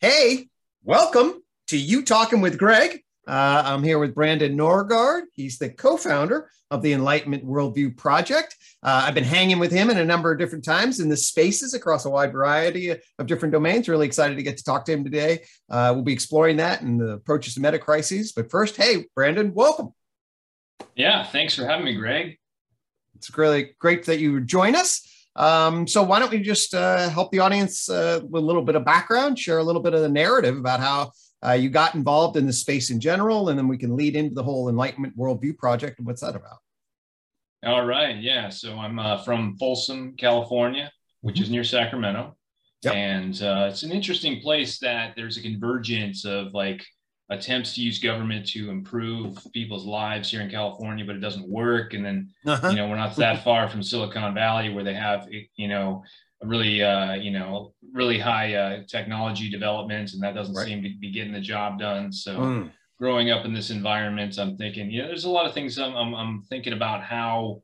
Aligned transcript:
Hey, 0.00 0.46
welcome 0.84 1.42
to 1.66 1.76
UTOKing 1.76 2.40
with 2.40 2.56
Gregg. 2.56 3.02
Uh, 3.26 3.62
I'm 3.64 3.82
here 3.82 3.98
with 3.98 4.14
Brandon 4.14 4.56
Norgaard. 4.56 5.22
He's 5.32 5.58
the 5.58 5.70
co 5.70 5.96
founder 5.96 6.48
of 6.70 6.82
the 6.82 6.92
Enlightenment 6.92 7.44
Worldview 7.44 7.96
Project. 7.96 8.54
Uh, 8.80 9.02
I've 9.04 9.16
been 9.16 9.24
hanging 9.24 9.58
with 9.58 9.72
him 9.72 9.90
in 9.90 9.98
a 9.98 10.04
number 10.04 10.30
of 10.30 10.38
different 10.38 10.64
times 10.64 11.00
in 11.00 11.08
the 11.08 11.16
spaces 11.16 11.74
across 11.74 12.04
a 12.04 12.10
wide 12.10 12.30
variety 12.30 12.90
of 12.90 13.26
different 13.26 13.50
domains. 13.50 13.88
Really 13.88 14.06
excited 14.06 14.36
to 14.36 14.42
get 14.44 14.56
to 14.58 14.62
talk 14.62 14.84
to 14.84 14.92
him 14.92 15.02
today. 15.02 15.40
Uh, 15.68 15.90
we'll 15.92 16.04
be 16.04 16.12
exploring 16.12 16.58
that 16.58 16.80
and 16.82 17.00
the 17.00 17.14
approaches 17.14 17.54
to 17.54 17.60
meta 17.60 17.80
crises. 17.80 18.30
But 18.30 18.52
first, 18.52 18.76
hey, 18.76 19.06
Brandon, 19.16 19.52
welcome. 19.52 19.92
Yeah, 20.94 21.24
thanks 21.24 21.56
for 21.56 21.66
having 21.66 21.86
me, 21.86 21.96
Gregg. 21.96 22.38
It's 23.16 23.36
really 23.36 23.74
great 23.80 24.04
that 24.06 24.20
you 24.20 24.42
join 24.42 24.76
us. 24.76 25.17
Um, 25.38 25.86
so 25.86 26.02
why 26.02 26.18
don't 26.18 26.32
we 26.32 26.40
just 26.40 26.74
uh, 26.74 27.08
help 27.08 27.30
the 27.30 27.38
audience 27.38 27.88
uh, 27.88 28.20
with 28.28 28.42
a 28.42 28.46
little 28.46 28.62
bit 28.62 28.74
of 28.74 28.84
background, 28.84 29.38
share 29.38 29.58
a 29.58 29.62
little 29.62 29.80
bit 29.80 29.94
of 29.94 30.00
the 30.00 30.08
narrative 30.08 30.56
about 30.56 30.80
how 30.80 31.12
uh, 31.46 31.52
you 31.52 31.70
got 31.70 31.94
involved 31.94 32.36
in 32.36 32.44
the 32.44 32.52
space 32.52 32.90
in 32.90 32.98
general, 32.98 33.48
and 33.48 33.56
then 33.56 33.68
we 33.68 33.78
can 33.78 33.96
lead 33.96 34.16
into 34.16 34.34
the 34.34 34.42
whole 34.42 34.68
Enlightenment 34.68 35.16
Worldview 35.16 35.56
project 35.56 35.98
and 35.98 36.06
what's 36.06 36.20
that 36.22 36.34
about? 36.34 36.58
All 37.64 37.86
right, 37.86 38.16
yeah. 38.16 38.48
So 38.48 38.76
I'm 38.76 38.98
uh, 38.98 39.22
from 39.22 39.56
Folsom, 39.58 40.16
California, 40.16 40.90
which 41.20 41.36
mm-hmm. 41.36 41.44
is 41.44 41.50
near 41.50 41.64
Sacramento, 41.64 42.36
yep. 42.82 42.94
and 42.94 43.40
uh, 43.40 43.68
it's 43.70 43.84
an 43.84 43.92
interesting 43.92 44.40
place 44.40 44.80
that 44.80 45.14
there's 45.14 45.36
a 45.36 45.42
convergence 45.42 46.24
of 46.24 46.52
like 46.52 46.84
attempts 47.30 47.74
to 47.74 47.82
use 47.82 47.98
government 47.98 48.46
to 48.48 48.70
improve 48.70 49.38
people's 49.52 49.84
lives 49.84 50.30
here 50.30 50.40
in 50.40 50.50
California, 50.50 51.04
but 51.04 51.16
it 51.16 51.20
doesn't 51.20 51.48
work. 51.48 51.92
And 51.92 52.04
then, 52.04 52.30
uh-huh. 52.46 52.70
you 52.70 52.76
know, 52.76 52.88
we're 52.88 52.96
not 52.96 53.16
that 53.16 53.44
far 53.44 53.68
from 53.68 53.82
Silicon 53.82 54.34
Valley 54.34 54.70
where 54.72 54.84
they 54.84 54.94
have, 54.94 55.28
you 55.56 55.68
know, 55.68 56.02
a 56.42 56.46
really, 56.46 56.82
uh, 56.82 57.14
you 57.14 57.30
know, 57.30 57.74
really 57.92 58.18
high 58.18 58.54
uh, 58.54 58.82
technology 58.86 59.50
development, 59.50 60.12
and 60.12 60.22
that 60.22 60.34
doesn't 60.34 60.54
right. 60.54 60.66
seem 60.66 60.82
to 60.82 60.90
be 61.00 61.10
getting 61.10 61.32
the 61.32 61.40
job 61.40 61.78
done. 61.78 62.12
So, 62.12 62.38
mm. 62.38 62.70
growing 62.98 63.30
up 63.30 63.44
in 63.44 63.52
this 63.52 63.70
environment, 63.70 64.38
I'm 64.38 64.56
thinking, 64.56 64.90
you 64.90 65.02
know, 65.02 65.08
there's 65.08 65.24
a 65.24 65.30
lot 65.30 65.46
of 65.46 65.52
things 65.52 65.78
I'm, 65.78 65.96
I'm, 65.96 66.14
I'm 66.14 66.42
thinking 66.42 66.72
about 66.72 67.02
how, 67.02 67.62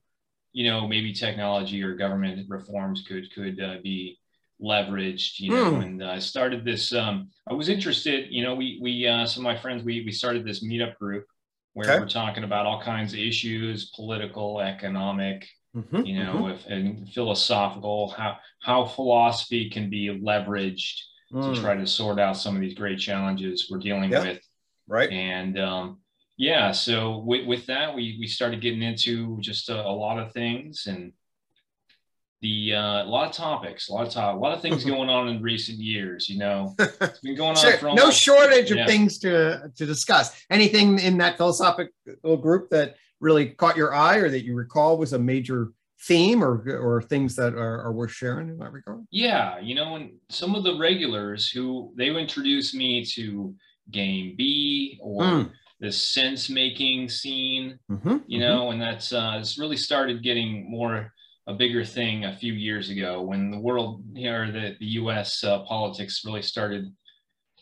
you 0.53 0.69
know, 0.69 0.89
maybe 0.89 1.13
technology 1.13 1.83
or 1.83 1.95
government 1.95 2.47
reforms 2.49 3.05
could 3.07 3.33
could 3.33 3.61
uh, 3.61 3.77
be 3.83 4.19
leveraged, 4.63 5.41
you 5.41 5.51
know, 5.51 5.73
mm. 5.73 5.83
and 5.83 6.05
I 6.05 6.17
uh, 6.17 6.21
started 6.21 6.65
this. 6.65 6.93
Um, 6.93 7.29
I 7.49 7.55
was 7.55 7.69
interested, 7.69 8.29
you 8.31 8.43
know, 8.43 8.55
we, 8.55 8.79
we, 8.81 9.07
uh, 9.07 9.27
some 9.27 9.45
of 9.45 9.53
my 9.53 9.61
friends, 9.61 9.83
we, 9.83 10.05
we 10.05 10.13
started 10.13 10.45
this 10.45 10.65
meetup 10.65 10.97
group 10.97 11.27
where 11.73 11.91
okay. 11.91 12.01
we're 12.01 12.09
talking 12.09 12.45
about 12.45 12.67
all 12.67 12.81
kinds 12.81 13.13
of 13.13 13.19
issues, 13.19 13.91
political, 13.91 14.61
economic, 14.61 15.49
mm-hmm, 15.77 16.07
you 16.07 16.23
know, 16.23 16.35
mm-hmm. 16.35 16.51
if, 16.51 16.67
and 16.67 17.09
philosophical, 17.11 18.11
how, 18.11 18.37
how 18.63 18.85
philosophy 18.85 19.69
can 19.69 19.91
be 19.91 20.09
leveraged 20.09 21.01
mm. 21.33 21.55
to 21.55 21.61
try 21.61 21.75
to 21.75 21.87
sort 21.87 22.21
out 22.21 22.37
some 22.37 22.55
of 22.55 22.61
these 22.61 22.75
great 22.75 22.99
challenges 22.99 23.69
we're 23.71 23.79
dealing 23.79 24.13
yep. 24.13 24.25
with. 24.25 24.41
Right. 24.87 25.11
And, 25.11 25.59
um, 25.59 25.99
yeah, 26.37 26.73
so 26.73 27.19
with, 27.19 27.47
with 27.47 27.67
that, 27.67 27.95
we, 27.95 28.17
we 28.21 28.27
started 28.27 28.61
getting 28.61 28.83
into 28.83 29.39
just 29.41 29.69
a, 29.69 29.81
a 29.81 29.91
lot 29.91 30.19
of 30.19 30.33
things 30.33 30.87
and, 30.87 31.13
the 32.45 32.75
uh, 32.75 33.05
a 33.05 33.09
lot 33.09 33.27
of 33.27 33.33
topics, 33.33 33.89
a 33.89 33.93
lot 33.95 34.07
of 34.07 34.13
top, 34.13 34.37
a 34.37 34.39
lot 34.39 34.53
of 34.55 34.61
things 34.61 34.85
going 34.95 35.09
on 35.09 35.29
in 35.29 35.43
recent 35.43 35.79
years. 35.79 36.29
You 36.29 36.39
know, 36.39 36.75
it's 36.79 37.21
been 37.21 37.35
going 37.35 37.57
sure. 37.57 37.73
on 37.73 37.79
for 37.79 37.95
no 37.95 38.11
shortage 38.11 38.71
of 38.71 38.87
things 38.87 39.19
to 39.21 39.73
to 39.75 39.87
discuss. 39.87 40.45
Anything 40.51 40.99
in 40.99 41.17
that 41.19 41.39
philosophical 41.39 42.37
group 42.37 42.69
that 42.71 42.97
really 43.19 43.49
caught 43.49 43.79
your 43.79 43.95
eye, 43.95 44.17
or 44.17 44.29
that 44.29 44.45
you 44.45 44.55
recall 44.55 44.99
was 44.99 45.15
a 45.15 45.19
major 45.19 45.73
theme, 46.03 46.45
or 46.45 46.63
or 46.79 47.01
things 47.01 47.35
that 47.37 47.55
are, 47.55 47.81
are 47.81 47.93
worth 47.93 48.13
sharing 48.13 48.51
in 48.51 48.59
that 48.59 48.73
regard? 48.73 49.07
Yeah, 49.11 49.59
you 49.59 49.75
know, 49.75 49.97
and 49.97 50.13
some 50.29 50.55
of 50.55 50.65
the 50.65 50.77
regulars 50.77 51.49
who 51.49 51.95
they 51.97 52.15
introduced 52.15 52.75
me 52.75 53.05
to 53.17 53.55
Game 53.91 54.35
B 54.37 54.99
or. 55.03 55.23
Mm 55.23 55.51
the 55.81 55.91
sense 55.91 56.49
making 56.49 57.09
scene, 57.11 57.79
mm-hmm, 57.91 58.17
you 58.27 58.39
know, 58.39 58.63
mm-hmm. 58.63 58.75
and 58.75 58.81
that's 58.81 59.13
uh, 59.13 59.37
it's 59.39 59.59
really 59.59 59.77
started 59.77 60.23
getting 60.23 60.71
more 60.71 61.13
a 61.47 61.55
bigger 61.55 61.85
thing 61.85 62.25
a 62.25 62.37
few 62.37 62.53
years 62.53 62.91
ago 62.91 63.21
when 63.21 63.51
the 63.51 63.59
world 63.59 64.03
here, 64.15 64.51
the, 64.51 64.77
the 64.81 64.87
US 64.87 65.45
uh, 65.45 65.61
politics 65.65 66.23
really 66.25 66.43
started 66.43 66.93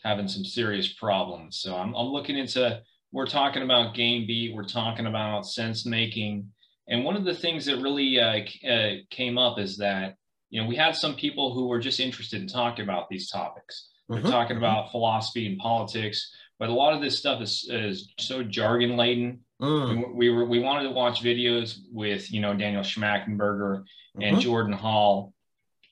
having 0.03 0.27
some 0.27 0.45
serious 0.45 0.93
problems. 0.93 1.59
So 1.59 1.75
I'm, 1.75 1.93
I'm 1.95 2.07
looking 2.07 2.37
into, 2.37 2.81
we're 3.11 3.25
talking 3.25 3.63
about 3.63 3.95
game 3.95 4.25
B, 4.25 4.53
we're 4.55 4.67
talking 4.67 5.05
about 5.05 5.45
sense 5.45 5.85
making. 5.85 6.49
And 6.87 7.03
one 7.03 7.15
of 7.15 7.25
the 7.25 7.35
things 7.35 7.65
that 7.65 7.81
really 7.81 8.19
uh, 8.19 8.41
uh, 8.69 8.93
came 9.09 9.37
up 9.37 9.59
is 9.59 9.77
that, 9.77 10.15
you 10.49 10.61
know, 10.61 10.67
we 10.67 10.75
had 10.75 10.95
some 10.95 11.15
people 11.15 11.53
who 11.53 11.67
were 11.67 11.79
just 11.79 11.99
interested 11.99 12.41
in 12.41 12.47
talking 12.47 12.83
about 12.83 13.09
these 13.09 13.29
topics. 13.29 13.89
We're 14.07 14.17
mm-hmm. 14.17 14.29
talking 14.29 14.55
mm-hmm. 14.57 14.65
about 14.65 14.91
philosophy 14.91 15.47
and 15.47 15.57
politics, 15.57 16.33
but 16.59 16.69
a 16.69 16.73
lot 16.73 16.93
of 16.93 17.01
this 17.01 17.17
stuff 17.17 17.41
is, 17.41 17.67
is 17.69 18.13
so 18.19 18.43
jargon 18.43 18.95
laden 18.95 19.39
Mm. 19.63 20.09
We, 20.09 20.13
we, 20.13 20.29
were 20.29 20.45
we 20.45 20.59
wanted 20.59 20.83
to 20.83 20.91
watch 20.91 21.23
videos 21.23 21.79
with 21.91 22.31
you 22.31 22.41
know 22.41 22.53
Daniel 22.53 22.83
Schmachtenberger 22.83 23.83
and 24.15 24.23
mm-hmm. 24.23 24.39
Jordan 24.39 24.73
Hall, 24.73 25.33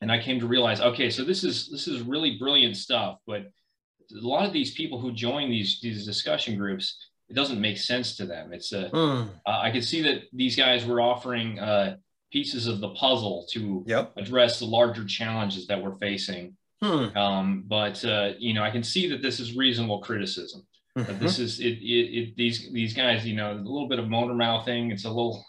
and 0.01 0.11
I 0.11 0.19
came 0.19 0.41
to 0.41 0.47
realize 0.47 0.81
okay, 0.81 1.09
so 1.09 1.23
this 1.23 1.45
is 1.45 1.69
this 1.69 1.87
is 1.87 2.01
really 2.01 2.37
brilliant 2.37 2.75
stuff, 2.75 3.19
but 3.25 3.43
a 4.11 4.27
lot 4.27 4.45
of 4.45 4.51
these 4.51 4.73
people 4.73 4.99
who 4.99 5.13
join 5.13 5.49
these 5.49 5.79
these 5.81 6.05
discussion 6.05 6.57
groups, 6.57 6.97
it 7.29 7.33
doesn't 7.33 7.61
make 7.61 7.77
sense 7.77 8.17
to 8.17 8.25
them. 8.25 8.51
It's 8.51 8.73
a 8.73 8.89
mm. 8.89 9.29
uh, 9.45 9.59
I 9.61 9.71
could 9.71 9.85
see 9.85 10.01
that 10.01 10.23
these 10.33 10.57
guys 10.57 10.85
were 10.85 10.99
offering 10.99 11.57
uh, 11.57 11.95
pieces 12.29 12.67
of 12.67 12.81
the 12.81 12.89
puzzle 12.89 13.45
to 13.51 13.85
yep. 13.87 14.11
address 14.17 14.59
the 14.59 14.65
larger 14.65 15.05
challenges 15.05 15.65
that 15.67 15.81
we're 15.81 15.95
facing. 15.95 16.57
Hmm. 16.81 17.15
Um, 17.15 17.63
but 17.67 18.03
uh, 18.03 18.31
you 18.37 18.53
know, 18.53 18.63
I 18.63 18.71
can 18.71 18.83
see 18.83 19.07
that 19.09 19.21
this 19.21 19.39
is 19.39 19.55
reasonable 19.55 19.99
criticism. 19.99 20.65
Mm-hmm. 20.97 21.11
But 21.11 21.19
this 21.19 21.39
is 21.39 21.59
it, 21.59 21.77
it, 21.79 22.19
it, 22.19 22.35
These 22.35 22.71
these 22.73 22.93
guys, 22.93 23.25
you 23.25 23.35
know, 23.35 23.53
a 23.53 23.55
little 23.55 23.87
bit 23.87 23.99
of 23.99 24.09
motor 24.09 24.33
mouthing. 24.33 24.91
It's 24.91 25.05
a 25.05 25.09
little 25.09 25.45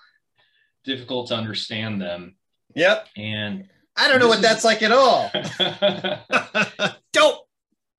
difficult 0.84 1.28
to 1.28 1.34
understand 1.34 2.00
them. 2.00 2.36
Yep. 2.74 3.08
And 3.16 3.68
I 3.96 4.08
don't 4.08 4.20
know 4.20 4.28
what 4.28 4.38
is... 4.38 4.42
that's 4.42 4.64
like 4.64 4.82
at 4.82 4.92
all. 4.92 5.30
don't. 7.12 7.38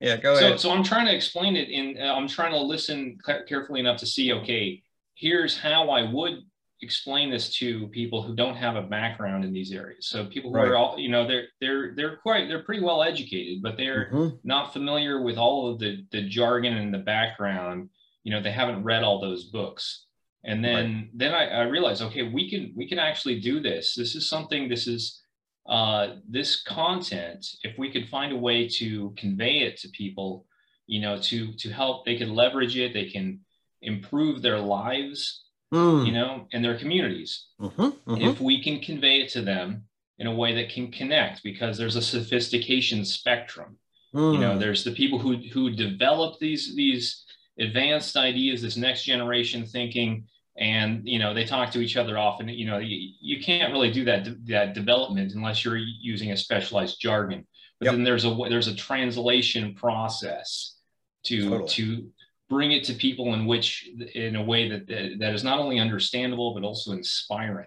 Yeah, 0.00 0.16
go 0.16 0.34
so, 0.34 0.46
ahead. 0.46 0.60
So 0.60 0.70
I'm 0.70 0.82
trying 0.82 1.06
to 1.06 1.14
explain 1.14 1.56
it 1.56 1.68
in. 1.68 1.96
Uh, 2.00 2.14
I'm 2.14 2.28
trying 2.28 2.52
to 2.52 2.60
listen 2.60 3.18
carefully 3.46 3.80
enough 3.80 3.98
to 3.98 4.06
see. 4.06 4.32
Okay, 4.32 4.82
here's 5.14 5.58
how 5.58 5.90
I 5.90 6.10
would 6.10 6.42
explain 6.84 7.30
this 7.30 7.52
to 7.56 7.88
people 7.88 8.22
who 8.22 8.36
don't 8.36 8.56
have 8.56 8.76
a 8.76 8.82
background 8.82 9.44
in 9.44 9.52
these 9.52 9.72
areas. 9.72 10.06
So 10.06 10.26
people 10.26 10.50
who 10.50 10.58
right. 10.58 10.68
are 10.68 10.76
all, 10.76 10.98
you 10.98 11.08
know, 11.08 11.26
they're 11.26 11.46
they're 11.60 11.94
they're 11.96 12.16
quite 12.18 12.48
they're 12.48 12.62
pretty 12.62 12.82
well 12.82 13.02
educated, 13.02 13.62
but 13.62 13.76
they're 13.76 14.10
mm-hmm. 14.12 14.36
not 14.44 14.72
familiar 14.72 15.22
with 15.22 15.38
all 15.38 15.70
of 15.70 15.78
the 15.78 16.04
the 16.12 16.22
jargon 16.28 16.76
and 16.76 16.92
the 16.92 16.98
background. 16.98 17.88
You 18.22 18.32
know, 18.32 18.42
they 18.42 18.52
haven't 18.52 18.84
read 18.84 19.02
all 19.02 19.20
those 19.20 19.44
books. 19.44 20.06
And 20.44 20.62
then 20.62 20.84
right. 20.94 21.10
then 21.14 21.34
I, 21.34 21.48
I 21.48 21.62
realized, 21.62 22.02
okay, 22.02 22.22
we 22.22 22.50
can 22.50 22.72
we 22.76 22.88
can 22.88 22.98
actually 22.98 23.40
do 23.40 23.60
this. 23.60 23.94
This 23.94 24.14
is 24.14 24.28
something. 24.28 24.68
This 24.68 24.86
is 24.86 25.22
uh, 25.66 26.16
this 26.28 26.62
content. 26.62 27.46
If 27.62 27.78
we 27.78 27.90
could 27.90 28.08
find 28.08 28.32
a 28.32 28.36
way 28.36 28.68
to 28.80 29.14
convey 29.16 29.60
it 29.60 29.78
to 29.78 29.88
people, 29.88 30.46
you 30.86 31.00
know, 31.00 31.18
to 31.22 31.52
to 31.54 31.70
help, 31.70 32.04
they 32.04 32.16
can 32.16 32.34
leverage 32.34 32.76
it. 32.76 32.92
They 32.92 33.06
can 33.06 33.40
improve 33.80 34.42
their 34.42 34.58
lives 34.58 35.44
mm. 35.72 36.06
you 36.06 36.12
know, 36.12 36.46
and 36.52 36.64
their 36.64 36.78
communities. 36.78 37.46
Mm-hmm, 37.60 37.82
mm-hmm. 37.82 38.22
If 38.22 38.40
we 38.40 38.62
can 38.62 38.80
convey 38.80 39.20
it 39.20 39.28
to 39.30 39.42
them 39.42 39.84
in 40.18 40.26
a 40.26 40.34
way 40.34 40.54
that 40.54 40.70
can 40.70 40.90
connect, 40.90 41.42
because 41.42 41.76
there's 41.76 41.96
a 41.96 42.02
sophistication 42.02 43.04
spectrum. 43.04 43.78
Mm. 44.14 44.34
You 44.34 44.40
know, 44.40 44.54
mm. 44.54 44.60
there's 44.60 44.84
the 44.84 44.92
people 44.92 45.18
who 45.18 45.36
who 45.52 45.70
develop 45.70 46.38
these 46.38 46.74
these 46.76 47.24
advanced 47.58 48.16
ideas, 48.16 48.62
this 48.62 48.76
next 48.76 49.04
generation 49.04 49.66
thinking, 49.66 50.26
and 50.56 51.02
you 51.04 51.18
know 51.18 51.34
they 51.34 51.44
talk 51.44 51.70
to 51.72 51.80
each 51.80 51.96
other 51.96 52.16
often. 52.18 52.48
You 52.48 52.66
know, 52.66 52.78
you, 52.78 53.12
you 53.20 53.42
can't 53.42 53.72
really 53.72 53.90
do 53.90 54.04
that 54.04 54.28
that 54.46 54.74
development 54.74 55.34
unless 55.34 55.64
you're 55.64 55.76
using 55.76 56.30
a 56.30 56.36
specialized 56.36 57.00
jargon. 57.00 57.46
But 57.80 57.86
yep. 57.86 57.94
then 57.94 58.04
there's 58.04 58.24
a 58.24 58.34
there's 58.48 58.68
a 58.68 58.74
translation 58.74 59.74
process 59.74 60.76
to 61.24 61.50
totally. 61.50 61.68
to 61.70 62.10
bring 62.48 62.72
it 62.72 62.84
to 62.84 62.94
people 62.94 63.34
in 63.34 63.46
which 63.46 63.88
in 64.14 64.36
a 64.36 64.42
way 64.42 64.68
that 64.68 64.86
that 65.18 65.34
is 65.34 65.44
not 65.44 65.58
only 65.58 65.78
understandable 65.78 66.54
but 66.54 66.62
also 66.62 66.92
inspiring 66.92 67.66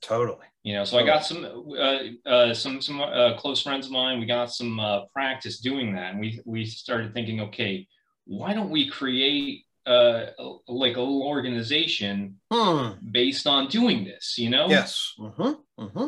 totally 0.00 0.46
you 0.62 0.74
know 0.74 0.84
so 0.84 0.98
totally. 0.98 1.10
i 1.10 1.14
got 1.14 1.24
some 1.24 1.44
uh, 1.78 2.28
uh, 2.28 2.54
some 2.54 2.80
some 2.80 3.00
uh, 3.00 3.36
close 3.38 3.62
friends 3.62 3.86
of 3.86 3.92
mine 3.92 4.18
we 4.18 4.26
got 4.26 4.52
some 4.52 4.78
uh, 4.80 5.00
practice 5.12 5.60
doing 5.60 5.94
that 5.94 6.12
and 6.12 6.20
we 6.20 6.40
we 6.44 6.64
started 6.64 7.14
thinking 7.14 7.40
okay 7.40 7.86
why 8.24 8.52
don't 8.52 8.70
we 8.70 8.88
create 8.88 9.64
uh, 9.86 10.26
like 10.68 10.96
a 10.96 11.00
little 11.00 11.26
organization 11.26 12.36
hmm. 12.52 12.90
based 13.10 13.46
on 13.46 13.66
doing 13.68 14.04
this 14.04 14.36
you 14.38 14.50
know 14.50 14.68
yes 14.68 15.14
mm-hmm. 15.18 15.82
Mm-hmm. 15.82 16.06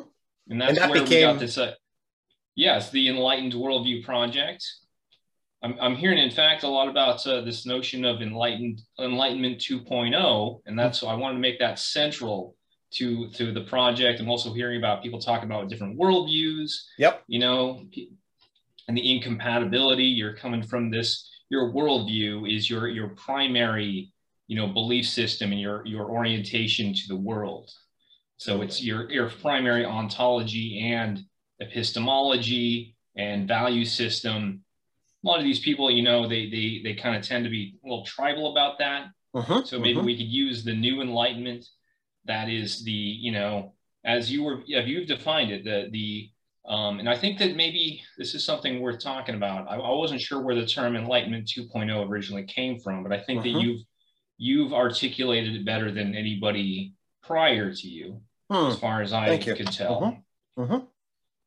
and 0.50 0.60
that's 0.60 0.70
and 0.70 0.78
that 0.78 0.90
where 0.90 1.02
became... 1.02 1.28
we 1.28 1.32
got 1.32 1.40
this 1.40 1.58
uh, 1.58 1.72
yes 2.54 2.90
the 2.90 3.08
enlightened 3.08 3.52
worldview 3.52 4.04
project 4.04 4.64
I'm, 5.64 5.76
I'm 5.80 5.96
hearing, 5.96 6.18
in 6.18 6.30
fact, 6.30 6.62
a 6.62 6.68
lot 6.68 6.88
about 6.88 7.26
uh, 7.26 7.40
this 7.40 7.64
notion 7.64 8.04
of 8.04 8.20
enlightened 8.20 8.82
enlightenment 9.00 9.58
2.0, 9.58 10.60
and 10.66 10.78
that's 10.78 11.00
so 11.00 11.08
I 11.08 11.14
wanted 11.14 11.36
to 11.36 11.40
make 11.40 11.58
that 11.58 11.78
central 11.78 12.54
to 12.94 13.30
to 13.30 13.52
the 13.52 13.62
project. 13.62 14.20
I'm 14.20 14.28
also 14.28 14.52
hearing 14.52 14.78
about 14.78 15.02
people 15.02 15.20
talking 15.20 15.50
about 15.50 15.70
different 15.70 15.98
worldviews. 15.98 16.70
Yep. 16.98 17.24
You 17.28 17.38
know, 17.40 17.86
and 18.88 18.96
the 18.96 19.16
incompatibility. 19.16 20.04
You're 20.04 20.36
coming 20.36 20.62
from 20.62 20.90
this. 20.90 21.30
Your 21.48 21.72
worldview 21.72 22.54
is 22.54 22.68
your 22.68 22.88
your 22.88 23.08
primary, 23.08 24.12
you 24.46 24.56
know, 24.56 24.66
belief 24.66 25.08
system 25.08 25.50
and 25.52 25.60
your 25.60 25.84
your 25.86 26.10
orientation 26.10 26.92
to 26.92 27.02
the 27.08 27.16
world. 27.16 27.70
So 28.36 28.60
it's 28.60 28.82
your 28.82 29.10
your 29.10 29.30
primary 29.30 29.86
ontology 29.86 30.92
and 30.92 31.20
epistemology 31.60 32.96
and 33.16 33.48
value 33.48 33.84
system. 33.84 34.63
A 35.24 35.26
lot 35.26 35.38
of 35.38 35.44
these 35.44 35.60
people, 35.60 35.90
you 35.90 36.02
know, 36.02 36.28
they 36.28 36.50
they 36.50 36.80
they 36.84 36.94
kind 36.94 37.16
of 37.16 37.22
tend 37.22 37.44
to 37.44 37.50
be 37.50 37.76
a 37.84 37.88
little 37.88 38.04
tribal 38.04 38.52
about 38.52 38.78
that. 38.78 39.06
Uh-huh, 39.34 39.64
so 39.64 39.80
maybe 39.80 39.98
uh-huh. 39.98 40.06
we 40.06 40.16
could 40.16 40.28
use 40.28 40.64
the 40.64 40.74
new 40.74 41.00
enlightenment. 41.00 41.66
That 42.26 42.48
is 42.48 42.84
the 42.84 42.92
you 42.92 43.32
know 43.32 43.74
as 44.04 44.30
you 44.30 44.42
were 44.44 44.62
yeah, 44.66 44.80
you've 44.80 45.08
defined 45.08 45.50
it 45.50 45.64
the 45.64 45.88
the 45.90 46.30
um, 46.66 46.98
and 46.98 47.08
I 47.08 47.16
think 47.16 47.38
that 47.38 47.56
maybe 47.56 48.02
this 48.16 48.34
is 48.34 48.44
something 48.44 48.80
worth 48.80 48.98
talking 48.98 49.34
about. 49.34 49.70
I, 49.70 49.74
I, 49.74 49.90
wasn't 49.90 50.22
sure 50.22 50.40
where 50.40 50.54
the 50.54 50.64
term 50.64 50.96
Enlightenment 50.96 51.46
2.0 51.46 52.08
originally 52.08 52.44
came 52.44 52.78
from, 52.78 53.02
but 53.02 53.12
I 53.12 53.20
think 53.20 53.40
uh-huh. 53.40 53.52
that 53.52 53.60
you've 53.62 53.80
you've 54.38 54.72
articulated 54.72 55.54
it 55.56 55.66
better 55.66 55.90
than 55.90 56.14
anybody 56.14 56.94
prior 57.22 57.72
to 57.72 57.86
you, 57.86 58.22
hmm. 58.50 58.70
as 58.70 58.78
far 58.78 59.02
as 59.02 59.12
I 59.12 59.36
could 59.36 59.66
tell. 59.66 60.04
Uh-huh. 60.04 60.62
Uh-huh. 60.62 60.80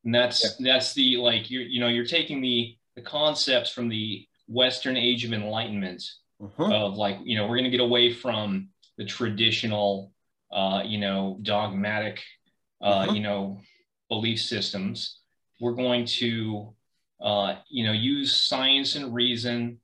And 0.04 0.14
that's 0.14 0.56
yeah. 0.60 0.72
that's 0.72 0.94
the 0.94 1.16
like 1.16 1.50
you're 1.50 1.62
you 1.62 1.80
know 1.80 1.88
you're 1.88 2.06
taking 2.06 2.40
the 2.40 2.76
the 2.98 3.04
concepts 3.04 3.70
from 3.70 3.88
the 3.88 4.26
Western 4.48 4.96
Age 4.96 5.24
of 5.24 5.32
Enlightenment 5.32 6.02
uh-huh. 6.42 6.72
of 6.72 6.96
like 6.96 7.18
you 7.22 7.36
know 7.36 7.44
we're 7.44 7.56
going 7.56 7.70
to 7.70 7.70
get 7.70 7.80
away 7.80 8.12
from 8.12 8.68
the 8.96 9.04
traditional 9.04 10.12
uh, 10.52 10.82
you 10.84 10.98
know 10.98 11.38
dogmatic 11.42 12.20
uh, 12.82 12.84
uh-huh. 12.84 13.12
you 13.12 13.20
know 13.20 13.60
belief 14.08 14.40
systems. 14.40 15.20
We're 15.60 15.74
going 15.74 16.06
to 16.06 16.74
uh, 17.22 17.56
you 17.68 17.84
know 17.84 17.92
use 17.92 18.40
science 18.40 18.96
and 18.96 19.14
reason 19.14 19.78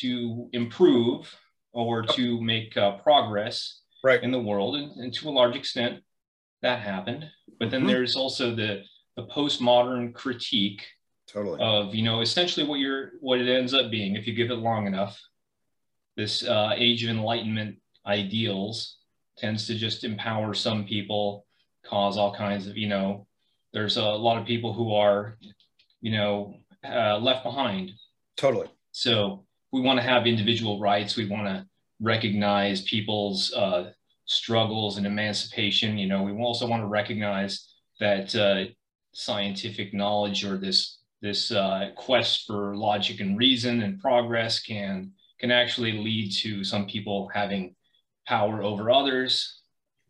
to 0.00 0.48
improve 0.52 1.34
or 1.72 2.02
to 2.02 2.42
make 2.42 2.76
uh, 2.76 2.98
progress 2.98 3.80
right. 4.04 4.22
in 4.22 4.30
the 4.30 4.40
world, 4.40 4.76
and, 4.76 4.92
and, 4.96 5.14
to 5.14 5.28
a 5.28 5.30
large 5.30 5.56
extent, 5.56 6.02
that 6.60 6.80
happened. 6.80 7.30
But 7.58 7.70
then 7.70 7.80
mm-hmm. 7.80 7.88
there's 7.88 8.16
also 8.16 8.54
the 8.54 8.82
the 9.16 9.26
postmodern 9.26 10.12
critique 10.14 10.82
totally 11.32 11.58
of 11.60 11.94
you 11.94 12.02
know 12.02 12.20
essentially 12.20 12.66
what 12.66 12.78
you're 12.80 13.12
what 13.20 13.40
it 13.40 13.48
ends 13.48 13.74
up 13.74 13.90
being 13.90 14.16
if 14.16 14.26
you 14.26 14.34
give 14.34 14.50
it 14.50 14.56
long 14.56 14.86
enough. 14.86 15.20
This 16.16 16.44
uh, 16.44 16.72
age 16.76 17.04
of 17.04 17.10
enlightenment 17.10 17.76
ideals 18.06 18.98
tends 19.38 19.66
to 19.66 19.74
just 19.74 20.04
empower 20.04 20.52
some 20.52 20.84
people, 20.84 21.46
cause 21.84 22.18
all 22.18 22.34
kinds 22.34 22.66
of 22.66 22.76
you 22.76 22.88
know. 22.88 23.26
There's 23.72 23.96
a 23.96 24.04
lot 24.04 24.38
of 24.38 24.46
people 24.46 24.74
who 24.74 24.94
are, 24.94 25.38
you 26.02 26.12
know, 26.12 26.56
uh, 26.84 27.16
left 27.16 27.42
behind. 27.42 27.92
Totally. 28.36 28.68
So 28.90 29.46
we 29.72 29.80
want 29.80 29.98
to 29.98 30.02
have 30.02 30.26
individual 30.26 30.78
rights. 30.78 31.16
We 31.16 31.26
want 31.26 31.46
to 31.46 31.66
recognize 31.98 32.82
people's 32.82 33.52
uh, 33.54 33.92
struggles 34.26 34.98
and 34.98 35.06
emancipation. 35.06 35.96
You 35.96 36.08
know, 36.08 36.22
we 36.22 36.32
also 36.32 36.66
want 36.66 36.82
to 36.82 36.86
recognize 36.86 37.72
that 38.00 38.34
uh, 38.36 38.64
scientific 39.12 39.94
knowledge 39.94 40.44
or 40.44 40.58
this 40.58 40.98
this 41.22 41.52
uh, 41.52 41.90
quest 41.96 42.46
for 42.46 42.76
logic 42.76 43.20
and 43.20 43.38
reason 43.38 43.82
and 43.82 44.00
progress 44.00 44.60
can 44.60 45.12
can 45.40 45.50
actually 45.50 45.92
lead 45.92 46.32
to 46.32 46.62
some 46.62 46.86
people 46.86 47.30
having 47.32 47.74
power 48.26 48.62
over 48.62 48.90
others. 48.90 49.60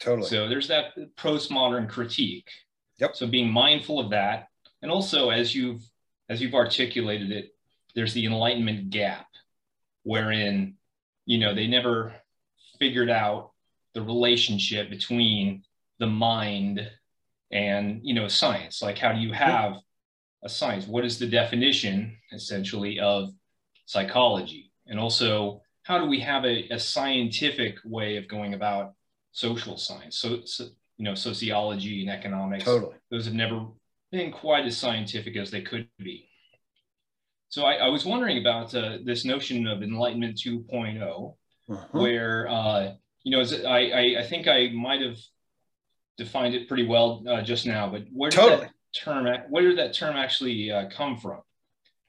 Totally. 0.00 0.28
So 0.28 0.48
there's 0.48 0.68
that 0.68 0.86
postmodern 1.16 1.88
critique. 1.88 2.48
Yep. 2.98 3.16
So 3.16 3.26
being 3.26 3.50
mindful 3.50 4.00
of 4.00 4.10
that, 4.10 4.48
and 4.80 4.90
also 4.90 5.30
as 5.30 5.54
you've 5.54 5.82
as 6.28 6.40
you've 6.40 6.54
articulated 6.54 7.30
it, 7.30 7.54
there's 7.94 8.14
the 8.14 8.26
enlightenment 8.26 8.90
gap, 8.90 9.26
wherein 10.02 10.74
you 11.26 11.38
know 11.38 11.54
they 11.54 11.66
never 11.66 12.14
figured 12.78 13.10
out 13.10 13.52
the 13.94 14.02
relationship 14.02 14.88
between 14.88 15.62
the 15.98 16.06
mind 16.06 16.90
and 17.50 18.00
you 18.02 18.14
know 18.14 18.26
science 18.28 18.80
like 18.80 18.96
how 18.96 19.12
do 19.12 19.20
you 19.20 19.32
have 19.32 19.74
a 20.42 20.48
science? 20.48 20.86
What 20.86 21.04
is 21.04 21.18
the 21.18 21.26
definition 21.26 22.16
essentially 22.32 22.98
of 22.98 23.30
psychology? 23.86 24.72
And 24.86 24.98
also 24.98 25.62
how 25.84 25.98
do 25.98 26.06
we 26.06 26.20
have 26.20 26.44
a, 26.44 26.68
a 26.70 26.78
scientific 26.78 27.76
way 27.84 28.16
of 28.16 28.28
going 28.28 28.54
about 28.54 28.94
social 29.32 29.76
science? 29.76 30.18
So, 30.18 30.44
so, 30.44 30.66
you 30.98 31.04
know 31.04 31.14
sociology 31.14 32.02
and 32.02 32.10
economics 32.10 32.64
totally. 32.64 32.94
those 33.10 33.24
have 33.24 33.34
never 33.34 33.66
been 34.12 34.30
quite 34.30 34.66
as 34.66 34.76
scientific 34.76 35.36
as 35.36 35.50
they 35.50 35.62
could 35.62 35.88
be. 35.98 36.28
So 37.48 37.64
i, 37.64 37.74
I 37.74 37.88
was 37.88 38.04
wondering 38.04 38.38
about 38.38 38.74
uh, 38.74 38.98
this 39.02 39.24
notion 39.24 39.66
of 39.66 39.82
enlightenment 39.82 40.36
2.0 40.36 41.34
uh-huh. 41.68 41.86
where 41.92 42.46
uh, 42.48 42.92
you 43.24 43.36
know, 43.36 43.44
I, 43.66 43.90
I, 43.90 44.20
I 44.20 44.22
think 44.24 44.48
I 44.48 44.70
might 44.74 45.00
have 45.00 45.16
defined 46.18 46.54
it 46.54 46.68
pretty 46.68 46.86
well 46.86 47.22
uh, 47.28 47.42
just 47.42 47.66
now, 47.66 47.88
but 47.88 48.04
where 48.12 48.30
totally. 48.30 48.62
that 48.62 48.72
term, 48.94 49.26
where 49.48 49.62
did 49.62 49.78
that 49.78 49.94
term 49.94 50.16
actually 50.16 50.70
uh, 50.70 50.88
come 50.88 51.16
from? 51.16 51.40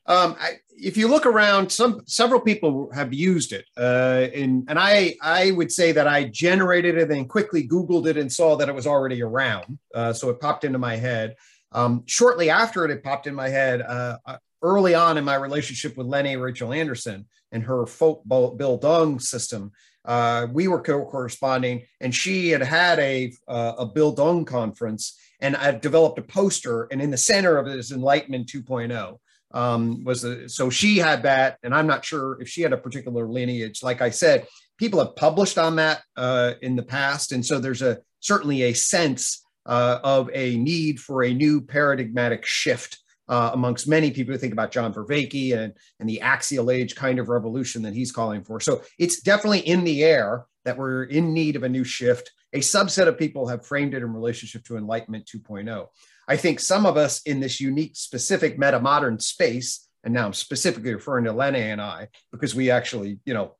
Um, 0.06 0.36
I, 0.40 0.60
if 0.70 0.98
you 0.98 1.08
look 1.08 1.26
around, 1.26 1.72
some 1.72 2.02
several 2.06 2.42
people 2.42 2.92
have 2.94 3.14
used 3.14 3.54
it, 3.54 3.66
uh, 3.78 4.28
and 4.34 4.66
and 4.68 4.78
I 4.78 5.16
I 5.22 5.52
would 5.52 5.72
say 5.72 5.94
that 5.94 6.08
I 6.08 6.26
generated 6.26 6.98
it 6.98 7.10
and 7.10 7.30
quickly 7.30 7.66
Googled 7.66 8.08
it 8.08 8.18
and 8.18 8.32
saw 8.32 8.58
that 8.58 8.68
it 8.68 8.76
was 8.76 8.86
already 8.86 9.24
around, 9.24 9.80
uh, 9.96 10.12
so 10.12 10.30
it 10.30 10.42
popped 10.42 10.66
into 10.66 10.80
my 10.80 10.98
head. 10.98 11.36
Um, 11.72 12.04
shortly 12.06 12.50
after 12.50 12.84
it 12.84 12.90
had 12.90 13.04
popped 13.04 13.28
in 13.28 13.36
my 13.36 13.50
head, 13.50 13.82
uh, 13.82 14.18
uh 14.26 14.38
early 14.62 14.94
on 14.94 15.18
in 15.18 15.24
my 15.24 15.36
relationship 15.36 15.96
with 15.98 16.08
Lene 16.08 16.40
Rachel 16.40 16.74
Andersen 16.74 17.26
and 17.52 17.64
her 17.64 17.86
folk 17.86 18.26
Bildung 18.26 19.22
system, 19.22 19.72
uh, 20.06 20.48
we 20.52 20.68
were 20.68 20.82
co-corresponding, 20.82 21.84
and 22.02 22.14
she 22.14 22.50
had 22.50 22.62
had 22.62 23.00
a 23.00 23.32
uh, 23.48 23.74
a 23.80 23.88
Bildung 23.88 24.46
conference, 24.46 25.18
and 25.44 25.56
I've 25.58 25.82
developed 25.82 26.18
a 26.18 26.24
poster, 26.24 26.88
and 26.90 27.02
in 27.02 27.12
the 27.12 27.18
center 27.18 27.58
of 27.58 27.68
it 27.68 27.78
is 27.78 27.92
Enlightenment 27.92 28.48
2.0. 28.48 29.20
Um, 29.52 30.04
was 30.04 30.26
so 30.48 30.72
she 30.72 30.98
had 30.98 31.24
that, 31.24 31.60
and 31.62 31.76
I'm 31.76 31.86
not 31.86 32.04
sure 32.04 32.42
if 32.42 32.50
she 32.50 32.64
had 32.64 32.74
a 32.74 32.78
particular 32.78 33.28
lineage. 33.28 33.84
Like 33.84 34.02
I 34.02 34.10
said, 34.10 34.48
people 34.80 35.00
have 35.00 35.16
published 35.16 35.60
on 35.60 35.76
that 35.76 36.02
uh, 36.18 36.54
in 36.64 36.76
the 36.76 36.82
past, 36.82 37.34
and 37.34 37.46
so 37.46 37.60
there's 37.60 37.84
a 37.84 38.00
certainly 38.20 38.64
a 38.64 38.74
sense 38.74 39.46
uh, 39.68 40.00
of 40.04 40.30
a 40.34 40.58
need 40.58 41.00
for 41.00 41.24
a 41.24 41.34
new 41.34 41.62
paradigmatic 41.62 42.46
shift 42.46 42.98
uh, 43.28 43.52
amongst 43.54 43.88
many 43.88 44.12
people 44.12 44.34
who 44.34 44.40
think 44.40 44.54
about 44.54 44.72
John 44.72 44.94
Vervaeke 44.94 45.56
and, 45.56 45.74
and 46.00 46.10
the 46.10 46.22
axial 46.22 46.72
age 46.72 46.96
kind 46.96 47.20
of 47.20 47.30
revolution 47.30 47.82
that 47.84 47.94
he's 47.94 48.12
calling 48.12 48.44
for. 48.44 48.60
So 48.60 48.82
it's 48.98 49.22
definitely 49.22 49.60
in 49.60 49.84
the 49.84 50.04
air 50.04 50.46
that 50.66 50.78
we're 50.78 51.04
in 51.04 51.34
need 51.34 51.56
of 51.56 51.64
a 51.64 51.70
new 51.70 51.84
shift. 51.84 52.32
A 52.54 52.60
subset 52.60 53.08
of 53.08 53.18
people 53.18 53.48
have 53.48 53.66
framed 53.66 53.94
it 53.94 54.04
in 54.04 54.14
relationship 54.14 54.64
to 54.66 54.78
Enlightenment 54.78 55.26
2.0. 55.26 55.88
I 56.28 56.38
think 56.38 56.60
some 56.60 56.86
of 56.86 56.98
us 56.98 57.22
in 57.24 57.40
this 57.40 57.60
unique, 57.60 57.96
specific 57.96 58.58
meta 58.58 58.80
modern 58.80 59.20
space, 59.20 59.88
and 60.04 60.14
now 60.14 60.26
I'm 60.26 60.34
specifically 60.34 60.94
referring 60.94 61.26
to 61.26 61.34
Lene 61.34 61.56
and 61.56 61.82
I, 61.82 62.10
because 62.32 62.56
we 62.56 62.70
actually, 62.70 63.20
you 63.26 63.34
know, 63.34 63.56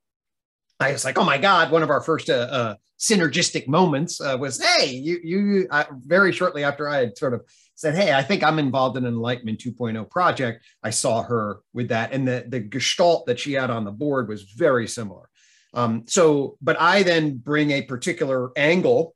I 0.80 0.92
was 0.92 1.06
like, 1.06 1.18
oh 1.18 1.24
my 1.24 1.38
God, 1.38 1.72
one 1.72 1.84
of 1.84 1.90
our 1.90 2.02
first 2.02 2.30
uh, 2.30 2.34
uh, 2.34 2.76
synergistic 3.00 3.68
moments 3.68 4.22
uh, 4.22 4.38
was, 4.40 4.62
hey, 4.62 4.94
you, 4.94 5.20
you, 5.24 5.68
very 6.06 6.32
shortly 6.32 6.64
after 6.64 6.88
I 6.88 6.98
had 6.98 7.18
sort 7.18 7.34
of 7.34 7.42
said, 7.76 7.96
Hey, 7.96 8.14
I 8.14 8.22
think 8.22 8.44
I'm 8.44 8.60
involved 8.60 8.98
in 8.98 9.06
an 9.06 9.14
Enlightenment 9.14 9.60
2.0 9.60 10.10
project. 10.10 10.66
I 10.84 10.90
saw 10.92 11.24
her 11.24 11.60
with 11.74 11.90
that. 11.90 12.14
And 12.14 12.28
the, 12.28 12.46
the 12.48 12.60
gestalt 12.60 13.26
that 13.28 13.40
she 13.40 13.54
had 13.54 13.70
on 13.70 13.84
the 13.84 13.92
board 13.92 14.30
was 14.30 14.44
very 14.44 14.88
similar. 14.88 15.30
Um, 15.74 16.04
so, 16.08 16.58
but 16.62 16.80
I 16.80 17.04
then 17.04 17.38
bring 17.38 17.72
a 17.72 17.82
particular 17.82 18.52
angle. 18.58 19.16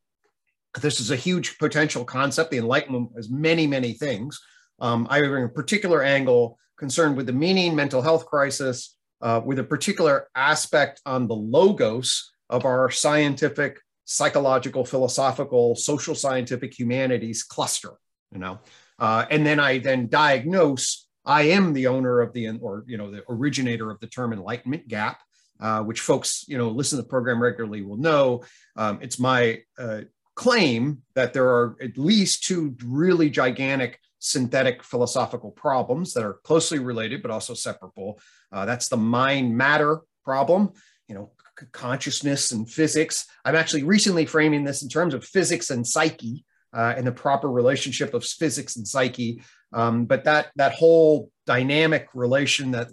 This 0.82 1.00
is 1.00 1.12
a 1.12 1.16
huge 1.16 1.58
potential 1.58 2.04
concept. 2.04 2.52
The 2.52 2.58
Enlightenment 2.58 3.12
has 3.16 3.30
many, 3.30 3.68
many 3.68 3.94
things. 3.94 4.40
Um, 4.80 5.08
I 5.10 5.22
bring 5.22 5.44
a 5.44 5.50
particular 5.50 6.04
angle 6.04 6.58
concerned 6.78 7.18
with 7.18 7.26
the 7.26 7.34
meaning 7.34 7.76
mental 7.76 8.02
health 8.02 8.26
crisis, 8.26 8.96
uh, 9.22 9.42
with 9.44 9.60
a 9.60 9.64
particular 9.64 10.28
aspect 10.36 11.02
on 11.06 11.28
the 11.28 11.36
logos 11.36 12.32
of 12.50 12.66
our 12.66 12.92
scientific, 12.92 13.80
psychological, 14.06 14.86
philosophical, 14.86 15.76
social 15.76 16.16
scientific 16.16 16.78
humanities 16.78 17.44
cluster 17.44 17.94
you 18.32 18.40
know 18.40 18.60
uh, 19.00 19.26
and 19.30 19.46
then 19.46 19.60
i 19.60 19.78
then 19.78 20.08
diagnose 20.08 21.08
i 21.26 21.44
am 21.44 21.74
the 21.74 21.88
owner 21.88 22.22
of 22.22 22.34
the 22.34 22.50
or 22.60 22.84
you 22.88 22.98
know 22.98 23.12
the 23.12 23.24
originator 23.30 23.90
of 23.92 24.00
the 24.00 24.08
term 24.08 24.34
enlightenment 24.34 24.88
gap 24.88 25.20
uh, 25.60 25.82
which 25.84 26.02
folks 26.02 26.46
you 26.48 26.58
know 26.58 26.70
listen 26.70 26.98
to 26.98 27.04
the 27.04 27.10
program 27.10 27.42
regularly 27.42 27.82
will 27.82 27.98
know 27.98 28.44
um, 28.76 29.00
it's 29.02 29.20
my 29.20 29.60
uh, 29.80 30.02
claim 30.36 31.02
that 31.16 31.34
there 31.34 31.48
are 31.48 31.76
at 31.82 31.98
least 31.98 32.44
two 32.44 32.76
really 32.86 33.30
gigantic 33.30 34.00
synthetic 34.20 34.84
philosophical 34.84 35.52
problems 35.52 36.14
that 36.14 36.24
are 36.24 36.40
closely 36.44 36.80
related 36.80 37.22
but 37.22 37.32
also 37.32 37.54
separable 37.54 38.20
uh, 38.52 38.66
that's 38.66 38.88
the 38.88 38.98
mind 38.98 39.56
matter 39.56 40.02
problem 40.24 40.72
you 41.08 41.16
know 41.16 41.32
consciousness 41.72 42.52
and 42.52 42.70
physics 42.70 43.26
i'm 43.46 43.56
actually 43.56 43.84
recently 43.84 44.26
framing 44.26 44.64
this 44.64 44.84
in 44.84 44.90
terms 44.90 45.14
of 45.14 45.26
physics 45.26 45.72
and 45.72 45.86
psyche 45.88 46.46
uh, 46.74 46.94
and 46.96 47.08
the 47.08 47.12
proper 47.12 47.50
relationship 47.50 48.14
of 48.14 48.24
physics 48.24 48.76
and 48.76 48.88
psyche. 48.88 49.42
Um, 49.74 50.06
but 50.06 50.24
that 50.24 50.48
that 50.56 50.74
whole 50.74 51.32
dynamic 51.46 52.08
relation 52.14 52.72
that 52.72 52.90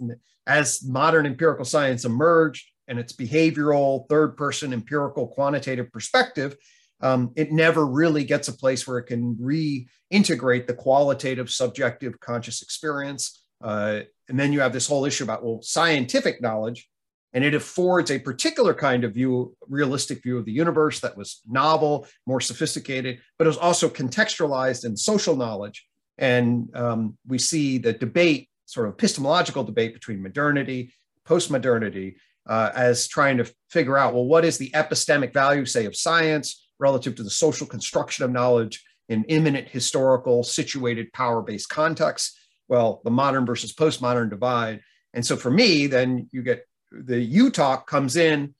as 0.47 0.83
modern 0.85 1.25
empirical 1.25 1.65
science 1.65 2.05
emerged 2.05 2.69
and 2.87 2.99
its 2.99 3.13
behavioral 3.13 4.07
third 4.09 4.37
person 4.37 4.73
empirical 4.73 5.27
quantitative 5.27 5.91
perspective, 5.91 6.55
um, 7.01 7.31
it 7.35 7.51
never 7.51 7.85
really 7.85 8.23
gets 8.23 8.47
a 8.47 8.53
place 8.53 8.87
where 8.87 8.99
it 8.99 9.05
can 9.05 9.35
reintegrate 9.35 10.67
the 10.67 10.73
qualitative 10.73 11.49
subjective 11.49 12.19
conscious 12.19 12.61
experience. 12.61 13.43
Uh, 13.63 14.01
and 14.29 14.39
then 14.39 14.53
you 14.53 14.59
have 14.59 14.73
this 14.73 14.87
whole 14.87 15.05
issue 15.05 15.23
about 15.23 15.43
well 15.43 15.61
scientific 15.61 16.41
knowledge 16.41 16.89
and 17.35 17.43
it 17.43 17.53
affords 17.53 18.11
a 18.11 18.17
particular 18.17 18.73
kind 18.73 19.03
of 19.03 19.13
view 19.13 19.55
realistic 19.67 20.23
view 20.23 20.37
of 20.37 20.45
the 20.45 20.51
universe 20.51 21.01
that 21.01 21.15
was 21.15 21.41
novel 21.45 22.07
more 22.25 22.41
sophisticated 22.41 23.19
but 23.37 23.45
it 23.45 23.47
was 23.47 23.57
also 23.57 23.87
contextualized 23.89 24.85
in 24.85 24.97
social 24.97 25.35
knowledge 25.35 25.85
and 26.17 26.69
um, 26.75 27.17
we 27.27 27.37
see 27.37 27.77
the 27.77 27.93
debate 27.93 28.49
sort 28.65 28.87
of 28.87 28.93
epistemological 28.93 29.63
debate 29.63 29.93
between 29.93 30.21
modernity 30.21 30.93
postmodernity 31.27 32.15
uh, 32.47 32.71
as 32.75 33.07
trying 33.07 33.37
to 33.37 33.51
figure 33.69 33.97
out 33.97 34.13
well 34.13 34.25
what 34.25 34.45
is 34.45 34.57
the 34.57 34.69
epistemic 34.71 35.33
value 35.33 35.65
say 35.65 35.85
of 35.85 35.95
science 35.95 36.67
relative 36.79 37.15
to 37.15 37.23
the 37.23 37.29
social 37.29 37.65
construction 37.65 38.23
of 38.23 38.31
knowledge 38.31 38.83
in 39.09 39.23
immanent 39.25 39.67
historical 39.67 40.43
situated 40.43 41.11
power-based 41.13 41.69
contexts? 41.69 42.37
Well 42.67 43.01
the 43.03 43.11
modern 43.11 43.45
versus 43.45 43.73
postmodern 43.73 44.29
divide. 44.29 44.81
And 45.13 45.25
so 45.25 45.35
for 45.35 45.51
me 45.51 45.87
then 45.87 46.29
you 46.31 46.43
get 46.43 46.67
the 46.91 47.33
UTOK 47.33 47.85
comes 47.87 48.15
in 48.15 48.53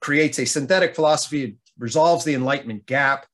creates 0.00 0.38
a 0.38 0.44
synthetic 0.44 0.94
philosophy 0.94 1.56
resolves 1.78 2.24
the 2.24 2.34
enlightenment 2.34 2.86
gap 2.86 3.26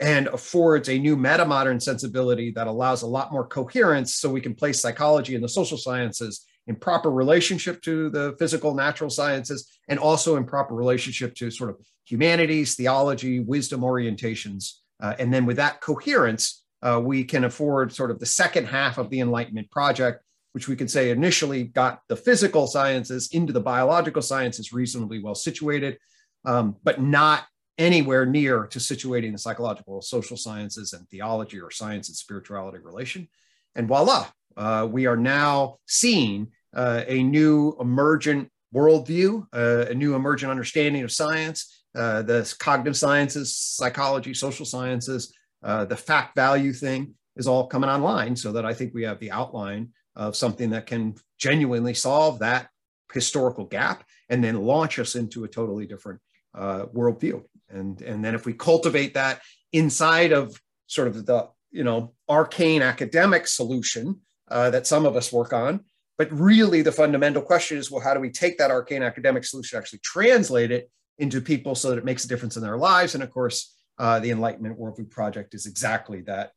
and 0.00 0.28
affords 0.28 0.88
a 0.88 0.98
new 0.98 1.16
meta 1.16 1.44
modern 1.44 1.80
sensibility 1.80 2.52
that 2.52 2.66
allows 2.66 3.02
a 3.02 3.06
lot 3.06 3.32
more 3.32 3.46
coherence 3.46 4.14
so 4.14 4.30
we 4.30 4.40
can 4.40 4.54
place 4.54 4.80
psychology 4.80 5.34
and 5.34 5.42
the 5.42 5.48
social 5.48 5.78
sciences 5.78 6.46
in 6.68 6.76
proper 6.76 7.10
relationship 7.10 7.82
to 7.82 8.10
the 8.10 8.36
physical 8.38 8.74
natural 8.74 9.10
sciences 9.10 9.78
and 9.88 9.98
also 9.98 10.36
in 10.36 10.44
proper 10.44 10.74
relationship 10.74 11.34
to 11.34 11.50
sort 11.50 11.70
of 11.70 11.76
humanities 12.04 12.74
theology 12.74 13.40
wisdom 13.40 13.80
orientations. 13.80 14.74
Uh, 15.00 15.14
and 15.18 15.32
then 15.32 15.46
with 15.46 15.56
that 15.56 15.80
coherence 15.80 16.64
uh, 16.82 17.00
we 17.02 17.24
can 17.24 17.44
afford 17.44 17.92
sort 17.92 18.10
of 18.10 18.20
the 18.20 18.26
second 18.26 18.66
half 18.66 18.98
of 18.98 19.10
the 19.10 19.20
enlightenment 19.20 19.70
project 19.70 20.22
which 20.52 20.68
we 20.68 20.76
could 20.76 20.90
say 20.90 21.10
initially 21.10 21.64
got 21.64 22.00
the 22.08 22.16
physical 22.16 22.66
sciences 22.66 23.28
into 23.32 23.52
the 23.52 23.60
biological 23.60 24.22
sciences 24.22 24.72
reasonably 24.72 25.20
well 25.22 25.34
situated 25.34 25.98
um, 26.44 26.76
but 26.84 27.00
not 27.00 27.44
anywhere 27.78 28.26
near 28.26 28.66
to 28.66 28.78
situating 28.78 29.32
the 29.32 29.38
psychological 29.38 30.02
social 30.02 30.36
sciences 30.36 30.92
and 30.92 31.08
theology 31.08 31.60
or 31.60 31.70
science 31.70 32.08
and 32.08 32.16
spirituality 32.16 32.78
relation 32.78 33.28
and 33.74 33.88
voila 33.88 34.26
uh, 34.56 34.86
we 34.90 35.06
are 35.06 35.16
now 35.16 35.78
seeing 35.86 36.48
uh, 36.74 37.04
a 37.06 37.22
new 37.22 37.76
emergent 37.80 38.50
worldview, 38.74 39.46
uh, 39.52 39.86
a 39.88 39.94
new 39.94 40.14
emergent 40.14 40.50
understanding 40.50 41.02
of 41.02 41.12
science, 41.12 41.84
uh, 41.94 42.22
the 42.22 42.54
cognitive 42.58 42.96
sciences, 42.96 43.56
psychology, 43.56 44.34
social 44.34 44.66
sciences, 44.66 45.32
uh, 45.62 45.84
the 45.84 45.96
fact 45.96 46.34
value 46.34 46.72
thing 46.72 47.14
is 47.36 47.46
all 47.46 47.66
coming 47.66 47.88
online 47.88 48.36
so 48.36 48.52
that 48.52 48.66
I 48.66 48.74
think 48.74 48.92
we 48.92 49.04
have 49.04 49.20
the 49.20 49.30
outline 49.30 49.90
of 50.16 50.36
something 50.36 50.70
that 50.70 50.86
can 50.86 51.14
genuinely 51.38 51.94
solve 51.94 52.40
that 52.40 52.68
historical 53.12 53.64
gap 53.64 54.04
and 54.28 54.42
then 54.42 54.60
launch 54.60 54.98
us 54.98 55.14
into 55.14 55.44
a 55.44 55.48
totally 55.48 55.86
different 55.86 56.20
uh, 56.54 56.86
worldview. 56.86 57.42
And, 57.70 58.00
and 58.02 58.24
then 58.24 58.34
if 58.34 58.46
we 58.46 58.52
cultivate 58.52 59.14
that 59.14 59.40
inside 59.72 60.32
of 60.32 60.60
sort 60.86 61.08
of 61.08 61.26
the 61.26 61.48
you 61.70 61.84
know 61.84 62.14
arcane 62.28 62.80
academic 62.80 63.46
solution 63.46 64.20
uh, 64.50 64.70
that 64.70 64.86
some 64.86 65.04
of 65.04 65.16
us 65.16 65.32
work 65.32 65.52
on, 65.52 65.84
but 66.18 66.32
really, 66.32 66.82
the 66.82 66.92
fundamental 66.92 67.40
question 67.40 67.78
is 67.78 67.90
well, 67.90 68.02
how 68.02 68.12
do 68.12 68.20
we 68.20 68.30
take 68.30 68.58
that 68.58 68.72
arcane 68.72 69.04
academic 69.04 69.44
solution, 69.44 69.78
actually 69.78 70.00
translate 70.00 70.72
it 70.72 70.90
into 71.18 71.40
people 71.40 71.76
so 71.76 71.90
that 71.90 71.98
it 71.98 72.04
makes 72.04 72.24
a 72.24 72.28
difference 72.28 72.56
in 72.56 72.62
their 72.62 72.76
lives? 72.76 73.14
And 73.14 73.22
of 73.22 73.30
course, 73.30 73.76
uh, 73.98 74.18
the 74.18 74.32
Enlightenment 74.32 74.78
Worldview 74.78 75.10
Project 75.10 75.54
is 75.54 75.66
exactly 75.66 76.22
that 76.22 76.52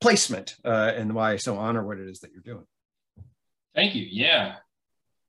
placement 0.00 0.56
uh, 0.64 0.92
and 0.96 1.14
why 1.14 1.32
I 1.32 1.36
so 1.36 1.56
honor 1.56 1.86
what 1.86 1.98
it 1.98 2.08
is 2.08 2.20
that 2.20 2.32
you're 2.32 2.42
doing. 2.42 2.66
Thank 3.74 3.94
you. 3.94 4.06
Yeah. 4.10 4.56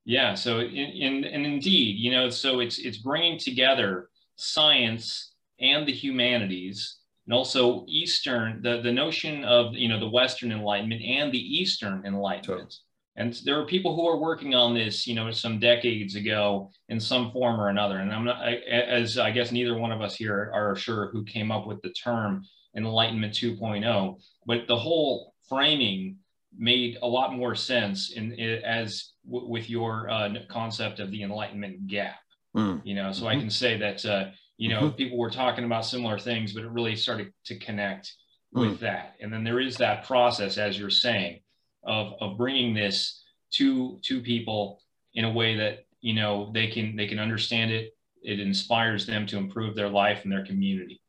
Yeah. 0.03 0.33
So, 0.33 0.59
in, 0.59 0.67
in, 0.67 1.23
and 1.23 1.45
indeed, 1.45 1.97
you 1.97 2.11
know, 2.11 2.29
so 2.29 2.59
it's, 2.59 2.79
it's 2.79 2.97
bringing 2.97 3.37
together 3.39 4.09
science 4.35 5.33
and 5.59 5.87
the 5.87 5.93
humanities 5.93 6.97
and 7.25 7.33
also 7.33 7.85
Eastern, 7.87 8.61
the, 8.61 8.81
the 8.81 8.91
notion 8.91 9.43
of, 9.43 9.73
you 9.73 9.87
know, 9.87 9.99
the 9.99 10.09
Western 10.09 10.51
Enlightenment 10.51 11.01
and 11.01 11.31
the 11.31 11.39
Eastern 11.39 12.03
Enlightenment. 12.05 12.75
And 13.17 13.33
there 13.45 13.59
are 13.59 13.65
people 13.65 13.95
who 13.95 14.07
are 14.07 14.19
working 14.19 14.53
on 14.53 14.73
this, 14.73 15.07
you 15.07 15.15
know, 15.15 15.31
some 15.31 15.59
decades 15.59 16.15
ago 16.15 16.71
in 16.89 16.99
some 16.99 17.31
form 17.31 17.59
or 17.59 17.69
another. 17.69 17.99
And 17.99 18.11
I'm 18.11 18.25
not, 18.25 18.37
I, 18.37 18.55
as 18.69 19.17
I 19.17 19.31
guess 19.31 19.51
neither 19.51 19.77
one 19.77 19.91
of 19.91 20.01
us 20.01 20.15
here 20.15 20.51
are 20.53 20.75
sure 20.75 21.09
who 21.11 21.23
came 21.23 21.51
up 21.51 21.65
with 21.65 21.81
the 21.81 21.91
term 21.91 22.43
Enlightenment 22.75 23.33
2.0, 23.33 24.19
but 24.45 24.67
the 24.67 24.75
whole 24.75 25.33
framing 25.47 26.17
made 26.57 26.97
a 27.01 27.07
lot 27.07 27.33
more 27.33 27.55
sense 27.55 28.11
in, 28.11 28.33
in 28.33 28.63
as 28.63 29.13
w- 29.25 29.49
with 29.49 29.69
your 29.69 30.09
uh, 30.09 30.29
concept 30.49 30.99
of 30.99 31.09
the 31.11 31.23
Enlightenment 31.23 31.87
gap. 31.87 32.15
Mm. 32.55 32.81
You 32.85 32.95
know, 32.95 33.11
so 33.11 33.25
mm-hmm. 33.25 33.37
I 33.37 33.39
can 33.39 33.49
say 33.49 33.77
that 33.77 34.05
uh, 34.05 34.25
you 34.57 34.69
know 34.69 34.81
mm-hmm. 34.81 34.95
people 34.95 35.17
were 35.17 35.29
talking 35.29 35.65
about 35.65 35.85
similar 35.85 36.17
things, 36.17 36.53
but 36.53 36.63
it 36.63 36.69
really 36.69 36.95
started 36.95 37.33
to 37.45 37.57
connect 37.59 38.13
mm. 38.55 38.61
with 38.61 38.79
that. 38.79 39.15
And 39.19 39.31
then 39.31 39.43
there 39.43 39.59
is 39.59 39.77
that 39.77 40.05
process, 40.05 40.57
as 40.57 40.79
you're 40.79 40.89
saying 40.89 41.41
of 41.85 42.13
of 42.19 42.37
bringing 42.37 42.73
this 42.73 43.21
to 43.53 43.99
to 44.03 44.21
people 44.21 44.81
in 45.13 45.25
a 45.25 45.31
way 45.31 45.55
that 45.55 45.85
you 46.01 46.13
know 46.13 46.51
they 46.53 46.67
can 46.67 46.95
they 46.95 47.07
can 47.07 47.19
understand 47.19 47.71
it 47.71 47.91
it 48.21 48.39
inspires 48.39 49.05
them 49.05 49.25
to 49.27 49.37
improve 49.37 49.75
their 49.75 49.89
life 49.89 50.21
and 50.23 50.31
their 50.31 50.45
community 50.45 51.01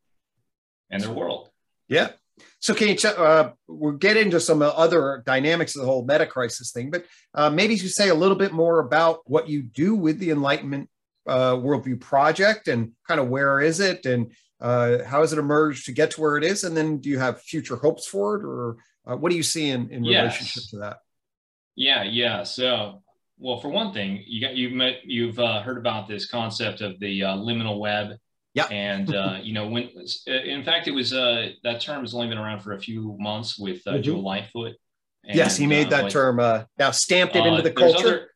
and 0.91 1.03
their 1.03 1.13
world 1.13 1.49
yeah 1.89 2.09
so 2.59 2.75
can 2.75 2.89
you 2.89 3.09
uh, 3.09 3.51
we'll 3.67 3.93
get 3.93 4.17
into 4.17 4.39
some 4.39 4.61
other 4.61 5.23
dynamics 5.25 5.75
of 5.75 5.83
the 5.83 5.87
whole 5.87 6.05
meta 6.05 6.27
crisis 6.27 6.71
thing 6.73 6.91
but 6.91 7.05
uh, 7.35 7.51
maybe 7.51 7.75
you 7.75 7.89
say 7.89 8.09
a 8.09 8.15
little 8.15 8.37
bit 8.37 8.53
more 8.53 8.81
about 8.81 9.21
what 9.25 9.49
you 9.49 9.63
do 9.63 9.95
with 9.95 10.19
the 10.19 10.31
enlightenment 10.31 10.89
uh, 11.27 11.55
worldview 11.55 12.01
project 12.01 12.69
and 12.69 12.93
kind 13.07 13.21
of 13.21 13.29
where 13.29 13.61
is 13.61 13.81
it 13.81 14.07
and 14.07 14.33
uh, 14.61 15.05
how 15.05 15.21
has 15.21 15.33
it 15.33 15.39
emerged 15.39 15.85
to 15.87 15.93
get 15.93 16.11
to 16.13 16.21
where 16.21 16.37
it 16.37 16.45
is 16.45 16.65
and 16.65 16.77
then 16.77 16.99
do 16.99 17.09
you 17.11 17.19
have 17.19 17.43
future 17.43 17.77
hopes 17.77 18.07
for 18.07 18.37
it 18.37 18.45
or 18.45 18.77
uh, 19.07 19.17
what 19.17 19.31
do 19.31 19.37
you 19.37 19.43
see 19.43 19.71
in, 19.71 19.89
in 19.91 20.05
yes. 20.05 20.23
relationship 20.23 20.71
to 20.71 20.77
that? 20.79 20.99
Yeah, 21.77 22.03
yeah. 22.03 22.43
So, 22.43 23.03
well, 23.39 23.61
for 23.61 23.69
one 23.69 23.93
thing, 23.93 24.25
you 24.27 24.41
got 24.41 24.57
you've 24.57 24.73
met 24.73 24.97
you've 25.05 25.39
uh, 25.39 25.63
heard 25.63 25.79
about 25.79 26.09
this 26.09 26.29
concept 26.29 26.81
of 26.81 26.99
the 27.01 27.23
uh, 27.23 27.37
liminal 27.37 27.79
web. 27.79 28.17
Yeah. 28.55 28.67
And 28.71 29.15
uh, 29.15 29.39
you 29.43 29.53
know 29.53 29.69
when 29.69 29.91
in 30.27 30.65
fact 30.65 30.89
it 30.89 30.93
was 30.93 31.13
uh, 31.13 31.51
that 31.63 31.83
term 31.83 32.01
has 32.01 32.15
only 32.15 32.29
been 32.29 32.39
around 32.39 32.61
for 32.61 32.73
a 32.73 32.81
few 32.81 33.15
months 33.21 33.59
with 33.59 33.83
uh, 33.87 33.93
mm-hmm. 33.93 34.03
Joe 34.03 34.19
Lightfoot. 34.19 34.77
And, 35.25 35.37
yes, 35.37 35.59
he 35.59 35.67
made 35.67 35.91
that 35.91 36.05
like, 36.05 36.13
term. 36.13 36.41
Uh, 36.41 36.65
now 36.79 36.91
stamped 36.91 37.37
it 37.37 37.45
into 37.45 37.61
the 37.61 37.73
culture. 37.73 38.07
Other, 38.07 38.31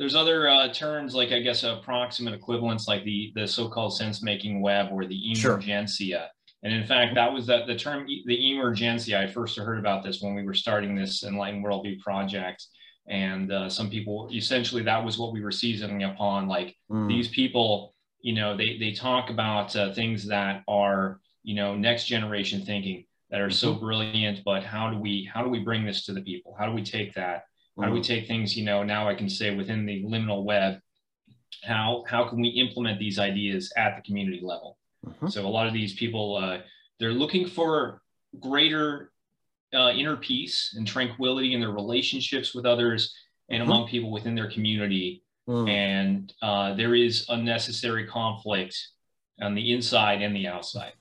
there's 0.00 0.16
other 0.16 0.48
uh, 0.48 0.72
terms 0.72 1.14
like 1.14 1.30
I 1.30 1.40
guess 1.40 1.62
approximate 1.62 2.34
equivalents 2.34 2.88
like 2.88 3.04
the 3.04 3.32
the 3.36 3.46
so-called 3.46 3.94
sense-making 3.94 4.62
web 4.62 4.88
or 4.90 5.04
the 5.04 5.22
emergentsia. 5.30 6.08
Sure. 6.08 6.26
And 6.62 6.72
in 6.74 6.86
fact, 6.86 7.14
that 7.14 7.32
was 7.32 7.46
the, 7.46 7.64
the 7.66 7.76
term, 7.76 8.06
the 8.06 8.38
emergentsia. 8.38 9.16
I 9.18 9.26
first 9.26 9.58
heard 9.58 9.78
about 9.78 10.02
this 10.02 10.20
when 10.20 10.34
we 10.34 10.42
were 10.42 10.54
starting 10.54 10.94
this 10.94 11.22
Enlightened 11.22 11.64
Worldview 11.64 12.00
project. 12.00 12.66
And 13.08 13.50
uh, 13.50 13.70
some 13.70 13.88
people, 13.88 14.28
essentially, 14.32 14.82
that 14.82 15.02
was 15.02 15.18
what 15.18 15.32
we 15.32 15.42
were 15.42 15.50
seasoning 15.52 16.02
upon. 16.02 16.48
Like 16.48 16.76
mm. 16.90 17.08
these 17.08 17.28
people, 17.28 17.94
you 18.20 18.34
know, 18.34 18.56
they, 18.56 18.76
they 18.78 18.92
talk 18.92 19.30
about 19.30 19.74
uh, 19.74 19.94
things 19.94 20.26
that 20.28 20.62
are, 20.68 21.20
you 21.42 21.54
know, 21.54 21.74
next 21.74 22.04
generation 22.04 22.64
thinking 22.64 23.06
that 23.30 23.40
are 23.40 23.46
mm-hmm. 23.46 23.52
so 23.52 23.72
brilliant, 23.74 24.40
but 24.44 24.62
how 24.62 24.90
do 24.90 24.98
we, 24.98 25.30
how 25.32 25.42
do 25.42 25.48
we 25.48 25.60
bring 25.60 25.86
this 25.86 26.04
to 26.04 26.12
the 26.12 26.20
people? 26.20 26.54
How 26.58 26.66
do 26.66 26.72
we 26.72 26.84
take 26.84 27.14
that? 27.14 27.44
How 27.80 27.88
do 27.88 27.94
we 27.94 28.00
mm. 28.00 28.06
take 28.06 28.26
things, 28.26 28.56
you 28.56 28.64
know, 28.64 28.82
now 28.82 29.08
I 29.08 29.14
can 29.14 29.28
say 29.28 29.54
within 29.54 29.86
the 29.86 30.02
liminal 30.04 30.44
web, 30.44 30.80
how, 31.64 32.04
how 32.06 32.28
can 32.28 32.40
we 32.40 32.48
implement 32.48 32.98
these 32.98 33.18
ideas 33.18 33.72
at 33.76 33.96
the 33.96 34.02
community 34.02 34.40
level? 34.42 34.78
Mm-hmm. 35.06 35.28
So 35.28 35.46
a 35.46 35.48
lot 35.48 35.66
of 35.66 35.72
these 35.72 35.94
people, 35.94 36.36
uh, 36.36 36.58
they're 36.98 37.12
looking 37.12 37.46
for 37.46 38.02
greater 38.38 39.12
uh, 39.74 39.90
inner 39.90 40.16
peace 40.16 40.74
and 40.76 40.86
tranquility 40.86 41.54
in 41.54 41.60
their 41.60 41.70
relationships 41.70 42.54
with 42.54 42.66
others 42.66 43.14
and 43.48 43.62
mm-hmm. 43.62 43.70
among 43.70 43.88
people 43.88 44.10
within 44.10 44.34
their 44.34 44.50
community. 44.50 45.22
Mm. 45.48 45.68
And 45.68 46.34
uh, 46.42 46.74
there 46.74 46.94
is 46.94 47.26
unnecessary 47.28 48.06
conflict 48.06 48.76
on 49.40 49.54
the 49.54 49.72
inside 49.72 50.22
and 50.22 50.36
the 50.36 50.46
outside. 50.46 50.92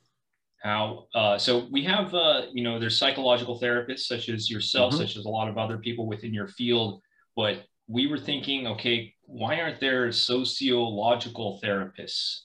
How 0.62 1.08
uh, 1.16 1.38
so 1.38 1.68
we 1.72 1.84
have 1.84 2.14
uh, 2.14 2.44
you 2.52 2.64
know 2.64 2.80
there's 2.80 2.98
psychological 2.98 3.60
therapists 3.60 4.02
such 4.02 4.30
as 4.30 4.50
yourself, 4.50 4.94
mm-hmm. 4.94 5.02
such 5.02 5.16
as 5.16 5.26
a 5.26 5.30
lot 5.30 5.48
of 5.48 5.58
other 5.58 5.78
people 5.78 6.08
within 6.08 6.34
your 6.34 6.48
field, 6.48 7.02
but 7.36 7.64
we 7.88 8.08
were 8.08 8.20
thinking, 8.20 8.68
okay, 8.68 9.14
why 9.24 9.62
aren't 9.62 9.80
there 9.80 10.12
sociological 10.12 11.60
therapists? 11.64 12.42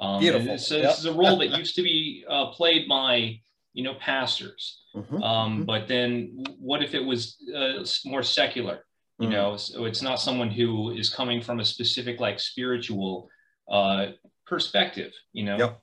Um, 0.00 0.20
Beautiful. 0.20 0.54
It's, 0.54 0.70
yep. 0.70 0.98
is 0.98 1.04
a 1.04 1.12
role 1.12 1.38
that 1.38 1.50
used 1.58 1.76
to 1.76 1.82
be 1.82 2.24
uh, 2.28 2.46
played 2.50 2.88
by 2.88 3.38
you 3.72 3.82
know, 3.82 3.94
pastors. 3.94 4.82
Mm-hmm. 4.94 5.22
Um, 5.22 5.52
mm-hmm. 5.52 5.64
But 5.64 5.88
then 5.88 6.44
what 6.58 6.82
if 6.82 6.94
it 6.94 7.04
was 7.04 7.36
uh, 7.54 7.84
more 8.04 8.22
secular? 8.22 8.84
You 9.18 9.28
mm-hmm. 9.28 9.32
know, 9.32 9.56
so 9.56 9.84
it's 9.84 10.02
not 10.02 10.20
someone 10.20 10.50
who 10.50 10.90
is 10.90 11.08
coming 11.08 11.40
from 11.40 11.60
a 11.60 11.64
specific 11.64 12.20
like 12.20 12.40
spiritual 12.40 13.28
uh, 13.70 14.06
perspective. 14.46 15.12
You 15.32 15.44
know, 15.44 15.58
yep. 15.58 15.80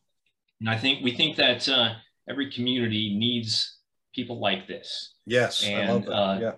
And 0.59 0.69
I 0.69 0.77
think 0.77 1.03
we 1.03 1.15
think 1.15 1.35
that 1.37 1.67
uh, 1.69 1.95
every 2.29 2.51
community 2.51 3.15
needs 3.15 3.77
people 4.13 4.39
like 4.39 4.67
this. 4.67 5.13
Yes, 5.25 5.63
and, 5.63 5.89
I 5.89 5.93
love 5.93 6.05
that. 6.05 6.11
Uh, 6.11 6.39
yeah. 6.39 6.51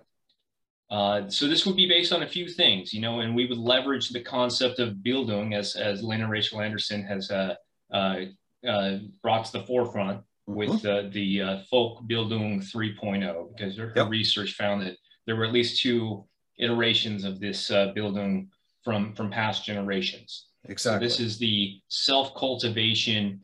Uh, 0.91 1.29
so 1.29 1.47
this 1.47 1.65
would 1.65 1.77
be 1.77 1.87
based 1.87 2.11
on 2.11 2.23
a 2.23 2.27
few 2.27 2.49
things, 2.49 2.93
you 2.93 2.99
know, 2.99 3.21
and 3.21 3.33
we 3.33 3.45
would 3.45 3.57
leverage 3.57 4.09
the 4.09 4.19
concept 4.19 4.79
of 4.79 4.95
Bildung 4.95 5.55
as, 5.57 5.77
as 5.77 6.01
and 6.01 6.29
Rachel 6.29 6.59
Andersen 6.59 7.01
has 7.03 7.31
uh, 7.31 7.55
uh, 7.93 8.25
uh 8.67 8.97
brought 9.23 9.45
to 9.45 9.53
the 9.53 9.63
forefront 9.63 10.19
mm-hmm. 10.49 10.53
with 10.53 10.81
the 11.13 11.41
uh, 11.41 11.59
folk 11.69 12.03
Bildung 12.09 12.59
3.0, 12.59 13.55
because 13.55 13.77
her, 13.77 13.93
yep. 13.95 14.09
research 14.09 14.55
found 14.55 14.81
that 14.81 14.97
there 15.25 15.37
were 15.37 15.45
at 15.45 15.53
least 15.53 15.81
two 15.81 16.25
iterations 16.59 17.23
of 17.23 17.39
this 17.39 17.69
Bildung 17.69 18.47
from, 18.83 19.15
from 19.15 19.31
past 19.31 19.63
generations. 19.63 20.47
Exactly. 20.65 21.07
So 21.07 21.09
this 21.09 21.25
is 21.25 21.39
the 21.39 21.79
self-cultivation, 21.87 23.39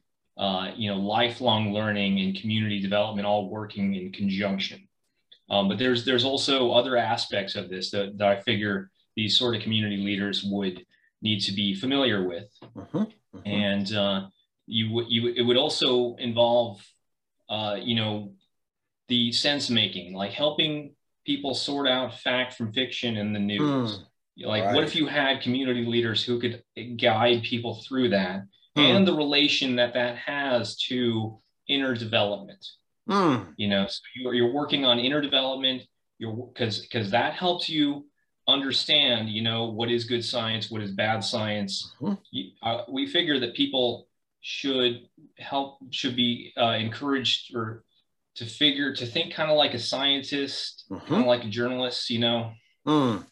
you 0.75 0.89
know, 0.89 0.98
lifelong 0.98 1.74
learning 1.74 2.20
and 2.20 2.39
community 2.39 2.79
development 2.79 3.27
all 3.27 3.50
working 3.50 3.96
in 3.96 4.12
conjunction. 4.12 4.88
Um, 5.50 5.70
but 5.70 5.77
there's 5.77 6.06
there's 6.06 6.25
also 6.25 6.72
other 6.72 6.98
aspects 6.98 7.56
of 7.56 7.70
this 7.70 7.91
that, 7.91 8.17
that 8.17 8.27
I 8.27 8.41
figure 8.41 8.89
these 9.15 9.38
sort 9.38 9.56
of 9.56 9.62
community 9.62 9.98
leaders 9.98 10.44
would 10.44 10.86
need 11.22 11.39
to 11.41 11.53
be 11.53 11.74
familiar 11.74 12.27
with, 12.27 12.50
uh-huh, 12.62 13.00
uh-huh. 13.00 13.41
and 13.46 13.94
uh, 13.96 14.27
you 14.67 14.91
would 14.91 15.06
you 15.10 15.34
it 15.36 15.41
would 15.41 15.58
also 15.58 16.15
involve, 16.17 16.86
uh, 17.50 17.77
you 17.82 17.96
know, 17.96 18.34
the 19.08 19.32
sense 19.32 19.70
making, 19.70 20.13
like 20.13 20.32
helping 20.32 20.94
people 21.25 21.53
sort 21.53 21.88
out 21.88 22.20
fact 22.20 22.53
from 22.53 22.74
fiction 22.74 23.17
in 23.17 23.34
the 23.34 23.39
news. 23.39 24.00
Mm, 24.00 24.03
like, 24.46 24.63
right. 24.63 24.75
what 24.75 24.84
if 24.84 24.96
you 24.96 25.08
had 25.08 25.41
community 25.41 25.86
leaders 25.86 26.24
who 26.24 26.39
could 26.39 26.63
guide 26.98 27.41
people 27.44 27.82
through 27.88 28.10
that, 28.10 28.44
mm. 28.77 28.96
and 28.96 29.07
the 29.07 29.13
relation 29.13 29.75
that 29.75 29.93
that 29.93 30.17
has 30.17 30.75
to 30.84 31.39
inner 31.67 31.96
development? 31.96 32.65
Mm. 33.10 33.53
You 33.57 33.69
know, 33.69 33.88
so 33.88 34.00
you're, 34.15 34.34
you're 34.34 34.53
working 34.53 34.86
on 34.86 35.00
inner 35.00 35.22
development. 35.22 35.84
You're 36.19 36.34
because 36.34 36.79
because 36.79 37.12
that 37.12 37.34
helps 37.34 37.69
you 37.69 38.05
understand. 38.48 39.29
You 39.29 39.41
know 39.41 39.65
what 39.65 39.91
is 39.91 40.05
good 40.05 40.24
science, 40.24 40.69
what 40.69 40.81
is 40.81 40.91
bad 40.91 41.24
science. 41.24 41.93
Mm-hmm. 42.01 42.15
You, 42.31 42.51
uh, 42.63 42.84
we 42.89 43.07
figure 43.07 43.39
that 43.39 43.55
people 43.55 44.07
should 44.41 45.07
help 45.38 45.79
should 45.91 46.15
be 46.15 46.53
uh, 46.57 46.77
encouraged 46.79 47.55
or 47.55 47.84
to 48.36 48.46
figure 48.46 48.93
to 48.93 49.05
think 49.05 49.34
kind 49.34 49.50
of 49.50 49.57
like 49.57 49.74
a 49.74 49.79
scientist, 49.79 50.86
mm-hmm. 50.91 51.07
kind 51.07 51.22
of 51.22 51.27
like 51.27 51.43
a 51.43 51.50
journalist. 51.50 52.10
You 52.10 52.19
know. 52.19 52.51
Mm 52.86 53.25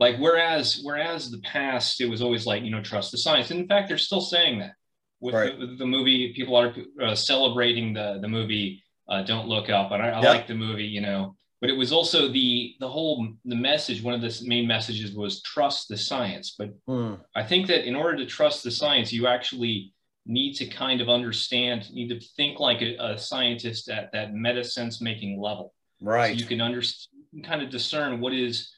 like 0.00 0.16
whereas 0.16 0.80
whereas 0.82 1.30
the 1.30 1.38
past 1.38 2.00
it 2.00 2.08
was 2.08 2.22
always 2.22 2.46
like 2.46 2.64
you 2.64 2.70
know 2.70 2.82
trust 2.82 3.12
the 3.12 3.18
science 3.18 3.52
and 3.52 3.60
in 3.60 3.68
fact 3.68 3.86
they're 3.86 3.98
still 3.98 4.22
saying 4.22 4.58
that 4.58 4.72
with, 5.20 5.34
right. 5.34 5.58
the, 5.58 5.66
the, 5.66 5.86
movie 5.86 6.32
people 6.34 6.56
are 6.56 6.74
uh, 7.02 7.14
celebrating 7.14 7.92
the 7.92 8.18
the 8.20 8.28
movie 8.28 8.82
uh, 9.08 9.22
Don't 9.22 9.48
Look 9.48 9.68
Up, 9.68 9.92
and 9.92 10.02
I, 10.02 10.08
I 10.08 10.22
yep. 10.22 10.34
like 10.34 10.46
the 10.46 10.54
movie, 10.54 10.86
you 10.86 11.00
know. 11.00 11.36
But 11.60 11.68
it 11.68 11.76
was 11.76 11.92
also 11.92 12.28
the 12.28 12.74
the 12.80 12.88
whole 12.88 13.28
the 13.44 13.56
message. 13.56 14.02
One 14.02 14.14
of 14.14 14.22
the 14.22 14.42
main 14.46 14.66
messages 14.66 15.14
was 15.14 15.42
trust 15.42 15.88
the 15.88 15.96
science. 15.96 16.54
But 16.58 16.70
mm. 16.86 17.20
I 17.36 17.42
think 17.42 17.66
that 17.66 17.86
in 17.86 17.94
order 17.94 18.16
to 18.16 18.26
trust 18.26 18.64
the 18.64 18.70
science, 18.70 19.12
you 19.12 19.26
actually 19.26 19.92
need 20.26 20.54
to 20.54 20.66
kind 20.66 21.00
of 21.00 21.08
understand, 21.08 21.90
need 21.92 22.08
to 22.08 22.20
think 22.36 22.60
like 22.60 22.82
a, 22.82 22.96
a 22.98 23.18
scientist 23.18 23.90
at 23.90 24.12
that 24.12 24.32
meta 24.32 24.64
sense 24.64 25.00
making 25.00 25.40
level. 25.40 25.74
Right. 26.00 26.34
So 26.34 26.40
you 26.40 26.46
can 26.46 26.60
understand, 26.60 27.44
kind 27.44 27.62
of 27.62 27.70
discern 27.70 28.20
what 28.20 28.32
is 28.32 28.70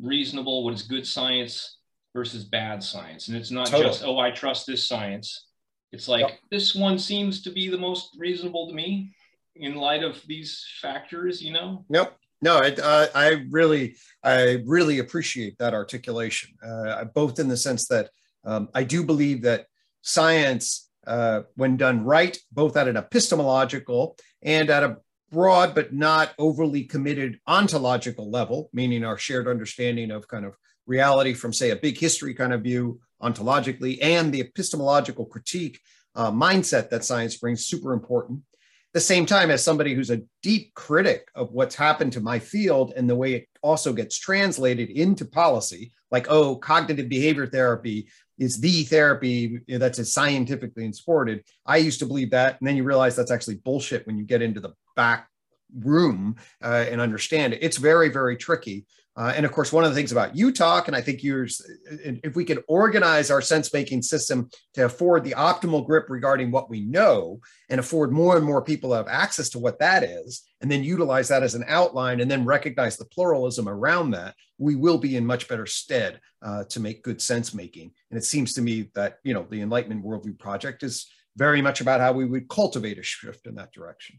reasonable, 0.00 0.64
what 0.64 0.74
is 0.74 0.82
good 0.82 1.06
science 1.06 1.78
versus 2.14 2.44
bad 2.44 2.82
science, 2.82 3.28
and 3.28 3.36
it's 3.36 3.50
not 3.50 3.66
totally. 3.66 3.90
just 3.90 4.04
oh 4.04 4.18
I 4.18 4.30
trust 4.30 4.66
this 4.66 4.88
science. 4.88 5.46
It's 5.94 6.08
like 6.08 6.28
yep. 6.28 6.38
this 6.50 6.74
one 6.74 6.98
seems 6.98 7.40
to 7.42 7.50
be 7.50 7.68
the 7.68 7.78
most 7.78 8.16
reasonable 8.18 8.66
to 8.68 8.74
me 8.74 9.14
in 9.54 9.76
light 9.76 10.02
of 10.02 10.20
these 10.26 10.66
factors, 10.82 11.40
you 11.40 11.52
know? 11.52 11.84
Nope. 11.88 12.14
No, 12.42 12.58
I, 12.58 12.72
uh, 12.72 13.06
I 13.14 13.46
really, 13.48 13.94
I 14.22 14.62
really 14.66 14.98
appreciate 14.98 15.56
that 15.58 15.72
articulation, 15.72 16.50
uh, 16.62 17.04
both 17.04 17.38
in 17.38 17.46
the 17.46 17.56
sense 17.56 17.86
that 17.88 18.10
um, 18.44 18.68
I 18.74 18.82
do 18.82 19.04
believe 19.04 19.42
that 19.42 19.66
science, 20.02 20.90
uh, 21.06 21.42
when 21.54 21.76
done 21.76 22.04
right, 22.04 22.36
both 22.50 22.76
at 22.76 22.88
an 22.88 22.96
epistemological 22.96 24.18
and 24.42 24.70
at 24.70 24.82
a 24.82 24.96
broad 25.30 25.76
but 25.76 25.94
not 25.94 26.34
overly 26.38 26.82
committed 26.82 27.38
ontological 27.46 28.30
level, 28.30 28.68
meaning 28.72 29.04
our 29.04 29.16
shared 29.16 29.46
understanding 29.46 30.10
of 30.10 30.26
kind 30.26 30.44
of 30.44 30.56
reality 30.86 31.34
from, 31.34 31.52
say, 31.52 31.70
a 31.70 31.76
big 31.76 31.96
history 31.96 32.34
kind 32.34 32.52
of 32.52 32.62
view 32.62 33.00
ontologically, 33.24 33.98
and 34.02 34.32
the 34.32 34.40
epistemological 34.40 35.26
critique 35.26 35.80
uh, 36.14 36.30
mindset 36.30 36.90
that 36.90 37.04
science 37.04 37.36
brings, 37.36 37.66
super 37.66 37.92
important. 37.92 38.40
At 38.60 38.94
the 38.94 39.00
same 39.00 39.26
time 39.26 39.50
as 39.50 39.64
somebody 39.64 39.94
who's 39.94 40.10
a 40.10 40.22
deep 40.42 40.74
critic 40.74 41.28
of 41.34 41.52
what's 41.52 41.74
happened 41.74 42.12
to 42.12 42.20
my 42.20 42.38
field 42.38 42.92
and 42.96 43.10
the 43.10 43.16
way 43.16 43.34
it 43.34 43.48
also 43.62 43.92
gets 43.92 44.16
translated 44.16 44.90
into 44.90 45.24
policy 45.24 45.90
like 46.10 46.26
oh 46.30 46.54
cognitive 46.54 47.08
behavior 47.08 47.46
therapy 47.46 48.06
is 48.38 48.60
the 48.60 48.84
therapy 48.84 49.58
that's 49.66 50.12
scientifically 50.12 50.92
supported 50.92 51.42
i 51.66 51.76
used 51.76 51.98
to 51.98 52.06
believe 52.06 52.30
that. 52.30 52.60
And 52.60 52.68
then 52.68 52.76
you 52.76 52.84
realize 52.84 53.16
that's 53.16 53.32
actually 53.32 53.56
bullshit 53.56 54.06
when 54.06 54.16
you 54.16 54.24
get 54.24 54.42
into 54.42 54.60
the 54.60 54.74
back 54.94 55.28
room 55.76 56.36
uh, 56.62 56.84
and 56.88 57.00
understand 57.00 57.52
it. 57.52 57.60
It's 57.62 57.78
very 57.78 58.10
very 58.10 58.36
tricky 58.36 58.86
uh, 59.16 59.32
and 59.36 59.46
of 59.46 59.52
course, 59.52 59.72
one 59.72 59.84
of 59.84 59.90
the 59.90 59.96
things 59.96 60.10
about 60.10 60.34
UTOK, 60.34 60.88
and 60.88 60.96
I 60.96 61.00
think 61.00 61.22
yours, 61.22 61.62
if 61.88 62.34
we 62.34 62.44
could 62.44 62.64
organize 62.66 63.30
our 63.30 63.40
sense 63.40 63.72
making 63.72 64.02
system 64.02 64.50
to 64.74 64.86
afford 64.86 65.22
the 65.22 65.32
optimal 65.32 65.86
grip 65.86 66.06
regarding 66.08 66.50
what 66.50 66.68
we 66.68 66.80
know 66.80 67.38
and 67.68 67.78
afford 67.78 68.10
more 68.10 68.36
and 68.36 68.44
more 68.44 68.60
people 68.60 68.90
to 68.90 68.96
have 68.96 69.08
access 69.08 69.48
to 69.50 69.60
what 69.60 69.78
that 69.78 70.02
is, 70.02 70.42
and 70.60 70.70
then 70.70 70.82
utilize 70.82 71.28
that 71.28 71.44
as 71.44 71.54
an 71.54 71.64
outline 71.68 72.20
and 72.20 72.30
then 72.30 72.44
recognize 72.44 72.96
the 72.96 73.04
pluralism 73.04 73.68
around 73.68 74.10
that, 74.10 74.34
we 74.58 74.74
will 74.74 74.98
be 74.98 75.16
in 75.16 75.24
much 75.24 75.46
better 75.46 75.66
stead 75.66 76.20
uh, 76.42 76.64
to 76.64 76.80
make 76.80 77.04
good 77.04 77.22
sense 77.22 77.54
making. 77.54 77.92
And 78.10 78.18
it 78.18 78.24
seems 78.24 78.52
to 78.54 78.62
me 78.62 78.90
that, 78.94 79.18
you 79.22 79.32
know, 79.32 79.46
the 79.48 79.60
Enlightenment 79.60 80.04
Worldview 80.04 80.38
Project 80.40 80.82
is 80.82 81.06
very 81.36 81.62
much 81.62 81.80
about 81.80 82.00
how 82.00 82.12
we 82.12 82.26
would 82.26 82.48
cultivate 82.48 82.98
a 82.98 83.02
shift 83.02 83.46
in 83.46 83.54
that 83.56 83.72
direction. 83.72 84.18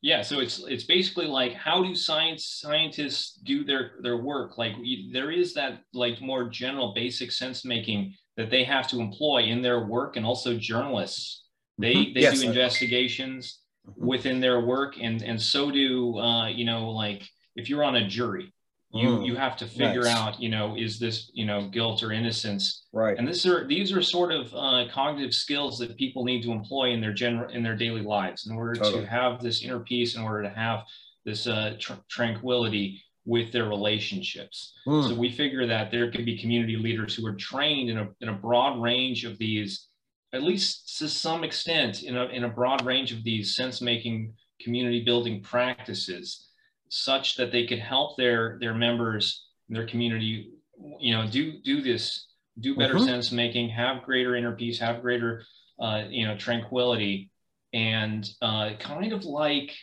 Yeah, 0.00 0.22
so 0.22 0.38
it's 0.38 0.62
it's 0.68 0.84
basically 0.84 1.26
like 1.26 1.54
how 1.54 1.82
do 1.82 1.94
science 1.94 2.60
scientists 2.60 3.32
do 3.42 3.64
their 3.64 3.92
their 4.00 4.18
work? 4.18 4.56
Like 4.56 4.74
there 5.12 5.32
is 5.32 5.54
that 5.54 5.80
like 5.92 6.20
more 6.20 6.48
general 6.48 6.94
basic 6.94 7.32
sense 7.32 7.64
making 7.64 8.14
that 8.36 8.48
they 8.50 8.62
have 8.62 8.86
to 8.88 9.00
employ 9.00 9.42
in 9.42 9.60
their 9.60 9.86
work, 9.86 10.16
and 10.16 10.24
also 10.24 10.56
journalists 10.56 11.44
they 11.78 11.94
mm-hmm. 11.94 12.14
they 12.14 12.20
yes, 12.20 12.40
do 12.40 12.48
investigations 12.48 13.60
mm-hmm. 13.88 14.06
within 14.06 14.40
their 14.40 14.60
work, 14.60 14.96
and 15.00 15.22
and 15.22 15.40
so 15.40 15.70
do 15.70 16.16
uh, 16.18 16.48
you 16.48 16.64
know 16.64 16.90
like 16.90 17.28
if 17.56 17.68
you're 17.68 17.84
on 17.84 17.96
a 17.96 18.06
jury, 18.06 18.52
you 18.90 19.08
mm, 19.08 19.26
you 19.26 19.36
have 19.36 19.56
to 19.56 19.66
figure 19.66 20.02
nice. 20.02 20.16
out 20.16 20.40
you 20.40 20.48
know 20.48 20.74
is 20.76 20.98
this 20.98 21.30
you 21.34 21.44
know 21.44 21.68
guilt 21.68 22.02
or 22.02 22.12
innocence 22.12 22.86
right 22.92 23.18
and 23.18 23.28
this 23.28 23.44
are 23.44 23.66
these 23.66 23.92
are 23.92 24.00
sort 24.00 24.32
of 24.32 24.52
uh, 24.54 24.84
cognitive 24.92 25.34
skills 25.34 25.78
that 25.78 25.96
people 25.96 26.24
need 26.24 26.42
to 26.42 26.50
employ 26.50 26.90
in 26.90 27.00
their 27.00 27.12
general 27.12 27.50
in 27.50 27.62
their 27.62 27.76
daily 27.76 28.00
lives 28.00 28.46
in 28.46 28.56
order 28.56 28.74
totally. 28.74 29.02
to 29.02 29.06
have 29.06 29.42
this 29.42 29.62
inner 29.62 29.80
peace 29.80 30.16
in 30.16 30.22
order 30.22 30.42
to 30.42 30.48
have 30.48 30.80
this 31.24 31.46
uh, 31.46 31.74
tr- 31.78 31.92
tranquility 32.08 33.02
with 33.26 33.52
their 33.52 33.68
relationships 33.68 34.72
mm. 34.86 35.06
so 35.06 35.14
we 35.14 35.30
figure 35.30 35.66
that 35.66 35.90
there 35.90 36.10
could 36.10 36.24
be 36.24 36.38
community 36.38 36.76
leaders 36.76 37.14
who 37.14 37.26
are 37.26 37.34
trained 37.34 37.90
in 37.90 37.98
a, 37.98 38.08
in 38.22 38.30
a 38.30 38.32
broad 38.32 38.80
range 38.80 39.24
of 39.24 39.36
these 39.36 39.88
at 40.32 40.42
least 40.42 40.98
to 40.98 41.08
some 41.08 41.44
extent 41.44 42.02
in 42.02 42.16
a, 42.16 42.24
in 42.26 42.44
a 42.44 42.48
broad 42.48 42.84
range 42.86 43.12
of 43.12 43.22
these 43.22 43.54
sense 43.54 43.82
making 43.82 44.32
community 44.62 45.04
building 45.04 45.42
practices 45.42 46.47
such 46.90 47.36
that 47.36 47.52
they 47.52 47.66
could 47.66 47.78
help 47.78 48.16
their 48.16 48.58
their 48.60 48.74
members 48.74 49.46
and 49.68 49.76
their 49.76 49.86
community 49.86 50.50
you 50.98 51.14
know 51.14 51.26
do 51.26 51.58
do 51.64 51.82
this 51.82 52.26
do 52.60 52.76
better 52.76 52.94
mm-hmm. 52.94 53.04
sense 53.04 53.32
making 53.32 53.68
have 53.68 54.02
greater 54.02 54.36
inner 54.36 54.52
peace 54.52 54.78
have 54.78 55.02
greater 55.02 55.44
uh, 55.80 56.04
you 56.08 56.26
know 56.26 56.36
tranquility 56.36 57.30
and 57.72 58.30
uh, 58.42 58.70
kind 58.78 59.12
of 59.12 59.24
like 59.24 59.74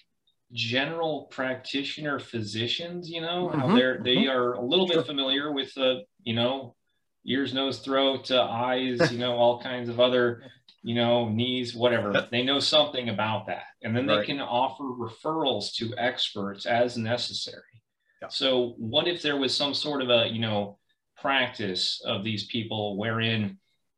general 0.51 1.27
practitioner 1.31 2.19
physicians 2.19 3.09
you 3.09 3.21
know 3.21 3.49
mm-hmm. 3.49 3.59
how 3.59 3.75
they're 3.75 3.99
they 4.03 4.15
mm-hmm. 4.15 4.37
are 4.37 4.53
a 4.53 4.61
little 4.61 4.87
bit 4.87 5.05
familiar 5.05 5.51
with 5.51 5.73
the 5.73 6.01
you 6.23 6.33
know 6.33 6.75
ears 7.25 7.53
nose 7.53 7.79
throat 7.79 8.29
uh, 8.31 8.43
eyes 8.43 9.11
you 9.11 9.17
know 9.17 9.33
all 9.33 9.61
kinds 9.61 9.89
of 9.89 9.99
other 9.99 10.43
you 10.85 10.93
know, 10.93 11.27
knees, 11.29 11.73
whatever. 11.73 12.27
They 12.31 12.43
know 12.43 12.59
something 12.59 13.09
about 13.09 13.47
that. 13.47 13.63
And 13.81 13.97
then 13.97 14.05
right. 14.05 14.19
they 14.19 14.25
can 14.27 14.39
offer 14.39 14.83
referrals 14.83 15.73
to 15.77 15.91
experts 15.97 16.67
as 16.67 16.95
necessary. 16.95 17.63
Yeah. 18.21 18.27
So, 18.29 18.75
what 18.77 19.07
if 19.07 19.23
there 19.23 19.35
was 19.35 19.57
some 19.57 19.73
sort 19.73 20.03
of 20.03 20.11
a, 20.11 20.27
you 20.27 20.39
know, 20.39 20.77
practice 21.17 21.99
of 22.05 22.23
these 22.23 22.45
people 22.45 22.97
wherein 22.99 23.57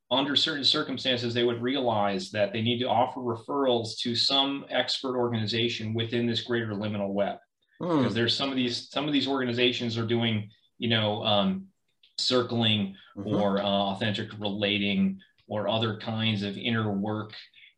under 0.09 0.37
certain 0.37 0.63
circumstances, 0.63 1.33
they 1.33 1.43
would 1.43 1.61
realize 1.61 2.31
that 2.31 2.53
they 2.53 2.61
need 2.61 2.79
to 2.79 2.87
offer 2.87 3.19
referrals 3.19 3.99
to 4.03 4.15
some 4.15 4.65
expert 4.69 5.17
organization 5.17 5.93
within 5.93 6.25
this 6.25 6.39
greater 6.39 6.71
liminal 6.71 7.09
web. 7.13 7.35
Hmm. 7.81 7.97
Because 7.97 8.13
there's 8.13 8.35
some 8.35 8.49
of 8.49 8.55
these, 8.55 8.89
some 8.89 9.07
of 9.07 9.11
these 9.11 9.27
organizations 9.27 9.97
are 9.97 10.07
doing, 10.07 10.49
you 10.77 10.87
know, 10.87 11.21
um, 11.25 11.67
circling 12.17 12.95
mm-hmm. 13.17 13.35
or 13.35 13.59
uh, 13.59 13.63
authentic 13.63 14.29
relating 14.39 15.19
or 15.47 15.67
other 15.67 15.97
kinds 15.97 16.43
of 16.43 16.57
inner 16.57 16.91
work, 16.91 17.33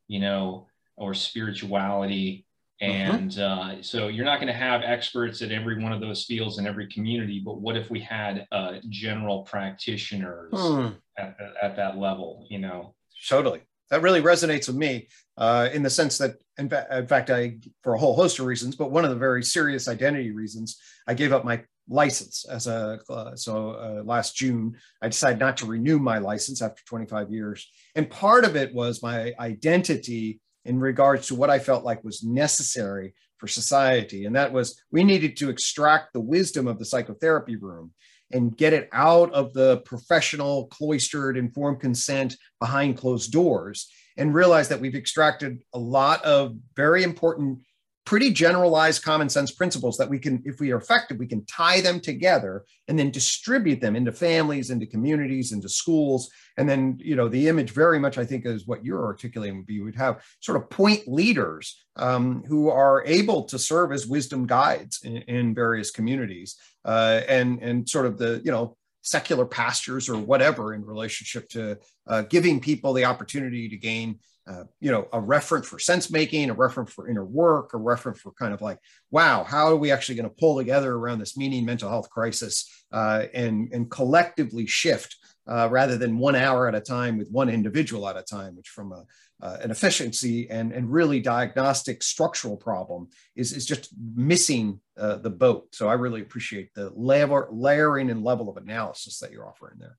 you 0.07 0.19
know, 0.19 0.67
or 0.95 1.13
spirituality. 1.13 2.45
Mm-hmm. 2.81 3.11
And 3.11 3.31
mm-hmm. 3.31 3.79
uh, 3.79 3.81
so 3.81 4.07
you're 4.07 4.25
not 4.25 4.39
going 4.39 4.47
to 4.47 4.53
have 4.53 4.81
experts 4.83 5.41
at 5.41 5.51
every 5.51 5.83
one 5.83 5.91
of 5.91 5.99
those 5.99 6.23
fields 6.23 6.57
in 6.59 6.65
every 6.65 6.87
community. 6.87 7.41
But 7.43 7.59
what 7.59 7.75
if 7.75 7.89
we 7.89 7.99
had 7.99 8.47
uh, 8.51 8.75
general 8.87 9.43
practitioners 9.43 10.53
mm. 10.53 10.95
at, 11.17 11.37
at 11.61 11.75
that 11.75 11.97
level, 11.97 12.47
you 12.49 12.59
know? 12.59 12.95
Totally. 13.27 13.61
That 13.89 14.01
really 14.01 14.21
resonates 14.21 14.67
with 14.67 14.77
me 14.77 15.09
uh, 15.37 15.69
in 15.73 15.83
the 15.83 15.89
sense 15.89 16.17
that, 16.19 16.35
in, 16.57 16.69
fa- 16.69 16.87
in 16.91 17.07
fact, 17.07 17.29
I, 17.29 17.57
for 17.83 17.95
a 17.95 17.99
whole 17.99 18.15
host 18.15 18.39
of 18.39 18.45
reasons, 18.45 18.75
but 18.75 18.91
one 18.91 19.03
of 19.03 19.09
the 19.09 19.17
very 19.17 19.43
serious 19.43 19.87
identity 19.87 20.31
reasons, 20.31 20.79
I 21.07 21.15
gave 21.15 21.33
up 21.33 21.43
my 21.43 21.63
license 21.89 22.45
as 22.45 22.67
a 22.67 22.99
uh, 23.09 23.35
so 23.35 23.71
uh, 23.71 24.03
last 24.03 24.35
June 24.35 24.75
I 25.01 25.07
decided 25.07 25.39
not 25.39 25.57
to 25.57 25.65
renew 25.65 25.99
my 25.99 26.19
license 26.19 26.61
after 26.61 26.83
25 26.85 27.31
years. 27.31 27.67
And 27.95 28.09
part 28.09 28.45
of 28.45 28.55
it 28.55 28.73
was 28.73 29.03
my 29.03 29.33
identity 29.39 30.39
in 30.65 30.79
regards 30.79 31.27
to 31.27 31.35
what 31.35 31.49
I 31.49 31.59
felt 31.59 31.83
like 31.83 32.03
was 32.03 32.23
necessary 32.23 33.13
for 33.37 33.47
society. 33.47 34.25
And 34.25 34.35
that 34.35 34.53
was 34.53 34.81
we 34.91 35.03
needed 35.03 35.37
to 35.37 35.49
extract 35.49 36.13
the 36.13 36.19
wisdom 36.19 36.67
of 36.67 36.77
the 36.77 36.85
psychotherapy 36.85 37.55
room 37.55 37.91
and 38.31 38.55
get 38.55 38.73
it 38.73 38.89
out 38.91 39.33
of 39.33 39.53
the 39.53 39.77
professional 39.85 40.67
cloistered 40.67 41.37
informed 41.37 41.79
consent 41.79 42.35
behind 42.59 42.97
closed 42.97 43.31
doors 43.31 43.89
and 44.17 44.33
realize 44.33 44.67
that 44.67 44.79
we've 44.79 44.95
extracted 44.95 45.63
a 45.73 45.79
lot 45.79 46.23
of 46.23 46.55
very 46.75 47.03
important 47.03 47.59
pretty 48.05 48.31
generalized 48.31 49.03
common 49.03 49.29
sense 49.29 49.51
principles 49.51 49.97
that 49.97 50.09
we 50.09 50.17
can, 50.17 50.41
if 50.45 50.59
we 50.59 50.71
are 50.71 50.77
effective, 50.77 51.17
we 51.17 51.27
can 51.27 51.45
tie 51.45 51.79
them 51.79 51.99
together 51.99 52.65
and 52.87 52.97
then 52.97 53.11
distribute 53.11 53.81
them 53.81 53.95
into 53.95 54.11
families, 54.11 54.71
into 54.71 54.85
communities, 54.85 55.51
into 55.51 55.69
schools. 55.69 56.29
And 56.57 56.67
then, 56.67 56.97
you 56.99 57.15
know, 57.15 57.27
the 57.27 57.47
image 57.47 57.71
very 57.71 57.99
much, 57.99 58.17
I 58.17 58.25
think, 58.25 58.45
is 58.45 58.65
what 58.65 58.83
you're 58.83 59.05
articulating 59.05 59.57
would 59.57 59.67
be 59.67 59.81
we'd 59.81 59.95
have 59.95 60.23
sort 60.39 60.57
of 60.57 60.69
point 60.69 61.07
leaders 61.07 61.85
um, 61.97 62.43
who 62.47 62.69
are 62.69 63.03
able 63.05 63.43
to 63.43 63.59
serve 63.59 63.91
as 63.91 64.07
wisdom 64.07 64.47
guides 64.47 65.01
in, 65.03 65.17
in 65.17 65.53
various 65.53 65.91
communities 65.91 66.55
uh, 66.85 67.21
and, 67.27 67.61
and 67.61 67.87
sort 67.87 68.05
of 68.05 68.17
the, 68.17 68.41
you 68.43 68.51
know, 68.51 68.75
secular 69.01 69.45
pastors 69.45 70.09
or 70.09 70.17
whatever 70.17 70.73
in 70.73 70.85
relationship 70.85 71.47
to 71.49 71.77
uh, 72.07 72.23
giving 72.23 72.59
people 72.59 72.93
the 72.93 73.05
opportunity 73.05 73.69
to 73.69 73.77
gain 73.77 74.19
uh, 74.49 74.63
you 74.79 74.91
know, 74.91 75.07
a 75.13 75.21
reference 75.21 75.67
for 75.67 75.77
sense 75.77 76.09
making, 76.09 76.49
a 76.49 76.53
reference 76.53 76.91
for 76.91 77.07
inner 77.07 77.23
work, 77.23 77.73
a 77.73 77.77
reference 77.77 78.19
for 78.19 78.31
kind 78.31 78.51
of 78.51 78.61
like, 78.61 78.79
wow, 79.11 79.43
how 79.43 79.67
are 79.67 79.75
we 79.75 79.91
actually 79.91 80.15
going 80.15 80.27
to 80.27 80.35
pull 80.39 80.57
together 80.57 80.95
around 80.95 81.19
this 81.19 81.37
meaning 81.37 81.63
mental 81.63 81.89
health 81.89 82.09
crisis 82.09 82.67
uh, 82.91 83.25
and 83.33 83.71
and 83.71 83.91
collectively 83.91 84.65
shift 84.65 85.15
uh, 85.47 85.67
rather 85.69 85.97
than 85.97 86.17
one 86.17 86.35
hour 86.35 86.67
at 86.67 86.73
a 86.73 86.81
time 86.81 87.17
with 87.17 87.29
one 87.29 87.49
individual 87.49 88.07
at 88.09 88.17
a 88.17 88.23
time, 88.23 88.55
which 88.55 88.69
from 88.69 88.91
a, 88.91 89.05
uh, 89.41 89.57
an 89.61 89.69
efficiency 89.69 90.49
and 90.49 90.71
and 90.71 90.91
really 90.91 91.19
diagnostic 91.19 92.01
structural 92.01 92.57
problem 92.57 93.07
is 93.35 93.53
is 93.53 93.67
just 93.67 93.93
missing 94.15 94.79
uh, 94.97 95.17
the 95.17 95.29
boat. 95.29 95.75
So 95.75 95.87
I 95.87 95.93
really 95.93 96.21
appreciate 96.21 96.73
the 96.73 96.91
layer, 96.95 97.47
layering 97.51 98.09
and 98.09 98.23
level 98.23 98.49
of 98.49 98.57
analysis 98.57 99.19
that 99.19 99.31
you're 99.31 99.47
offering 99.47 99.77
there. 99.79 99.97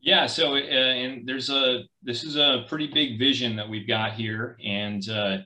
Yeah, 0.00 0.26
so 0.26 0.54
uh, 0.54 0.58
and 0.58 1.28
there's 1.28 1.50
a 1.50 1.82
this 2.02 2.22
is 2.22 2.36
a 2.36 2.64
pretty 2.68 2.86
big 2.86 3.18
vision 3.18 3.56
that 3.56 3.68
we've 3.68 3.88
got 3.88 4.12
here, 4.12 4.56
and 4.64 5.08
uh, 5.08 5.38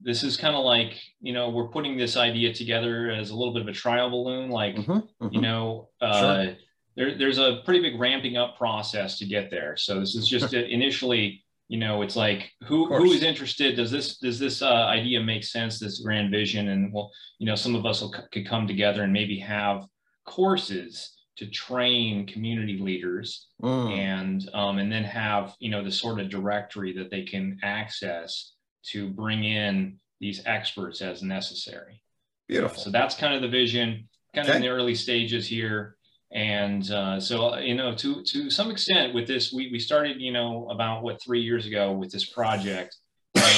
this 0.00 0.24
is 0.24 0.36
kind 0.36 0.56
of 0.56 0.64
like 0.64 0.98
you 1.20 1.32
know 1.32 1.50
we're 1.50 1.68
putting 1.68 1.96
this 1.96 2.16
idea 2.16 2.52
together 2.52 3.10
as 3.10 3.30
a 3.30 3.36
little 3.36 3.52
bit 3.52 3.62
of 3.62 3.68
a 3.68 3.72
trial 3.72 4.10
balloon, 4.10 4.50
like 4.50 4.76
mm-hmm, 4.76 4.92
mm-hmm. 4.92 5.28
you 5.30 5.40
know. 5.40 5.88
Uh, 6.00 6.44
sure. 6.44 6.54
There, 6.96 7.16
there's 7.16 7.38
a 7.38 7.60
pretty 7.64 7.80
big 7.80 8.00
ramping 8.00 8.36
up 8.36 8.58
process 8.58 9.16
to 9.18 9.24
get 9.24 9.48
there. 9.48 9.76
So 9.76 10.00
this 10.00 10.16
is 10.16 10.26
just 10.26 10.52
initially, 10.54 11.44
you 11.68 11.78
know, 11.78 12.02
it's 12.02 12.16
like 12.16 12.50
who 12.64 12.86
who 12.86 13.12
is 13.12 13.22
interested? 13.22 13.76
Does 13.76 13.92
this 13.92 14.18
does 14.18 14.40
this 14.40 14.60
uh, 14.60 14.86
idea 14.86 15.20
make 15.20 15.44
sense? 15.44 15.78
This 15.78 16.00
grand 16.00 16.32
vision, 16.32 16.68
and 16.68 16.92
well, 16.92 17.12
you 17.38 17.46
know, 17.46 17.54
some 17.54 17.76
of 17.76 17.86
us 17.86 18.00
will, 18.00 18.12
could 18.32 18.46
come 18.46 18.66
together 18.66 19.04
and 19.04 19.12
maybe 19.12 19.38
have 19.38 19.84
courses 20.26 21.16
to 21.40 21.46
train 21.46 22.26
community 22.26 22.76
leaders 22.78 23.48
mm. 23.62 23.96
and 23.96 24.50
um, 24.52 24.76
and 24.76 24.92
then 24.92 25.04
have 25.04 25.54
you 25.58 25.70
know 25.70 25.82
the 25.82 25.90
sort 25.90 26.20
of 26.20 26.28
directory 26.28 26.92
that 26.92 27.10
they 27.10 27.22
can 27.22 27.58
access 27.62 28.52
to 28.82 29.08
bring 29.08 29.44
in 29.44 29.96
these 30.20 30.42
experts 30.44 31.00
as 31.00 31.22
necessary. 31.22 32.02
Beautiful. 32.46 32.76
So 32.76 32.90
that's 32.90 33.14
kind 33.14 33.32
of 33.32 33.40
the 33.40 33.48
vision, 33.48 34.06
kind 34.34 34.46
okay. 34.46 34.50
of 34.50 34.56
in 34.56 34.62
the 34.62 34.68
early 34.68 34.94
stages 34.94 35.46
here. 35.46 35.96
And 36.30 36.88
uh, 36.90 37.18
so 37.18 37.56
you 37.56 37.74
know, 37.74 37.94
to 37.94 38.22
to 38.22 38.50
some 38.50 38.70
extent, 38.70 39.14
with 39.14 39.26
this, 39.26 39.50
we 39.50 39.70
we 39.72 39.78
started 39.78 40.20
you 40.20 40.32
know 40.32 40.68
about 40.68 41.02
what 41.02 41.22
three 41.22 41.40
years 41.40 41.64
ago 41.66 41.90
with 41.92 42.12
this 42.12 42.26
project, 42.26 42.94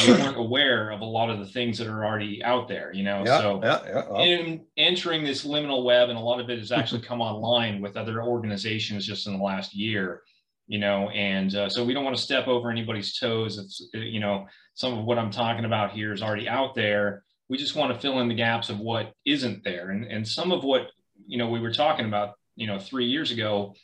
we 0.07 0.13
weren't 0.13 0.37
aware 0.37 0.91
of 0.91 1.01
a 1.01 1.05
lot 1.05 1.31
of 1.31 1.39
the 1.39 1.47
things 1.47 1.79
that 1.79 1.87
are 1.87 2.05
already 2.05 2.43
out 2.43 2.69
there, 2.69 2.93
you 2.93 3.03
know. 3.03 3.23
Yeah, 3.25 3.39
so 3.39 3.61
yeah, 3.63 3.81
yeah, 3.85 4.05
well. 4.09 4.23
in 4.23 4.65
entering 4.77 5.25
this 5.25 5.45
liminal 5.45 5.85
web, 5.85 6.09
and 6.09 6.19
a 6.19 6.23
lot 6.23 6.41
of 6.41 6.51
it 6.51 6.59
has 6.59 6.73
actually 6.73 7.03
come 7.03 7.21
online 7.21 7.81
with 7.81 7.97
other 7.97 8.23
organizations 8.23 9.07
just 9.07 9.27
in 9.27 9.37
the 9.37 9.43
last 9.43 9.75
year, 9.75 10.23
you 10.67 10.79
know, 10.79 11.09
and 11.11 11.55
uh, 11.55 11.69
so 11.69 11.85
we 11.85 11.95
don't 11.95 12.05
want 12.05 12.17
to 12.17 12.23
step 12.23 12.49
over 12.49 12.71
anybody's 12.71 13.19
toes. 13.19 13.59
It's 13.59 13.89
you 13.93 14.21
know, 14.21 14.47
some 14.75 14.99
of 14.99 15.05
what 15.05 15.19
I'm 15.19 15.31
talking 15.31 15.65
about 15.65 15.93
here 15.93 16.13
is 16.13 16.23
already 16.23 16.49
out 16.49 16.75
there. 16.75 17.25
We 17.49 17.59
just 17.59 17.77
want 17.77 17.93
to 17.93 18.01
fill 18.01 18.21
in 18.21 18.29
the 18.29 18.35
gaps 18.35 18.71
of 18.71 18.81
what 18.81 19.13
isn't 19.25 19.65
there, 19.65 19.91
and 19.91 20.05
and 20.05 20.27
some 20.27 20.53
of 20.53 20.65
what 20.65 20.89
you 21.27 21.39
know 21.39 21.49
we 21.49 21.61
were 21.61 21.73
talking 21.73 22.07
about, 22.07 22.35
you 22.57 22.67
know, 22.67 22.79
three 22.79 23.07
years 23.07 23.31
ago 23.31 23.75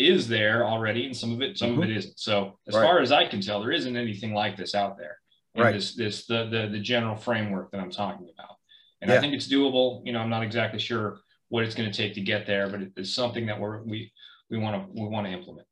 is 0.00 0.28
there 0.28 0.66
already 0.66 1.04
and 1.04 1.16
some 1.16 1.32
of 1.32 1.42
it 1.42 1.58
some 1.58 1.72
mm-hmm. 1.72 1.82
of 1.82 1.90
it 1.90 1.96
isn't 1.96 2.18
so 2.18 2.58
as 2.66 2.74
right. 2.74 2.82
far 2.82 3.00
as 3.00 3.12
i 3.12 3.26
can 3.26 3.40
tell 3.40 3.60
there 3.60 3.72
isn't 3.72 3.96
anything 3.96 4.32
like 4.32 4.56
this 4.56 4.74
out 4.74 4.96
there 4.96 5.19
right. 5.56 5.72
this 5.72 5.94
this 5.94 6.26
the, 6.26 6.46
the 6.46 6.68
the 6.70 6.78
general 6.78 7.16
framework 7.16 7.70
that 7.72 7.80
I'm 7.80 7.90
talking 7.90 8.28
about. 8.32 8.56
And 9.02 9.10
yeah. 9.10 9.16
I 9.16 9.20
think 9.20 9.34
it's 9.34 9.48
doable. 9.48 10.02
You 10.04 10.12
know, 10.12 10.20
I'm 10.20 10.30
not 10.30 10.42
exactly 10.42 10.78
sure 10.78 11.20
what 11.48 11.64
it's 11.64 11.74
going 11.74 11.90
to 11.90 11.96
take 11.96 12.14
to 12.14 12.20
get 12.20 12.46
there, 12.46 12.68
but 12.68 12.80
it's 12.96 13.14
something 13.14 13.46
that 13.46 13.58
we're 13.58 13.82
we 13.82 14.12
we 14.50 14.58
want 14.58 14.76
to 14.76 15.00
we 15.00 15.08
want 15.08 15.26
to 15.26 15.32
implement. 15.32 15.66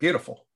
Beautiful. 0.00 0.46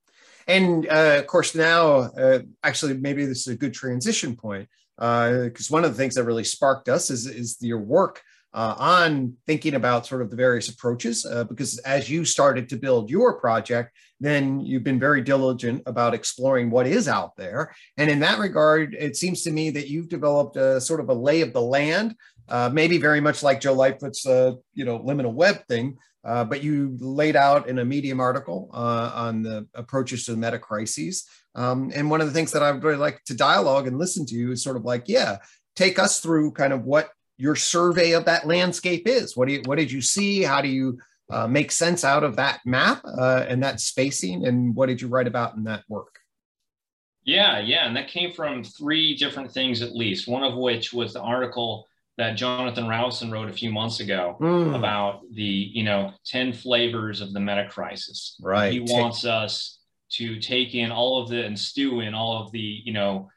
And 0.48 0.86
uh, 0.88 1.16
of 1.18 1.26
course, 1.26 1.54
now 1.54 1.86
uh, 1.86 2.40
actually 2.62 2.94
maybe 2.94 3.24
this 3.24 3.40
is 3.40 3.48
a 3.48 3.56
good 3.56 3.74
transition 3.74 4.36
point 4.36 4.68
because 4.96 5.70
uh, 5.70 5.74
one 5.74 5.84
of 5.84 5.90
the 5.90 5.96
things 5.96 6.14
that 6.14 6.24
really 6.24 6.44
sparked 6.44 6.88
us 6.88 7.10
is 7.10 7.26
is 7.26 7.56
your 7.60 7.80
work 7.80 8.22
uh, 8.54 8.74
on 8.78 9.34
thinking 9.46 9.74
about 9.74 10.06
sort 10.06 10.22
of 10.22 10.30
the 10.30 10.36
various 10.36 10.68
approaches 10.68 11.26
uh, 11.26 11.44
because 11.44 11.78
as 11.78 12.08
you 12.08 12.24
started 12.24 12.68
to 12.70 12.76
build 12.76 13.10
your 13.10 13.38
project 13.38 13.94
then 14.20 14.61
you've 14.61 14.85
been 14.85 14.98
very 14.98 15.20
diligent 15.20 15.83
about 15.87 16.14
exploring 16.14 16.70
what 16.70 16.87
is 16.87 17.09
out 17.09 17.37
there 17.37 17.74
and 17.96 18.11
in 18.11 18.20
that 18.20 18.38
regard 18.38 18.94
it 18.98 19.16
seems 19.16 19.42
to 19.42 19.50
me 19.50 19.70
that 19.70 19.88
you've 19.88 20.09
developed 20.09 20.57
a 20.57 20.81
sort 20.81 21.00
of 21.00 21.09
a 21.09 21.14
lay 21.14 21.40
of 21.40 21.52
the 21.52 21.61
land 21.61 22.14
uh, 22.48 22.70
maybe 22.72 22.98
very 22.98 23.20
much 23.20 23.42
like 23.42 23.61
joe 23.61 23.74
lightfoot's 23.74 24.26
uh, 24.26 24.52
you 24.74 24.85
know 24.85 24.98
liminal 24.98 25.33
web 25.33 25.64
thing 25.66 25.96
uh, 26.24 26.44
but 26.44 26.62
you 26.62 26.96
laid 27.00 27.37
out 27.37 27.68
in 27.68 27.79
a 27.79 27.85
medium 27.85 28.18
article 28.18 28.68
uh, 28.74 29.12
on 29.14 29.42
the 29.42 29.66
approaches 29.74 30.24
to 30.24 30.33
the 30.33 30.37
meta 30.37 30.59
crises 30.59 31.26
um, 31.55 31.90
and 31.94 32.11
one 32.11 32.20
of 32.20 32.26
the 32.26 32.33
things 32.33 32.52
that 32.52 32.62
i 32.62 32.70
would 32.70 32.83
really 32.83 32.96
like 32.96 33.22
to 33.24 33.35
dialogue 33.35 33.87
and 33.87 33.98
listen 33.98 34.24
to 34.24 34.35
you 34.35 34.52
is 34.52 34.62
sort 34.62 34.76
of 34.76 34.85
like 34.85 35.05
yeah 35.07 35.37
take 35.76 35.98
us 35.98 36.20
through 36.20 36.50
kind 36.52 36.72
of 36.72 36.85
what 36.85 37.11
your 37.38 37.55
survey 37.55 38.12
of 38.12 38.24
that 38.24 38.46
landscape 38.46 39.07
is. 39.07 39.37
What 39.37 39.48
do 39.48 39.55
you, 39.55 39.62
what 39.64 39.79
did 39.79 39.92
you 39.92 40.00
see? 40.00 40.42
How 40.42 40.61
do 40.61 40.68
you 40.68 40.98
uh, 41.30 41.46
make 41.46 41.70
sense 41.72 42.04
out 42.04 42.24
of 42.24 42.36
that 42.36 42.60
map 42.64 43.02
uh, 43.04 43.44
and 43.48 43.62
that 43.62 43.80
spacing? 43.80 44.46
And 44.46 44.74
what 44.74 44.86
did 44.86 45.00
you 45.00 45.08
write 45.08 45.26
about 45.26 45.56
in 45.56 45.64
that 45.64 45.84
work? 45.88 46.18
Yeah, 47.24 47.58
yeah, 47.58 47.86
and 47.86 47.96
that 47.96 48.08
came 48.08 48.32
from 48.32 48.62
three 48.62 49.16
different 49.16 49.50
things 49.50 49.82
at 49.82 49.96
least. 49.96 50.28
One 50.28 50.44
of 50.44 50.54
which 50.54 50.92
was 50.92 51.12
the 51.12 51.20
article 51.20 51.86
that 52.18 52.36
Jonathan 52.36 52.86
Rowson 52.86 53.30
wrote 53.30 53.48
a 53.48 53.52
few 53.52 53.70
months 53.70 54.00
ago 54.00 54.36
mm. 54.40 54.74
about 54.76 55.22
the 55.32 55.42
you 55.42 55.82
know 55.82 56.12
ten 56.24 56.52
flavors 56.52 57.20
of 57.20 57.32
the 57.32 57.40
meta 57.40 57.68
crisis. 57.68 58.36
Right. 58.40 58.72
He 58.72 58.80
wants 58.80 59.24
us 59.24 59.80
to 60.12 60.38
take 60.38 60.74
in 60.74 60.92
all 60.92 61.20
of 61.20 61.28
the 61.28 61.44
and 61.44 61.58
stew 61.58 62.00
in 62.00 62.14
all 62.14 62.42
of 62.42 62.52
the 62.52 62.80
you 62.84 62.92
know 62.92 63.28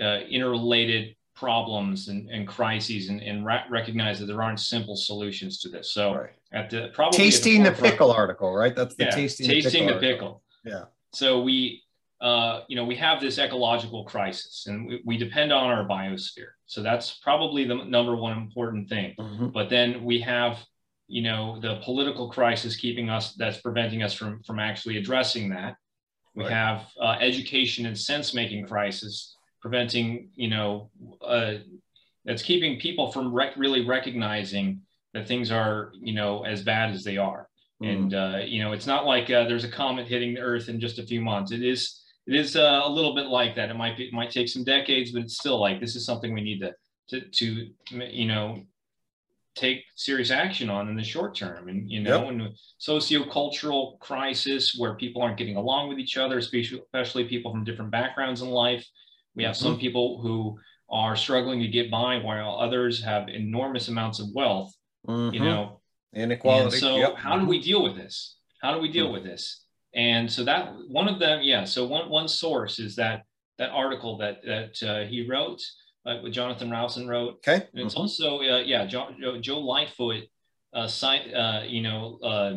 uh, 0.00 0.20
interrelated 0.28 1.16
problems 1.34 2.08
and, 2.08 2.28
and 2.30 2.46
crises 2.46 3.08
and, 3.08 3.22
and 3.22 3.46
ra- 3.46 3.64
recognize 3.70 4.18
that 4.18 4.26
there 4.26 4.42
aren't 4.42 4.60
simple 4.60 4.96
solutions 4.96 5.60
to 5.60 5.68
this. 5.68 5.92
So 5.92 6.14
right. 6.14 6.30
At 6.52 6.70
the 6.70 6.90
probably 6.94 7.16
tasting 7.16 7.62
the, 7.62 7.70
the, 7.70 7.82
pickle 7.82 8.10
article, 8.10 8.54
right? 8.54 8.74
That's 8.74 8.94
the 8.96 9.04
yeah, 9.04 9.10
tasting, 9.10 9.48
tasting 9.48 9.86
the 9.86 9.94
pickle. 9.94 10.00
The 10.00 10.12
pickle. 10.12 10.42
Yeah. 10.64 10.84
So 11.12 11.42
we, 11.42 11.82
uh, 12.20 12.62
you 12.68 12.76
know, 12.76 12.84
we 12.84 12.96
have 12.96 13.20
this 13.20 13.38
ecological 13.38 14.04
crisis 14.04 14.66
and 14.66 14.86
we, 14.86 15.02
we, 15.04 15.16
depend 15.16 15.52
on 15.52 15.70
our 15.70 15.86
biosphere. 15.86 16.52
So 16.66 16.82
that's 16.82 17.18
probably 17.22 17.64
the 17.64 17.76
number 17.76 18.16
one 18.16 18.36
important 18.36 18.88
thing. 18.88 19.14
Mm-hmm. 19.18 19.48
But 19.48 19.70
then 19.70 20.04
we 20.04 20.20
have, 20.20 20.58
you 21.06 21.22
know, 21.22 21.60
the 21.60 21.80
political 21.84 22.28
crisis 22.28 22.76
keeping 22.76 23.08
us, 23.08 23.34
that's 23.34 23.58
preventing 23.58 24.02
us 24.02 24.14
from, 24.14 24.42
from 24.42 24.58
actually 24.58 24.96
addressing 24.96 25.50
that 25.50 25.76
We 26.34 26.44
right. 26.44 26.52
have 26.52 26.86
uh, 27.00 27.16
education 27.20 27.86
and 27.86 27.96
sense 27.96 28.34
making 28.34 28.66
crisis, 28.66 29.36
preventing, 29.60 30.30
you 30.34 30.48
know, 30.48 30.90
uh, 31.22 31.54
that's 32.24 32.42
keeping 32.42 32.80
people 32.80 33.12
from 33.12 33.32
rec- 33.32 33.56
really 33.56 33.86
recognizing 33.86 34.82
that 35.14 35.26
things 35.26 35.50
are, 35.50 35.92
you 36.00 36.14
know, 36.14 36.44
as 36.44 36.62
bad 36.62 36.90
as 36.90 37.04
they 37.04 37.16
are. 37.16 37.48
Mm. 37.82 37.92
And, 37.92 38.14
uh, 38.14 38.38
you 38.44 38.62
know, 38.62 38.72
it's 38.72 38.86
not 38.86 39.06
like 39.06 39.30
uh, 39.30 39.44
there's 39.44 39.64
a 39.64 39.70
comet 39.70 40.06
hitting 40.06 40.34
the 40.34 40.40
earth 40.40 40.68
in 40.68 40.80
just 40.80 40.98
a 40.98 41.06
few 41.06 41.20
months. 41.20 41.52
It 41.52 41.62
is, 41.62 42.02
it 42.26 42.34
is 42.34 42.56
uh, 42.56 42.82
a 42.84 42.90
little 42.90 43.14
bit 43.14 43.26
like 43.26 43.54
that. 43.56 43.70
It 43.70 43.74
might 43.74 43.96
be, 43.96 44.04
it 44.08 44.12
might 44.12 44.30
take 44.30 44.48
some 44.48 44.64
decades, 44.64 45.12
but 45.12 45.22
it's 45.22 45.38
still 45.38 45.60
like, 45.60 45.80
this 45.80 45.96
is 45.96 46.04
something 46.04 46.34
we 46.34 46.42
need 46.42 46.60
to, 46.60 46.74
to, 47.10 47.20
to 47.20 47.68
you 48.10 48.26
know, 48.26 48.62
take 49.54 49.82
serious 49.96 50.30
action 50.30 50.70
on 50.70 50.88
in 50.88 50.94
the 50.94 51.02
short 51.02 51.34
term. 51.34 51.68
And, 51.68 51.90
you 51.90 52.00
know, 52.00 52.22
yep. 52.22 52.30
and 52.30 52.48
sociocultural 52.80 53.98
crisis 53.98 54.76
where 54.78 54.94
people 54.94 55.22
aren't 55.22 55.38
getting 55.38 55.56
along 55.56 55.88
with 55.88 55.98
each 55.98 56.16
other, 56.16 56.38
especially, 56.38 56.80
especially 56.80 57.24
people 57.24 57.50
from 57.50 57.64
different 57.64 57.90
backgrounds 57.90 58.42
in 58.42 58.50
life. 58.50 58.86
We 59.34 59.44
have 59.44 59.56
mm-hmm. 59.56 59.64
some 59.64 59.78
people 59.78 60.20
who 60.20 60.58
are 60.90 61.16
struggling 61.16 61.60
to 61.60 61.68
get 61.68 61.90
by 61.90 62.18
while 62.18 62.58
others 62.58 63.02
have 63.02 63.28
enormous 63.28 63.88
amounts 63.88 64.20
of 64.20 64.28
wealth, 64.32 64.72
mm-hmm. 65.08 65.34
you 65.34 65.40
know, 65.40 65.80
inequality. 66.14 66.64
And 66.64 66.72
so 66.74 66.96
yep. 66.96 67.16
how 67.16 67.38
do 67.38 67.46
we 67.46 67.60
deal 67.60 67.82
with 67.82 67.96
this? 67.96 68.36
How 68.62 68.74
do 68.74 68.80
we 68.80 68.92
deal 68.92 69.06
mm-hmm. 69.06 69.14
with 69.14 69.24
this? 69.24 69.64
And 69.94 70.30
so 70.30 70.44
that 70.44 70.74
one 70.88 71.08
of 71.08 71.18
them, 71.18 71.40
yeah. 71.42 71.64
So 71.64 71.86
one, 71.86 72.10
one 72.10 72.28
source 72.28 72.78
is 72.78 72.94
that, 72.96 73.22
that 73.58 73.70
article 73.70 74.18
that, 74.18 74.42
that 74.44 74.82
uh, 74.82 75.08
he 75.08 75.26
wrote, 75.26 75.60
like 76.04 76.22
what 76.22 76.32
Jonathan 76.32 76.70
Rowson 76.70 77.08
wrote. 77.08 77.36
Okay. 77.36 77.66
And 77.72 77.84
it's 77.84 77.94
mm-hmm. 77.94 78.02
also, 78.02 78.38
uh, 78.38 78.60
yeah, 78.60 78.86
Joe, 78.86 79.08
Joe 79.40 79.58
Lightfoot, 79.58 80.24
uh, 80.72 80.86
site, 80.86 81.32
uh, 81.34 81.62
you 81.66 81.82
know, 81.82 82.18
uh, 82.22 82.56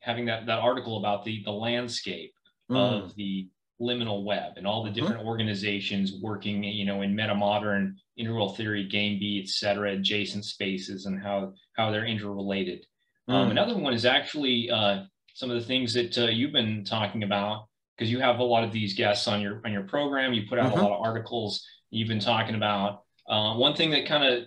having 0.00 0.26
that, 0.26 0.46
that 0.46 0.58
article 0.58 0.98
about 0.98 1.24
the, 1.24 1.42
the 1.44 1.50
landscape 1.50 2.32
mm. 2.70 2.76
of 2.76 3.14
the 3.16 3.48
liminal 3.80 4.24
web 4.24 4.52
and 4.56 4.66
all 4.66 4.82
the 4.82 4.88
mm-hmm. 4.88 4.98
different 4.98 5.20
mm-hmm. 5.20 5.28
organizations 5.28 6.14
working, 6.22 6.64
you 6.64 6.84
know, 6.84 7.02
in 7.02 7.14
meta 7.14 7.34
modern, 7.34 7.96
integral 8.16 8.50
theory, 8.50 8.88
game 8.88 9.18
B, 9.18 9.40
et 9.42 9.48
cetera, 9.48 9.92
adjacent 9.92 10.44
spaces 10.44 11.06
and 11.06 11.22
how, 11.22 11.52
how 11.76 11.90
they're 11.90 12.06
interrelated. 12.06 12.86
Um, 13.28 13.34
mm. 13.34 13.44
Um, 13.44 13.50
another 13.50 13.76
one 13.76 13.92
is 13.92 14.04
actually 14.06 14.70
uh, 14.70 15.04
some 15.34 15.50
of 15.50 15.56
the 15.58 15.66
things 15.66 15.92
that 15.94 16.16
uh, 16.16 16.26
you've 16.26 16.52
been 16.52 16.84
talking 16.84 17.22
about 17.22 17.66
because 17.96 18.10
you 18.10 18.20
have 18.20 18.38
a 18.38 18.44
lot 18.44 18.64
of 18.64 18.72
these 18.72 18.94
guests 18.94 19.26
on 19.28 19.40
your 19.40 19.60
on 19.64 19.72
your 19.72 19.82
program. 19.82 20.32
You 20.32 20.46
put 20.48 20.58
out 20.58 20.72
mm-hmm. 20.72 20.80
a 20.80 20.82
lot 20.82 20.96
of 20.96 21.02
articles 21.02 21.64
you've 21.90 22.08
been 22.08 22.20
talking 22.20 22.54
about. 22.54 23.02
Uh, 23.28 23.54
one 23.54 23.74
thing 23.74 23.90
that 23.90 24.06
kind 24.06 24.24
of 24.24 24.44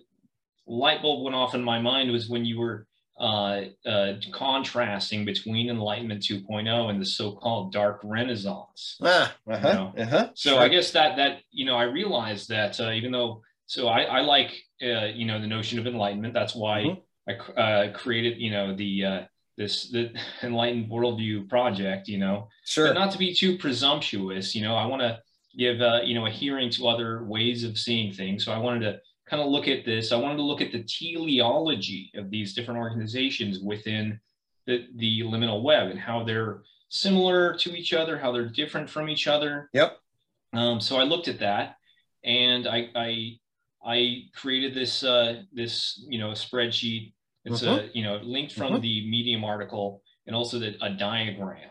light 0.67 1.01
bulb 1.01 1.23
went 1.23 1.35
off 1.35 1.55
in 1.55 1.63
my 1.63 1.79
mind 1.79 2.11
was 2.11 2.29
when 2.29 2.45
you 2.45 2.59
were 2.59 2.87
uh, 3.19 3.61
uh, 3.85 4.13
contrasting 4.31 5.25
between 5.25 5.69
Enlightenment 5.69 6.21
2.0 6.21 6.89
and 6.89 7.01
the 7.01 7.05
so-called 7.05 7.73
Dark 7.73 7.99
Renaissance. 8.03 8.97
Ah, 9.03 9.35
uh-huh, 9.49 9.67
you 9.67 9.73
know? 9.73 9.93
uh-huh, 9.97 10.29
so 10.35 10.51
sure. 10.51 10.59
I 10.59 10.67
guess 10.69 10.91
that 10.91 11.17
that 11.17 11.41
you 11.51 11.65
know 11.65 11.75
I 11.75 11.83
realized 11.83 12.49
that 12.49 12.79
uh, 12.79 12.91
even 12.91 13.11
though 13.11 13.41
so 13.65 13.87
I, 13.87 14.03
I 14.03 14.21
like 14.21 14.51
uh, 14.81 15.07
you 15.07 15.25
know 15.25 15.39
the 15.39 15.47
notion 15.47 15.79
of 15.79 15.87
enlightenment. 15.87 16.33
That's 16.33 16.55
why 16.55 16.83
mm-hmm. 16.83 17.57
I 17.57 17.61
uh, 17.61 17.93
created 17.93 18.39
you 18.39 18.51
know 18.51 18.75
the 18.75 19.27
this 19.57 19.89
the 19.89 20.13
enlightened 20.43 20.89
worldview 20.89 21.49
project. 21.49 22.07
You 22.07 22.19
know, 22.19 22.47
sure. 22.65 22.87
But 22.87 22.93
not 22.93 23.11
to 23.11 23.17
be 23.17 23.33
too 23.33 23.57
presumptuous. 23.57 24.55
You 24.55 24.63
know, 24.63 24.75
I 24.75 24.85
want 24.85 25.01
to 25.01 25.19
give 25.57 25.81
uh, 25.81 25.99
you 26.03 26.15
know 26.15 26.25
a 26.25 26.31
hearing 26.31 26.69
to 26.71 26.87
other 26.87 27.23
ways 27.23 27.63
of 27.63 27.77
seeing 27.77 28.13
things. 28.13 28.45
So 28.45 28.51
I 28.51 28.57
wanted 28.57 28.79
to 28.81 28.99
kind 29.29 29.41
of 29.41 29.49
look 29.49 29.67
at 29.67 29.85
this. 29.85 30.11
I 30.11 30.15
wanted 30.17 30.37
to 30.37 30.43
look 30.43 30.61
at 30.61 30.71
the 30.71 30.83
teleology 30.83 32.11
of 32.15 32.29
these 32.29 32.53
different 32.53 32.79
organizations 32.79 33.59
within 33.59 34.19
the, 34.65 34.87
the 34.95 35.21
liminal 35.21 35.61
web 35.61 35.89
and 35.89 35.99
how 35.99 36.23
they're 36.23 36.61
similar 36.89 37.55
to 37.57 37.75
each 37.75 37.93
other, 37.93 38.17
how 38.17 38.31
they're 38.31 38.49
different 38.49 38.89
from 38.89 39.09
each 39.09 39.27
other. 39.27 39.69
Yep. 39.73 39.97
Um, 40.53 40.79
so 40.79 40.97
I 40.97 41.03
looked 41.03 41.27
at 41.27 41.39
that, 41.39 41.75
and 42.23 42.67
I 42.67 42.89
I, 42.95 43.39
I 43.85 44.23
created 44.35 44.73
this 44.73 45.03
uh, 45.03 45.43
this 45.53 46.03
you 46.07 46.17
know 46.17 46.31
spreadsheet. 46.31 47.13
It's 47.45 47.61
mm-hmm. 47.61 47.87
a 47.87 47.89
you 47.93 48.03
know 48.03 48.19
linked 48.23 48.53
from 48.53 48.73
mm-hmm. 48.73 48.81
the 48.81 49.09
Medium 49.09 49.43
article 49.43 50.01
and 50.25 50.35
also 50.35 50.59
the, 50.59 50.75
a 50.81 50.89
diagram. 50.89 51.69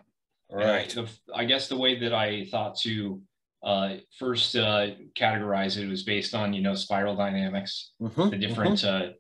Right. 0.51 0.97
I, 0.97 1.07
I 1.35 1.45
guess 1.45 1.69
the 1.69 1.77
way 1.77 1.99
that 1.99 2.15
I 2.15 2.47
thought 2.51 2.79
to 2.81 3.21
uh, 3.63 3.95
first 4.19 4.55
uh, 4.57 4.89
categorize 5.17 5.77
it 5.77 5.89
was 5.89 6.03
based 6.03 6.35
on 6.35 6.53
you 6.53 6.63
know 6.63 6.75
spiral 6.75 7.17
dynamics, 7.17 7.93
mm-hmm, 8.01 8.31
the 8.31 8.37
different 8.37 8.77
mm-hmm. 8.77 9.11
uh, 9.11 9.13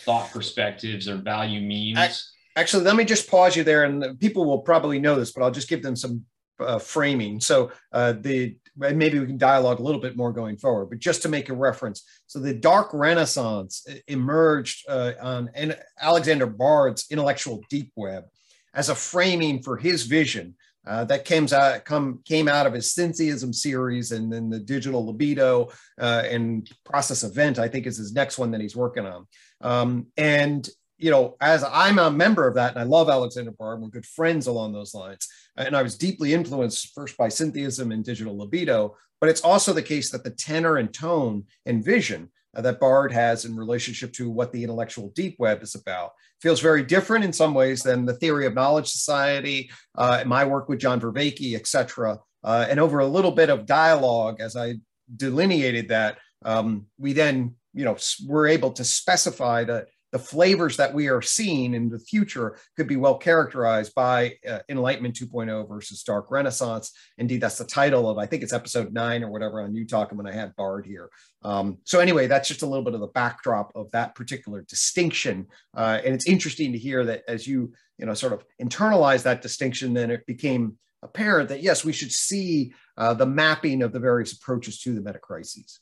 thought 0.00 0.30
perspectives 0.30 1.08
or 1.08 1.16
value 1.16 1.60
memes. 1.60 2.32
Actually, 2.56 2.84
let 2.84 2.96
me 2.96 3.04
just 3.04 3.30
pause 3.30 3.56
you 3.56 3.64
there, 3.64 3.84
and 3.84 4.18
people 4.20 4.44
will 4.44 4.60
probably 4.60 4.98
know 4.98 5.14
this, 5.14 5.32
but 5.32 5.42
I'll 5.42 5.50
just 5.50 5.68
give 5.68 5.82
them 5.82 5.96
some 5.96 6.24
uh, 6.60 6.78
framing. 6.78 7.40
So 7.40 7.72
uh, 7.92 8.14
the 8.20 8.56
maybe 8.76 9.18
we 9.18 9.26
can 9.26 9.36
dialogue 9.38 9.80
a 9.80 9.82
little 9.82 10.00
bit 10.00 10.16
more 10.16 10.32
going 10.32 10.56
forward, 10.56 10.86
but 10.86 10.98
just 10.98 11.22
to 11.22 11.28
make 11.28 11.50
a 11.50 11.54
reference. 11.54 12.04
So 12.26 12.38
the 12.38 12.54
Dark 12.54 12.90
Renaissance 12.94 13.86
emerged 14.08 14.86
uh, 14.88 15.12
on 15.20 15.50
Alexander 16.00 16.46
Bard's 16.46 17.06
intellectual 17.10 17.62
deep 17.68 17.92
web 17.96 18.24
as 18.74 18.88
a 18.88 18.94
framing 18.94 19.62
for 19.62 19.76
his 19.76 20.04
vision 20.04 20.54
uh, 20.86 21.04
that 21.04 21.24
came 21.24 21.46
out, 21.52 21.84
come, 21.84 22.20
came 22.24 22.48
out 22.48 22.66
of 22.66 22.72
his 22.72 22.92
Syntheism 22.92 23.52
series 23.52 24.12
and 24.12 24.32
then 24.32 24.50
the 24.50 24.58
digital 24.58 25.06
libido 25.06 25.70
uh, 26.00 26.22
and 26.28 26.68
process 26.84 27.22
event, 27.22 27.58
I 27.58 27.68
think 27.68 27.86
is 27.86 27.98
his 27.98 28.12
next 28.12 28.38
one 28.38 28.50
that 28.50 28.60
he's 28.60 28.76
working 28.76 29.06
on. 29.06 29.26
Um, 29.60 30.06
and, 30.16 30.68
you 30.98 31.10
know, 31.10 31.36
as 31.40 31.64
I'm 31.64 31.98
a 31.98 32.10
member 32.10 32.46
of 32.46 32.54
that, 32.54 32.72
and 32.72 32.80
I 32.80 32.84
love 32.84 33.08
Alexander 33.08 33.52
Bard, 33.52 33.80
we're 33.80 33.88
good 33.88 34.06
friends 34.06 34.46
along 34.46 34.72
those 34.72 34.94
lines. 34.94 35.28
And 35.56 35.76
I 35.76 35.82
was 35.82 35.96
deeply 35.96 36.34
influenced 36.34 36.92
first 36.94 37.16
by 37.16 37.28
Syntheism 37.28 37.92
and 37.92 38.04
digital 38.04 38.36
libido, 38.36 38.96
but 39.20 39.30
it's 39.30 39.42
also 39.42 39.72
the 39.72 39.82
case 39.82 40.10
that 40.10 40.24
the 40.24 40.30
tenor 40.30 40.78
and 40.78 40.92
tone 40.92 41.44
and 41.64 41.84
vision 41.84 42.30
that 42.54 42.80
Bard 42.80 43.12
has 43.12 43.44
in 43.44 43.56
relationship 43.56 44.12
to 44.14 44.30
what 44.30 44.52
the 44.52 44.62
intellectual 44.62 45.10
deep 45.14 45.36
web 45.38 45.62
is 45.62 45.74
about. 45.74 46.12
Feels 46.40 46.60
very 46.60 46.82
different 46.82 47.24
in 47.24 47.32
some 47.32 47.54
ways 47.54 47.82
than 47.82 48.04
the 48.04 48.14
theory 48.14 48.46
of 48.46 48.54
knowledge 48.54 48.90
society, 48.90 49.70
uh, 49.96 50.22
my 50.26 50.44
work 50.44 50.68
with 50.68 50.80
John 50.80 51.00
Vervaeke, 51.00 51.54
et 51.54 51.66
cetera. 51.66 52.18
Uh, 52.44 52.66
and 52.68 52.80
over 52.80 52.98
a 52.98 53.06
little 53.06 53.30
bit 53.30 53.48
of 53.48 53.66
dialogue, 53.66 54.40
as 54.40 54.56
I 54.56 54.74
delineated 55.16 55.88
that, 55.88 56.18
um, 56.44 56.86
we 56.98 57.12
then, 57.12 57.54
you 57.72 57.84
know, 57.84 57.96
were 58.26 58.46
able 58.46 58.72
to 58.72 58.84
specify 58.84 59.64
that 59.64 59.88
the 60.12 60.18
flavors 60.18 60.76
that 60.76 60.92
we 60.92 61.08
are 61.08 61.22
seeing 61.22 61.74
in 61.74 61.88
the 61.88 61.98
future 61.98 62.58
could 62.76 62.86
be 62.86 62.96
well 62.96 63.16
characterized 63.16 63.94
by 63.94 64.34
uh, 64.48 64.58
Enlightenment 64.68 65.14
2.0 65.14 65.68
versus 65.68 66.02
Dark 66.02 66.30
Renaissance. 66.30 66.92
Indeed, 67.18 67.40
that's 67.40 67.58
the 67.58 67.64
title 67.64 68.08
of, 68.08 68.18
I 68.18 68.26
think 68.26 68.42
it's 68.42 68.52
episode 68.52 68.92
nine 68.92 69.24
or 69.24 69.30
whatever 69.30 69.62
on 69.62 69.74
UTOKing 69.74 70.12
when 70.12 70.26
I 70.26 70.32
had 70.32 70.54
Bard 70.54 70.86
here. 70.86 71.08
Um, 71.42 71.78
so 71.84 71.98
anyway, 71.98 72.26
that's 72.26 72.46
just 72.46 72.62
a 72.62 72.66
little 72.66 72.84
bit 72.84 72.94
of 72.94 73.00
the 73.00 73.08
backdrop 73.08 73.72
of 73.74 73.90
that 73.92 74.14
particular 74.14 74.62
distinction. 74.68 75.46
Uh, 75.74 76.00
and 76.04 76.14
it's 76.14 76.28
interesting 76.28 76.72
to 76.72 76.78
hear 76.78 77.04
that 77.06 77.22
as 77.26 77.46
you, 77.46 77.72
you 77.98 78.04
know, 78.04 78.14
sort 78.14 78.34
of 78.34 78.44
internalize 78.60 79.22
that 79.22 79.42
distinction, 79.42 79.94
then 79.94 80.10
it 80.10 80.26
became 80.26 80.76
apparent 81.02 81.48
that 81.48 81.62
yes, 81.62 81.84
we 81.84 81.92
should 81.92 82.12
see 82.12 82.74
uh, 82.96 83.14
the 83.14 83.26
mapping 83.26 83.82
of 83.82 83.92
the 83.92 83.98
various 83.98 84.32
approaches 84.32 84.80
to 84.80 84.94
the 84.94 85.00
meta 85.00 85.18
crises. 85.18 85.80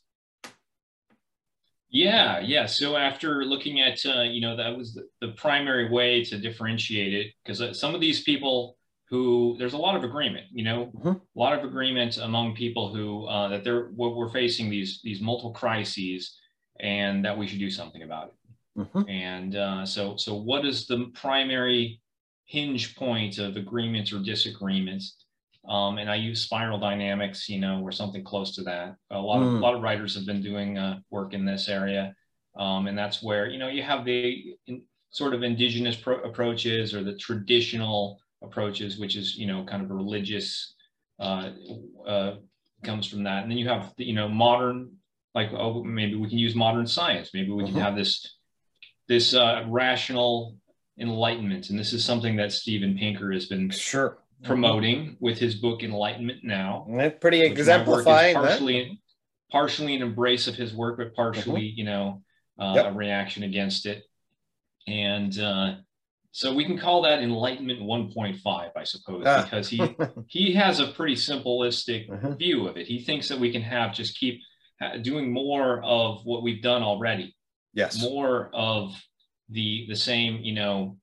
Yeah, 1.91 2.39
yeah. 2.39 2.65
So 2.65 2.95
after 2.95 3.43
looking 3.43 3.81
at, 3.81 3.99
uh, 4.05 4.21
you 4.21 4.39
know, 4.41 4.55
that 4.55 4.75
was 4.75 4.93
the, 4.93 5.07
the, 5.19 5.33
primary 5.33 5.89
way 5.89 6.23
to 6.23 6.37
differentiate 6.37 7.13
it, 7.13 7.33
because 7.43 7.61
uh, 7.61 7.73
some 7.73 7.93
of 7.93 7.99
these 7.99 8.23
people 8.23 8.77
who 9.09 9.57
there's 9.59 9.73
a 9.73 9.77
lot 9.77 9.97
of 9.97 10.05
agreement, 10.05 10.45
you 10.51 10.63
know, 10.63 10.85
mm-hmm. 10.95 11.09
a 11.09 11.19
lot 11.35 11.57
of 11.57 11.65
agreement 11.65 12.17
among 12.17 12.55
people 12.55 12.95
who 12.95 13.25
uh, 13.25 13.49
that 13.49 13.65
they're 13.65 13.87
what 13.87 14.15
we're 14.15 14.29
facing 14.29 14.69
these 14.69 15.01
these 15.03 15.19
multiple 15.19 15.51
crises, 15.51 16.37
and 16.79 17.25
that 17.25 17.37
we 17.37 17.45
should 17.45 17.59
do 17.59 17.69
something 17.69 18.03
about 18.03 18.29
it. 18.29 18.33
Mm-hmm. 18.77 19.09
And 19.09 19.55
uh, 19.55 19.85
so, 19.85 20.15
so 20.15 20.35
what 20.35 20.65
is 20.65 20.87
the 20.87 21.11
primary 21.13 22.01
hinge 22.45 22.95
point 22.95 23.37
of 23.37 23.57
agreements 23.57 24.13
or 24.13 24.19
disagreement? 24.19 25.03
Um, 25.67 25.99
and 25.99 26.09
I 26.09 26.15
use 26.15 26.41
spiral 26.41 26.79
dynamics, 26.79 27.47
you 27.47 27.59
know, 27.59 27.81
or 27.81 27.91
something 27.91 28.23
close 28.23 28.55
to 28.55 28.63
that. 28.63 28.95
A 29.11 29.19
lot 29.19 29.39
mm. 29.39 29.47
of 29.47 29.47
a 29.47 29.51
hmm. 29.57 29.61
lot 29.61 29.75
of 29.75 29.81
writers 29.81 30.15
have 30.15 30.25
been 30.25 30.41
doing 30.41 30.77
uh, 30.77 30.99
work 31.11 31.33
in 31.33 31.45
this 31.45 31.69
area, 31.69 32.15
um, 32.55 32.87
and 32.87 32.97
that's 32.97 33.21
where 33.21 33.47
you 33.47 33.59
know 33.59 33.67
you 33.67 33.83
have 33.83 34.03
the 34.03 34.55
in, 34.65 34.81
sort 35.11 35.33
of 35.33 35.43
indigenous 35.43 35.95
pro- 35.95 36.21
approaches 36.21 36.95
or 36.95 37.03
the 37.03 37.15
traditional 37.15 38.19
approaches, 38.41 38.97
which 38.97 39.15
is 39.15 39.37
you 39.37 39.45
know 39.45 39.63
kind 39.63 39.83
of 39.83 39.91
a 39.91 39.93
religious 39.93 40.73
uh, 41.19 41.51
uh, 42.07 42.35
comes 42.83 43.05
from 43.05 43.23
that, 43.23 43.43
and 43.43 43.51
then 43.51 43.59
you 43.59 43.69
have 43.69 43.93
the, 43.97 44.05
you 44.05 44.13
know 44.13 44.27
modern 44.27 44.91
like 45.35 45.51
oh 45.53 45.83
maybe 45.83 46.15
we 46.15 46.27
can 46.27 46.39
use 46.39 46.55
modern 46.55 46.87
science, 46.87 47.29
maybe 47.35 47.51
we 47.51 47.65
can 47.65 47.75
uh-huh. 47.75 47.85
have 47.85 47.95
this 47.95 48.37
this 49.07 49.35
uh, 49.35 49.63
rational 49.67 50.55
enlightenment, 50.99 51.69
and 51.69 51.77
this 51.77 51.93
is 51.93 52.03
something 52.03 52.35
that 52.37 52.51
Steven 52.51 52.97
Pinker 52.97 53.31
has 53.31 53.45
been 53.45 53.69
sure 53.69 54.17
promoting 54.43 55.17
with 55.19 55.37
his 55.37 55.55
book 55.55 55.83
Enlightenment 55.83 56.43
Now. 56.43 56.87
That's 56.89 57.19
pretty 57.19 57.41
exemplifying. 57.41 58.35
Partially, 58.35 59.01
partially 59.51 59.95
an 59.95 60.01
embrace 60.01 60.47
of 60.47 60.55
his 60.55 60.73
work, 60.73 60.97
but 60.97 61.13
partially, 61.15 61.61
mm-hmm. 61.61 61.79
you 61.79 61.85
know, 61.85 62.21
uh, 62.59 62.73
yep. 62.75 62.85
a 62.87 62.91
reaction 62.93 63.43
against 63.43 63.85
it. 63.85 64.03
And 64.87 65.37
uh, 65.39 65.75
so 66.31 66.53
we 66.53 66.65
can 66.65 66.77
call 66.77 67.01
that 67.01 67.19
enlightenment 67.19 67.81
1.5 67.81 68.71
i 68.75 68.83
suppose 68.83 69.23
ah. 69.25 69.43
because 69.43 69.67
he 69.67 69.81
he 70.27 70.53
has 70.53 70.79
a 70.79 70.87
pretty 70.87 71.15
simplistic 71.15 72.09
uh-huh. 72.09 72.35
view 72.35 72.67
of 72.67 72.77
it 72.77 72.87
he 72.87 73.03
thinks 73.03 73.27
that 73.27 73.39
we 73.39 73.51
can 73.51 73.61
have 73.61 73.93
just 73.93 74.17
keep 74.17 74.41
doing 75.01 75.31
more 75.31 75.83
of 75.83 76.25
what 76.25 76.41
we've 76.41 76.61
done 76.61 76.81
already 76.81 77.35
yes 77.73 78.01
more 78.01 78.49
of 78.53 78.93
the 79.49 79.85
the 79.89 79.95
same 79.95 80.41
you 80.41 80.53
know 80.53 80.97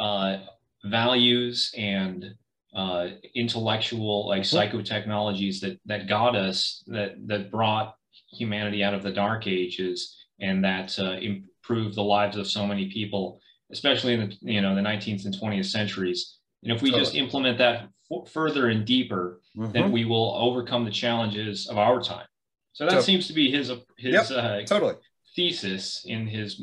uh, 0.00 0.38
values 0.84 1.72
and 1.76 2.34
uh, 2.74 3.08
intellectual 3.34 4.28
like 4.28 4.42
psychotechnologies 4.42 5.60
that 5.60 5.78
that 5.86 6.08
got 6.08 6.34
us 6.34 6.82
that 6.88 7.14
that 7.26 7.50
brought 7.50 7.94
humanity 8.32 8.82
out 8.82 8.94
of 8.94 9.02
the 9.02 9.12
dark 9.12 9.46
ages 9.46 10.16
and 10.40 10.64
that 10.64 10.98
uh, 10.98 11.12
improved 11.12 11.94
the 11.94 12.02
lives 12.02 12.36
of 12.36 12.46
so 12.46 12.66
many 12.66 12.90
people 12.90 13.40
especially 13.70 14.14
in 14.14 14.20
the 14.20 14.52
you 14.52 14.60
know 14.60 14.74
the 14.74 14.80
19th 14.80 15.24
and 15.24 15.34
20th 15.34 15.66
centuries. 15.66 16.38
And 16.62 16.72
if 16.72 16.82
we 16.82 16.90
totally. 16.90 17.04
just 17.04 17.16
implement 17.16 17.58
that 17.58 17.88
further 18.32 18.68
and 18.68 18.84
deeper 18.84 19.40
mm-hmm. 19.56 19.72
then 19.72 19.90
we 19.90 20.04
will 20.04 20.34
overcome 20.36 20.84
the 20.84 20.90
challenges 20.90 21.68
of 21.68 21.78
our 21.78 22.00
time. 22.00 22.26
So 22.72 22.84
that 22.84 22.92
so, 22.92 23.00
seems 23.00 23.26
to 23.28 23.32
be 23.32 23.50
his 23.50 23.68
his 23.98 24.14
yep, 24.14 24.30
uh, 24.30 24.62
totally. 24.64 24.94
thesis 25.36 26.04
in 26.06 26.26
his 26.26 26.60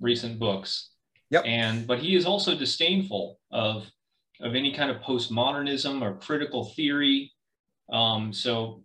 recent 0.00 0.38
books. 0.38 0.90
Yep. 1.30 1.44
And 1.46 1.86
but 1.86 1.98
he 1.98 2.14
is 2.14 2.24
also 2.26 2.56
disdainful 2.56 3.38
of 3.50 3.90
of 4.40 4.54
any 4.54 4.72
kind 4.72 4.90
of 4.90 4.98
postmodernism 5.02 6.02
or 6.02 6.14
critical 6.14 6.64
theory. 6.64 7.32
Um, 7.92 8.32
so 8.32 8.82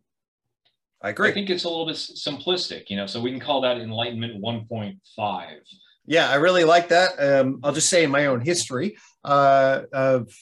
I 1.01 1.09
agree. 1.09 1.29
I 1.29 1.33
think 1.33 1.49
it's 1.49 1.63
a 1.63 1.69
little 1.69 1.85
bit 1.85 1.95
simplistic, 1.95 2.89
you 2.89 2.95
know. 2.95 3.07
So 3.07 3.19
we 3.19 3.31
can 3.31 3.39
call 3.39 3.61
that 3.61 3.77
Enlightenment 3.77 4.41
1.5. 4.41 5.57
Yeah, 6.05 6.29
I 6.29 6.35
really 6.35 6.63
like 6.63 6.89
that. 6.89 7.19
Um, 7.19 7.59
I'll 7.63 7.73
just 7.73 7.89
say 7.89 8.03
in 8.03 8.11
my 8.11 8.27
own 8.27 8.41
history 8.41 8.97
uh, 9.23 9.83
of, 9.91 10.33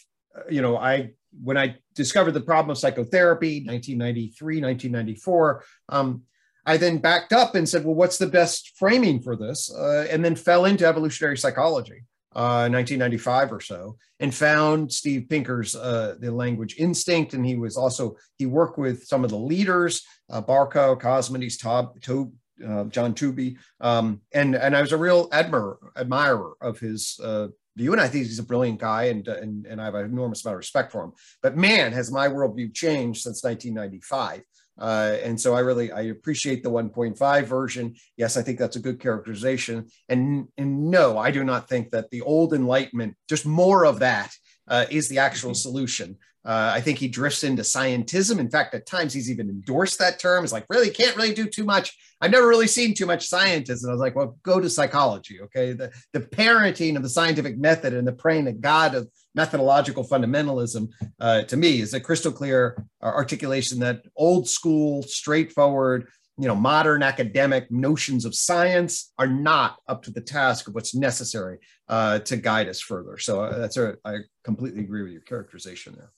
you 0.50 0.62
know, 0.62 0.78
I 0.78 1.12
when 1.44 1.58
I 1.58 1.78
discovered 1.96 2.32
the 2.32 2.42
problem 2.42 2.72
of 2.72 2.78
psychotherapy, 2.78 3.64
1993, 3.66 4.62
1994. 4.62 5.64
Um, 5.90 6.24
I 6.66 6.78
then 6.78 6.98
backed 6.98 7.34
up 7.34 7.56
and 7.56 7.68
said, 7.68 7.86
well, 7.86 7.96
what's 7.96 8.18
the 8.18 8.28
best 8.28 8.74
framing 8.78 9.22
for 9.22 9.36
this? 9.36 9.74
Uh, 9.74 10.08
and 10.10 10.24
then 10.24 10.36
fell 10.36 10.66
into 10.66 10.86
evolutionary 10.86 11.38
psychology. 11.38 12.04
Uh, 12.36 12.70
1995 12.70 13.52
or 13.52 13.60
so, 13.60 13.98
and 14.20 14.34
found 14.34 14.94
Steve 14.94 15.28
Pinker's 15.30 15.76
uh, 15.76 16.16
The 16.20 16.32
Language 16.32 16.76
Instinct. 16.78 17.34
And 17.34 17.44
he 17.44 17.56
was 17.56 17.76
also, 17.76 18.18
he 18.38 18.46
worked 18.46 18.78
with 18.78 19.04
some 19.04 19.24
of 19.24 19.32
the 19.32 19.38
leaders, 19.38 20.04
uh, 20.30 20.40
Barkow, 20.40 21.00
Cosmides, 21.02 21.60
Tob, 21.60 22.00
Tob, 22.02 22.32
uh, 22.66 22.84
John 22.86 23.16
Tooby. 23.16 23.58
Um, 23.82 24.22
and, 24.32 24.56
and 24.56 24.78
I 24.78 24.82
was 24.82 24.92
a 24.92 24.98
real 24.98 25.28
admirer, 25.32 25.80
admirer 25.96 26.54
of 26.62 26.80
his 26.80 27.20
uh, 27.24 27.48
view. 27.80 27.94
And 27.94 28.02
I 28.02 28.08
think 28.08 28.26
he's 28.26 28.40
a 28.40 28.44
brilliant 28.44 28.80
guy 28.80 29.06
and, 29.06 29.28
and, 29.28 29.66
and 29.66 29.82
I 29.82 29.86
have 29.86 29.96
an 29.96 30.06
enormous 30.06 30.44
amount 30.44 30.56
of 30.56 30.60
respect 30.60 30.92
for 30.92 31.04
him. 31.04 31.14
But 31.42 31.58
man, 31.58 31.94
has 31.94 32.12
my 32.12 32.28
worldview 32.28 32.74
changed 32.74 33.22
since 33.22 33.44
1995. 33.44 34.44
Uh, 34.80 35.18
and 35.24 35.40
so 35.40 35.54
I 35.54 35.60
really 35.60 35.92
I 35.92 36.04
appreciate 36.04 36.64
the 36.64 36.72
1.5 36.72 37.44
version. 37.44 37.96
Yes, 38.18 38.38
I 38.38 38.42
think 38.42 38.58
that's 38.58 38.78
a 38.78 38.82
good 38.82 39.00
characterization. 39.00 39.88
And, 40.08 40.48
and 40.58 40.90
no, 40.90 41.18
I 41.18 41.32
do 41.32 41.44
not 41.44 41.68
think 41.68 41.92
that 41.92 42.10
the 42.10 42.22
old 42.22 42.54
Enlightenment, 42.54 43.16
just 43.28 43.46
more 43.46 43.86
of 43.86 44.00
that, 44.00 44.32
uh, 44.68 44.86
is 44.90 45.10
the 45.10 45.20
actual 45.20 45.52
mm-hmm. 45.52 45.56
solution. 45.56 46.18
Uh, 46.46 46.72
I 46.74 46.82
think 46.82 46.98
he 46.98 47.10
drifts 47.10 47.44
into 47.44 47.64
scientism. 47.64 48.40
In 48.40 48.50
fact, 48.50 48.74
at 48.74 48.86
times 48.86 49.14
he's 49.14 49.30
even 49.30 49.50
endorsed 49.50 50.00
that 50.00 50.20
term. 50.20 50.44
It's 50.44 50.54
like, 50.54 50.66
really, 50.70 50.90
can't 50.90 51.18
really 51.18 51.34
do 51.34 51.48
too 51.48 51.66
much. 51.66 51.98
I've 52.22 52.32
never 52.32 52.48
really 52.48 52.68
seen 52.68 52.94
too 52.94 53.06
much 53.06 53.30
scientism. 53.30 53.90
I 53.90 53.92
was 53.92 54.00
like, 54.00 54.16
well, 54.16 54.38
go 54.44 54.60
to 54.60 54.70
psychology. 54.70 55.42
Okay. 55.42 55.74
The, 55.74 55.92
the 56.14 56.22
parenting 56.22 56.96
of 56.96 57.04
the 57.04 57.10
scientific 57.10 57.58
method 57.58 57.94
and 57.94 58.08
the 58.08 58.14
praying 58.14 58.46
to 58.46 58.54
God 58.54 58.96
of 58.96 59.10
methodological 59.36 60.04
fundamentalism 60.04 60.90
uh, 61.20 61.44
to 61.44 61.58
me 61.58 61.82
is 61.82 61.94
a 61.94 62.00
crystal 62.00 62.32
clear 62.32 62.86
uh, 63.02 63.06
articulation 63.06 63.80
that 63.80 64.04
old 64.16 64.48
school, 64.48 65.04
straightforward, 65.04 66.08
you 66.38 66.48
know, 66.48 66.56
modern 66.56 67.04
academic 67.04 67.70
notions 67.70 68.24
of 68.24 68.34
science 68.34 69.12
are 69.18 69.28
not 69.28 69.76
up 69.88 70.02
to 70.04 70.12
the 70.12 70.22
task 70.22 70.68
of 70.68 70.74
what's 70.74 70.96
necessary 70.96 71.58
uh, 71.90 72.20
to 72.20 72.38
guide 72.38 72.70
us 72.70 72.80
further. 72.80 73.18
So 73.18 73.44
uh, 73.44 73.58
that's 73.58 73.76
a, 73.78 73.96
I 74.06 74.20
completely 74.44 74.82
agree 74.82 75.04
with 75.04 75.12
your 75.12 75.22
characterization 75.22 75.96
there. 75.96 76.12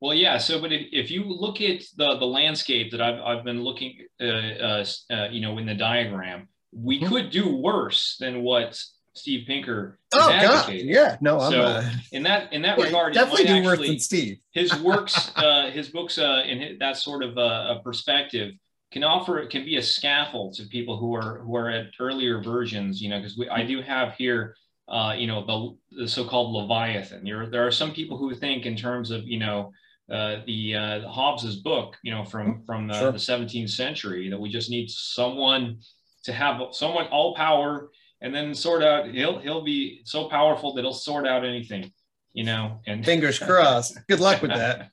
Well, 0.00 0.14
yeah. 0.14 0.38
So, 0.38 0.60
but 0.60 0.72
if, 0.72 0.86
if 0.92 1.10
you 1.10 1.24
look 1.24 1.60
at 1.60 1.82
the 1.96 2.16
the 2.18 2.24
landscape 2.24 2.92
that 2.92 3.00
I've 3.00 3.20
I've 3.20 3.44
been 3.44 3.64
looking, 3.64 3.98
uh, 4.20 4.24
uh, 4.24 4.84
uh, 5.10 5.28
you 5.32 5.40
know, 5.40 5.58
in 5.58 5.66
the 5.66 5.74
diagram, 5.74 6.48
we 6.72 7.00
mm-hmm. 7.00 7.08
could 7.08 7.30
do 7.30 7.56
worse 7.56 8.16
than 8.20 8.42
what 8.42 8.80
Steve 9.18 9.46
Pinker. 9.46 9.98
Oh 10.14 10.28
God, 10.28 10.72
yeah, 10.72 11.16
no. 11.20 11.40
I'm, 11.40 11.52
so 11.52 11.62
uh, 11.62 11.90
in 12.12 12.22
that 12.22 12.52
in 12.52 12.62
that 12.62 12.78
yeah, 12.78 12.84
regard, 12.84 13.14
definitely 13.14 13.46
do 13.46 13.64
worse 13.64 13.78
than 13.78 13.98
Steve. 13.98 14.38
his 14.52 14.74
works, 14.82 15.32
uh, 15.36 15.70
his 15.70 15.88
books, 15.88 16.18
uh, 16.18 16.42
in 16.46 16.78
that 16.78 16.96
sort 16.96 17.22
of 17.22 17.36
uh, 17.36 17.76
a 17.76 17.80
perspective 17.82 18.54
can 18.90 19.04
offer 19.04 19.46
can 19.46 19.64
be 19.64 19.76
a 19.76 19.82
scaffold 19.82 20.54
to 20.54 20.64
people 20.64 20.96
who 20.96 21.14
are 21.14 21.40
who 21.40 21.56
are 21.56 21.68
at 21.68 21.86
earlier 22.00 22.42
versions. 22.42 23.02
You 23.02 23.10
know, 23.10 23.18
because 23.18 23.38
I 23.50 23.64
do 23.64 23.82
have 23.82 24.14
here. 24.14 24.54
Uh, 24.88 25.12
you 25.12 25.26
know 25.26 25.44
the, 25.44 26.00
the 26.04 26.08
so-called 26.08 26.50
Leviathan. 26.54 27.26
You're, 27.26 27.50
there 27.50 27.66
are 27.66 27.70
some 27.70 27.92
people 27.92 28.16
who 28.16 28.34
think 28.34 28.64
in 28.64 28.74
terms 28.74 29.10
of 29.10 29.22
you 29.28 29.38
know 29.38 29.70
uh, 30.10 30.36
the 30.46 30.74
uh, 30.74 31.08
Hobbes's 31.08 31.56
book, 31.56 31.96
you 32.02 32.10
know, 32.10 32.24
from 32.24 32.62
from 32.64 32.86
the, 32.86 32.94
sure. 32.94 33.12
the 33.12 33.18
17th 33.18 33.68
century, 33.68 34.30
that 34.30 34.40
we 34.40 34.48
just 34.48 34.70
need 34.70 34.88
someone 34.88 35.80
to 36.24 36.32
have 36.32 36.60
someone 36.72 37.06
all 37.08 37.34
power, 37.34 37.90
and 38.20 38.34
then 38.34 38.54
sort 38.54 38.82
out. 38.82 39.08
He'll 39.08 39.38
he'll 39.38 39.64
be 39.64 40.02
so 40.04 40.28
powerful 40.28 40.74
that 40.74 40.82
he'll 40.82 40.92
sort 40.92 41.26
out 41.26 41.44
anything, 41.44 41.92
you 42.32 42.44
know. 42.44 42.80
And 42.86 43.04
fingers 43.04 43.38
crossed. 43.38 43.98
Good 44.08 44.20
luck 44.20 44.42
with 44.42 44.52
that. 44.52 44.90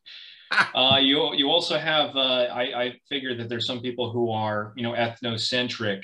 uh, 0.75 0.99
you 1.01 1.33
you 1.35 1.49
also 1.49 1.77
have. 1.77 2.15
Uh, 2.15 2.47
I 2.51 2.83
I 2.83 2.93
figure 3.09 3.35
that 3.38 3.49
there's 3.49 3.67
some 3.67 3.81
people 3.81 4.11
who 4.11 4.31
are 4.31 4.73
you 4.75 4.83
know 4.83 4.93
ethnocentric. 4.93 6.03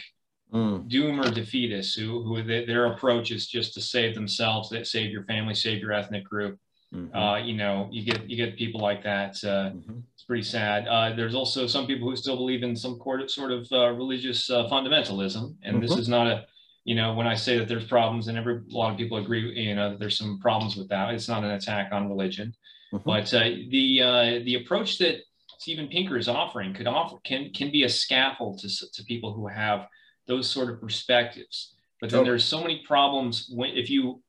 Mm. 0.53 0.91
Doomer 0.91 1.33
defeatists 1.33 1.97
who, 1.97 2.23
who 2.23 2.43
they, 2.43 2.65
their 2.65 2.87
approach 2.87 3.31
is 3.31 3.47
just 3.47 3.73
to 3.75 3.81
save 3.81 4.13
themselves, 4.13 4.69
that 4.71 4.85
save 4.85 5.09
your 5.09 5.23
family, 5.23 5.55
save 5.55 5.79
your 5.79 5.93
ethnic 5.93 6.25
group 6.25 6.59
Mm-hmm. 6.93 7.15
Uh, 7.15 7.37
you 7.37 7.55
know, 7.55 7.87
you 7.89 8.03
get 8.03 8.29
you 8.29 8.35
get 8.35 8.57
people 8.57 8.81
like 8.81 9.03
that. 9.03 9.37
Uh, 9.43 9.71
mm-hmm. 9.71 9.99
It's 10.13 10.23
pretty 10.23 10.43
sad. 10.43 10.87
Uh, 10.87 11.15
there's 11.15 11.35
also 11.35 11.65
some 11.65 11.87
people 11.87 12.09
who 12.09 12.15
still 12.17 12.35
believe 12.35 12.63
in 12.63 12.75
some 12.75 12.99
sort 13.27 13.51
of 13.51 13.67
uh, 13.71 13.91
religious 13.91 14.49
uh, 14.49 14.67
fundamentalism, 14.69 15.55
and 15.63 15.77
mm-hmm. 15.77 15.79
this 15.79 15.95
is 15.97 16.09
not 16.09 16.27
a, 16.27 16.45
you 16.83 16.95
know, 16.95 17.13
when 17.13 17.27
I 17.27 17.35
say 17.35 17.57
that 17.57 17.67
there's 17.67 17.85
problems, 17.87 18.27
and 18.27 18.37
every 18.37 18.55
a 18.55 18.61
lot 18.69 18.91
of 18.91 18.97
people 18.97 19.17
agree, 19.17 19.51
you 19.51 19.75
know, 19.75 19.97
there's 19.97 20.17
some 20.17 20.39
problems 20.39 20.75
with 20.75 20.89
that. 20.89 21.13
It's 21.13 21.27
not 21.27 21.43
an 21.43 21.51
attack 21.51 21.91
on 21.91 22.09
religion, 22.09 22.55
mm-hmm. 22.93 23.07
but 23.07 23.33
uh, 23.33 23.49
the 23.69 24.41
the 24.45 24.55
approach 24.55 24.97
that 24.99 25.21
Steven 25.59 25.87
Pinker 25.87 26.17
is 26.17 26.27
offering 26.27 26.73
could 26.73 26.87
offer 26.87 27.17
can 27.23 27.51
can 27.53 27.71
be 27.71 27.83
a 27.83 27.89
scaffold 27.89 28.59
to 28.59 28.91
to 28.93 29.03
people 29.03 29.33
who 29.33 29.47
have 29.47 29.87
those 30.27 30.49
sort 30.49 30.69
of 30.69 30.81
perspectives. 30.81 31.75
But 31.99 32.09
then 32.09 32.23
there's 32.23 32.43
so 32.43 32.61
many 32.61 32.83
problems 32.87 33.47
when 33.53 33.69
if 33.77 33.89
you 33.89 34.23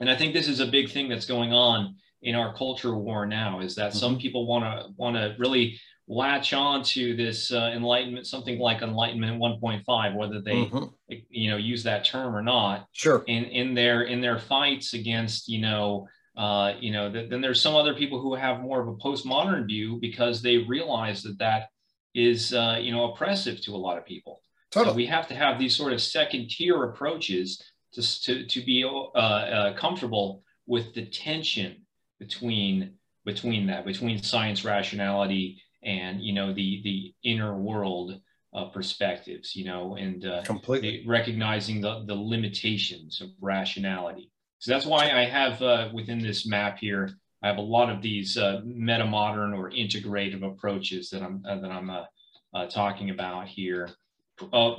and 0.00 0.10
I 0.10 0.16
think 0.16 0.34
this 0.34 0.48
is 0.48 0.60
a 0.60 0.66
big 0.66 0.90
thing 0.90 1.08
that's 1.08 1.24
going 1.24 1.52
on 1.52 1.96
in 2.20 2.34
our 2.34 2.54
culture 2.54 2.94
war 2.94 3.24
now 3.24 3.60
is 3.60 3.74
that 3.76 3.90
mm-hmm. 3.90 3.98
some 3.98 4.18
people 4.18 4.46
want 4.46 4.64
to 4.64 4.92
want 4.96 5.16
to 5.16 5.34
really 5.38 5.80
latch 6.08 6.52
on 6.52 6.84
to 6.84 7.16
this 7.16 7.52
uh, 7.52 7.72
enlightenment 7.74 8.26
something 8.26 8.58
like 8.58 8.82
enlightenment 8.82 9.40
1.5 9.40 10.14
whether 10.14 10.40
they 10.40 10.66
mm-hmm. 10.66 11.14
you 11.30 11.50
know 11.50 11.56
use 11.56 11.82
that 11.82 12.04
term 12.04 12.34
or 12.34 12.42
not 12.42 12.86
sure 12.92 13.24
in 13.26 13.44
in 13.44 13.74
their 13.74 14.02
in 14.02 14.20
their 14.20 14.38
fights 14.38 14.94
against 14.94 15.48
you 15.48 15.60
know 15.60 16.06
uh, 16.36 16.74
you 16.78 16.92
know 16.92 17.10
th- 17.10 17.28
then 17.30 17.40
there's 17.40 17.60
some 17.60 17.74
other 17.74 17.94
people 17.94 18.20
who 18.20 18.34
have 18.34 18.60
more 18.60 18.80
of 18.80 18.88
a 18.88 18.94
postmodern 18.94 19.66
view 19.66 19.98
because 20.00 20.42
they 20.42 20.58
realize 20.58 21.22
that 21.22 21.38
that 21.38 21.68
is 22.14 22.54
uh, 22.54 22.78
you 22.80 22.92
know 22.92 23.12
oppressive 23.12 23.60
to 23.60 23.74
a 23.74 23.76
lot 23.76 23.98
of 23.98 24.04
people 24.04 24.40
totally. 24.70 24.92
so 24.92 24.96
we 24.96 25.06
have 25.06 25.26
to 25.26 25.34
have 25.34 25.58
these 25.58 25.74
sort 25.74 25.92
of 25.92 26.00
second 26.00 26.48
tier 26.48 26.84
approaches 26.84 27.62
to, 27.92 28.22
to, 28.22 28.46
to 28.46 28.60
be 28.64 28.84
uh, 28.84 29.18
uh, 29.18 29.76
comfortable 29.76 30.42
with 30.66 30.94
the 30.94 31.06
tension 31.06 31.86
between 32.20 32.92
between 33.24 33.66
that 33.66 33.84
between 33.84 34.22
science 34.22 34.64
rationality 34.64 35.60
and 35.86 36.20
you 36.20 36.34
know 36.34 36.52
the 36.52 36.82
the 36.82 37.14
inner 37.22 37.56
world 37.56 38.20
uh, 38.54 38.66
perspectives 38.66 39.56
you 39.56 39.64
know 39.64 39.96
and 39.96 40.26
uh, 40.26 40.42
completely 40.42 41.04
recognizing 41.06 41.80
the 41.80 42.04
the 42.06 42.14
limitations 42.14 43.20
of 43.20 43.28
rationality 43.40 44.30
so 44.58 44.70
that's 44.70 44.86
why 44.86 45.10
i 45.12 45.24
have 45.24 45.62
uh, 45.62 45.88
within 45.94 46.18
this 46.18 46.46
map 46.46 46.78
here 46.78 47.08
i 47.42 47.46
have 47.46 47.58
a 47.58 47.62
lot 47.62 47.88
of 47.88 48.02
these 48.02 48.36
uh, 48.36 48.60
meta 48.64 49.06
modern 49.06 49.54
or 49.54 49.70
integrative 49.70 50.42
approaches 50.44 51.08
that 51.08 51.22
i'm 51.22 51.42
uh, 51.48 51.58
that 51.60 51.70
i'm 51.70 51.88
uh, 51.88 52.04
uh, 52.52 52.66
talking 52.66 53.10
about 53.10 53.46
here 53.48 53.88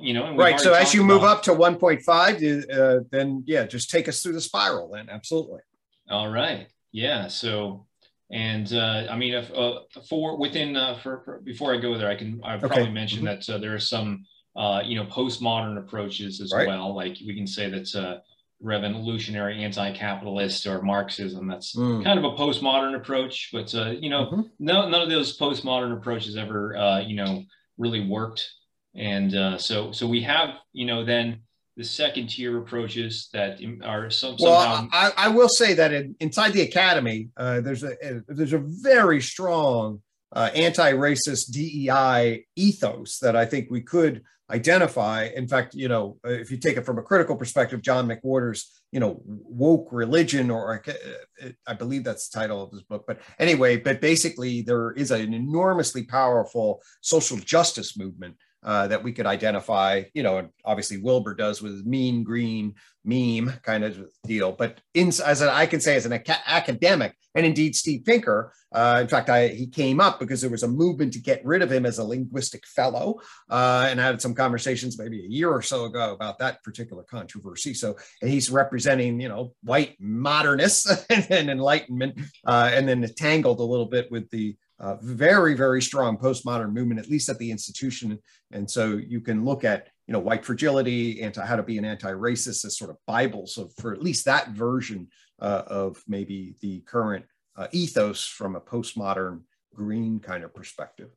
you 0.02 0.14
know, 0.14 0.36
right. 0.36 0.60
So 0.60 0.74
as 0.74 0.94
you 0.94 1.04
move 1.04 1.24
up 1.24 1.42
to 1.44 1.52
1.5, 1.52 2.70
uh, 2.72 3.04
then 3.10 3.44
yeah, 3.48 3.66
just 3.66 3.90
take 3.90 4.08
us 4.08 4.22
through 4.22 4.34
the 4.34 4.42
spiral. 4.42 4.92
Then 4.94 5.10
absolutely. 5.10 5.62
All 6.10 6.30
right. 6.30 6.68
Yeah. 6.92 7.28
So, 7.28 7.87
and 8.32 8.72
uh, 8.74 9.08
I 9.10 9.16
mean, 9.16 9.34
if 9.34 9.52
uh, 9.54 9.80
for 10.10 10.38
within 10.38 10.76
uh, 10.76 11.00
for, 11.02 11.22
for, 11.24 11.40
before 11.40 11.74
I 11.74 11.78
go 11.78 11.98
there, 11.98 12.10
I 12.10 12.16
can 12.16 12.42
I 12.44 12.56
okay. 12.56 12.68
probably 12.68 12.92
mention 12.92 13.20
mm-hmm. 13.20 13.40
that 13.40 13.50
uh, 13.50 13.58
there 13.58 13.74
are 13.74 13.80
some 13.80 14.26
uh, 14.56 14.82
you 14.84 14.98
know 14.98 15.06
postmodern 15.06 15.78
approaches 15.78 16.42
as 16.42 16.52
right. 16.54 16.68
well. 16.68 16.94
Like 16.96 17.18
we 17.26 17.36
can 17.36 17.48
say 17.48 17.70
that 17.70 17.96
uh, 17.96 18.18
revolutionary 18.60 19.64
anti-capitalist 19.64 20.66
or 20.68 20.82
Marxism. 20.82 21.48
That's 21.48 21.76
mm. 21.76 22.04
kind 22.04 22.20
of 22.20 22.26
a 22.26 22.36
postmodern 22.36 22.96
approach, 22.96 23.50
but 23.54 23.74
uh, 23.74 23.92
you 23.92 24.10
know, 24.10 24.26
mm-hmm. 24.26 24.42
no, 24.60 24.90
none 24.90 25.02
of 25.02 25.10
those 25.10 25.38
postmodern 25.38 25.96
approaches 25.96 26.36
ever, 26.36 26.76
uh, 26.76 27.00
you 27.00 27.16
know, 27.16 27.44
really 27.78 28.06
worked. 28.06 28.50
And 28.96 29.36
uh, 29.36 29.58
so, 29.58 29.92
so 29.92 30.08
we 30.08 30.22
have, 30.24 30.56
you 30.74 30.86
know, 30.86 31.06
then 31.06 31.42
the 31.78 31.84
second 31.84 32.28
tier 32.28 32.58
approaches 32.58 33.30
that 33.34 33.60
are 33.84 34.10
some, 34.10 34.36
well, 34.40 34.62
somehow. 34.62 34.90
I, 34.92 35.12
I 35.16 35.28
will 35.30 35.48
say 35.48 35.76
that 35.76 35.94
in, 35.94 36.16
inside 36.20 36.54
the 36.54 36.62
academy, 36.62 37.30
uh, 37.38 37.62
there's 37.62 37.84
a, 37.84 37.92
a, 38.02 38.22
there's 38.28 38.54
a 38.54 38.64
very 38.66 39.22
strong 39.22 40.02
uh, 40.34 40.50
anti-racist 40.56 41.52
DEI 41.52 42.46
ethos 42.56 43.20
that 43.20 43.36
I 43.36 43.46
think 43.46 43.70
we 43.70 43.82
could 43.82 44.24
identify. 44.50 45.30
In 45.36 45.48
fact, 45.48 45.76
you 45.76 45.88
know, 45.88 46.18
if 46.24 46.50
you 46.50 46.58
take 46.58 46.78
it 46.78 46.86
from 46.86 46.98
a 46.98 47.04
critical 47.04 47.36
perspective, 47.36 47.84
John 47.84 48.08
McWhorter's, 48.08 48.82
you 48.92 49.00
know, 49.00 49.22
woke 49.26 49.90
religion, 49.92 50.50
or 50.50 50.82
uh, 50.88 51.50
I 51.68 51.74
believe 51.74 52.04
that's 52.04 52.28
the 52.28 52.40
title 52.40 52.64
of 52.64 52.72
his 52.72 52.82
book. 52.82 53.04
But 53.06 53.20
anyway, 53.38 53.78
but 53.78 54.02
basically, 54.02 54.64
there 54.64 54.94
is 54.94 55.12
an 55.12 55.34
enormously 55.34 56.06
powerful 56.06 56.82
social 57.02 57.38
justice 57.38 57.98
movement 57.98 58.36
uh, 58.68 58.86
that 58.86 59.02
we 59.02 59.14
could 59.14 59.26
identify, 59.26 60.04
you 60.14 60.22
know, 60.22 60.40
and 60.40 60.50
obviously 60.66 60.98
Wilber 60.98 61.34
does 61.34 61.62
with 61.62 61.86
mean 61.86 62.22
green 62.22 62.76
meme 63.06 63.54
kind 63.64 63.86
of 63.86 63.98
deal. 64.26 64.52
But 64.52 64.82
in, 64.94 65.08
as 65.08 65.40
an, 65.40 65.48
I 65.48 65.66
can 65.68 65.80
say, 65.80 65.96
as 65.96 66.06
an 66.06 66.22
academic, 66.46 67.16
and 67.34 67.46
indeed 67.46 67.78
Steve 67.78 68.04
Pinker, 68.04 68.52
uh, 68.74 69.00
in 69.02 69.08
fact, 69.08 69.30
I, 69.30 69.48
he 69.48 69.68
came 69.68 70.02
up 70.02 70.20
because 70.20 70.42
there 70.42 70.50
was 70.50 70.64
a 70.64 70.68
movement 70.68 71.14
to 71.14 71.20
get 71.20 71.46
rid 71.46 71.62
of 71.62 71.72
him 71.72 71.86
as 71.86 71.98
a 71.98 72.04
linguistic 72.04 72.68
fellow, 72.68 73.22
uh, 73.50 73.88
and 73.90 74.02
I 74.02 74.06
had 74.06 74.22
some 74.22 74.36
conversations 74.36 75.00
maybe 75.00 75.24
a 75.24 75.30
year 75.30 75.50
or 75.50 75.62
so 75.62 75.86
ago 75.86 76.12
about 76.12 76.38
that 76.40 76.62
particular 76.62 77.04
controversy. 77.04 77.74
So, 77.74 77.96
he's 78.20 78.52
representing, 78.52 79.22
you 79.22 79.30
know, 79.30 79.54
white 79.64 79.96
modernists 79.98 81.06
and, 81.10 81.26
and 81.30 81.50
enlightenment, 81.50 82.20
uh, 82.46 82.70
and 82.74 82.86
then 82.86 83.08
tangled 83.16 83.62
a 83.62 83.64
little 83.64 83.86
bit 83.86 84.12
with 84.12 84.30
the 84.30 84.58
uh, 84.80 84.96
very, 85.02 85.54
very 85.56 85.82
strong 85.82 86.18
postmodern 86.18 86.72
movement, 86.72 87.00
at 87.00 87.10
least 87.10 87.30
at 87.30 87.38
the 87.40 87.50
institution. 87.50 88.20
And 88.52 88.70
so 88.70 88.98
you 88.98 89.22
can 89.22 89.44
look 89.44 89.64
at, 89.64 89.88
you 90.08 90.14
know, 90.14 90.20
white 90.20 90.46
fragility, 90.46 91.22
anti 91.22 91.46
how 91.46 91.56
to 91.56 91.64
be 91.64 91.78
an 91.78 91.86
anti-racist 91.86 92.64
as 92.66 92.78
sort 92.78 92.92
of 92.92 92.98
Bibles 93.08 93.58
of, 93.58 93.74
for 93.80 93.94
at 93.94 94.04
least 94.04 94.26
that 94.26 94.50
version 94.50 95.08
uh, 95.40 95.64
of 95.68 96.04
maybe 96.08 96.56
the 96.62 96.82
current 96.82 97.26
uh, 97.56 97.68
ethos 97.72 98.26
from 98.26 98.56
a 98.56 98.62
postmodern 98.62 99.42
green 99.74 100.20
kind 100.20 100.44
of 100.44 100.54
perspective. 100.54 101.10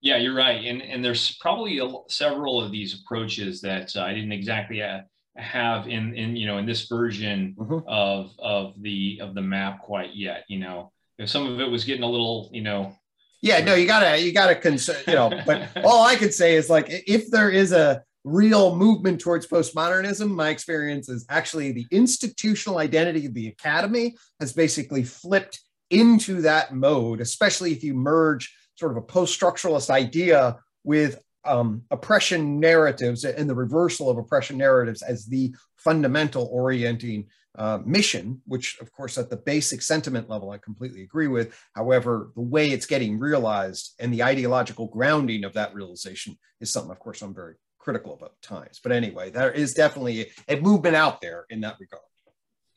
Yeah, 0.00 0.16
you're 0.16 0.34
right. 0.34 0.64
And, 0.64 0.80
and 0.80 1.04
there's 1.04 1.36
probably 1.38 1.78
a, 1.80 1.92
several 2.08 2.62
of 2.62 2.70
these 2.70 3.00
approaches 3.00 3.60
that 3.62 3.96
uh, 3.96 4.02
I 4.02 4.14
didn't 4.14 4.30
exactly 4.30 4.80
uh, 4.80 5.00
have 5.36 5.88
in, 5.88 6.14
in, 6.14 6.36
you 6.36 6.46
know, 6.46 6.58
in 6.58 6.66
this 6.66 6.86
version 6.86 7.56
mm-hmm. 7.58 7.80
of, 7.88 8.30
of 8.38 8.80
the, 8.80 9.18
of 9.20 9.34
the 9.34 9.42
map 9.42 9.82
quite 9.82 10.14
yet, 10.14 10.44
you 10.48 10.60
know, 10.60 10.92
if 11.18 11.28
some 11.28 11.46
of 11.46 11.58
it 11.58 11.68
was 11.68 11.84
getting 11.84 12.04
a 12.04 12.08
little, 12.08 12.48
you 12.52 12.62
know, 12.62 12.94
yeah, 13.40 13.62
no, 13.62 13.74
you 13.74 13.86
gotta, 13.86 14.20
you 14.20 14.32
gotta, 14.32 14.54
cons- 14.54 14.90
you 15.06 15.14
know. 15.14 15.30
but 15.46 15.68
all 15.84 16.04
I 16.04 16.16
could 16.16 16.34
say 16.34 16.56
is 16.56 16.68
like, 16.68 16.86
if 16.88 17.30
there 17.30 17.50
is 17.50 17.72
a 17.72 18.02
real 18.24 18.76
movement 18.76 19.20
towards 19.20 19.46
postmodernism, 19.46 20.30
my 20.30 20.50
experience 20.50 21.08
is 21.08 21.24
actually 21.28 21.72
the 21.72 21.86
institutional 21.90 22.78
identity 22.78 23.26
of 23.26 23.34
the 23.34 23.48
academy 23.48 24.16
has 24.40 24.52
basically 24.52 25.04
flipped 25.04 25.60
into 25.90 26.42
that 26.42 26.74
mode, 26.74 27.20
especially 27.20 27.72
if 27.72 27.82
you 27.82 27.94
merge 27.94 28.54
sort 28.74 28.92
of 28.92 28.98
a 28.98 29.02
post-structuralist 29.02 29.90
idea 29.90 30.58
with 30.84 31.22
um, 31.44 31.82
oppression 31.90 32.60
narratives 32.60 33.24
and 33.24 33.48
the 33.48 33.54
reversal 33.54 34.10
of 34.10 34.18
oppression 34.18 34.58
narratives 34.58 35.02
as 35.02 35.26
the 35.26 35.54
fundamental 35.76 36.48
orienting 36.52 37.26
uh, 37.56 37.78
mission, 37.84 38.40
which, 38.46 38.78
of 38.80 38.92
course, 38.92 39.18
at 39.18 39.30
the 39.30 39.36
basic 39.36 39.82
sentiment 39.82 40.28
level, 40.28 40.50
I 40.50 40.58
completely 40.58 41.02
agree 41.02 41.28
with. 41.28 41.58
However, 41.74 42.30
the 42.34 42.42
way 42.42 42.68
it's 42.68 42.86
getting 42.86 43.18
realized 43.18 43.94
and 43.98 44.12
the 44.12 44.22
ideological 44.22 44.86
grounding 44.88 45.44
of 45.44 45.54
that 45.54 45.74
realization 45.74 46.38
is 46.60 46.72
something, 46.72 46.90
of 46.90 46.98
course, 46.98 47.22
I'm 47.22 47.34
very 47.34 47.54
critical 47.78 48.14
about 48.14 48.40
times. 48.42 48.80
But 48.82 48.92
anyway, 48.92 49.30
there 49.30 49.50
is 49.50 49.72
definitely 49.74 50.26
a, 50.48 50.60
movement 50.60 50.94
out 50.94 51.20
there 51.20 51.46
in 51.50 51.60
that 51.62 51.76
regard. 51.80 52.02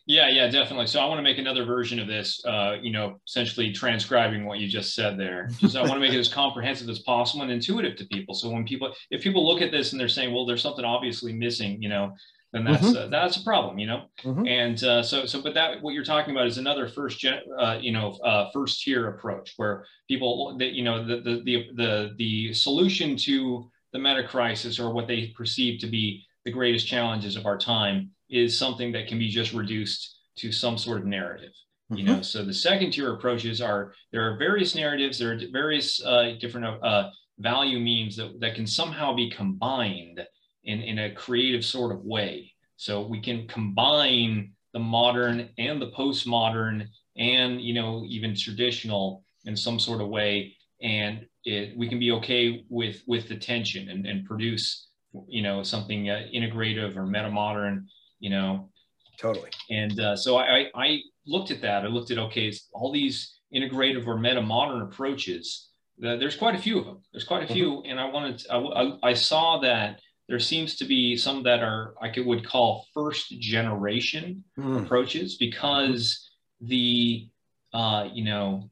Yeah, 0.08 0.30
yeah, 0.30 0.48
definitely. 0.48 0.88
So 0.88 1.00
I 1.00 1.06
want 1.06 1.20
to 1.20 1.24
make 1.24 1.38
another 1.38 1.64
version 1.64 2.00
of 2.00 2.08
this, 2.08 2.44
uh, 2.46 2.78
you 2.82 2.92
know, 2.92 3.20
essentially 3.28 3.72
transcribing 3.72 4.46
what 4.46 4.60
you 4.60 4.68
just 4.68 4.96
said 4.96 5.18
there. 5.18 5.48
Just 5.60 5.76
I 5.76 5.82
want 5.82 5.94
to 5.94 6.00
make 6.00 6.12
it 6.12 6.20
as 6.20 6.28
comprehensive 6.28 6.90
as 6.90 7.00
possible 7.00 7.44
and 7.44 7.52
intuitive 7.52 7.96
to 7.98 8.06
people. 8.06 8.34
So 8.34 8.50
when 8.50 8.66
people, 8.66 8.94
if 9.12 9.22
people 9.22 9.48
look 9.48 9.62
at 9.62 9.72
this 9.72 9.92
and 9.92 10.02
they're 10.02 10.10
saying, 10.10 10.34
well, 10.34 10.46
there's 10.46 10.62
something 10.62 10.84
obviously 10.84 11.34
missing, 11.34 11.82
you 11.82 11.90
know, 11.90 12.14
then 12.52 12.66
that's 12.66 12.86
mm-hmm. 12.86 12.98
uh, 12.98 13.08
that's 13.08 13.38
a 13.38 13.44
problem, 13.44 13.80
you 13.80 13.88
know. 13.88 14.04
Mm-hmm. 14.24 14.46
And 14.46 14.84
uh, 14.84 15.04
so 15.04 15.26
so 15.26 15.42
but 15.42 15.54
that 15.54 15.82
what 15.82 15.94
you're 15.94 16.04
talking 16.04 16.36
about 16.36 16.48
is 16.48 16.58
another 16.58 16.88
first 16.88 17.20
gen, 17.20 17.40
uh, 17.58 17.78
you 17.80 17.92
know 17.92 18.12
uh, 18.24 18.50
first 18.52 18.84
tier 18.84 19.08
approach 19.10 19.54
where 19.56 19.86
people 20.08 20.58
that 20.60 20.74
you 20.74 20.84
know 20.84 21.06
the, 21.06 21.18
the 21.22 21.42
the 21.46 21.68
the 21.76 22.12
the 22.18 22.54
solution 22.54 23.16
to 23.18 23.70
the 23.94 24.00
meta 24.00 24.28
crisis 24.28 24.80
or 24.80 24.94
what 24.94 25.08
they 25.08 25.28
perceive 25.28 25.80
to 25.80 25.88
be 25.88 26.26
the 26.44 26.52
greatest 26.52 26.88
challenges 26.88 27.36
of 27.36 27.46
our 27.46 27.58
time 27.58 28.10
is 28.30 28.58
something 28.58 28.92
that 28.92 29.08
can 29.08 29.20
be 29.20 29.30
just 29.30 29.54
reduced 29.54 30.18
to 30.38 30.52
some 30.52 30.78
sort 30.78 31.00
of 31.00 31.06
narrative. 31.06 31.52
Mm-hmm. 31.92 31.98
You 31.98 32.04
know, 32.04 32.22
so 32.22 32.44
the 32.44 32.54
second 32.54 32.92
tier 32.92 33.14
approaches 33.14 33.62
are 33.62 33.94
there 34.12 34.30
are 34.30 34.38
various 34.38 34.76
narratives, 34.76 35.20
there 35.20 35.32
are 35.32 35.40
various 35.52 36.04
uh, 36.04 36.34
different 36.40 36.66
uh, 36.84 37.10
value 37.40 37.80
memes 37.80 38.18
that, 38.18 38.40
that 38.40 38.56
can 38.56 38.68
somehow 38.68 39.14
be 39.14 39.30
combined 39.30 40.26
in, 40.64 40.82
in 40.82 41.00
a 41.00 41.14
creative 41.14 41.66
sort 41.66 41.92
of 41.92 42.04
way. 42.04 42.54
So 42.78 43.06
we 43.06 43.22
can 43.22 43.48
combine 43.48 44.54
the 44.74 44.80
modern 44.80 45.50
and 45.58 45.82
the 45.82 45.92
postmodern 45.92 46.88
and 47.18 47.62
you 47.62 47.74
know 47.74 48.06
even 48.08 48.36
traditional 48.36 49.24
in 49.46 49.56
some 49.56 49.80
sort 49.80 50.02
of 50.02 50.08
way. 50.08 50.56
And 50.82 51.26
it, 51.46 51.78
we 51.78 51.88
can 51.88 52.00
be 52.00 52.12
okay 52.12 52.66
with 52.70 53.02
with 53.08 53.28
the 53.28 53.38
tension 53.38 53.90
and, 53.90 54.06
and 54.06 54.26
produce 54.26 54.88
you 55.28 55.44
know 55.44 55.62
something 55.62 56.10
uh, 56.10 56.28
integrative 56.34 56.96
or 56.96 57.06
meta 57.06 57.30
modern 57.30 57.88
you 58.22 58.30
know. 58.30 58.70
Totally. 59.18 59.52
And 59.70 60.00
uh, 60.00 60.16
so 60.16 60.38
I, 60.38 60.68
I 60.74 61.00
looked 61.28 61.52
at 61.52 61.62
that. 61.62 61.84
I 61.84 61.88
looked 61.88 62.10
at 62.12 62.18
okay 62.18 62.52
all 62.74 62.92
these 62.92 63.36
integrative 63.54 64.08
or 64.08 64.18
meta 64.18 64.42
modern 64.42 64.82
approaches. 64.82 65.68
Uh, 66.04 66.16
there's 66.16 66.36
quite 66.36 66.56
a 66.56 66.58
few 66.58 66.80
of 66.80 66.86
them 66.86 66.98
there's 67.12 67.26
quite 67.26 67.44
a 67.44 67.54
few. 67.54 67.74
Mm-hmm. 67.74 67.92
and 67.92 68.00
i 68.00 68.06
wanted 68.06 68.40
to, 68.40 68.52
I, 68.56 69.10
I 69.10 69.14
saw 69.14 69.60
that 69.60 70.00
there 70.32 70.40
seems 70.40 70.78
to 70.78 70.86
be 70.86 71.18
some 71.18 71.44
that 71.44 71.62
are 71.62 71.94
I 72.02 72.08
could 72.08 72.26
would 72.26 72.48
call 72.48 72.88
first 72.94 73.38
generation 73.42 74.46
mm. 74.58 74.82
approaches 74.82 75.36
because 75.36 76.32
the 76.62 77.28
uh, 77.74 78.08
you 78.14 78.24
know 78.24 78.70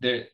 the 0.00 0.26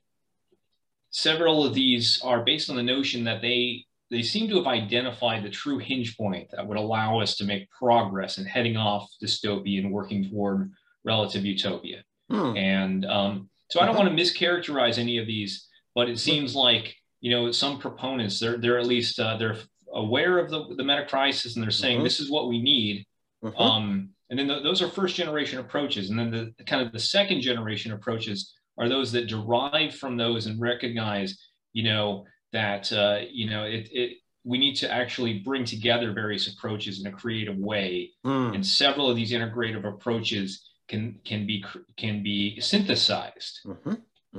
several 1.11 1.65
of 1.65 1.75
these 1.75 2.21
are 2.25 2.43
based 2.43 2.69
on 2.71 2.75
the 2.75 2.83
notion 2.83 3.23
that 3.23 3.41
they 3.41 3.85
they 4.11 4.23
seem 4.23 4.49
to 4.49 4.57
have 4.57 4.67
identified 4.67 5.45
the 5.45 5.49
true 5.49 5.79
hinge 5.79 6.17
point 6.17 6.49
that 6.51 6.67
would 6.67 6.77
allow 6.77 7.21
us 7.21 7.37
to 7.37 7.45
make 7.45 7.71
progress 7.71 8.39
in 8.39 8.45
heading 8.45 8.77
off 8.77 9.09
dystopia 9.23 9.79
and 9.79 9.93
working 9.93 10.29
toward 10.29 10.73
relative 11.05 11.45
utopia. 11.45 12.03
Mm. 12.33 12.59
And 12.59 13.05
um, 13.05 13.49
so 13.69 13.79
I 13.79 13.87
don't 13.87 13.97
want 13.97 14.09
to 14.09 14.23
mischaracterize 14.23 14.99
any 14.99 15.19
of 15.19 15.29
these, 15.29 15.69
but 15.95 16.09
it 16.09 16.19
seems 16.19 16.57
like 16.57 16.97
you 17.21 17.31
know 17.31 17.53
some 17.53 17.79
proponents 17.79 18.41
they're 18.41 18.59
they're 18.59 18.81
at 18.81 18.87
least 18.87 19.21
uh, 19.21 19.37
they're 19.37 19.59
aware 19.95 20.39
of 20.39 20.51
the, 20.51 20.75
the 20.77 20.85
meta 20.85 21.05
crisis 21.07 21.55
and 21.55 21.63
they're 21.63 21.71
saying 21.71 21.99
mm-hmm. 21.99 22.05
this 22.05 22.21
is 22.21 22.31
what 22.31 22.49
we 22.49 22.61
need. 22.61 23.07
Mm-hmm. 23.45 23.61
Um, 23.61 24.11
and 24.29 24.39
then 24.39 24.47
the, 24.47 24.61
those 24.61 24.83
are 24.83 24.89
first 24.89 25.17
generation 25.17 25.59
approaches. 25.59 26.11
And 26.11 26.19
then 26.19 26.31
the, 26.31 26.55
the 26.57 26.65
kind 26.65 26.85
of 26.85 26.93
the 26.93 26.99
second 26.99 27.41
generation 27.41 27.93
approaches 27.93 28.55
are 28.79 28.89
those 28.89 29.13
that 29.13 29.27
derive 29.27 29.95
from 29.95 30.17
those 30.17 30.47
and 30.47 30.61
recognize, 30.61 31.39
you 31.73 31.83
know, 31.83 32.25
that, 32.53 32.93
uh, 32.93 33.21
you 33.31 33.51
know, 33.51 33.65
it, 33.65 33.89
it, 33.93 34.19
we 34.45 34.59
need 34.59 34.75
to 34.77 34.91
actually 34.91 35.41
bring 35.41 35.65
together 35.65 36.13
various 36.13 36.53
approaches 36.53 37.01
in 37.01 37.07
a 37.07 37.13
creative 37.13 37.57
way. 37.57 38.11
Mm. 38.25 38.55
And 38.55 38.67
several 38.67 39.11
of 39.11 39.17
these 39.17 39.33
integrative 39.33 39.87
approaches 39.87 40.71
can, 40.89 41.19
can 41.25 41.47
be, 41.47 41.65
can 41.97 42.23
be 42.23 42.61
synthesized. 42.61 43.61
Mm-hmm. 43.67 43.95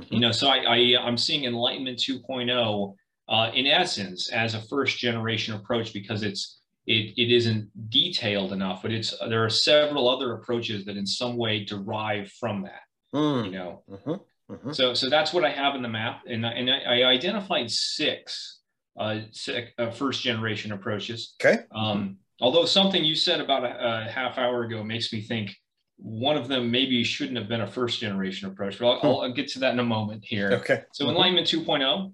You 0.08 0.20
know, 0.20 0.32
so 0.32 0.48
I, 0.48 0.56
I, 0.58 0.96
I'm 1.00 1.18
seeing 1.18 1.44
Enlightenment 1.44 1.98
2.0 1.98 2.94
uh, 3.32 3.50
in 3.54 3.66
essence 3.66 4.30
as 4.30 4.54
a 4.54 4.60
first 4.60 4.98
generation 4.98 5.54
approach 5.54 5.92
because 5.92 6.22
it's 6.22 6.60
it, 6.86 7.14
it 7.16 7.32
isn't 7.32 7.70
detailed 7.90 8.52
enough, 8.52 8.82
but 8.82 8.92
it's 8.92 9.14
there 9.28 9.44
are 9.44 9.50
several 9.50 10.08
other 10.08 10.34
approaches 10.34 10.84
that 10.84 10.96
in 10.96 11.06
some 11.06 11.36
way 11.36 11.64
derive 11.64 12.30
from 12.32 12.62
that. 12.62 12.82
Mm. 13.14 13.46
You 13.46 13.50
know, 13.52 13.82
mm-hmm. 13.90 14.52
Mm-hmm. 14.52 14.72
so 14.72 14.92
so 14.92 15.08
that's 15.08 15.32
what 15.32 15.44
I 15.44 15.50
have 15.50 15.74
in 15.74 15.82
the 15.82 15.88
map, 15.88 16.22
and 16.28 16.44
and 16.44 16.70
I, 16.70 17.00
I 17.00 17.04
identified 17.04 17.70
six, 17.70 18.60
uh, 18.98 19.20
six 19.30 19.70
uh, 19.78 19.90
first 19.90 20.22
generation 20.22 20.72
approaches. 20.72 21.34
Okay. 21.40 21.62
Um, 21.74 22.18
although 22.40 22.66
something 22.66 23.02
you 23.02 23.14
said 23.14 23.40
about 23.40 23.64
a, 23.64 24.06
a, 24.06 24.10
half 24.10 24.36
hour 24.36 24.64
ago 24.64 24.82
makes 24.84 25.10
me 25.12 25.22
think 25.22 25.54
one 25.96 26.36
of 26.36 26.48
them 26.48 26.70
maybe 26.70 27.02
shouldn't 27.04 27.38
have 27.38 27.48
been 27.48 27.62
a 27.62 27.66
first 27.66 28.00
generation 28.00 28.48
approach, 28.48 28.78
but 28.78 28.90
I'll, 28.90 29.00
hmm. 29.00 29.22
I'll, 29.22 29.32
get 29.32 29.48
to 29.52 29.60
that 29.60 29.72
in 29.72 29.78
a 29.78 29.84
moment 29.84 30.24
here. 30.24 30.50
Okay. 30.54 30.82
So 30.92 31.04
mm-hmm. 31.04 31.14
Enlightenment 31.14 31.46
2.0, 31.46 32.12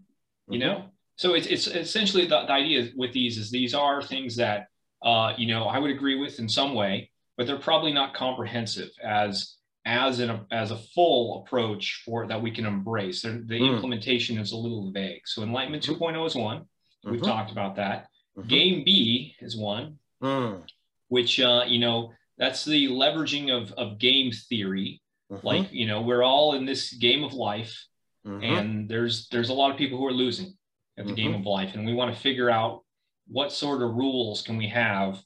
you 0.51 0.59
know, 0.59 0.91
so 1.19 1.35
it's, 1.35 1.49
it's 1.49 1.67
essentially 1.67 2.27
the, 2.27 2.45
the 2.47 2.53
idea 2.53 2.91
with 2.97 3.13
these 3.13 3.39
is 3.39 3.51
these 3.51 3.75
are 3.75 4.01
things 4.01 4.37
that 4.37 4.69
uh, 5.03 5.33
you 5.37 5.49
know 5.49 5.65
I 5.65 5.79
would 5.79 5.91
agree 5.91 6.15
with 6.15 6.39
in 6.39 6.49
some 6.49 6.75
way, 6.75 7.11
but 7.37 7.47
they're 7.47 7.59
probably 7.59 7.93
not 7.93 8.15
comprehensive 8.15 8.91
as 9.03 9.57
as 9.85 10.21
an 10.21 10.41
as 10.53 10.71
a 10.71 10.77
full 10.77 11.43
approach 11.43 12.03
for 12.05 12.27
that 12.29 12.41
we 12.41 12.53
can 12.53 12.67
embrace. 12.67 13.23
the 13.23 13.31
mm. 13.31 13.75
implementation 13.75 14.39
is 14.39 14.53
a 14.53 14.57
little 14.57 14.93
vague. 14.93 15.23
So 15.27 15.43
Enlightenment 15.43 15.83
mm-hmm. 15.83 16.03
2.0 16.03 16.27
is 16.27 16.35
one. 16.37 16.67
We've 17.05 17.21
mm-hmm. 17.21 17.29
talked 17.29 17.51
about 17.51 17.77
that. 17.77 18.07
Mm-hmm. 18.37 18.49
Game 18.49 18.85
B 18.85 19.35
is 19.41 19.57
one, 19.57 19.99
mm. 20.23 20.63
which 21.09 21.41
uh, 21.41 21.65
you 21.67 21.81
know 21.81 22.13
that's 22.39 22.65
the 22.65 22.87
leveraging 22.89 23.51
of 23.51 23.73
of 23.73 23.99
game 23.99 24.31
theory. 24.31 25.03
Mm-hmm. 25.33 25.45
Like 25.45 25.73
you 25.73 25.87
know 25.89 26.01
we're 26.01 26.23
all 26.23 26.55
in 26.55 26.65
this 26.65 26.93
game 26.93 27.25
of 27.25 27.33
life, 27.35 27.77
mm-hmm. 28.25 28.45
and 28.45 28.89
there's 28.89 29.29
there's 29.31 29.49
a 29.49 29.55
lot 29.55 29.73
of 29.73 29.77
people 29.77 29.99
who 29.99 30.07
are 30.07 30.13
losing 30.13 30.55
at 30.99 31.07
the 31.07 31.13
game 31.13 31.31
mm-hmm. 31.31 31.41
of 31.41 31.47
life, 31.47 31.75
and 31.75 31.87
we 31.87 31.95
want 31.95 32.15
to 32.15 32.21
figure 32.21 32.51
out 32.51 32.83
what 33.29 33.53
sort 33.53 33.83
of 33.83 33.95
rules 33.95 34.43
can 34.43 34.57
we 34.57 34.69
have 34.69 35.23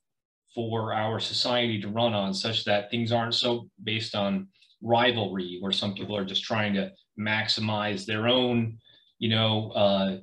for 0.55 0.93
our 0.93 1.18
society 1.18 1.81
to 1.81 1.89
run 1.89 2.12
on 2.12 2.35
such 2.35 2.64
that 2.64 2.91
things 2.91 3.12
aren't 3.12 3.35
so 3.35 3.68
based 3.83 4.14
on 4.14 4.49
rivalry 4.83 5.59
where 5.61 5.73
some 5.73 5.95
people 5.95 6.16
are 6.16 6.25
just 6.25 6.43
trying 6.43 6.75
to 6.75 6.91
maximize 7.18 8.05
their 8.05 8.27
own 8.27 8.77
you 9.18 9.29
know 9.29 9.70
uh, 9.70 10.16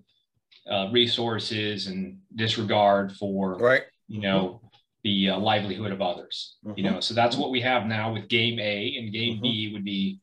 uh, 0.71 0.91
resources 0.91 1.87
and 1.87 2.17
disregard 2.35 3.13
for 3.13 3.57
right 3.57 3.83
you 4.07 4.21
know 4.21 4.61
the 5.03 5.29
uh, 5.29 5.39
livelihood 5.39 5.91
of 5.91 6.01
others 6.01 6.57
mm-hmm. 6.65 6.77
you 6.77 6.83
know 6.83 6.99
so 6.99 7.13
that's 7.13 7.37
what 7.37 7.51
we 7.51 7.61
have 7.61 7.85
now 7.85 8.13
with 8.13 8.27
game 8.27 8.59
a 8.59 8.95
and 8.97 9.13
game 9.13 9.35
mm-hmm. 9.35 9.43
b 9.43 9.71
would 9.73 9.85
be 9.85 10.19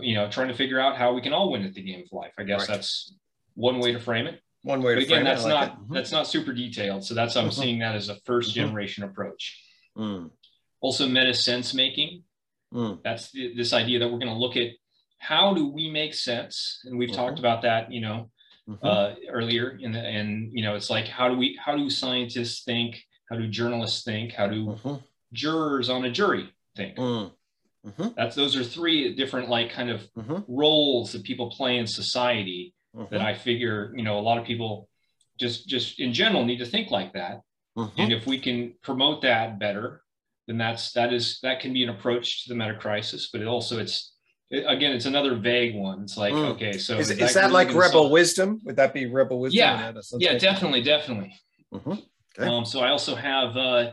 you 0.00 0.14
know 0.14 0.28
trying 0.30 0.48
to 0.48 0.54
figure 0.54 0.78
out 0.78 0.96
how 0.96 1.12
we 1.14 1.22
can 1.22 1.32
all 1.32 1.50
win 1.50 1.64
at 1.64 1.72
the 1.72 1.82
game 1.82 2.02
of 2.04 2.12
life 2.12 2.32
i 2.38 2.42
guess 2.42 2.60
right. 2.60 2.68
that's 2.68 3.14
one 3.54 3.80
way 3.80 3.92
to 3.92 3.98
frame 3.98 4.26
it 4.26 4.40
one 4.62 4.82
way 4.82 4.94
but 4.94 5.02
again 5.02 5.24
that's 5.24 5.44
like 5.44 5.52
not 5.52 5.80
mm-hmm. 5.80 5.94
that's 5.94 6.12
not 6.12 6.26
super 6.26 6.52
detailed 6.52 7.04
so 7.04 7.14
that's 7.14 7.36
i'm 7.36 7.44
mm-hmm. 7.44 7.60
seeing 7.60 7.78
that 7.78 7.94
as 7.94 8.08
a 8.08 8.16
first 8.24 8.50
mm-hmm. 8.50 8.66
generation 8.66 9.04
approach 9.04 9.62
mm. 9.96 10.30
also 10.80 11.08
meta 11.08 11.32
sense 11.32 11.74
making 11.74 12.22
mm. 12.72 12.98
that's 13.02 13.30
the, 13.32 13.54
this 13.56 13.72
idea 13.72 13.98
that 13.98 14.08
we're 14.08 14.18
going 14.18 14.32
to 14.32 14.38
look 14.38 14.56
at 14.56 14.70
how 15.18 15.54
do 15.54 15.68
we 15.68 15.90
make 15.90 16.14
sense 16.14 16.80
and 16.84 16.98
we've 16.98 17.12
talked 17.12 17.36
mm-hmm. 17.36 17.46
about 17.46 17.62
that 17.62 17.92
you 17.92 18.00
know 18.00 18.30
mm-hmm. 18.68 18.86
uh, 18.86 19.14
earlier 19.30 19.78
in 19.80 19.92
the, 19.92 20.00
and 20.00 20.50
you 20.52 20.62
know 20.62 20.74
it's 20.74 20.90
like 20.90 21.06
how 21.06 21.28
do 21.28 21.36
we 21.36 21.58
how 21.64 21.76
do 21.76 21.88
scientists 21.88 22.64
think 22.64 23.02
how 23.30 23.36
do 23.36 23.46
journalists 23.46 24.04
think 24.04 24.32
how 24.32 24.46
do 24.46 24.66
mm-hmm. 24.66 24.94
jurors 25.32 25.88
on 25.88 26.04
a 26.04 26.10
jury 26.10 26.48
think 26.76 26.96
mm. 26.96 27.30
That's 28.16 28.36
those 28.36 28.56
are 28.56 28.64
three 28.64 29.14
different 29.14 29.48
like 29.48 29.70
kind 29.70 29.88
of 29.88 30.06
roles 30.46 31.12
that 31.12 31.22
people 31.22 31.50
play 31.50 31.78
in 31.78 31.86
society 31.86 32.74
mm-hmm. 32.94 33.12
that 33.12 33.20
I 33.20 33.34
figure, 33.34 33.92
you 33.96 34.02
know, 34.02 34.18
a 34.18 34.20
lot 34.20 34.38
of 34.38 34.44
people 34.44 34.88
just 35.38 35.68
just 35.68 36.00
in 36.00 36.12
general 36.12 36.44
need 36.44 36.58
to 36.58 36.66
think 36.66 36.90
like 36.90 37.12
that. 37.12 37.40
Mm-hmm. 37.76 38.00
And 38.00 38.12
if 38.12 38.26
we 38.26 38.38
can 38.38 38.74
promote 38.82 39.22
that 39.22 39.58
better, 39.58 40.02
then 40.46 40.58
that's 40.58 40.92
that 40.92 41.12
is 41.12 41.38
that 41.42 41.60
can 41.60 41.72
be 41.72 41.82
an 41.84 41.90
approach 41.90 42.44
to 42.44 42.48
the 42.48 42.54
meta 42.54 42.74
crisis. 42.74 43.30
But 43.32 43.42
it 43.42 43.46
also 43.46 43.78
it's 43.78 44.14
it, 44.50 44.64
again 44.66 44.92
it's 44.92 45.06
another 45.06 45.36
vague 45.36 45.76
one. 45.76 46.02
It's 46.02 46.16
like 46.16 46.32
mm. 46.32 46.54
okay, 46.54 46.78
so 46.78 46.98
is, 46.98 47.10
is 47.10 47.18
that, 47.18 47.34
that 47.34 47.52
like 47.52 47.68
rebel 47.68 47.90
solve? 47.90 48.10
wisdom? 48.10 48.60
Would 48.64 48.76
that 48.76 48.92
be 48.92 49.06
rebel 49.06 49.38
wisdom? 49.38 49.58
Yeah, 49.58 49.92
yeah, 50.18 50.38
definitely, 50.38 50.82
definitely. 50.82 51.34
Mm-hmm. 51.72 51.92
Okay. 52.38 52.48
Um, 52.48 52.64
so 52.64 52.80
I 52.80 52.90
also 52.90 53.14
have 53.14 53.56
uh, 53.56 53.92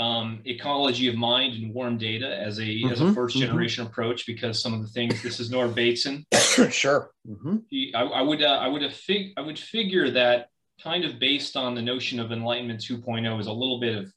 um, 0.00 0.40
ecology 0.46 1.08
of 1.08 1.14
mind 1.14 1.62
and 1.62 1.74
warm 1.74 1.98
data 1.98 2.34
as 2.40 2.58
a 2.58 2.62
mm-hmm, 2.62 2.90
as 2.90 3.02
a 3.02 3.04
1st 3.04 3.14
mm-hmm. 3.14 3.38
generation 3.40 3.84
mm-hmm. 3.84 3.92
approach 3.92 4.26
because 4.26 4.60
some 4.60 4.72
of 4.72 4.80
the 4.80 4.88
things 4.88 5.22
this 5.22 5.38
is 5.38 5.50
Nora 5.50 5.68
Bateson. 5.68 6.26
sure. 6.70 7.10
Mm-hmm. 7.28 7.56
He, 7.68 7.92
I, 7.94 8.04
I, 8.04 8.22
would 8.22 8.42
uh, 8.42 8.46
I 8.46 8.66
would 8.66 8.80
have 8.80 8.94
fig- 8.94 9.34
I 9.36 9.42
would 9.42 9.58
figure 9.58 10.10
that 10.12 10.48
kind 10.82 11.04
of 11.04 11.18
based 11.18 11.54
on 11.54 11.74
the 11.74 11.82
notion 11.82 12.18
of 12.18 12.32
Enlightenment 12.32 12.80
2.0 12.80 13.38
is 13.38 13.46
a 13.46 13.52
little 13.52 13.78
bit 13.78 13.94
of 13.94 14.10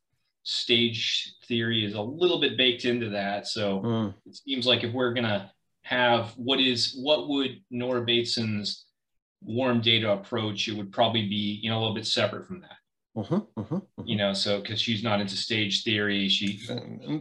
stage 0.44 1.36
theory 1.48 1.86
is 1.86 1.96
a 1.96 2.02
little 2.02 2.40
bit 2.40 2.58
baked 2.58 2.86
into 2.86 3.10
that. 3.10 3.48
So 3.48 3.82
mm. 3.82 4.14
it 4.26 4.36
seems 4.36 4.66
like 4.66 4.86
if 4.86 4.94
we're 4.94 5.14
gonna 5.14 5.52
have 5.82 6.30
what 6.38 6.62
is 6.62 6.98
what 6.98 7.28
would 7.28 7.62
Nora 7.70 8.06
Bateson's 8.06 8.86
warm 9.42 9.82
data 9.82 10.14
approach, 10.14 10.70
it 10.70 10.78
would 10.78 10.94
probably 10.94 11.28
be 11.28 11.60
you 11.62 11.70
know 11.70 11.78
a 11.78 11.82
little 11.82 11.96
bit 11.96 12.08
separate 12.08 12.48
from 12.48 12.62
that. 12.62 12.78
Uh-huh, 13.16 13.36
uh-huh, 13.36 13.76
uh-huh. 13.76 14.04
You 14.06 14.16
know, 14.16 14.34
so 14.34 14.60
because 14.60 14.82
she's 14.82 15.04
not 15.04 15.22
into 15.22 15.38
stage 15.38 15.84
theory, 15.84 16.28
she 16.30 16.60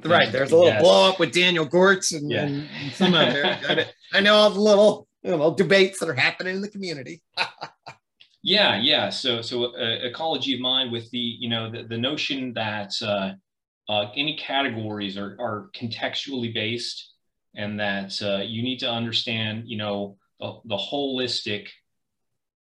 right. 0.05 0.33
There's 0.33 0.51
a 0.51 0.57
little 0.57 0.71
yes. 0.71 0.83
blow 0.83 1.11
up 1.11 1.21
with 1.21 1.33
Daniel 1.33 1.67
Görtz 1.67 2.17
and, 2.17 2.31
yeah. 2.31 2.45
and 2.45 2.93
some 2.95 3.13
other. 3.13 3.45
I, 3.45 3.87
I 4.15 4.21
know 4.21 4.35
all 4.35 4.51
the 4.51 4.61
little 4.61 5.07
you 5.23 5.31
know, 5.31 5.55
debates 5.55 6.01
that 6.01 6.09
are 6.09 6.15
happening 6.15 6.57
in 6.57 6.63
the 6.63 6.69
community. 6.69 7.23
yeah, 8.43 8.81
yeah. 8.81 9.11
So, 9.11 9.41
so 9.43 9.77
uh, 9.77 9.99
ecology 10.03 10.55
of 10.55 10.61
mind 10.61 10.91
with 10.93 11.11
the 11.11 11.19
you 11.19 11.49
know 11.49 11.71
the, 11.71 11.85
the 11.85 11.99
notion 11.99 12.53
that 12.55 12.93
uh, 13.03 13.33
uh, 13.89 14.11
any 14.17 14.37
categories 14.37 15.17
are 15.17 15.37
are 15.39 15.69
contextually 15.77 16.53
based, 16.53 17.13
and 17.55 17.79
that 17.79 18.21
uh, 18.23 18.39
you 18.39 18.63
need 18.63 18.79
to 18.79 18.91
understand 18.91 19.65
you 19.67 19.77
know 19.77 20.17
the, 20.41 20.59
the 20.65 20.77
holistic 20.77 21.69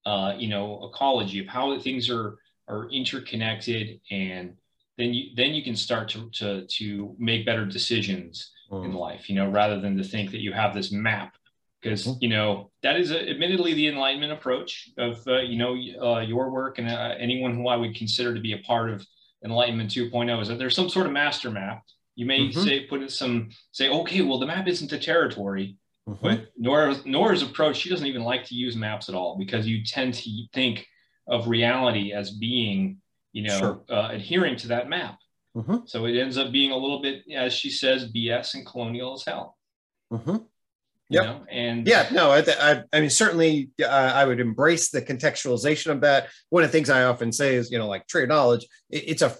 uh, 0.05 0.33
you 0.37 0.47
know 0.47 0.89
ecology 0.91 1.39
of 1.39 1.47
how 1.47 1.77
things 1.79 2.09
are 2.09 2.37
are 2.67 2.89
interconnected 2.89 3.99
and 4.11 4.55
then 4.97 5.13
you 5.13 5.35
then 5.35 5.53
you 5.53 5.63
can 5.63 5.75
start 5.75 6.09
to 6.09 6.29
to, 6.31 6.65
to 6.67 7.15
make 7.17 7.45
better 7.45 7.65
decisions 7.65 8.51
mm. 8.71 8.85
in 8.85 8.93
life 8.93 9.29
you 9.29 9.35
know 9.35 9.49
rather 9.49 9.79
than 9.79 9.97
to 9.97 10.03
think 10.03 10.31
that 10.31 10.41
you 10.41 10.51
have 10.51 10.73
this 10.73 10.91
map 10.91 11.35
because 11.81 12.05
mm-hmm. 12.05 12.17
you 12.21 12.29
know 12.29 12.71
that 12.83 12.99
is 12.99 13.11
a, 13.11 13.29
admittedly 13.29 13.73
the 13.73 13.87
enlightenment 13.87 14.31
approach 14.31 14.89
of 14.97 15.25
uh, 15.27 15.39
you 15.39 15.57
know 15.57 15.73
uh, 16.01 16.19
your 16.21 16.49
work 16.49 16.77
and 16.77 16.89
uh, 16.89 17.13
anyone 17.19 17.55
who 17.55 17.67
i 17.67 17.75
would 17.75 17.95
consider 17.95 18.33
to 18.33 18.41
be 18.41 18.53
a 18.53 18.59
part 18.59 18.89
of 18.89 19.05
enlightenment 19.45 19.89
2.0 19.89 20.41
is 20.41 20.47
that 20.47 20.57
there's 20.57 20.75
some 20.75 20.89
sort 20.89 21.05
of 21.05 21.11
master 21.11 21.51
map 21.51 21.83
you 22.15 22.25
may 22.25 22.49
mm-hmm. 22.49 22.61
say 22.61 22.85
put 22.85 23.01
in 23.01 23.09
some 23.09 23.49
say 23.71 23.89
okay 23.89 24.21
well 24.21 24.39
the 24.39 24.45
map 24.45 24.67
isn't 24.67 24.89
the 24.89 24.97
territory 24.97 25.77
mm-hmm. 26.09 26.19
but 26.21 26.47
Nora's, 26.57 27.05
Nora's 27.05 27.43
approach 27.43 27.77
she 27.77 27.89
doesn't 27.89 28.07
even 28.07 28.23
like 28.23 28.45
to 28.45 28.55
use 28.55 28.75
maps 28.75 29.09
at 29.09 29.15
all 29.15 29.37
because 29.37 29.67
you 29.67 29.83
tend 29.85 30.15
to 30.15 30.29
think 30.53 30.87
of 31.27 31.47
reality 31.47 32.13
as 32.13 32.31
being, 32.31 32.97
you 33.33 33.43
know, 33.43 33.59
sure. 33.59 33.81
uh, 33.89 34.09
adhering 34.11 34.55
to 34.57 34.67
that 34.69 34.89
map. 34.89 35.19
Mm-hmm. 35.55 35.77
So 35.85 36.05
it 36.05 36.17
ends 36.17 36.37
up 36.37 36.51
being 36.51 36.71
a 36.71 36.77
little 36.77 37.01
bit, 37.01 37.23
as 37.33 37.53
she 37.53 37.69
says, 37.69 38.11
BS 38.11 38.53
and 38.53 38.65
colonial 38.65 39.13
as 39.13 39.25
hell. 39.25 39.57
Mm-hmm. 40.11 40.37
Yeah, 41.09 41.39
and 41.49 41.87
yeah, 41.87 42.09
no, 42.11 42.31
I, 42.31 42.39
I, 42.39 42.83
I 42.91 42.99
mean, 42.99 43.09
certainly, 43.09 43.69
uh, 43.81 43.87
I 43.87 44.25
would 44.25 44.41
embrace 44.41 44.89
the 44.89 45.01
contextualization 45.01 45.91
of 45.91 46.01
that. 46.01 46.27
One 46.49 46.63
of 46.63 46.69
the 46.69 46.77
things 46.77 46.89
I 46.89 47.05
often 47.05 47.31
say 47.31 47.55
is, 47.55 47.71
you 47.71 47.77
know, 47.77 47.87
like 47.87 48.07
trade 48.07 48.27
knowledge, 48.27 48.67
it, 48.89 49.03
it's 49.07 49.21
a 49.21 49.33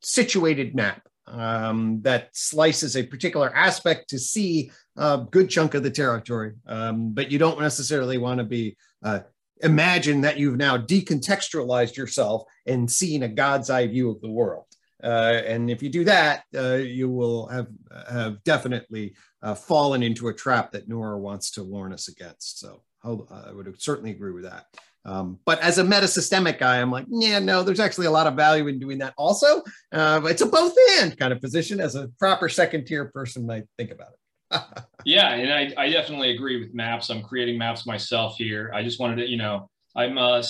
situated 0.00 0.76
map 0.76 1.02
um, 1.26 2.02
that 2.02 2.28
slices 2.32 2.96
a 2.96 3.02
particular 3.02 3.54
aspect 3.54 4.10
to 4.10 4.18
see 4.18 4.70
a 4.96 5.24
good 5.28 5.50
chunk 5.50 5.74
of 5.74 5.82
the 5.82 5.90
territory, 5.90 6.52
um, 6.66 7.12
but 7.12 7.32
you 7.32 7.38
don't 7.38 7.60
necessarily 7.60 8.18
want 8.18 8.38
to 8.38 8.44
be 8.44 8.76
uh, 9.02 9.20
imagine 9.62 10.20
that 10.22 10.38
you've 10.38 10.56
now 10.56 10.76
decontextualized 10.76 11.96
yourself 11.96 12.44
and 12.66 12.90
seen 12.90 13.22
a 13.22 13.28
God's 13.28 13.70
eye 13.70 13.86
view 13.86 14.10
of 14.10 14.20
the 14.20 14.30
world. 14.30 14.66
Uh, 15.02 15.40
and 15.46 15.70
if 15.70 15.82
you 15.82 15.88
do 15.88 16.04
that, 16.04 16.44
uh, 16.56 16.74
you 16.74 17.08
will 17.08 17.46
have 17.48 17.66
have 18.08 18.42
definitely 18.44 19.14
uh, 19.42 19.54
fallen 19.54 20.02
into 20.02 20.28
a 20.28 20.34
trap 20.34 20.70
that 20.72 20.88
Nora 20.88 21.18
wants 21.18 21.50
to 21.52 21.64
warn 21.64 21.92
us 21.92 22.08
against. 22.08 22.60
So 22.60 22.82
I 23.02 23.52
would 23.52 23.82
certainly 23.82 24.12
agree 24.12 24.30
with 24.30 24.44
that. 24.44 24.66
Um, 25.04 25.40
but 25.44 25.58
as 25.60 25.78
a 25.78 25.82
metasystemic 25.82 26.60
guy, 26.60 26.80
I'm 26.80 26.92
like, 26.92 27.06
yeah, 27.08 27.40
no, 27.40 27.64
there's 27.64 27.80
actually 27.80 28.06
a 28.06 28.12
lot 28.12 28.28
of 28.28 28.34
value 28.34 28.68
in 28.68 28.78
doing 28.78 28.98
that 28.98 29.14
also. 29.16 29.62
Uh, 29.90 30.20
it's 30.26 30.42
a 30.42 30.46
both 30.46 30.74
and 31.00 31.18
kind 31.18 31.32
of 31.32 31.40
position 31.40 31.80
as 31.80 31.96
a 31.96 32.06
proper 32.20 32.48
second 32.48 32.84
tier 32.84 33.06
person 33.06 33.44
might 33.44 33.64
think 33.76 33.90
about 33.90 34.12
it 34.12 34.21
yeah, 35.04 35.30
and 35.30 35.52
I, 35.52 35.82
I 35.82 35.90
definitely 35.90 36.34
agree 36.34 36.60
with 36.60 36.74
maps. 36.74 37.10
I'm 37.10 37.22
creating 37.22 37.58
maps 37.58 37.86
myself 37.86 38.36
here. 38.36 38.70
I 38.74 38.82
just 38.82 39.00
wanted 39.00 39.16
to, 39.16 39.28
you 39.28 39.36
know, 39.36 39.68
I'm, 39.94 40.16
uh, 40.16 40.38
uh, 40.40 40.42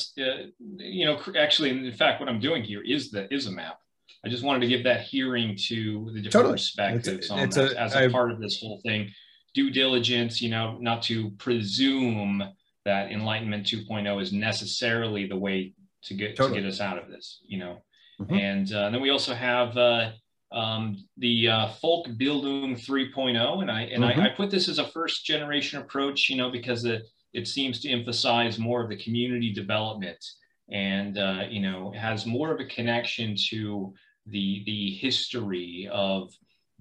you 0.59 1.07
know, 1.07 1.21
actually, 1.39 1.71
in 1.71 1.93
fact, 1.93 2.21
what 2.21 2.29
I'm 2.29 2.41
doing 2.41 2.63
here 2.63 2.83
is 2.83 3.11
the 3.11 3.33
is 3.33 3.47
a 3.47 3.53
map. 3.53 3.79
I 4.25 4.29
just 4.29 4.45
wanted 4.45 4.61
to 4.61 4.69
give 4.69 4.85
that 4.85 5.03
hearing 5.03 5.57
to 5.69 6.11
the 6.15 6.21
different 6.21 6.33
totally. 6.33 6.55
perspectives 6.55 7.09
it's, 7.09 7.31
on 7.31 7.39
it's 7.41 7.57
a, 7.57 7.81
as 7.81 7.95
a 7.95 8.05
I, 8.05 8.09
part 8.09 8.31
of 8.31 8.41
this 8.41 8.61
whole 8.61 8.81
thing. 8.85 9.11
Due 9.55 9.71
diligence, 9.71 10.41
you 10.41 10.49
know, 10.49 10.79
not 10.81 11.03
to 11.03 11.31
presume 11.33 12.43
that 12.85 13.11
Enlightenment 13.11 13.67
2.0 13.67 14.23
is 14.23 14.33
necessarily 14.33 15.27
the 15.27 15.37
way 15.37 15.75
to 16.05 16.15
get 16.15 16.37
totally. 16.37 16.57
to 16.57 16.63
get 16.63 16.73
us 16.73 16.81
out 16.81 16.99
of 16.99 17.09
this, 17.09 17.41
you 17.47 17.59
know. 17.59 17.83
Mm-hmm. 18.21 18.35
And, 18.35 18.73
uh, 18.73 18.85
and, 18.87 18.95
then 18.95 19.03
we 19.03 19.11
also 19.11 19.35
have 19.35 19.77
uh, 19.77 20.13
um, 20.53 21.05
the 21.17 21.49
uh, 21.49 21.69
folk 21.81 22.07
Bildung 22.09 22.79
3.0, 22.79 23.63
and 23.63 23.71
I 23.71 23.83
and 23.83 24.05
mm-hmm. 24.05 24.21
I, 24.21 24.27
I, 24.27 24.29
put 24.31 24.51
this 24.51 24.69
as 24.69 24.79
a 24.79 24.89
first 24.89 25.25
generation 25.25 25.81
approach, 25.81 26.29
you 26.29 26.37
know, 26.37 26.51
because 26.51 26.85
it 26.85 27.03
it 27.33 27.49
seems 27.49 27.81
to 27.81 27.91
emphasize 27.91 28.59
more 28.59 28.83
of 28.83 28.91
the 28.91 29.03
community 29.03 29.53
development, 29.53 30.23
and 30.71 31.19
uh, 31.19 31.45
you 31.49 31.61
know, 31.61 31.93
has 31.93 32.27
more 32.27 32.53
of 32.53 32.61
a 32.61 32.67
connection 32.67 33.35
to 33.51 33.93
the 34.27 34.63
the 34.67 34.91
history 34.91 35.89
of 35.91 36.31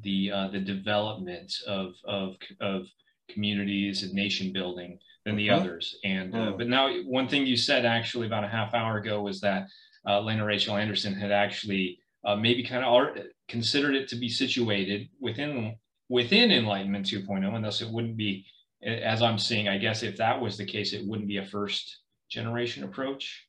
the 0.03 0.31
uh, 0.31 0.47
the 0.49 0.59
development 0.59 1.53
of 1.67 1.93
of 2.05 2.35
of 2.59 2.87
communities 3.29 4.03
and 4.03 4.13
nation 4.13 4.51
building 4.51 4.99
than 5.25 5.35
the 5.35 5.47
mm-hmm. 5.47 5.61
others. 5.61 5.95
And 6.03 6.33
mm. 6.33 6.57
but 6.57 6.67
now, 6.67 6.93
one 7.03 7.27
thing 7.27 7.45
you 7.45 7.57
said 7.57 7.85
actually 7.85 8.27
about 8.27 8.43
a 8.43 8.49
half 8.49 8.73
hour 8.73 8.97
ago 8.97 9.21
was 9.21 9.39
that 9.41 9.67
uh, 10.07 10.19
Lene 10.19 10.41
Rachel 10.41 10.75
Andersen 10.75 11.13
had 11.13 11.31
actually 11.31 11.99
uh, 12.25 12.35
maybe 12.35 12.63
kind 12.63 12.83
of 12.83 12.93
are 12.93 13.15
considered 13.47 13.95
it 13.95 14.07
to 14.09 14.15
be 14.15 14.29
situated 14.29 15.09
within 15.19 15.75
within 16.09 16.51
Enlightenment 16.51 17.05
2.0, 17.05 17.55
and 17.55 17.63
thus 17.63 17.81
it 17.81 17.89
wouldn't 17.89 18.17
be, 18.17 18.45
as 18.83 19.21
I'm 19.21 19.39
seeing, 19.39 19.69
I 19.69 19.77
guess 19.77 20.03
if 20.03 20.17
that 20.17 20.41
was 20.41 20.57
the 20.57 20.65
case, 20.65 20.91
it 20.91 21.07
wouldn't 21.07 21.29
be 21.29 21.37
a 21.37 21.45
first 21.45 21.99
generation 22.29 22.83
approach. 22.83 23.47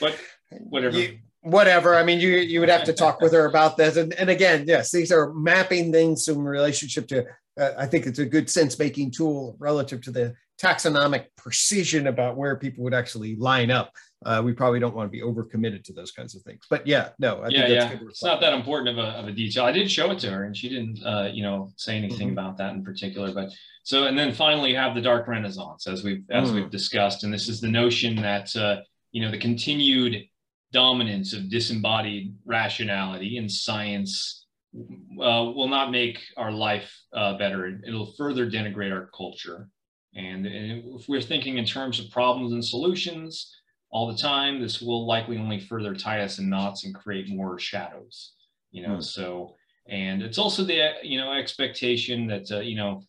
But 0.00 0.18
whatever. 0.50 0.98
You, 0.98 1.18
whatever. 1.40 1.94
I 1.94 2.04
mean, 2.04 2.20
you 2.20 2.36
you 2.36 2.60
would 2.60 2.68
have 2.68 2.84
to 2.84 2.92
talk 2.92 3.20
with 3.20 3.32
her 3.32 3.46
about 3.46 3.76
this. 3.76 3.96
And, 3.96 4.12
and 4.14 4.28
again, 4.28 4.64
yes, 4.66 4.90
these 4.90 5.12
are 5.12 5.32
mapping 5.32 5.92
things 5.92 6.28
in 6.28 6.42
relationship 6.42 7.08
to. 7.08 7.24
Uh, 7.58 7.70
I 7.78 7.86
think 7.86 8.06
it's 8.06 8.18
a 8.18 8.26
good 8.26 8.50
sense 8.50 8.78
making 8.78 9.12
tool 9.12 9.56
relative 9.60 10.00
to 10.02 10.10
the 10.10 10.34
taxonomic 10.60 11.26
precision 11.36 12.06
about 12.06 12.36
where 12.36 12.56
people 12.56 12.84
would 12.84 12.94
actually 12.94 13.36
line 13.36 13.70
up. 13.70 13.92
Uh, 14.24 14.40
we 14.42 14.52
probably 14.52 14.80
don't 14.80 14.94
want 14.94 15.06
to 15.06 15.10
be 15.10 15.20
overcommitted 15.20 15.84
to 15.84 15.92
those 15.92 16.10
kinds 16.10 16.34
of 16.34 16.42
things. 16.42 16.64
But 16.70 16.86
yeah, 16.86 17.10
no, 17.18 17.42
I 17.42 17.48
yeah, 17.48 17.66
yeah. 17.66 17.98
It's 18.08 18.22
not 18.22 18.40
that 18.40 18.54
important 18.54 18.98
of 18.98 19.04
a, 19.04 19.08
of 19.10 19.28
a 19.28 19.32
detail. 19.32 19.64
I 19.64 19.72
did 19.72 19.90
show 19.90 20.10
it 20.12 20.18
to 20.20 20.30
her, 20.30 20.44
and 20.44 20.56
she 20.56 20.68
didn't, 20.68 21.04
uh, 21.04 21.28
you 21.32 21.42
know, 21.42 21.70
say 21.76 21.96
anything 21.96 22.28
mm-hmm. 22.28 22.38
about 22.38 22.56
that 22.58 22.72
in 22.72 22.82
particular. 22.82 23.32
But 23.32 23.50
so, 23.82 24.04
and 24.04 24.18
then 24.18 24.32
finally, 24.32 24.70
you 24.70 24.76
have 24.76 24.94
the 24.94 25.02
Dark 25.02 25.28
Renaissance, 25.28 25.86
as 25.86 26.04
we've 26.04 26.24
as 26.30 26.50
mm. 26.50 26.54
we've 26.54 26.70
discussed, 26.70 27.24
and 27.24 27.34
this 27.34 27.48
is 27.48 27.60
the 27.60 27.68
notion 27.68 28.16
that 28.16 28.54
uh, 28.56 28.76
you 29.12 29.22
know 29.22 29.30
the 29.30 29.38
continued 29.38 30.24
dominance 30.72 31.32
of 31.34 31.50
disembodied 31.50 32.34
rationality 32.44 33.36
in 33.36 33.48
science 33.48 34.46
uh, 34.74 35.52
will 35.54 35.68
not 35.68 35.90
make 35.90 36.18
our 36.36 36.50
life 36.50 36.92
uh, 37.12 37.36
better. 37.38 37.80
It'll 37.86 38.12
further 38.18 38.50
denigrate 38.50 38.92
our 38.92 39.08
culture. 39.16 39.68
And, 40.16 40.46
and 40.46 40.94
if 40.94 41.08
we're 41.08 41.20
thinking 41.20 41.58
in 41.58 41.64
terms 41.64 41.98
of 41.98 42.10
problems 42.10 42.52
and 42.52 42.64
solutions 42.64 43.54
all 43.90 44.10
the 44.10 44.16
time, 44.16 44.60
this 44.60 44.80
will 44.80 45.06
likely 45.06 45.38
only 45.38 45.60
further 45.60 45.94
tie 45.94 46.20
us 46.20 46.38
in 46.38 46.48
knots 46.48 46.84
and 46.84 46.94
create 46.94 47.28
more 47.28 47.58
shadows. 47.58 48.32
You 48.70 48.82
know, 48.86 48.96
mm. 48.96 49.02
so 49.02 49.54
and 49.88 50.22
it's 50.22 50.38
also 50.38 50.64
the 50.64 50.92
you 51.02 51.18
know 51.18 51.32
expectation 51.32 52.26
that 52.28 52.50
uh, 52.50 52.60
you 52.60 52.76
know 52.76 53.02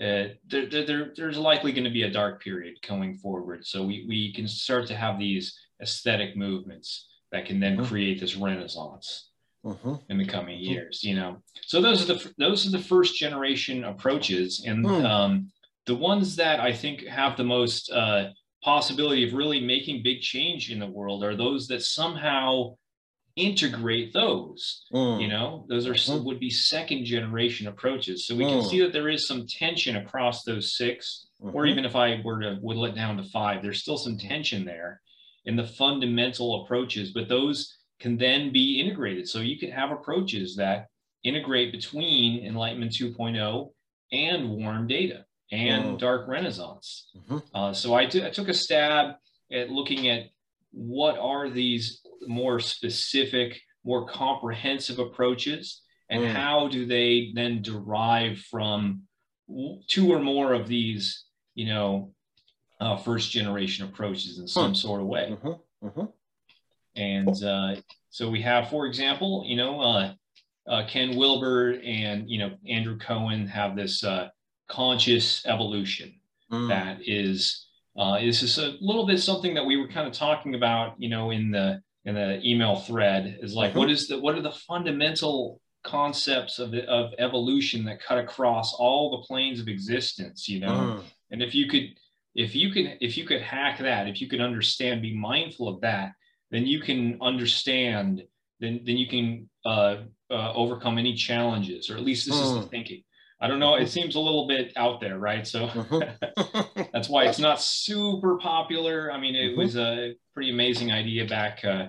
uh, 0.00 0.34
there, 0.48 0.66
there, 0.68 1.12
there's 1.14 1.38
likely 1.38 1.72
going 1.72 1.84
to 1.84 1.90
be 1.90 2.04
a 2.04 2.10
dark 2.10 2.42
period 2.42 2.74
going 2.88 3.14
forward. 3.18 3.66
So 3.66 3.84
we, 3.84 4.06
we 4.08 4.32
can 4.32 4.48
start 4.48 4.86
to 4.86 4.96
have 4.96 5.18
these 5.18 5.58
aesthetic 5.82 6.34
movements 6.34 7.08
that 7.32 7.46
can 7.46 7.60
then 7.60 7.76
mm-hmm. 7.76 7.86
create 7.86 8.20
this 8.20 8.36
renaissance 8.36 9.30
mm-hmm. 9.64 9.94
in 10.08 10.18
the 10.18 10.24
coming 10.24 10.56
mm-hmm. 10.56 10.72
years 10.72 11.02
you 11.02 11.14
know 11.14 11.38
so 11.62 11.80
those 11.80 12.02
are 12.02 12.14
the 12.14 12.32
those 12.38 12.66
are 12.66 12.70
the 12.70 12.78
first 12.78 13.18
generation 13.18 13.84
approaches 13.84 14.64
and 14.66 14.84
mm. 14.84 15.04
um, 15.04 15.50
the 15.86 15.94
ones 15.94 16.36
that 16.36 16.60
i 16.60 16.72
think 16.72 17.04
have 17.06 17.36
the 17.36 17.44
most 17.44 17.90
uh, 17.90 18.28
possibility 18.62 19.26
of 19.26 19.34
really 19.34 19.60
making 19.60 20.02
big 20.02 20.20
change 20.20 20.70
in 20.70 20.78
the 20.78 20.86
world 20.86 21.24
are 21.24 21.36
those 21.36 21.66
that 21.66 21.82
somehow 21.82 22.74
integrate 23.36 24.12
those 24.12 24.84
mm. 24.92 25.20
you 25.20 25.28
know 25.28 25.64
those 25.68 25.86
are 25.86 25.94
mm. 25.94 26.24
would 26.24 26.38
be 26.38 26.50
second 26.50 27.04
generation 27.04 27.66
approaches 27.66 28.26
so 28.26 28.36
we 28.36 28.44
can 28.44 28.60
mm. 28.60 28.70
see 28.70 28.80
that 28.80 28.92
there 28.92 29.08
is 29.08 29.26
some 29.26 29.46
tension 29.46 29.96
across 29.96 30.44
those 30.44 30.76
6 30.76 31.28
mm-hmm. 31.40 31.56
or 31.56 31.64
even 31.64 31.84
if 31.84 31.96
i 31.96 32.20
were 32.22 32.40
to 32.40 32.56
whittle 32.60 32.84
it 32.84 32.94
down 32.94 33.16
to 33.16 33.22
five 33.24 33.62
there's 33.62 33.80
still 33.80 33.96
some 33.96 34.18
tension 34.18 34.64
there 34.66 35.00
in 35.44 35.56
the 35.56 35.66
fundamental 35.66 36.62
approaches, 36.62 37.12
but 37.12 37.28
those 37.28 37.76
can 38.00 38.16
then 38.16 38.52
be 38.52 38.80
integrated. 38.80 39.28
So 39.28 39.40
you 39.40 39.58
can 39.58 39.70
have 39.70 39.90
approaches 39.90 40.56
that 40.56 40.86
integrate 41.24 41.72
between 41.72 42.44
Enlightenment 42.44 42.92
2.0 42.92 43.70
and 44.12 44.50
warm 44.50 44.86
data 44.86 45.24
and 45.52 45.84
mm. 45.84 45.98
dark 45.98 46.26
renaissance. 46.26 47.10
Mm-hmm. 47.16 47.38
Uh, 47.54 47.72
so 47.74 47.94
I, 47.94 48.06
t- 48.06 48.24
I 48.24 48.30
took 48.30 48.48
a 48.48 48.54
stab 48.54 49.16
at 49.52 49.70
looking 49.70 50.08
at 50.08 50.30
what 50.72 51.18
are 51.18 51.50
these 51.50 52.00
more 52.26 52.58
specific, 52.58 53.60
more 53.84 54.06
comprehensive 54.08 54.98
approaches, 54.98 55.82
and 56.08 56.22
mm. 56.22 56.32
how 56.32 56.68
do 56.68 56.86
they 56.86 57.32
then 57.34 57.62
derive 57.62 58.38
from 58.38 59.02
two 59.86 60.10
or 60.10 60.18
more 60.18 60.54
of 60.54 60.66
these, 60.66 61.24
you 61.54 61.66
know, 61.66 62.12
uh, 62.80 62.96
first 62.96 63.30
generation 63.30 63.84
approaches 63.84 64.38
in 64.38 64.48
some 64.48 64.74
sort 64.74 65.02
of 65.02 65.06
way. 65.06 65.36
Mm-hmm. 65.36 65.86
Mm-hmm. 65.86 66.04
And 66.96 67.44
uh, 67.44 67.80
so 68.10 68.30
we 68.30 68.40
have, 68.42 68.70
for 68.70 68.86
example, 68.86 69.44
you 69.46 69.56
know, 69.56 69.80
uh, 69.80 70.14
uh 70.66 70.86
Ken 70.88 71.16
Wilber 71.16 71.80
and, 71.84 72.28
you 72.28 72.38
know, 72.38 72.52
Andrew 72.68 72.98
Cohen 72.98 73.46
have 73.46 73.76
this 73.76 74.02
uh, 74.02 74.28
conscious 74.72 75.44
evolution 75.46 76.14
mm. 76.50 76.68
that 76.68 76.98
is, 77.06 77.66
uh, 77.98 78.18
this 78.18 78.42
is 78.42 78.58
a 78.58 78.76
little 78.80 79.06
bit 79.06 79.20
something 79.20 79.54
that 79.54 79.64
we 79.64 79.76
were 79.76 79.88
kind 79.88 80.06
of 80.06 80.12
talking 80.12 80.54
about, 80.54 80.94
you 80.98 81.08
know, 81.08 81.30
in 81.30 81.50
the, 81.50 81.80
in 82.04 82.14
the 82.14 82.40
email 82.44 82.76
thread 82.76 83.38
is 83.42 83.54
like, 83.54 83.70
mm-hmm. 83.70 83.80
what 83.80 83.90
is 83.90 84.08
the, 84.08 84.18
what 84.18 84.34
are 84.34 84.42
the 84.42 84.50
fundamental 84.50 85.60
concepts 85.84 86.58
of, 86.58 86.70
the, 86.70 86.84
of 86.88 87.12
evolution 87.18 87.84
that 87.84 88.02
cut 88.02 88.18
across 88.18 88.74
all 88.74 89.10
the 89.10 89.26
planes 89.26 89.60
of 89.60 89.68
existence, 89.68 90.48
you 90.48 90.60
know? 90.60 90.68
Mm. 90.68 91.02
And 91.30 91.42
if 91.42 91.54
you 91.54 91.68
could, 91.68 91.90
if 92.34 92.54
you 92.54 92.70
can 92.70 92.96
if 93.00 93.16
you 93.16 93.24
could 93.24 93.42
hack 93.42 93.78
that 93.78 94.08
if 94.08 94.20
you 94.20 94.28
can 94.28 94.40
understand 94.40 95.02
be 95.02 95.14
mindful 95.14 95.68
of 95.68 95.80
that 95.80 96.12
then 96.50 96.66
you 96.66 96.80
can 96.80 97.18
understand 97.20 98.22
then 98.60 98.80
then 98.84 98.96
you 98.96 99.06
can 99.06 99.48
uh, 99.64 99.96
uh, 100.30 100.52
overcome 100.54 100.98
any 100.98 101.14
challenges 101.14 101.90
or 101.90 101.96
at 101.96 102.02
least 102.02 102.26
this 102.26 102.36
is 102.36 102.52
the 102.54 102.60
hmm. 102.60 102.68
thinking 102.68 103.02
i 103.42 103.46
don't 103.46 103.58
know 103.58 103.74
it 103.74 103.88
seems 103.88 104.14
a 104.14 104.20
little 104.20 104.46
bit 104.46 104.72
out 104.76 105.00
there 105.00 105.18
right 105.18 105.46
so 105.46 105.66
mm-hmm. 105.68 106.82
that's 106.92 107.08
why 107.08 107.24
it's 107.24 107.38
not 107.38 107.60
super 107.60 108.38
popular 108.38 109.12
i 109.12 109.20
mean 109.20 109.34
it 109.34 109.50
mm-hmm. 109.50 109.60
was 109.60 109.76
a 109.76 110.14
pretty 110.32 110.50
amazing 110.50 110.90
idea 110.90 111.26
back 111.26 111.62
uh, 111.64 111.88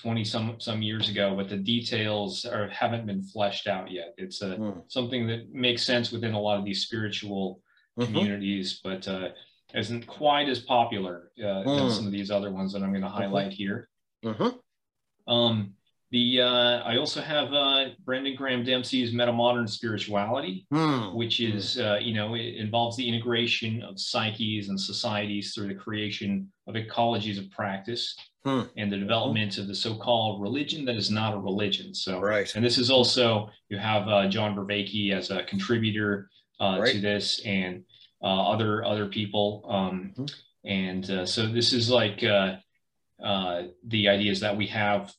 20 0.00 0.24
some 0.24 0.56
some 0.58 0.80
years 0.80 1.10
ago 1.10 1.34
but 1.36 1.50
the 1.50 1.56
details 1.56 2.46
are 2.46 2.68
haven't 2.68 3.04
been 3.04 3.22
fleshed 3.22 3.66
out 3.66 3.90
yet 3.90 4.14
it's 4.16 4.40
a, 4.40 4.56
mm. 4.56 4.82
something 4.88 5.26
that 5.26 5.52
makes 5.52 5.84
sense 5.84 6.10
within 6.10 6.32
a 6.32 6.40
lot 6.40 6.58
of 6.58 6.64
these 6.64 6.82
spiritual 6.82 7.60
mm-hmm. 7.98 8.10
communities 8.10 8.80
but 8.82 9.06
uh, 9.06 9.28
isn't 9.74 10.06
quite 10.06 10.48
as 10.48 10.60
popular 10.60 11.30
uh, 11.38 11.64
mm. 11.64 11.86
as 11.86 11.96
some 11.96 12.06
of 12.06 12.12
these 12.12 12.30
other 12.30 12.50
ones 12.50 12.72
that 12.72 12.82
I'm 12.82 12.90
going 12.90 13.02
to 13.02 13.08
mm-hmm. 13.08 13.16
highlight 13.16 13.52
here. 13.52 13.88
Mm-hmm. 14.24 15.32
Um, 15.32 15.74
the 16.12 16.42
uh, 16.42 16.82
I 16.84 16.98
also 16.98 17.22
have 17.22 17.54
uh, 17.54 17.86
Brendan 18.04 18.36
Graham 18.36 18.62
Dempsey's 18.64 19.12
Metamodern 19.12 19.66
Spirituality, 19.68 20.66
mm. 20.72 21.14
which 21.14 21.40
is 21.40 21.80
uh, 21.80 21.98
you 22.00 22.12
know 22.12 22.34
it 22.34 22.56
involves 22.56 22.98
the 22.98 23.08
integration 23.08 23.82
of 23.82 23.98
psyches 23.98 24.68
and 24.68 24.78
societies 24.78 25.54
through 25.54 25.68
the 25.68 25.74
creation 25.74 26.52
of 26.66 26.74
ecologies 26.74 27.38
of 27.38 27.50
practice 27.50 28.14
mm. 28.44 28.68
and 28.76 28.92
the 28.92 28.98
development 28.98 29.56
of 29.56 29.66
the 29.66 29.74
so-called 29.74 30.42
religion 30.42 30.84
that 30.84 30.96
is 30.96 31.10
not 31.10 31.32
a 31.32 31.38
religion. 31.38 31.94
So 31.94 32.20
right, 32.20 32.54
and 32.54 32.62
this 32.62 32.76
is 32.76 32.90
also 32.90 33.48
you 33.70 33.78
have 33.78 34.06
uh, 34.06 34.28
John 34.28 34.54
Vervaeke 34.54 35.14
as 35.14 35.30
a 35.30 35.44
contributor 35.44 36.28
uh, 36.60 36.76
right. 36.78 36.92
to 36.92 37.00
this 37.00 37.40
and 37.46 37.84
uh, 38.22 38.50
other 38.50 38.84
other 38.84 39.06
people. 39.06 39.64
Um, 39.66 40.12
mm-hmm. 40.14 40.24
And 40.64 41.10
uh, 41.10 41.26
so 41.26 41.46
this 41.46 41.72
is 41.72 41.90
like 41.90 42.22
uh, 42.22 42.56
the 43.88 44.08
ideas 44.08 44.40
that 44.40 44.56
we 44.56 44.66
have, 44.66 45.12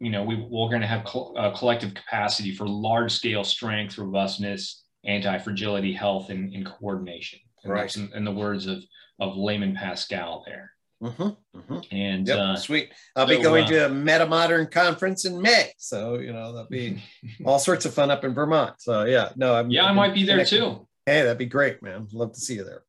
you 0.00 0.10
know, 0.10 0.22
we, 0.22 0.36
we're 0.36 0.68
going 0.68 0.80
to 0.80 0.86
have 0.86 1.04
co- 1.04 1.52
collective 1.56 1.94
capacity 1.94 2.54
for 2.54 2.66
large 2.66 3.12
scale 3.12 3.44
strength, 3.44 3.98
robustness, 3.98 4.84
anti 5.04 5.38
fragility, 5.38 5.92
health, 5.92 6.30
and, 6.30 6.52
and 6.54 6.66
coordination. 6.66 7.40
And 7.64 7.72
right. 7.72 7.96
In, 7.96 8.10
in, 8.14 8.24
the 8.24 8.32
words 8.32 8.66
of 8.66 8.82
of 9.18 9.36
Layman 9.36 9.74
Pascal 9.74 10.44
there. 10.46 10.72
Mm-hmm, 11.02 11.58
mm-hmm. 11.58 11.78
And 11.92 12.26
yep, 12.26 12.38
uh, 12.38 12.56
sweet. 12.56 12.92
I'll 13.14 13.26
so, 13.26 13.36
be 13.36 13.42
going 13.42 13.64
uh, 13.64 13.68
to 13.68 13.86
a 13.86 13.88
MetaModern 13.88 14.70
conference 14.70 15.24
in 15.24 15.40
May, 15.40 15.72
so 15.78 16.18
you 16.18 16.32
know 16.32 16.52
that'll 16.52 16.68
be 16.68 17.02
all 17.44 17.58
sorts 17.58 17.84
of 17.84 17.94
fun 17.94 18.10
up 18.10 18.24
in 18.24 18.34
Vermont. 18.34 18.80
So 18.80 19.04
yeah, 19.04 19.30
no, 19.36 19.54
I'm 19.54 19.70
yeah, 19.70 19.86
i 19.86 19.92
might 19.92 20.14
be 20.14 20.24
there 20.24 20.44
too. 20.44 20.86
Hey, 21.06 21.22
that'd 21.22 21.38
be 21.38 21.46
great, 21.46 21.82
man. 21.82 22.08
Love 22.12 22.32
to 22.32 22.40
see 22.40 22.54
you 22.54 22.64
there. 22.64 22.82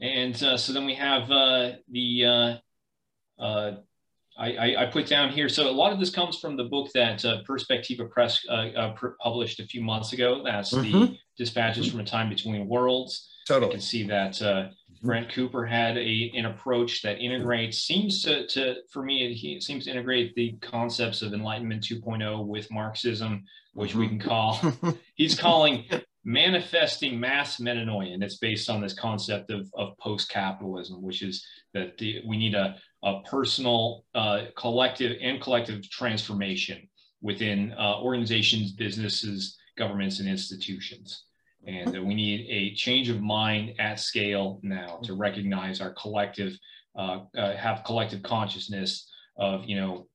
And 0.00 0.40
uh, 0.42 0.56
so 0.56 0.72
then 0.72 0.84
we 0.84 0.94
have 0.94 1.30
uh, 1.30 1.72
the, 1.90 2.60
uh, 3.38 3.42
uh 3.42 3.76
I, 4.38 4.76
I, 4.78 4.86
put 4.86 5.06
down 5.06 5.30
here. 5.30 5.48
So 5.48 5.68
a 5.68 5.72
lot 5.72 5.92
of 5.92 5.98
this 5.98 6.10
comes 6.10 6.38
from 6.38 6.56
the 6.56 6.64
book 6.64 6.88
that 6.94 7.24
uh, 7.24 7.42
Perspectiva 7.42 8.08
Press 8.08 8.40
uh, 8.48 8.68
uh, 8.76 8.94
published 9.20 9.58
a 9.58 9.66
few 9.66 9.82
months 9.82 10.12
ago. 10.12 10.42
That's 10.44 10.72
mm-hmm. 10.72 10.92
the 10.92 11.18
Dispatches 11.36 11.86
mm-hmm. 11.86 11.96
from 11.96 12.00
a 12.00 12.08
Time 12.08 12.28
Between 12.28 12.68
Worlds. 12.68 13.28
Totally. 13.48 13.66
You 13.66 13.72
can 13.72 13.80
see 13.80 14.06
that 14.06 14.32
mm-hmm. 14.32 15.06
Brent 15.06 15.32
Cooper 15.32 15.66
had 15.66 15.96
a, 15.96 16.32
an 16.36 16.46
approach 16.46 17.02
that 17.02 17.18
integrates, 17.18 17.78
seems 17.78 18.22
to, 18.22 18.46
to 18.48 18.76
for 18.92 19.02
me, 19.02 19.34
he 19.34 19.60
seems 19.60 19.84
to 19.84 19.90
integrate 19.90 20.34
the 20.36 20.52
concepts 20.60 21.20
of 21.22 21.34
Enlightenment 21.34 21.82
2.0 21.82 22.46
with 22.46 22.70
Marxism, 22.70 23.44
which 23.72 23.96
we 23.96 24.06
mm-hmm. 24.06 24.18
can 24.18 24.28
call, 24.28 24.60
he's 25.16 25.38
calling 25.38 25.84
manifesting 26.24 27.18
mass 27.18 27.58
metanoia. 27.58 28.12
And 28.14 28.22
it's 28.22 28.38
based 28.38 28.70
on 28.70 28.80
this 28.80 28.92
concept 28.92 29.50
of, 29.50 29.68
of 29.74 29.96
post-capitalism, 29.98 31.02
which 31.02 31.22
is 31.22 31.44
that 31.74 31.98
the, 31.98 32.20
we 32.26 32.36
need 32.36 32.54
a, 32.54 32.76
a 33.04 33.20
personal, 33.22 34.04
uh, 34.14 34.46
collective 34.56 35.16
and 35.20 35.40
collective 35.40 35.88
transformation 35.88 36.88
within 37.20 37.72
uh, 37.78 38.00
organizations, 38.00 38.72
businesses, 38.72 39.56
governments, 39.76 40.20
and 40.20 40.28
institutions. 40.28 41.24
And 41.66 42.06
we 42.06 42.14
need 42.14 42.46
a 42.48 42.74
change 42.74 43.08
of 43.08 43.20
mind 43.20 43.74
at 43.78 44.00
scale 44.00 44.60
now 44.62 45.00
to 45.04 45.14
recognize 45.14 45.80
our 45.80 45.92
collective, 45.92 46.56
uh, 46.96 47.20
uh 47.36 47.56
have 47.56 47.84
collective 47.84 48.22
consciousness 48.22 49.10
of, 49.36 49.64
you 49.64 49.76
know, 49.76 50.06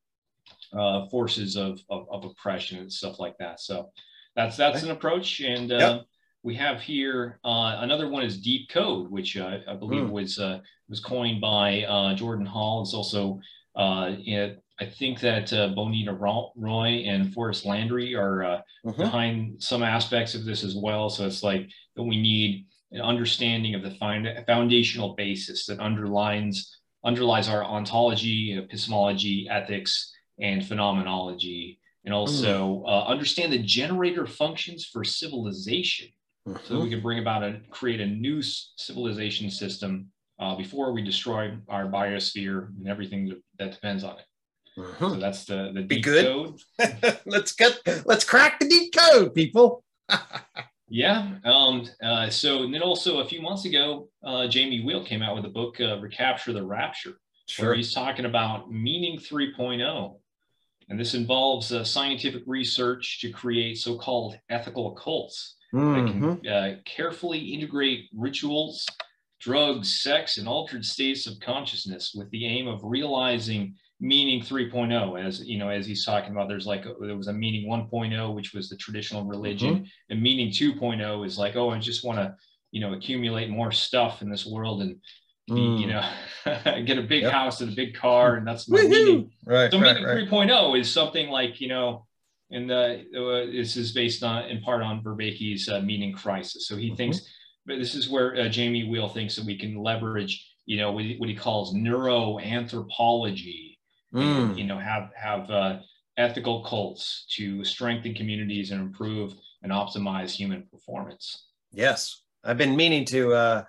uh, 0.74 1.08
forces 1.10 1.56
of, 1.56 1.80
of, 1.90 2.08
of 2.10 2.26
oppression 2.26 2.80
and 2.80 2.92
stuff 2.92 3.20
like 3.20 3.38
that. 3.38 3.60
So 3.60 3.92
that's 4.36 4.58
that's 4.58 4.84
an 4.84 4.92
approach, 4.92 5.42
and 5.42 5.72
uh, 5.72 5.78
Yep. 5.78 6.06
We 6.44 6.56
have 6.56 6.82
here 6.82 7.40
uh, 7.46 7.78
another 7.80 8.10
one 8.10 8.24
is 8.24 8.38
Deep 8.42 8.70
Code, 8.70 9.10
which 9.10 9.38
uh, 9.38 9.60
I 9.68 9.76
believe 9.76 10.08
Hmm. 10.08 10.12
was 10.12 10.38
uh, 10.38 10.60
was 10.90 11.00
coined 11.00 11.40
by 11.40 11.84
uh, 11.84 12.14
Jordan 12.16 12.46
Hall. 12.46 12.82
It's 12.82 12.94
also 12.94 13.40
uh, 13.76 14.16
it, 14.20 14.62
I 14.80 14.86
think 14.86 15.22
that 15.22 15.52
uh, 15.54 15.70
Bonnitta 15.70 16.14
Roy 16.56 17.04
and 17.08 17.34
Forrest 17.34 17.66
Landry 17.66 18.14
are 18.14 18.44
uh, 18.44 18.62
Mhm. 18.86 18.98
behind 18.98 19.64
some 19.64 19.82
aspects 19.84 20.36
of 20.36 20.44
this 20.44 20.64
as 20.66 20.76
well. 20.76 21.10
So 21.10 21.26
it's 21.26 21.44
like 21.44 21.70
that 21.96 22.04
we 22.04 22.22
need 22.22 22.68
an 22.92 23.00
understanding 23.02 23.74
of 23.76 23.82
the 23.82 24.44
foundational 24.46 25.16
basis 25.16 25.66
that 25.68 25.80
underlines 25.80 26.78
underlies 27.06 27.48
our 27.50 27.64
ontology, 27.64 28.58
epistemology, 28.58 29.48
ethics, 29.50 30.14
and 30.40 30.66
phenomenology, 30.66 31.80
and 32.06 32.14
also 32.14 32.84
uh, 32.86 33.06
understand 33.08 33.52
the 33.54 33.60
generator 33.60 34.26
functions 34.26 34.86
for 34.86 35.04
civilization, 35.04 36.08
so 36.46 36.74
that 36.76 36.80
we 36.80 36.90
can 36.90 37.02
bring 37.02 37.20
about 37.20 37.44
and 37.44 37.70
create 37.70 38.02
a 38.02 38.06
new 38.06 38.40
s- 38.40 38.74
civilization 38.78 39.50
system 39.50 40.08
uh, 40.40 40.56
before 40.56 40.92
we 40.92 41.02
destroy 41.02 41.56
our 41.70 41.88
biosphere 41.88 42.68
and 42.78 42.88
everything 42.88 43.30
that, 43.30 43.42
that 43.60 43.72
depends 43.72 44.04
on 44.04 44.18
it. 44.18 44.26
So 44.76 44.82
Mhm. 44.82 45.20
that's 45.20 45.46
the 45.46 45.72
the 45.74 45.84
Be 45.84 46.02
good. 46.02 46.26
code. 46.26 46.60
let's 47.28 47.54
get 47.54 47.80
let's 48.06 48.24
crack 48.26 48.60
the 48.60 48.68
deep 48.68 48.94
code, 48.96 49.34
people. 49.34 49.84
Yeah. 50.90 51.38
Um, 51.44 51.90
uh, 52.04 52.30
so 52.30 52.64
and 52.64 52.72
then 52.74 52.84
also 52.84 53.20
a 53.22 53.26
few 53.26 53.42
months 53.42 53.66
ago, 53.66 54.10
uh, 54.24 54.46
Jamie 54.48 54.84
Wheal 54.84 55.04
came 55.04 55.24
out 55.24 55.34
with 55.36 55.44
a 55.46 55.50
book, 55.50 55.80
uh, 55.82 55.98
Recapture 56.00 56.54
the 56.54 56.64
Rapture, 56.64 57.18
where 57.58 57.74
he's 57.74 57.94
talking 57.94 58.26
about 58.26 58.70
meaning 58.72 59.18
3.0. 59.18 60.20
And 60.90 61.00
this 61.00 61.16
involves 61.16 61.72
uh, 61.72 61.84
scientific 61.84 62.44
research 62.46 63.20
to 63.22 63.32
create 63.32 63.80
so-called 63.80 64.38
ethical 64.50 64.92
cults 64.92 65.56
Mhm. 65.74 66.44
can 66.44 66.48
uh, 66.52 66.76
carefully 66.86 67.40
integrate 67.40 68.10
rituals, 68.14 68.86
drugs, 69.40 70.02
sex, 70.02 70.38
and 70.38 70.48
altered 70.48 70.86
states 70.86 71.28
of 71.28 71.40
consciousness 71.40 72.14
with 72.16 72.30
the 72.32 72.46
aim 72.46 72.68
of 72.68 72.82
realizing 72.84 73.76
meaning 74.00 74.42
3.0 74.42 75.24
as 75.24 75.46
you 75.46 75.58
know 75.58 75.70
as 75.70 75.86
he's 75.86 76.04
talking 76.04 76.32
about 76.32 76.50
there's 76.50 76.66
like 76.68 76.86
a, 76.86 76.94
there 77.00 77.16
was 77.16 77.28
a 77.28 77.34
meaning 77.34 77.70
1.0 77.70 78.36
which 78.36 78.52
was 78.54 78.68
the 78.68 78.76
traditional 78.76 79.24
religion 79.24 79.86
and 80.10 80.22
meaning 80.22 80.50
2.0 80.50 81.26
is 81.26 81.38
like 81.38 81.56
oh 81.56 81.70
i 81.70 81.80
just 81.80 82.04
want 82.04 82.18
to 82.18 82.36
you 82.72 82.82
know 82.82 82.94
accumulate 82.94 83.50
more 83.50 83.72
stuff 83.72 84.22
in 84.22 84.30
this 84.30 84.46
world 84.46 84.82
and 84.82 84.98
be, 85.48 85.62
you 85.62 85.88
Mm. 85.88 85.92
know 86.46 86.82
get 86.86 86.98
a 86.98 87.04
big 87.04 87.24
Yep. 87.24 87.32
house 87.32 87.62
and 87.62 87.72
a 87.72 87.76
big 87.76 87.94
car 87.96 88.36
and 88.36 88.46
that's 88.48 88.68
my 88.68 88.78
Woohoo! 88.78 88.90
meaning 88.90 89.32
Right, 89.46 89.72
so 89.72 89.80
right, 89.80 89.94
meaning 89.94 90.06
right. 90.06 90.30
3.0 90.30 90.80
is 90.80 90.92
something 90.92 91.30
like 91.30 91.62
you 91.62 91.70
know 91.70 92.08
and 92.54 92.70
the 92.70 93.04
uh, 93.18 93.52
this 93.52 93.76
is 93.76 93.92
based 93.92 94.24
on 94.24 94.46
in 94.46 94.62
part 94.62 94.82
on 94.82 95.04
Vervaeke's 95.04 95.68
uh, 95.70 95.82
meaning 95.82 96.14
crisis 96.14 96.68
so 96.68 96.76
he 96.78 96.92
Mhm. 96.92 96.98
thinks 96.98 97.20
but 97.66 97.80
this 97.80 97.96
is 97.96 98.10
where 98.10 98.36
uh, 98.38 98.48
jamie 98.50 98.86
wheal 98.90 99.10
thinks 99.14 99.36
that 99.36 99.46
we 99.46 99.58
can 99.58 99.76
leverage 99.90 100.34
you 100.66 100.78
know 100.78 100.92
what 100.92 101.04
he, 101.04 101.16
what 101.18 101.30
he 101.30 101.36
calls 101.36 101.74
neuroanthropology 101.74 103.78
and, 104.14 104.52
Mm. 104.52 104.58
you 104.58 104.64
know 104.66 104.78
have 104.78 105.10
have 105.16 105.50
uh, 105.50 105.80
ethical 106.18 106.64
cults 106.64 107.26
to 107.36 107.64
strengthen 107.64 108.14
communities 108.14 108.70
and 108.72 108.80
improve 108.82 109.34
and 109.64 109.72
optimize 109.72 110.32
human 110.32 110.64
performance 110.72 111.48
Yes, 111.76 112.22
I've 112.44 112.60
been 112.60 112.76
meaning 112.76 113.04
to 113.06 113.34
uh, 113.34 113.64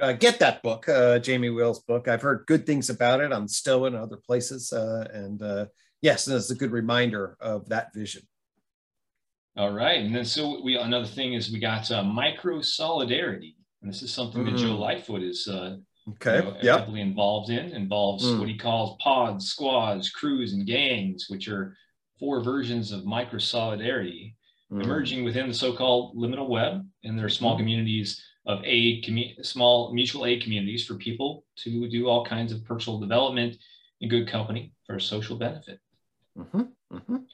uh, 0.00 0.12
get 0.12 0.38
that 0.38 0.62
book, 0.62 0.88
uh, 0.88 1.18
Jamie 1.18 1.50
Wheal's 1.50 1.80
book. 1.80 2.08
I've 2.08 2.22
heard 2.22 2.46
good 2.46 2.64
things 2.64 2.88
about 2.88 3.20
it 3.20 3.34
on 3.34 3.46
Stoa 3.48 3.88
and 3.88 3.96
other 3.96 4.16
places, 4.16 4.72
uh, 4.72 5.06
and 5.12 5.42
yes, 6.02 6.28
it's 6.28 6.50
a 6.50 6.54
good 6.54 6.70
reminder 6.72 7.36
of 7.40 7.68
that 7.68 7.92
vision. 7.94 8.22
all 9.56 9.72
right 9.72 10.00
and 10.04 10.14
then 10.14 10.24
so 10.24 10.60
we 10.62 10.76
another 10.76 11.06
thing 11.06 11.32
is 11.34 11.50
we 11.50 11.58
got 11.58 11.90
uh, 11.90 12.02
micro 12.02 12.60
solidarity 12.62 13.56
and 13.82 13.90
this 13.90 14.02
is 14.02 14.12
something 14.12 14.44
that 14.44 14.56
joe 14.56 14.76
Mm. 14.76 14.78
lightfoot 14.78 15.22
is 15.22 15.48
uh, 15.48 15.76
Okay. 16.12 16.36
you 16.38 16.42
know, 16.44 16.56
yep. 16.62 16.78
heavily 16.80 17.00
involved 17.02 17.50
in 17.50 17.64
involves 17.82 18.24
Mm. 18.24 18.38
what 18.38 18.48
he 18.48 18.56
calls 18.56 18.96
pods, 19.02 19.48
squads, 19.48 20.08
crews, 20.10 20.52
and 20.54 20.66
gangs, 20.66 21.26
which 21.28 21.48
are 21.48 21.76
four 22.20 22.40
versions 22.42 22.92
of 22.92 23.04
micro 23.04 23.38
solidarity 23.38 24.36
Mm. 24.72 24.84
emerging 24.84 25.24
within 25.24 25.48
the 25.48 25.54
so-called 25.64 26.14
liminal 26.22 26.48
web, 26.48 26.74
and 27.04 27.18
there 27.18 27.24
are 27.26 27.38
small 27.40 27.54
Mhm. 27.54 27.58
communities 27.62 28.08
of 28.46 28.60
aid, 28.64 29.02
commu- 29.04 29.34
small 29.44 29.92
mutual 29.98 30.24
aid 30.26 30.42
communities 30.44 30.84
for 30.86 30.94
people 30.94 31.44
to 31.64 31.88
do 31.88 32.06
all 32.08 32.24
kinds 32.24 32.52
of 32.52 32.64
personal 32.64 32.98
development 33.00 33.56
in 34.00 34.08
good 34.08 34.26
company 34.28 34.72
for 34.86 34.98
social 35.00 35.36
benefit. 35.36 35.78
Mhm, 36.38 36.68
mhm. 36.92 37.24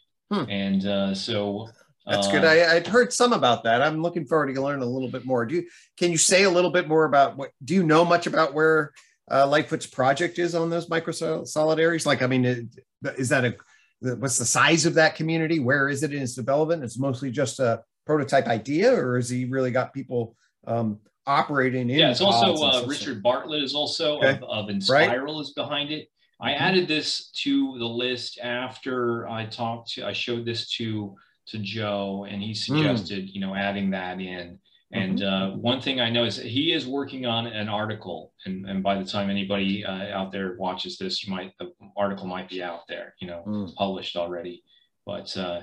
And 0.50 0.86
uh, 0.86 1.14
so 1.14 1.68
That's 2.06 2.26
uh, 2.26 2.32
good. 2.32 2.44
I, 2.44 2.76
I'd 2.76 2.86
heard 2.86 3.12
some 3.12 3.32
about 3.32 3.64
that. 3.64 3.82
I'm 3.82 4.02
looking 4.02 4.26
forward 4.26 4.54
to 4.54 4.62
learn 4.62 4.82
a 4.82 4.86
little 4.86 5.10
bit 5.10 5.24
more. 5.24 5.46
Do 5.46 5.56
you, 5.56 5.66
can 5.98 6.10
you 6.10 6.18
say 6.18 6.44
a 6.44 6.50
little 6.50 6.70
bit 6.70 6.88
more 6.88 7.04
about 7.04 7.36
what? 7.36 7.50
Do 7.64 7.74
you 7.74 7.82
know 7.82 8.04
much 8.04 8.26
about 8.26 8.54
where 8.54 8.92
uh, 9.30 9.46
Lightfoot's 9.46 9.86
project 9.86 10.38
is 10.38 10.54
on 10.54 10.70
those 10.70 10.88
micro 10.88 11.12
solidarities? 11.12 12.06
Like, 12.06 12.22
I 12.22 12.26
mean, 12.26 12.70
is 13.16 13.28
that 13.28 13.44
a 13.44 13.54
what's 14.00 14.38
the 14.38 14.44
size 14.44 14.86
of 14.86 14.94
that 14.94 15.14
community? 15.16 15.60
Where 15.60 15.88
is 15.88 16.02
it 16.02 16.12
in 16.12 16.22
its 16.22 16.34
development? 16.34 16.84
It's 16.84 16.98
mostly 16.98 17.30
just 17.30 17.60
a 17.60 17.82
prototype 18.06 18.46
idea, 18.48 18.94
or 18.94 19.16
has 19.16 19.30
he 19.30 19.44
really 19.44 19.70
got 19.70 19.94
people 19.94 20.36
um, 20.66 20.98
operating 21.26 21.88
in? 21.90 21.98
yeah, 21.98 22.10
it's 22.10 22.20
also 22.20 22.54
uh. 22.62 22.86
Richard 22.86 23.22
Bartlett 23.22 23.62
is 23.62 23.74
also 23.74 24.18
Okay. 24.18 24.38
of, 24.42 24.42
of 24.42 24.66
Enspiral 24.66 25.40
is 25.40 25.52
behind 25.52 25.90
it. 25.90 26.08
I 26.40 26.52
Mhm. 26.52 26.60
added 26.60 26.88
this 26.88 27.30
to 27.42 27.78
the 27.78 27.88
list 27.88 28.38
after 28.40 29.28
I 29.28 29.46
talked 29.46 29.90
to, 29.92 30.06
I 30.06 30.12
showed 30.12 30.44
this 30.44 30.68
to 30.76 31.16
to 31.46 31.58
Joe, 31.58 32.24
and 32.24 32.42
he 32.42 32.54
Hmm. 32.54 32.54
suggested 32.54 33.28
you 33.28 33.40
know 33.40 33.54
adding 33.54 33.90
that 33.90 34.20
in. 34.20 34.58
And 34.92 35.18
Mm-hmm. 35.18 35.54
uh, 35.54 35.56
one 35.56 35.80
thing 35.80 36.00
I 36.00 36.08
know 36.08 36.24
is 36.24 36.36
he 36.36 36.72
is 36.72 36.86
working 36.86 37.26
on 37.26 37.46
an 37.46 37.68
article, 37.68 38.32
and, 38.46 38.64
and 38.68 38.82
by 38.82 38.94
the 38.96 39.04
time 39.04 39.28
anybody 39.28 39.84
uh, 39.84 40.16
out 40.18 40.30
there 40.32 40.56
watches 40.56 40.96
this, 40.98 41.22
you 41.24 41.30
might 41.34 41.52
the 41.58 41.72
article 41.96 42.26
might 42.26 42.48
be 42.48 42.62
out 42.62 42.86
there, 42.88 43.14
you 43.20 43.26
know, 43.26 43.42
Mm. 43.46 43.74
published 43.74 44.16
already. 44.16 44.62
But 45.04 45.36
uh, 45.36 45.62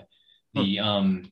the 0.53 0.80
um, 0.80 1.32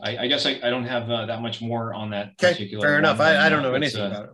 I, 0.00 0.18
I 0.18 0.26
guess 0.28 0.44
I, 0.44 0.60
I 0.62 0.70
don't 0.70 0.84
have 0.84 1.10
uh, 1.10 1.26
that 1.26 1.40
much 1.40 1.62
more 1.62 1.94
on 1.94 2.10
that 2.10 2.32
Okay, 2.32 2.52
particular. 2.52 2.86
fair 2.86 2.98
enough. 2.98 3.20
I, 3.20 3.46
I 3.46 3.48
don't 3.48 3.62
know 3.62 3.74
anything 3.74 4.02
uh, 4.02 4.06
about 4.08 4.28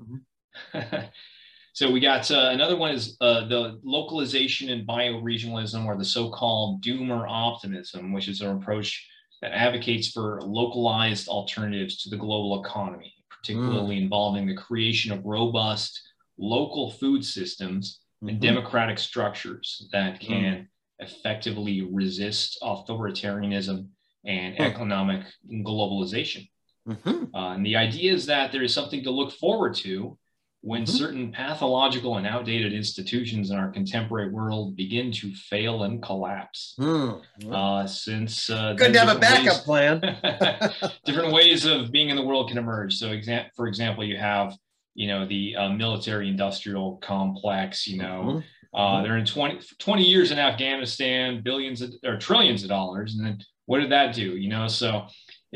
it. 0.75 1.11
so 1.77 1.91
we 1.91 2.01
got 2.01 2.31
uh, 2.31 2.49
another 2.53 2.75
one 2.75 2.93
is 2.93 3.19
uh, 3.21 3.47
the 3.49 3.79
localization 3.85 4.71
and 4.71 4.89
bioregionalism, 4.89 5.85
or 5.85 5.95
the 5.99 6.07
so-called 6.07 6.83
doomer 6.83 7.27
optimism, 7.29 8.15
which 8.15 8.29
is 8.29 8.41
an 8.41 8.57
approach 8.57 9.07
that 9.43 9.53
advocates 9.53 10.09
for 10.09 10.41
localized 10.41 11.29
alternatives 11.29 12.03
to 12.03 12.09
the 12.09 12.17
global 12.17 12.65
economy, 12.65 13.13
particularly 13.29 13.99
involving 13.99 14.47
the 14.47 14.55
creation 14.55 15.13
of 15.13 15.23
robust 15.27 16.01
local 16.39 16.93
food 16.93 17.23
systems 17.23 18.01
and 18.23 18.39
Mhm. 18.39 18.41
democratic 18.41 18.99
structures 18.99 19.87
that 19.93 20.19
can 20.19 20.67
effectively 21.01 21.83
resist 21.83 22.57
authoritarianism 22.63 23.87
and 24.25 24.59
economic 24.59 25.27
globalization. 25.47 26.49
Mhm. 26.89 27.29
Uh, 27.35 27.53
and 27.53 27.67
the 27.67 27.77
idea 27.77 28.15
is 28.15 28.25
that 28.25 28.51
there 28.51 28.63
is 28.63 28.73
something 28.73 29.03
to 29.03 29.11
look 29.11 29.33
forward 29.33 29.75
to 29.75 30.19
when 30.67 30.83
Mhm. 30.83 30.89
certain 30.89 31.31
pathological 31.31 32.17
and 32.17 32.27
outdated 32.27 32.73
institutions 32.73 33.51
in 33.53 33.57
our 33.57 33.71
contemporary 33.71 34.31
world 34.31 34.75
begin 34.75 35.13
to 35.13 35.33
fail 35.33 35.85
and 35.85 36.03
collapse. 36.03 36.75
Mm. 36.81 37.23
Uh, 37.53 37.87
since 37.87 38.51
uh, 38.51 38.73
Good 38.73 38.93
to 38.95 38.99
have 38.99 39.17
a 39.17 39.21
backup 39.21 39.63
plan. 39.65 40.01
different 41.05 41.33
ways 41.33 41.65
of 41.67 41.93
being 41.93 42.09
in 42.09 42.17
the 42.17 42.23
world 42.25 42.49
can 42.49 42.59
emerge. 42.59 42.97
So, 42.97 43.11
exa- 43.11 43.47
for 43.55 43.69
example, 43.69 44.03
you 44.05 44.17
have 44.17 44.57
you 44.97 45.07
know 45.07 45.25
the 45.27 45.55
uh, 45.55 45.69
military-industrial 45.69 46.97
complex. 46.97 47.87
You 47.87 47.99
know, 47.99 48.23
Mhm. 48.25 48.45
uh, 48.75 49.03
they're 49.03 49.19
in 49.19 49.25
20, 49.27 49.61
20 49.79 50.03
years 50.05 50.33
in 50.33 50.39
Afghanistan, 50.41 51.43
billions 51.45 51.81
of, 51.81 51.93
or 52.05 52.17
trillions 52.19 52.65
of 52.65 52.71
dollars. 52.71 53.15
And 53.15 53.25
then 53.25 53.39
what 53.67 53.79
did 53.81 53.93
that 53.93 54.15
do? 54.17 54.37
You 54.37 54.49
know, 54.49 54.67
so 54.67 55.07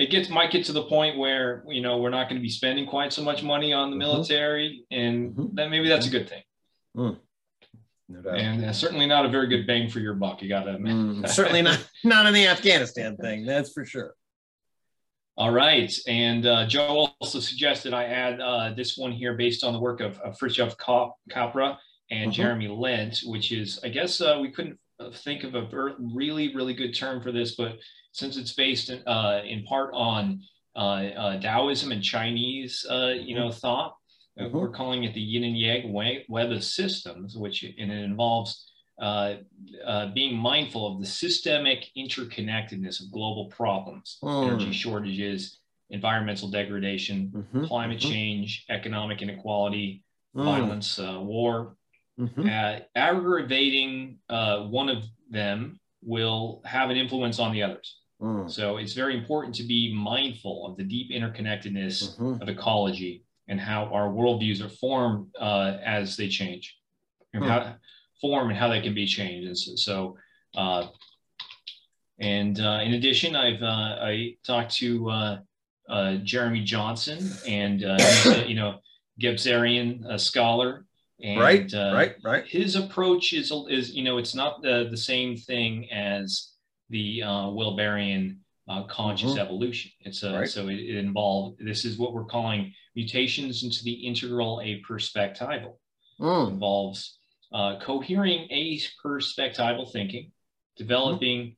it 0.01 0.11
gets 0.11 0.31
might 0.31 0.51
get 0.51 0.65
to 0.65 0.73
the 0.73 0.85
point 0.85 1.19
where, 1.19 1.63
you 1.69 1.83
know, 1.83 1.99
we're 1.99 2.09
not 2.11 2.25
going 2.29 2.37
to 2.41 2.43
be 2.43 2.49
spending 2.49 2.87
quite 2.87 3.13
so 3.13 3.23
much 3.23 3.43
money 3.43 3.73
on 3.75 3.91
the 3.91 3.97
Mhm. 3.97 3.99
military. 3.99 4.85
And 4.91 5.35
Mhm. 5.35 5.55
then 5.55 5.71
maybe 5.71 5.89
that's 5.89 6.07
a 6.07 6.11
good 6.11 6.27
thing. 6.29 6.43
No 6.95 8.23
doubt. 8.23 8.39
And 8.39 8.65
uh, 8.65 8.73
certainly 8.73 9.07
not 9.07 9.27
a 9.27 9.29
very 9.29 9.47
good 9.47 9.67
bang 9.67 9.89
for 9.91 10.01
your 10.01 10.15
buck. 10.15 10.43
You 10.43 10.49
got 10.49 10.65
to 10.65 10.75
admit. 10.75 10.95
Mm, 10.95 11.29
certainly 11.29 11.63
not 11.63 11.87
not 12.03 12.27
in 12.27 12.33
the 12.33 12.47
Afghanistan 12.47 13.17
thing. 13.19 13.45
That's 13.45 13.73
for 13.73 13.85
sure. 13.85 14.15
All 15.37 15.53
right. 15.53 15.93
And 16.09 16.45
uh, 16.47 16.67
Joe 16.67 17.09
also 17.21 17.39
suggested 17.41 17.93
I 17.95 18.05
add 18.05 18.41
uh, 18.41 18.73
this 18.75 18.97
one 18.97 19.13
here 19.13 19.35
based 19.35 19.63
on 19.63 19.73
the 19.75 19.79
work 19.81 20.01
of, 20.01 20.19
of 20.21 20.39
Fritjof 20.39 20.77
Capra 21.31 21.79
and 22.11 22.31
Mhm. 22.31 22.35
Jeremy 22.35 22.69
Lent, 22.69 23.21
which 23.25 23.53
is, 23.53 23.79
I 23.85 23.91
guess 23.91 24.21
uh, 24.21 24.39
we 24.41 24.51
couldn't 24.51 24.79
uh, 24.99 25.11
think 25.11 25.45
of 25.45 25.55
a 25.55 25.69
really, 25.99 26.55
really 26.55 26.75
good 26.75 26.95
term 26.95 27.23
for 27.23 27.33
this, 27.33 27.55
but 27.55 27.79
since 28.21 28.37
it's 28.37 28.53
based 28.53 28.91
in, 28.91 29.03
uh, 29.07 29.41
in 29.45 29.65
part 29.65 29.91
on 29.95 30.43
uh, 30.77 30.79
uh, 30.79 31.41
Taoism 31.41 31.91
and 31.91 32.03
Chinese, 32.03 32.87
uh, 32.89 33.15
you 33.19 33.35
know, 33.35 33.51
thought, 33.51 33.97
uh, 34.39 34.45
Mhm. 34.45 34.53
we're 34.53 34.71
calling 34.71 35.05
it 35.05 35.15
the 35.15 35.21
yin 35.21 35.45
and 35.45 35.59
yang 35.59 35.93
way, 35.93 36.25
web 36.29 36.53
of 36.53 36.63
systems, 36.63 37.37
which 37.37 37.63
and 37.63 37.91
it 37.91 38.05
involves 38.05 38.67
uh, 39.01 39.37
uh, 39.87 40.07
being 40.09 40.37
mindful 40.37 40.87
of 40.87 41.01
the 41.01 41.07
systemic 41.07 41.91
interconnectedness 41.97 43.01
of 43.01 43.11
global 43.11 43.47
problems, 43.47 44.19
mm. 44.23 44.47
energy 44.47 44.73
shortages, 44.73 45.59
environmental 45.89 46.51
degradation, 46.51 47.33
mm-hmm, 47.35 47.65
climate 47.65 47.99
mm-hmm. 47.99 48.11
change, 48.11 48.67
economic 48.69 49.23
inequality, 49.23 50.05
mm. 50.37 50.45
violence, 50.45 50.99
uh, 50.99 51.19
war. 51.19 51.77
Mm-hmm. 52.19 52.47
Uh, 52.47 52.81
aggravating 52.95 54.19
uh, 54.29 54.65
one 54.65 54.91
of 54.91 55.05
them 55.31 55.81
will 56.03 56.61
have 56.67 56.91
an 56.91 56.99
influence 56.99 57.39
on 57.39 57.53
the 57.53 57.63
others. 57.63 58.00
Mm. 58.21 58.51
So 58.51 58.77
it's 58.77 58.93
very 58.93 59.17
important 59.17 59.55
to 59.57 59.63
be 59.63 59.95
mindful 59.95 60.67
of 60.67 60.77
the 60.77 60.85
deep 60.85 61.11
interconnectedness 61.11 62.19
mm-hmm. 62.19 62.43
of 62.43 62.49
ecology 62.49 63.25
and 63.49 63.59
how 63.59 63.87
our 63.87 64.09
worldviews 64.09 64.63
are 64.65 64.69
formed 64.69 65.29
uh, 65.41 65.79
as 65.85 66.17
they 66.17 66.29
change, 66.29 66.77
and 67.33 67.43
mm. 67.43 67.49
how 67.49 67.75
form 68.21 68.51
and 68.51 68.59
how 68.59 68.69
they 68.69 68.81
can 68.81 68.95
be 68.95 69.07
changed. 69.07 69.47
And 69.47 69.59
so, 69.59 69.75
so 69.75 70.17
uh, 70.55 70.87
and 72.19 72.61
uh, 72.61 72.81
in 72.85 72.95
addition, 72.95 73.35
I've 73.35 73.63
uh, 73.63 73.97
I 74.03 74.37
talked 74.45 74.73
to 74.77 75.11
uh, 75.11 75.39
uh, 75.89 76.17
Jeremy 76.17 76.63
Johnson, 76.63 77.31
and 77.47 77.81
he's 77.81 78.27
a, 78.27 78.47
you 78.47 78.55
know 78.55 78.81
Gebserian 79.21 80.21
scholar. 80.21 80.85
And, 81.23 81.39
right, 81.39 81.71
right, 81.73 82.17
right. 82.23 82.47
His 82.47 82.77
approach 82.77 83.33
is 83.33 83.53
is 83.69 83.95
you 83.95 84.05
know 84.05 84.19
it's 84.19 84.35
not 84.35 84.63
the 84.63 84.89
the 84.91 84.97
same 84.97 85.37
thing 85.37 85.91
as 85.91 86.50
the 86.91 87.23
uh, 87.23 87.47
Wilberian 87.47 88.37
uh, 88.69 88.85
conscious 88.85 89.33
mm-hmm. 89.33 89.41
evolution. 89.41 89.91
It's 90.01 90.23
a, 90.23 90.41
right. 90.41 90.49
so 90.49 90.69
it, 90.69 90.79
it, 90.79 90.97
involved, 90.97 91.59
this 91.65 91.85
is 91.85 91.99
what 91.99 92.13
we're 92.13 92.25
calling 92.25 92.73
mutations 92.95 93.65
into 93.65 93.83
the 93.83 93.93
integral 93.93 94.59
aperspectival. 94.59 95.77
Mm. 96.21 96.49
It 96.49 96.53
involves 96.53 97.19
uh, 97.53 97.79
cohering 97.81 98.49
perspectival 99.05 99.91
thinking, 99.91 100.31
developing 100.77 101.41
mm-hmm. 101.41 101.53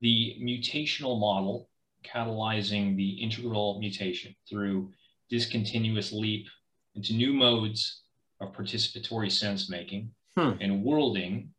the 0.00 0.36
mutational 0.42 1.18
model, 1.18 1.68
catalyzing 2.04 2.96
the 2.96 3.10
integral 3.22 3.78
mutation 3.78 4.34
through 4.48 4.90
discontinuous 5.30 6.12
leap 6.12 6.46
into 6.94 7.12
new 7.12 7.32
modes 7.32 8.02
of 8.40 8.52
participatory 8.52 9.30
sense 9.30 9.68
making 9.68 10.10
hmm. 10.36 10.52
and 10.60 10.82
worlding 10.82 11.50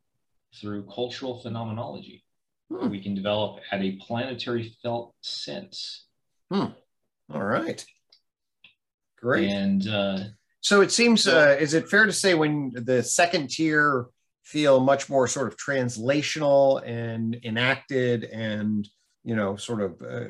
through 0.55 0.87
cultural 0.87 1.39
phenomenology 1.39 2.23
hmm. 2.71 2.89
we 2.89 3.01
can 3.01 3.15
develop 3.15 3.61
at 3.71 3.81
a 3.81 3.97
planetary 3.97 4.75
felt 4.81 5.13
sense. 5.21 6.05
Hmm. 6.51 6.65
All 7.31 7.43
right. 7.43 7.83
Great. 9.17 9.49
And 9.49 9.87
uh, 9.87 10.19
so 10.61 10.81
it 10.81 10.91
seems, 10.91 11.27
uh, 11.27 11.57
is 11.59 11.73
it 11.73 11.89
fair 11.89 12.05
to 12.05 12.13
say 12.13 12.33
when 12.33 12.71
the 12.73 13.03
second 13.03 13.49
tier 13.49 14.07
feel 14.43 14.79
much 14.79 15.09
more 15.09 15.27
sort 15.27 15.47
of 15.47 15.57
translational 15.57 16.81
and 16.85 17.39
enacted 17.43 18.23
and, 18.23 18.87
you 19.23 19.35
know, 19.35 19.55
sort 19.55 19.81
of 19.81 20.01
uh, 20.01 20.29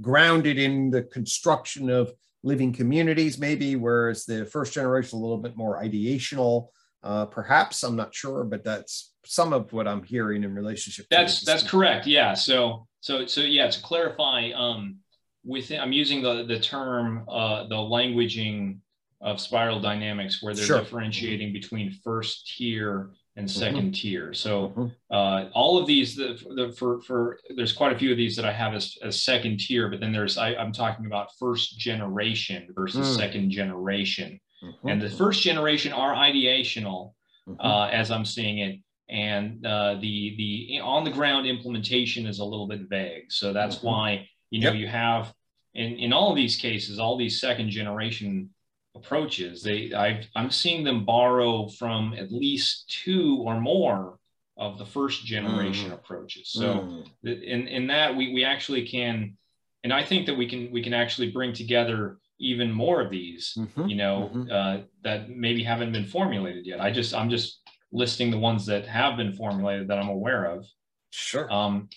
grounded 0.00 0.58
in 0.58 0.90
the 0.90 1.02
construction 1.02 1.90
of 1.90 2.12
living 2.42 2.72
communities, 2.72 3.38
maybe, 3.38 3.74
whereas 3.74 4.24
the 4.24 4.46
first 4.46 4.72
generation 4.72 5.18
a 5.18 5.22
little 5.22 5.38
bit 5.38 5.56
more 5.56 5.82
ideational, 5.82 6.68
uh, 7.06 7.24
perhaps, 7.26 7.84
I'm 7.84 7.94
not 7.94 8.12
sure, 8.12 8.42
but 8.42 8.64
that's 8.64 9.12
some 9.24 9.52
of 9.52 9.72
what 9.72 9.86
I'm 9.86 10.02
hearing 10.02 10.42
in 10.42 10.52
relationship. 10.54 11.06
That's 11.08 11.44
that's 11.44 11.62
correct. 11.62 12.06
Yeah. 12.06 12.34
So 12.34 12.88
so 13.00 13.26
so 13.26 13.42
yeah. 13.42 13.70
To 13.70 13.80
clarify, 13.82 14.50
um, 14.56 14.96
within 15.44 15.80
I'm 15.80 15.92
using 15.92 16.20
the 16.20 16.44
the 16.44 16.58
term 16.58 17.24
uh, 17.28 17.68
the 17.68 17.76
languaging 17.76 18.78
of 19.20 19.40
spiral 19.40 19.80
dynamics 19.80 20.42
where 20.42 20.52
they're 20.52 20.64
sure. 20.64 20.80
differentiating 20.80 21.52
between 21.52 21.92
first 22.04 22.52
tier 22.56 23.10
and 23.36 23.46
2nd 23.46 23.76
mm-hmm. 23.76 23.90
tier. 23.90 24.32
So 24.34 24.68
mm-hmm. 24.68 24.86
uh, 25.10 25.50
all 25.52 25.78
of 25.78 25.86
these, 25.86 26.16
the, 26.16 26.38
the, 26.54 26.74
for 26.76 27.00
for 27.02 27.38
there's 27.54 27.72
quite 27.72 27.94
a 27.94 27.98
few 27.98 28.10
of 28.10 28.16
these 28.16 28.34
that 28.36 28.44
I 28.44 28.52
have 28.52 28.74
as, 28.74 28.96
as 29.02 29.22
second 29.22 29.60
tier, 29.60 29.88
but 29.88 30.00
then 30.00 30.12
there's 30.12 30.38
I, 30.38 30.52
am 30.54 30.72
talking 30.72 31.06
about 31.06 31.28
first 31.38 31.78
generation 31.78 32.68
versus 32.74 33.06
mm. 33.06 33.16
second 33.16 33.50
generation, 33.50 34.40
mm-hmm. 34.62 34.88
and 34.88 35.00
the 35.00 35.10
first 35.10 35.42
generation 35.42 35.92
are 35.92 36.14
ideational, 36.14 37.12
mm-hmm. 37.48 37.60
uh, 37.60 37.88
as 37.88 38.10
I'm 38.10 38.24
seeing 38.24 38.58
it, 38.58 38.80
and 39.08 39.64
uh, 39.64 39.94
the 39.94 40.34
the 40.36 40.80
on 40.82 41.04
the 41.04 41.10
ground 41.10 41.46
implementation 41.46 42.26
is 42.26 42.38
a 42.38 42.44
little 42.44 42.66
bit 42.66 42.88
vague. 42.88 43.30
So 43.30 43.52
that's 43.52 43.76
mm-hmm. 43.76 43.86
why 43.86 44.28
you 44.50 44.60
know 44.60 44.72
yep. 44.72 44.80
you 44.80 44.88
have 44.88 45.32
in 45.74 45.96
in 45.96 46.12
all 46.12 46.30
of 46.30 46.36
these 46.36 46.56
cases, 46.56 46.98
all 46.98 47.16
these 47.16 47.40
second 47.40 47.70
generation 47.70 48.50
approaches, 48.96 49.62
they 49.62 49.92
I've, 49.92 50.26
I'm 50.34 50.50
seeing 50.50 50.82
them 50.82 51.04
borrow 51.04 51.68
from 51.68 52.14
at 52.14 52.32
least 52.32 52.88
two 52.88 53.42
or 53.44 53.60
more 53.60 54.18
of 54.56 54.78
the 54.78 54.86
first 54.86 55.24
generation 55.24 55.90
mm. 55.90 55.94
approaches. 55.94 56.48
So 56.48 57.04
mm. 57.24 57.42
in 57.42 57.68
in 57.68 57.86
that 57.88 58.16
we 58.16 58.32
we 58.32 58.44
actually 58.44 58.86
can, 58.86 59.36
and 59.84 59.92
I 59.92 60.02
think 60.02 60.26
that 60.26 60.34
we 60.34 60.48
can 60.48 60.70
we 60.72 60.82
can 60.82 60.94
actually 60.94 61.30
bring 61.30 61.52
together 61.52 62.18
even 62.38 62.70
more 62.70 63.00
of 63.00 63.10
these, 63.10 63.54
mm-hmm. 63.56 63.86
you 63.86 63.96
know, 63.96 64.30
mm-hmm. 64.32 64.52
uh, 64.52 64.84
that 65.02 65.30
maybe 65.30 65.62
haven't 65.62 65.92
been 65.92 66.04
formulated 66.04 66.66
yet. 66.66 66.80
I 66.80 66.90
just 66.90 67.14
I'm 67.14 67.30
just 67.30 67.60
listing 67.92 68.30
the 68.30 68.38
ones 68.38 68.66
that 68.66 68.86
have 68.86 69.16
been 69.16 69.32
formulated 69.32 69.88
that 69.88 69.98
I'm 69.98 70.08
aware 70.08 70.44
of. 70.44 70.66
Sure. 71.10 71.50
Um, 71.52 71.88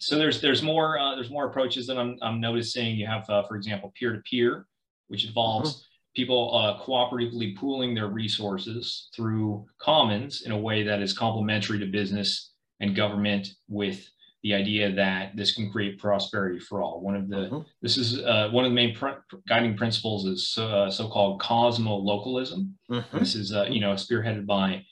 so 0.00 0.16
there's 0.16 0.40
there's 0.40 0.62
more 0.62 0.98
uh, 0.98 1.14
there's 1.14 1.30
more 1.30 1.46
approaches 1.46 1.86
that 1.86 1.98
I'm 1.98 2.16
I'm 2.22 2.40
noticing. 2.40 2.96
You 2.96 3.06
have, 3.06 3.28
uh, 3.30 3.42
for 3.46 3.56
example, 3.56 3.92
peer 3.98 4.12
to 4.12 4.20
peer, 4.20 4.66
which 5.08 5.26
involves 5.26 5.74
mm-hmm. 5.74 5.82
people 6.14 6.56
uh, 6.56 6.82
cooperatively 6.84 7.56
pooling 7.56 7.94
their 7.94 8.08
resources 8.08 9.08
through 9.14 9.66
commons 9.80 10.42
in 10.42 10.52
a 10.52 10.58
way 10.58 10.82
that 10.82 11.00
is 11.00 11.12
complementary 11.12 11.78
to 11.78 11.86
business 11.86 12.52
and 12.80 12.94
government, 12.94 13.48
with 13.68 14.08
the 14.42 14.54
idea 14.54 14.92
that 14.92 15.36
this 15.36 15.54
can 15.54 15.70
create 15.70 15.98
prosperity 15.98 16.60
for 16.60 16.82
all. 16.82 17.00
One 17.00 17.16
of 17.16 17.28
the 17.28 17.36
mm-hmm. 17.36 17.60
this 17.82 17.96
is 17.96 18.22
uh, 18.22 18.48
one 18.50 18.64
of 18.64 18.70
the 18.70 18.74
main 18.74 18.94
pr- 18.94 19.20
guiding 19.48 19.76
principles 19.76 20.26
is 20.26 20.56
uh, 20.58 20.90
so-called 20.90 21.40
cosmo-localism. 21.40 22.78
Mm-hmm. 22.90 23.18
This 23.18 23.34
is 23.34 23.52
uh, 23.52 23.66
you 23.68 23.80
know 23.80 23.94
spearheaded 23.94 24.46
by 24.46 24.84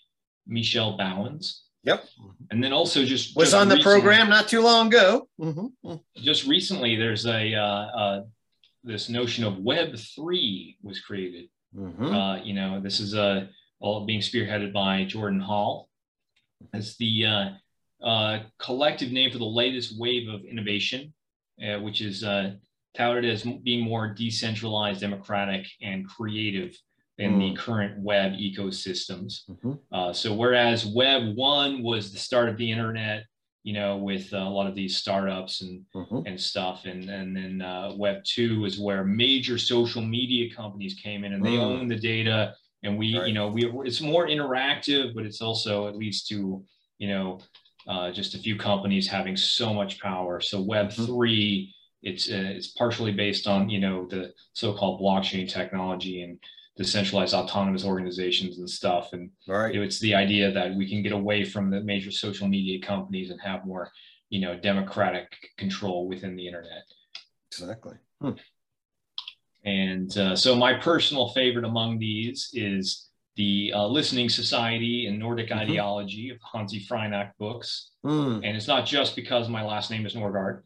Michel 0.47 0.99
Bauwens. 0.99 1.61
Yep. 1.85 2.05
And 2.51 2.63
then 2.63 2.73
also 2.73 3.05
just 3.05 3.37
was 3.37 3.51
just 3.51 3.61
on 3.61 3.69
the 3.69 3.79
program 3.79 4.29
not 4.29 4.49
too 4.49 4.61
long 4.61 4.89
ago. 4.89 5.29
Mm-hmm. 5.41 5.95
Just 6.17 6.45
recently, 6.47 6.97
there's 6.97 7.27
a 7.27 7.55
uh, 7.55 7.61
uh, 7.63 8.23
this 8.83 9.09
notion 9.09 9.45
of 9.45 9.59
Web 9.59 9.97
three 9.97 10.77
was 10.83 11.01
created. 11.01 11.49
Mm-hmm. 11.77 12.05
Uh, 12.05 12.37
you 12.43 12.55
know, 12.55 12.81
this 12.81 12.99
is 12.99 13.15
uh, 13.15 13.47
all 13.79 14.05
being 14.05 14.21
spearheaded 14.21 14.73
by 14.73 15.05
Jordan 15.05 15.39
Hall 15.39 15.89
as 16.73 16.97
the 16.97 17.53
uh, 18.03 18.41
collective 18.59 19.13
name 19.13 19.31
for 19.31 19.39
the 19.39 19.45
latest 19.45 19.99
wave 19.99 20.29
of 20.29 20.45
innovation, 20.45 21.13
uh, 21.67 21.79
which 21.81 22.01
is 22.01 22.25
uh, 22.25 22.53
touted 22.97 23.25
as 23.25 23.43
being 23.43 23.85
more 23.85 24.09
decentralized, 24.13 25.01
democratic, 25.01 25.67
and 25.83 26.09
creative 26.09 26.77
in 27.19 27.35
mm. 27.35 27.39
the 27.39 27.61
current 27.61 27.99
web 27.99 28.33
ecosystems. 28.33 29.49
Mm-hmm. 29.49 29.73
Uh, 29.93 30.13
so 30.13 30.35
whereas 30.35 30.85
Web 30.85 31.35
one 31.35 31.83
was 31.83 32.13
the 32.13 32.19
start 32.19 32.49
of 32.49 32.59
the 32.59 32.71
internet, 32.71 33.25
you 33.63 33.73
know, 33.73 33.97
with 33.97 34.33
a 34.33 34.45
lot 34.45 34.67
of 34.67 34.75
these 34.75 34.97
startups 34.97 35.63
and 35.63 35.83
mm-hmm. 35.95 36.27
and 36.27 36.41
stuff, 36.41 36.85
and 36.85 37.09
and 37.09 37.35
then 37.35 37.63
uh, 37.63 37.93
Web 37.97 38.23
two 38.25 38.65
is 38.65 38.79
where 38.79 39.05
major 39.05 39.57
social 39.59 40.03
media 40.03 40.55
companies 40.55 40.95
came 41.03 41.25
in 41.25 41.33
and 41.33 41.45
they 41.45 41.51
mm. 41.51 41.63
own 41.63 41.89
the 41.89 41.97
data, 41.97 42.55
and 42.83 42.99
we, 42.99 43.17
right. 43.17 43.29
you 43.29 43.35
know, 43.35 43.49
we 43.49 43.65
it's 43.85 44.01
more 44.01 44.27
interactive, 44.27 45.15
but 45.15 45.25
it's 45.25 45.41
also 45.41 45.87
it 45.87 45.97
leads 45.97 46.23
to 46.25 46.63
you 46.99 47.09
know 47.09 47.41
uh, 47.87 48.11
just 48.11 48.35
a 48.35 48.39
few 48.39 48.57
companies 48.57 49.09
having 49.09 49.37
so 49.37 49.73
much 49.73 50.01
power. 50.01 50.41
So 50.41 50.61
Web 50.61 50.89
mm-hmm. 50.89 51.05
three. 51.07 51.73
It's, 52.03 52.31
uh, 52.31 52.53
it's 52.55 52.69
partially 52.69 53.11
based 53.11 53.49
on 53.49 53.69
you 53.69 53.81
know 53.81 54.07
the 54.07 54.33
so-called 54.53 55.01
blockchain 55.01 55.49
technology 55.49 56.23
and 56.23 56.39
decentralized 56.77 57.35
autonomous 57.35 57.85
organizations 57.85 58.59
and 58.59 58.69
stuff. 58.69 59.13
And 59.13 59.31
right. 59.49 59.75
it's 59.75 59.99
the 59.99 60.15
idea 60.15 60.53
that 60.53 60.75
we 60.75 60.89
can 60.89 61.03
get 61.03 61.13
away 61.13 61.45
from 61.45 61.71
the 61.71 61.81
major 61.81 62.11
social 62.11 62.47
media 62.47 62.81
companies 62.81 63.31
and 63.31 63.41
have 63.41 63.67
more, 63.67 63.91
you 64.29 64.41
know, 64.41 64.57
democratic 64.57 65.29
control 65.57 66.07
within 66.07 66.37
the 66.37 66.47
internet. 66.47 66.85
Exactly. 67.51 67.95
Hmm. 68.21 68.33
And 69.65 70.17
uh, 70.17 70.37
so 70.37 70.55
my 70.55 70.75
personal 70.75 71.31
favorite 71.31 71.65
among 71.65 71.99
these 71.99 72.51
is 72.53 73.06
the 73.37 73.73
uh, 73.75 73.87
Listening 73.87 74.29
Society 74.29 75.07
and 75.07 75.19
Nordic 75.19 75.51
mm-hmm. 75.51 75.59
Ideology 75.59 76.31
of 76.31 76.39
Hanzi 76.41 76.87
Freinacht 76.87 77.33
books. 77.39 77.91
Mm. 78.05 78.37
And 78.37 78.57
it's 78.57 78.67
not 78.67 78.87
just 78.87 79.15
because 79.15 79.49
my 79.49 79.65
last 79.65 79.91
name 79.91 80.07
is 80.07 80.15
Norgaard. 80.15 80.63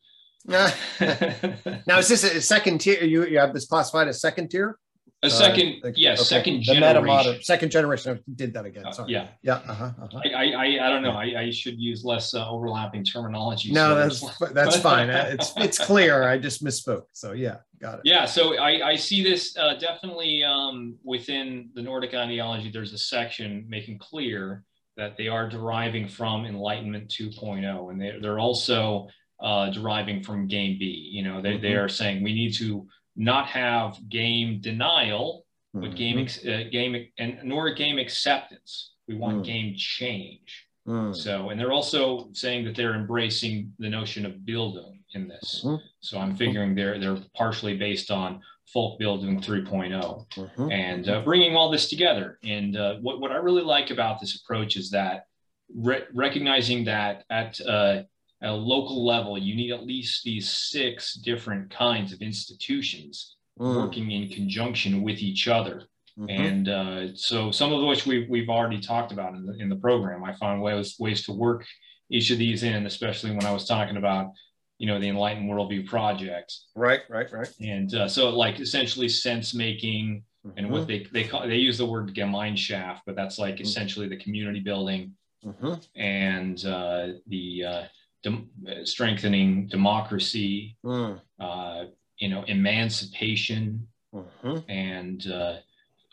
now, 1.86 1.98
is 1.98 2.08
this 2.08 2.24
a 2.24 2.40
second 2.40 2.78
tier? 2.78 3.02
You, 3.04 3.26
you 3.26 3.38
have 3.38 3.52
this 3.52 3.66
classified 3.66 4.08
as 4.08 4.20
second 4.20 4.48
tier? 4.50 4.78
A 5.22 5.28
second, 5.28 5.82
uh, 5.84 5.90
yeah, 5.96 6.12
okay. 6.12 6.22
second 6.22 6.54
the 6.54 6.60
generation. 6.60 7.04
Meta-modern, 7.04 7.42
second 7.42 7.70
generation. 7.70 8.20
Did 8.36 8.54
that 8.54 8.64
again. 8.64 8.86
Uh, 8.86 8.90
Sorry. 8.90 9.16
Uh, 9.16 9.24
yeah, 9.24 9.28
yeah. 9.42 9.70
Uh-huh, 9.70 9.90
uh-huh. 10.02 10.20
I, 10.34 10.52
I, 10.52 10.86
I 10.86 10.88
don't 10.88 11.02
know. 11.02 11.10
I, 11.10 11.42
I 11.42 11.50
should 11.50 11.78
use 11.78 12.06
less 12.06 12.32
uh, 12.32 12.48
overlapping 12.48 13.04
terminology. 13.04 13.70
No, 13.70 13.94
that's 13.94 14.24
that's 14.52 14.76
fine. 14.80 15.10
Uh, 15.10 15.28
it's 15.32 15.52
it's 15.58 15.78
clear. 15.78 16.26
I 16.26 16.38
just 16.38 16.64
misspoke. 16.64 17.04
So 17.12 17.32
yeah, 17.32 17.58
got 17.82 17.96
it. 17.96 18.00
Yeah. 18.04 18.24
So 18.24 18.56
I, 18.56 18.92
I 18.92 18.96
see 18.96 19.22
this 19.22 19.54
uh, 19.58 19.74
definitely 19.74 20.42
um, 20.42 20.96
within 21.04 21.68
the 21.74 21.82
Nordic 21.82 22.14
ideology. 22.14 22.70
There's 22.70 22.94
a 22.94 22.98
section 22.98 23.66
making 23.68 23.98
clear 23.98 24.64
that 24.96 25.18
they 25.18 25.28
are 25.28 25.50
deriving 25.50 26.08
from 26.08 26.46
Enlightenment 26.46 27.08
2.0, 27.08 27.90
and 27.90 28.00
they, 28.00 28.18
they're 28.22 28.38
also 28.38 29.08
uh, 29.40 29.70
deriving 29.70 30.22
from 30.22 30.46
Game 30.46 30.78
B. 30.78 31.10
You 31.12 31.24
know, 31.24 31.42
they, 31.42 31.52
mm-hmm. 31.52 31.62
they 31.62 31.74
are 31.74 31.88
saying 31.88 32.22
we 32.22 32.34
need 32.34 32.54
to 32.54 32.86
not 33.20 33.46
have 33.46 33.98
game 34.08 34.60
denial, 34.60 35.44
but 35.74 35.90
mm-hmm. 35.90 35.94
game 35.94 36.28
uh, 36.48 36.70
game 36.70 37.06
and 37.18 37.38
nor 37.44 37.72
game 37.74 37.98
acceptance. 37.98 38.94
We 39.06 39.14
want 39.14 39.42
mm. 39.42 39.44
game 39.44 39.74
change. 39.76 40.66
Mm. 40.88 41.14
So, 41.14 41.50
and 41.50 41.60
they're 41.60 41.72
also 41.72 42.30
saying 42.32 42.64
that 42.64 42.74
they're 42.74 42.94
embracing 42.94 43.72
the 43.78 43.90
notion 43.90 44.24
of 44.24 44.32
Bildung 44.32 45.00
in 45.14 45.28
this. 45.28 45.62
Mm-hmm. 45.64 45.84
So 46.00 46.18
I'm 46.18 46.34
figuring 46.34 46.74
they're 46.74 46.98
they're 46.98 47.18
partially 47.34 47.76
based 47.76 48.10
on 48.10 48.40
Folkbildung 48.74 49.44
3.0 49.44 50.26
mm-hmm. 50.34 50.70
and 50.70 51.08
uh, 51.08 51.20
bringing 51.22 51.56
all 51.56 51.70
this 51.70 51.88
together. 51.90 52.38
And 52.42 52.76
uh, 52.76 52.96
what, 52.96 53.20
what 53.20 53.32
I 53.32 53.36
really 53.36 53.62
like 53.62 53.90
about 53.90 54.20
this 54.20 54.40
approach 54.40 54.76
is 54.76 54.90
that 54.90 55.26
re- 55.74 56.04
recognizing 56.14 56.84
that 56.84 57.24
at, 57.30 57.60
uh, 57.60 58.02
at 58.42 58.50
a 58.50 58.54
local 58.54 59.04
level, 59.04 59.36
you 59.36 59.54
need 59.54 59.72
at 59.72 59.86
least 59.86 60.24
these 60.24 60.50
six 60.50 61.14
different 61.14 61.70
kinds 61.70 62.12
of 62.12 62.20
institutions 62.20 63.36
mm. 63.58 63.76
working 63.76 64.10
in 64.10 64.28
conjunction 64.28 65.02
with 65.02 65.18
each 65.18 65.48
other. 65.48 65.82
Mm-hmm. 66.18 66.30
And 66.30 66.68
uh, 66.68 67.14
so 67.14 67.50
some 67.50 67.72
of 67.72 67.84
which 67.84 68.06
we've, 68.06 68.28
we've 68.28 68.48
already 68.48 68.80
talked 68.80 69.12
about 69.12 69.34
in 69.34 69.46
the, 69.46 69.58
in 69.58 69.68
the 69.68 69.76
program. 69.76 70.24
I 70.24 70.34
found 70.34 70.62
ways, 70.62 70.96
ways 70.98 71.24
to 71.26 71.32
work 71.32 71.66
each 72.10 72.30
of 72.30 72.38
these 72.38 72.62
in, 72.62 72.86
especially 72.86 73.30
when 73.30 73.44
I 73.44 73.52
was 73.52 73.66
talking 73.66 73.96
about 73.96 74.32
you 74.80 74.86
know 74.86 74.98
the 74.98 75.08
enlightened 75.08 75.48
worldview 75.48 75.86
project 75.86 76.56
right 76.74 77.02
right 77.10 77.30
right 77.30 77.52
and 77.60 77.94
uh, 77.94 78.08
so 78.08 78.30
like 78.30 78.58
essentially 78.60 79.10
sense 79.10 79.54
making 79.54 80.24
mm-hmm. 80.44 80.56
and 80.56 80.70
what 80.70 80.88
mm-hmm. 80.88 81.12
they 81.12 81.22
they 81.22 81.28
call 81.28 81.46
they 81.46 81.56
use 81.56 81.76
the 81.76 81.84
word 81.84 82.12
gemeinschaft 82.14 83.00
but 83.04 83.14
that's 83.14 83.38
like 83.38 83.56
mm-hmm. 83.56 83.64
essentially 83.64 84.08
the 84.08 84.16
community 84.16 84.58
building 84.58 85.12
mm-hmm. 85.44 85.74
and 86.00 86.64
uh, 86.64 87.08
the 87.26 87.62
uh, 87.62 87.82
de- 88.22 88.86
strengthening 88.86 89.66
democracy 89.68 90.76
mm. 90.84 91.20
uh, 91.38 91.84
you 92.18 92.28
know 92.28 92.42
emancipation 92.44 93.86
mm-hmm. 94.14 94.56
and 94.70 95.26
uh, 95.28 95.56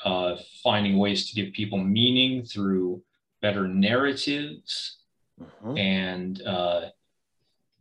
uh, 0.05 0.35
finding 0.63 0.97
ways 0.97 1.29
to 1.29 1.35
give 1.35 1.53
people 1.53 1.77
meaning 1.77 2.43
through 2.43 3.01
better 3.41 3.67
narratives 3.67 4.97
mm-hmm. 5.41 5.77
and 5.77 6.41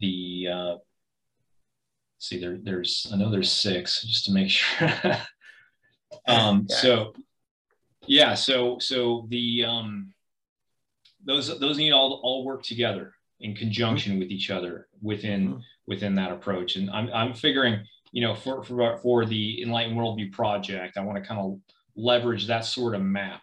the 0.00 0.48
uh, 0.52 0.74
see 2.18 2.38
there 2.38 2.58
there's 2.62 3.06
I 3.12 3.16
know 3.16 3.30
there's 3.30 3.52
six 3.52 4.02
just 4.02 4.24
to 4.26 4.32
make 4.32 4.50
sure. 4.50 4.92
um, 6.26 6.66
yeah. 6.68 6.76
So 6.76 7.12
yeah, 8.06 8.34
so 8.34 8.78
so 8.78 9.26
the 9.28 9.64
um, 9.64 10.12
those 11.24 11.58
those 11.58 11.78
need 11.78 11.92
all 11.92 12.20
all 12.22 12.44
work 12.44 12.62
together 12.62 13.15
in 13.40 13.54
conjunction 13.54 14.18
with 14.18 14.30
each 14.30 14.50
other 14.50 14.88
within 15.02 15.48
mm-hmm. 15.48 15.60
within 15.86 16.14
that 16.16 16.32
approach. 16.32 16.76
And 16.76 16.90
I'm 16.90 17.10
I'm 17.12 17.34
figuring 17.34 17.84
you 18.12 18.22
know 18.22 18.34
for 18.34 18.62
for 18.64 18.98
for 18.98 19.24
the 19.24 19.62
Enlightened 19.62 19.96
Worldview 19.96 20.32
project, 20.32 20.96
I 20.96 21.02
want 21.02 21.22
to 21.22 21.28
kind 21.28 21.40
of 21.40 21.58
leverage 21.96 22.46
that 22.46 22.64
sort 22.64 22.94
of 22.94 23.02
map 23.02 23.42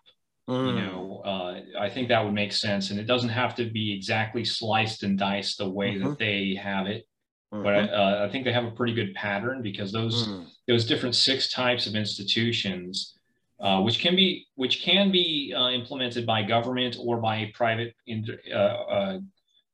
Mm. 0.50 0.68
You 0.68 0.82
know, 0.82 1.22
uh, 1.24 1.62
I 1.80 1.90
think 1.90 2.10
that 2.10 2.24
would 2.24 2.34
make 2.34 2.52
sense, 2.52 2.92
and 2.92 3.00
it 3.00 3.06
doesn't 3.06 3.30
have 3.30 3.56
to 3.56 3.66
be 3.70 3.94
exactly 3.94 4.44
sliced 4.44 5.04
and 5.04 5.18
diced 5.18 5.58
the 5.58 5.70
way 5.70 5.96
mm-hmm. 5.96 6.10
that 6.10 6.20
they 6.20 6.60
have 6.62 6.86
it. 6.88 7.08
Mm-hmm. 7.54 7.64
But 7.64 7.76
I, 7.76 7.80
uh, 7.88 8.26
I, 8.28 8.32
think 8.32 8.44
they 8.44 8.52
have 8.52 8.66
a 8.66 8.72
pretty 8.72 8.94
good 8.94 9.14
pattern 9.14 9.62
because 9.62 9.94
those 9.94 10.28
mm. 10.28 10.46
those 10.68 10.86
different 10.86 11.16
six 11.16 11.50
types 11.50 11.88
of 11.88 11.96
institutions, 11.96 13.18
uh, 13.62 13.82
which 13.82 14.00
can 14.00 14.18
be 14.18 14.46
which 14.56 14.82
can 14.82 15.12
be 15.12 15.54
uh, 15.56 15.70
implemented 15.70 16.26
by 16.26 16.44
government 16.44 16.98
or 17.00 17.22
by 17.22 17.50
private 17.54 17.96
in, 18.06 18.26
uh, 18.52 18.58
uh, 18.58 19.20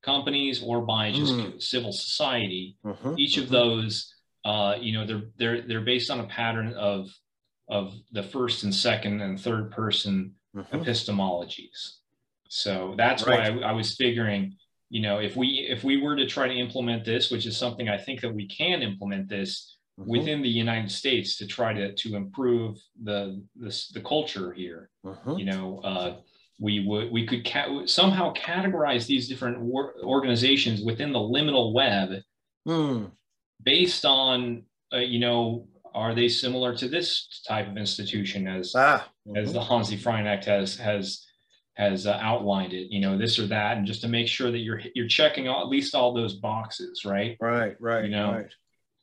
companies 0.02 0.62
or 0.64 0.82
by 0.82 1.12
just 1.12 1.34
mm. 1.34 1.62
civil 1.62 1.92
society. 1.92 2.78
Mm-hmm. 2.86 3.16
Each 3.18 3.38
of 3.38 3.46
mm-hmm. 3.46 3.54
those, 3.54 4.14
you 4.82 4.94
know, 4.94 5.06
they're 5.06 5.24
they're 5.38 5.62
they're 5.62 5.82
based 5.82 6.10
on 6.10 6.20
a 6.20 6.28
pattern 6.28 6.74
of 6.74 7.10
of 7.70 7.94
the 8.12 8.24
first 8.24 8.64
and 8.64 8.74
second 8.74 9.22
and 9.22 9.40
third 9.40 9.72
person 9.72 10.34
mm-hmm. 10.56 10.76
epistemologies. 10.76 11.98
So 12.50 12.96
that's 12.98 13.26
right. 13.26 13.54
why 13.54 13.68
I, 13.68 13.70
I, 13.70 13.72
was 13.74 13.96
figuring, 13.96 14.56
you 14.90 15.02
know, 15.02 15.20
if 15.20 15.36
we 15.36 15.68
if 15.70 15.84
we 15.84 16.02
were 16.02 16.16
to 16.16 16.26
try 16.26 16.48
to 16.48 16.54
implement 16.54 17.06
this, 17.06 17.30
which 17.30 17.46
is 17.46 17.56
something 17.56 17.88
I 17.88 17.98
think 17.98 18.22
that 18.22 18.34
we 18.34 18.48
can 18.48 18.82
implement 18.82 19.30
this 19.30 19.78
within 19.98 20.42
the 20.42 20.50
United 20.50 20.92
States 20.92 21.38
to 21.38 21.46
try 21.46 21.74
to 21.74 21.94
to 21.94 22.16
improve 22.16 22.78
the 23.04 23.44
the, 23.56 23.86
the 23.94 24.02
culture 24.02 24.52
here, 24.52 24.90
you 25.38 25.46
know. 25.46 25.80
Uh, 25.84 26.16
we 26.60 26.86
would 26.86 27.12
we 27.12 27.26
could 27.26 27.46
ca- 27.46 27.86
somehow 27.86 28.34
categorize 28.34 29.08
these 29.08 29.28
different 29.28 29.60
wor- 29.60 29.96
organizations 30.04 30.84
within 30.84 31.14
the 31.14 31.20
liminal 31.20 31.74
web 31.74 32.22
mm. 32.68 33.10
based 33.64 34.06
on 34.06 34.64
uh, 34.94 34.98
you 34.98 35.20
know 35.20 35.68
are 35.94 36.14
they 36.14 36.28
similar 36.28 36.76
to 36.76 36.88
this 36.88 37.42
type 37.48 37.68
of 37.68 37.78
institution 37.78 38.48
as 38.48 38.74
ah, 38.76 39.08
mm-hmm. 39.28 39.38
as 39.38 39.54
the 39.54 39.60
Hanzi 39.60 39.98
Freinacht 39.98 40.46
has 40.46 40.76
has 40.78 41.26
has 41.76 42.06
uh, 42.06 42.20
outlined 42.22 42.74
it? 42.74 42.92
You 42.92 43.00
know, 43.00 43.18
this 43.18 43.40
or 43.40 43.48
that, 43.48 43.78
and 43.78 43.88
just 43.88 44.02
to 44.02 44.08
make 44.08 44.28
sure 44.28 44.52
that 44.52 44.60
you're 44.60 44.82
you're 44.96 45.08
checking 45.08 45.48
all, 45.48 45.62
at 45.62 45.70
least 45.70 45.96
all 45.96 46.14
those 46.14 46.36
boxes, 46.36 47.06
right? 47.06 47.38
Right, 47.40 47.76
right. 47.80 48.04
You 48.04 48.12
know, 48.12 48.34
right. 48.34 48.54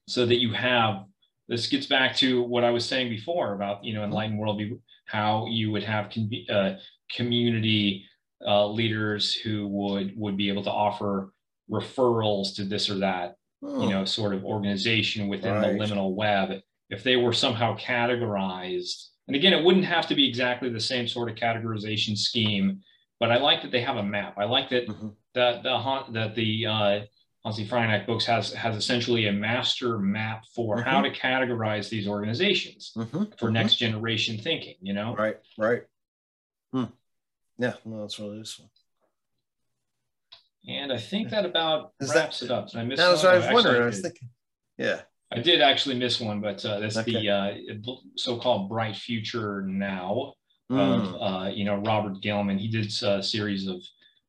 so 0.06 0.26
that 0.26 0.40
you 0.40 0.52
have. 0.52 1.04
This 1.48 1.68
gets 1.68 1.86
back 1.86 2.16
to 2.16 2.42
what 2.42 2.64
I 2.64 2.70
was 2.70 2.84
saying 2.84 3.08
before 3.08 3.54
about 3.54 3.84
you 3.84 3.94
know 3.94 4.02
enlightened 4.02 4.40
worldview, 4.40 4.80
how 5.06 5.46
you 5.48 5.70
would 5.70 5.84
have 5.84 6.10
con- 6.10 6.30
uh, 6.50 6.74
community 7.14 8.04
uh, 8.46 8.66
leaders 8.66 9.34
who 9.34 9.66
would 9.68 10.12
would 10.16 10.36
be 10.36 10.48
able 10.48 10.62
to 10.64 10.70
offer 10.70 11.32
referrals 11.70 12.54
to 12.54 12.64
this 12.64 12.88
or 12.88 12.96
that 12.96 13.36
you 13.62 13.88
know 13.88 14.04
sort 14.04 14.34
of 14.34 14.44
organization 14.44 15.28
within 15.28 15.54
right. 15.54 15.72
the 15.72 15.78
liminal 15.78 16.14
web 16.14 16.60
if 16.90 17.02
they 17.02 17.16
were 17.16 17.32
somehow 17.32 17.76
categorized. 17.76 19.08
And 19.26 19.34
again, 19.34 19.52
it 19.52 19.64
wouldn't 19.64 19.84
have 19.86 20.06
to 20.08 20.14
be 20.14 20.28
exactly 20.28 20.68
the 20.68 20.80
same 20.80 21.08
sort 21.08 21.28
of 21.28 21.34
categorization 21.34 22.16
scheme, 22.16 22.80
but 23.18 23.32
I 23.32 23.38
like 23.38 23.62
that 23.62 23.72
they 23.72 23.80
have 23.80 23.96
a 23.96 24.02
map. 24.02 24.34
I 24.38 24.44
like 24.44 24.70
that 24.70 24.86
mm-hmm. 24.86 25.08
that 25.34 25.62
the 25.62 26.04
that 26.12 26.34
the 26.36 26.66
uh, 26.66 27.00
Hanzi 27.44 27.66
Freinacht 27.66 28.06
books 28.06 28.24
has 28.26 28.52
has 28.52 28.76
essentially 28.76 29.26
a 29.26 29.32
master 29.32 29.98
map 29.98 30.44
for 30.54 30.76
mm-hmm. 30.76 30.88
how 30.88 31.00
to 31.00 31.10
categorize 31.10 31.88
these 31.88 32.06
organizations 32.06 32.92
mm-hmm. 32.96 33.24
for 33.38 33.46
mm-hmm. 33.46 33.52
next 33.52 33.76
generation 33.76 34.38
thinking. 34.38 34.76
You 34.80 34.94
know, 34.94 35.16
right, 35.16 35.38
right. 35.58 35.82
Hmm. 36.76 36.84
Yeah, 37.58 37.72
no, 37.86 38.02
that's 38.02 38.18
really 38.18 38.36
useful. 38.36 38.70
And 40.68 40.92
I 40.92 40.98
think 40.98 41.30
that 41.30 41.46
about 41.46 41.92
Is 42.00 42.14
wraps 42.14 42.40
that, 42.40 42.46
it 42.46 42.50
up. 42.50 42.70
Did 42.70 42.80
I 42.80 42.84
miss 42.84 42.98
that 42.98 43.10
was 43.10 43.22
what 43.22 43.34
I 43.34 43.36
was 43.38 43.46
wondering. 43.52 43.82
I 43.82 43.86
was 43.86 44.00
thinking, 44.00 44.28
yeah. 44.76 45.02
I 45.32 45.40
did 45.40 45.60
actually 45.60 45.98
miss 45.98 46.20
one, 46.20 46.40
but 46.40 46.64
uh, 46.64 46.80
that's 46.80 46.96
okay. 46.98 47.12
the 47.12 47.30
uh, 47.30 47.92
so-called 48.16 48.68
Bright 48.68 48.94
Future 48.94 49.62
Now 49.62 50.34
mm. 50.70 50.78
of 50.78 51.08
hmm. 51.08 51.14
uh, 51.14 51.48
you 51.48 51.64
know 51.64 51.76
Robert 51.76 52.20
Gellman. 52.20 52.58
He 52.58 52.68
did 52.68 52.92
a 53.02 53.22
series 53.22 53.66
of 53.66 53.82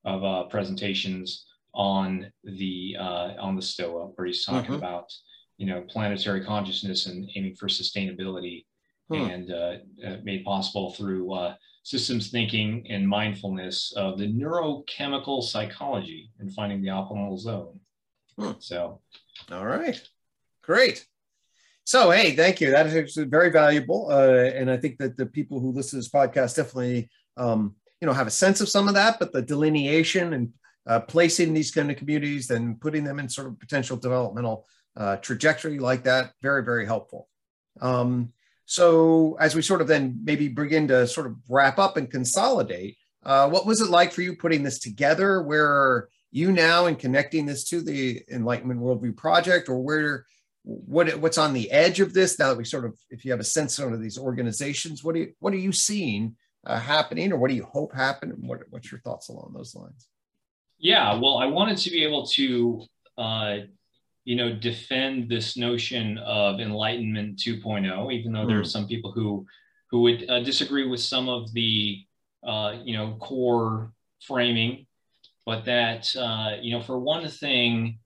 of 0.06 0.24
uh, 0.24 0.44
presentations 0.44 1.46
on 1.74 2.32
the 2.44 2.96
uh, 3.00 3.34
on 3.40 3.56
the 3.56 3.62
Stoa, 3.62 4.08
where 4.16 4.26
he's 4.26 4.46
talking 4.46 4.72
mm-hmm. 4.72 4.74
about 4.76 5.12
you 5.58 5.68
know 5.68 5.82
planetary 5.82 6.44
consciousness 6.44 7.06
and 7.08 7.30
aiming 7.36 7.56
for 7.56 7.68
sustainability, 7.68 8.66
hmm. 9.10 9.16
and 9.16 9.52
uh, 9.52 9.74
made 10.24 10.44
possible 10.46 10.94
through 10.94 11.56
systems 11.88 12.32
thinking 12.32 12.86
and 12.90 13.08
mindfulness 13.08 13.94
of 13.96 14.18
the 14.18 14.28
neurochemical 14.28 15.42
psychology 15.42 16.30
and 16.38 16.54
finding 16.54 16.82
the 16.82 16.90
optimal 16.90 17.40
zone. 17.40 17.80
Hmm. 18.38 18.52
So, 18.60 19.00
all 19.50 19.66
right. 19.66 19.98
Great. 20.64 21.08
So, 21.86 22.12
hey, 22.12 22.36
thank 22.36 22.60
you. 22.60 22.72
That 22.72 22.88
is 22.88 23.16
very 23.16 23.52
valuable. 23.52 24.10
Uh, 24.12 24.52
and 24.54 24.70
I 24.70 24.76
think 24.76 24.98
that 24.98 25.16
the 25.16 25.28
people 25.28 25.62
who 25.62 25.72
listen 25.72 25.92
to 25.92 25.96
this 26.02 26.10
podcast 26.10 26.58
definitely, 26.58 27.10
um, 27.38 27.78
you 28.02 28.06
know, 28.06 28.14
have 28.14 28.28
a 28.28 28.32
sense 28.32 28.60
of 28.60 28.68
some 28.68 28.90
of 28.90 28.94
that, 28.96 29.18
but 29.18 29.32
the 29.32 29.42
delineation 29.42 30.34
and 30.34 30.50
uh, 30.88 31.00
placing 31.00 31.54
these 31.54 31.72
kind 31.72 31.90
of 31.90 31.96
communities 31.96 32.50
and 32.50 32.82
putting 32.82 33.06
them 33.06 33.18
in 33.18 33.30
sort 33.30 33.48
of 33.48 33.58
potential 33.62 33.96
developmental 33.96 34.66
uh, 34.98 35.16
trajectory 35.16 35.80
like 35.80 36.04
that, 36.04 36.34
very, 36.42 36.66
very 36.66 36.86
helpful. 36.86 37.30
Um, 37.80 38.34
so 38.68 39.38
as 39.40 39.56
we 39.56 39.62
sort 39.62 39.80
of 39.80 39.88
then 39.88 40.20
maybe 40.24 40.50
begin 40.50 40.90
to 40.90 41.08
sort 41.08 41.26
of 41.26 41.38
wrap 41.48 41.80
up 41.80 41.96
and 41.96 42.12
consolidate, 42.12 42.98
uh, 43.24 43.50
what 43.50 43.66
was 43.66 43.80
it 43.80 43.90
like 43.90 44.12
for 44.12 44.22
you 44.22 44.36
putting 44.36 44.62
this 44.62 44.80
together? 44.80 45.42
Where 45.42 45.66
are 45.66 46.10
you 46.32 46.52
now 46.52 46.88
in 46.88 46.98
connecting 46.98 47.46
this 47.46 47.64
to 47.70 47.82
the 47.82 48.22
Enlightenment 48.30 48.82
Worldview 48.82 49.16
Project, 49.16 49.70
or 49.70 49.82
where 49.82 50.26
what 50.64 51.18
what's 51.22 51.38
on 51.38 51.54
the 51.54 51.72
edge 51.72 52.02
of 52.02 52.14
this 52.14 52.38
now 52.38 52.50
that 52.50 52.58
we 52.58 52.66
sort 52.66 52.84
of 52.84 52.94
if 53.10 53.24
you 53.24 53.32
have 53.32 53.40
a 53.40 53.46
sense 53.46 53.80
of 53.80 54.02
these 54.02 54.18
organizations 54.18 55.02
what 55.02 55.16
are 55.16 55.20
you 55.20 55.34
what 55.40 55.54
are 55.54 55.58
you 55.58 55.72
seeing 55.72 56.36
uh, 56.66 56.78
happening? 56.78 57.32
Or 57.32 57.38
what 57.38 57.50
do 57.50 57.56
you 57.56 57.64
hope 57.64 57.96
happen 57.96 58.32
and 58.32 58.46
what, 58.46 58.60
what's 58.70 58.92
your 58.92 59.00
thoughts 59.00 59.30
along 59.30 59.54
those 59.56 59.74
lines? 59.76 60.10
Yeah 60.78 61.18
well 61.18 61.38
i 61.38 61.46
wanted 61.46 61.78
to 61.78 61.90
be 61.90 62.04
able 62.04 62.28
to 62.28 62.84
uh, 63.18 63.58
you 64.28 64.36
know 64.36 64.50
defend 64.54 65.30
this 65.30 65.56
notion 65.56 66.18
of 66.20 66.60
enlightenment 66.60 67.38
2.0 67.38 68.14
even 68.14 68.34
though 68.34 68.46
mm. 68.46 68.48
there 68.48 68.58
are 68.58 68.70
hmm. 68.70 68.76
some 68.76 68.88
people 68.88 69.12
who 69.12 69.46
who 69.90 70.02
would 70.02 70.30
uh, 70.30 70.42
disagree 70.42 70.86
with 70.86 71.00
some 71.00 71.30
of 71.30 71.52
the 71.54 72.04
uh, 72.46 72.76
you 72.84 72.96
know 72.96 73.16
core 73.20 73.92
framing, 74.22 74.86
but 75.46 75.66
that 75.66 76.14
uh, 76.16 76.58
you 76.62 76.72
know, 76.72 76.82
for 76.82 77.00
one 77.00 77.28
thing, 77.28 78.00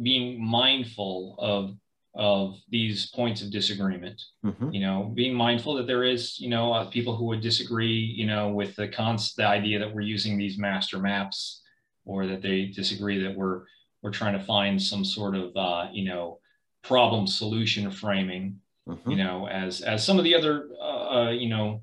being 0.00 0.44
mindful 0.44 1.36
of 1.38 1.74
of 2.14 2.56
these 2.68 3.10
points 3.10 3.42
of 3.42 3.52
disagreement. 3.52 4.20
Mm-hmm. 4.44 4.72
You 4.72 4.80
know, 4.80 5.12
being 5.14 5.34
mindful 5.34 5.74
that 5.74 5.86
there 5.86 6.04
is 6.04 6.38
you 6.40 6.48
know 6.48 6.72
uh, 6.72 6.90
people 6.90 7.16
who 7.16 7.26
would 7.26 7.40
disagree, 7.40 7.96
you 7.96 8.26
know, 8.26 8.50
with 8.50 8.74
the 8.76 8.88
cons 8.88 9.34
the 9.34 9.46
idea 9.46 9.78
that 9.78 9.94
we're 9.94 10.00
using 10.00 10.36
these 10.36 10.58
master 10.58 10.98
maps, 10.98 11.62
or 12.04 12.26
that 12.26 12.42
they 12.42 12.66
disagree 12.66 13.22
that 13.22 13.34
we're 13.34 13.62
we're 14.02 14.10
trying 14.10 14.38
to 14.38 14.44
find 14.44 14.80
some 14.80 15.04
sort 15.04 15.34
of 15.34 15.56
uh, 15.56 15.88
you 15.92 16.04
know 16.04 16.38
problem 16.82 17.26
solution 17.26 17.90
framing. 17.90 18.60
Mm-hmm. 18.88 19.10
You 19.10 19.16
know, 19.18 19.48
as 19.48 19.82
as 19.82 20.04
some 20.04 20.18
of 20.18 20.24
the 20.24 20.34
other 20.34 20.68
uh, 20.80 21.26
uh 21.26 21.30
you 21.30 21.48
know 21.48 21.82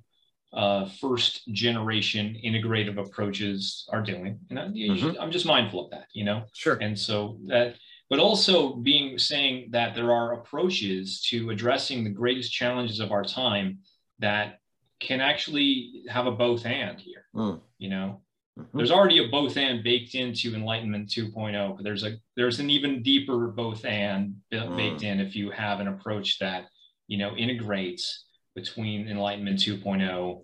uh, 0.55 0.85
first 1.01 1.45
generation 1.51 2.39
integrative 2.43 2.97
approaches 2.97 3.85
are 3.91 4.01
doing. 4.01 4.39
And 4.49 4.59
I, 4.59 4.63
mm-hmm. 4.67 5.21
I'm 5.21 5.31
just 5.31 5.45
mindful 5.45 5.85
of 5.85 5.91
that, 5.91 6.07
you 6.13 6.23
know? 6.23 6.43
Sure. 6.53 6.75
And 6.75 6.97
so 6.97 7.37
that, 7.47 7.75
but 8.09 8.19
also 8.19 8.75
being 8.75 9.19
saying 9.19 9.69
that 9.71 9.95
there 9.95 10.13
are 10.13 10.33
approaches 10.33 11.21
to 11.29 11.49
addressing 11.49 12.03
the 12.03 12.09
greatest 12.09 12.53
challenges 12.53 13.01
of 13.01 13.11
our 13.11 13.23
time 13.23 13.79
that 14.19 14.59
can 15.01 15.19
actually 15.19 16.03
have 16.09 16.25
a 16.25 16.31
both 16.31 16.65
and 16.65 17.01
here, 17.01 17.25
mm. 17.35 17.59
you 17.77 17.89
know? 17.89 18.21
Mm-hmm. 18.57 18.77
There's 18.77 18.91
already 18.91 19.23
a 19.23 19.27
both 19.27 19.57
and 19.57 19.83
baked 19.83 20.15
into 20.15 20.55
Enlightenment 20.55 21.09
2.0, 21.09 21.75
but 21.75 21.83
there's 21.83 22.03
a 22.03 22.17
there's 22.37 22.59
an 22.59 22.69
even 22.69 23.03
deeper 23.03 23.47
both 23.47 23.83
and 23.83 24.35
mm. 24.53 24.77
baked 24.77 25.03
in 25.03 25.19
if 25.19 25.35
you 25.35 25.51
have 25.51 25.79
an 25.79 25.89
approach 25.89 26.39
that 26.39 26.65
you 27.07 27.17
know 27.17 27.35
integrates 27.35 28.25
between 28.55 29.07
Enlightenment 29.09 29.59
2.0 29.59 30.41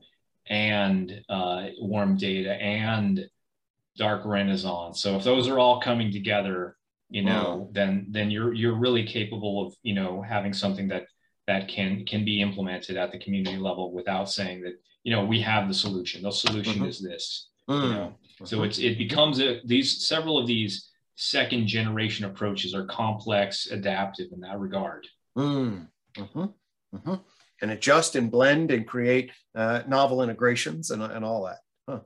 and 0.48 1.24
uh, 1.30 1.68
warm 1.80 2.18
data 2.18 2.54
and 2.54 3.26
dark 3.98 4.26
renaissance. 4.26 5.02
So 5.02 5.16
if 5.16 5.24
those 5.24 5.48
are 5.48 5.60
all 5.60 5.80
coming 5.80 6.12
together, 6.12 6.76
you 7.10 7.24
know, 7.24 7.56
wow. 7.56 7.70
then 7.72 8.08
then 8.10 8.32
you're 8.32 8.54
you're 8.54 8.78
really 8.78 9.06
capable 9.06 9.66
of 9.66 9.76
you 9.84 9.94
know 9.94 10.22
having 10.22 10.54
something 10.54 10.88
that 10.90 11.06
that 11.48 11.68
can 11.68 12.06
can 12.06 12.26
be 12.26 12.42
implemented 12.42 12.98
at 12.98 13.12
the 13.12 13.20
community 13.20 13.58
level 13.58 13.94
without 13.94 14.30
saying 14.30 14.62
that 14.62 14.74
you 15.04 15.16
know 15.16 15.24
we 15.24 15.42
have 15.42 15.68
the 15.68 15.74
solution. 15.74 16.24
The 16.24 16.32
solution 16.32 16.76
mm-hmm. 16.76 16.86
is 16.86 17.02
this. 17.02 17.48
Mm-hmm. 17.70 17.88
You 17.88 17.94
know, 17.94 18.16
so 18.44 18.58
mm-hmm. 18.58 18.66
it's 18.66 18.80
it 18.80 18.98
becomes 18.98 19.40
a 19.40 19.62
these 19.66 20.06
several 20.06 20.38
of 20.38 20.48
these 20.48 20.90
second 21.16 21.68
generation 21.68 22.26
approaches 22.26 22.74
are 22.74 22.86
complex, 22.86 23.72
adaptive 23.72 24.32
in 24.32 24.42
that 24.42 24.60
regard. 24.60 25.08
Mm. 25.38 25.88
Mm-hmm. 26.18 26.46
Mm-hmm 26.96 27.14
and 27.62 27.72
adjust 27.72 28.16
and 28.16 28.32
blend 28.32 28.72
and 28.72 28.88
create 28.88 29.32
uh, 29.56 29.84
novel 29.88 30.24
integrations 30.24 30.92
and, 30.92 31.02
and 31.04 31.24
all 31.24 31.46
that. 31.46 31.60
Huh. 31.88 32.00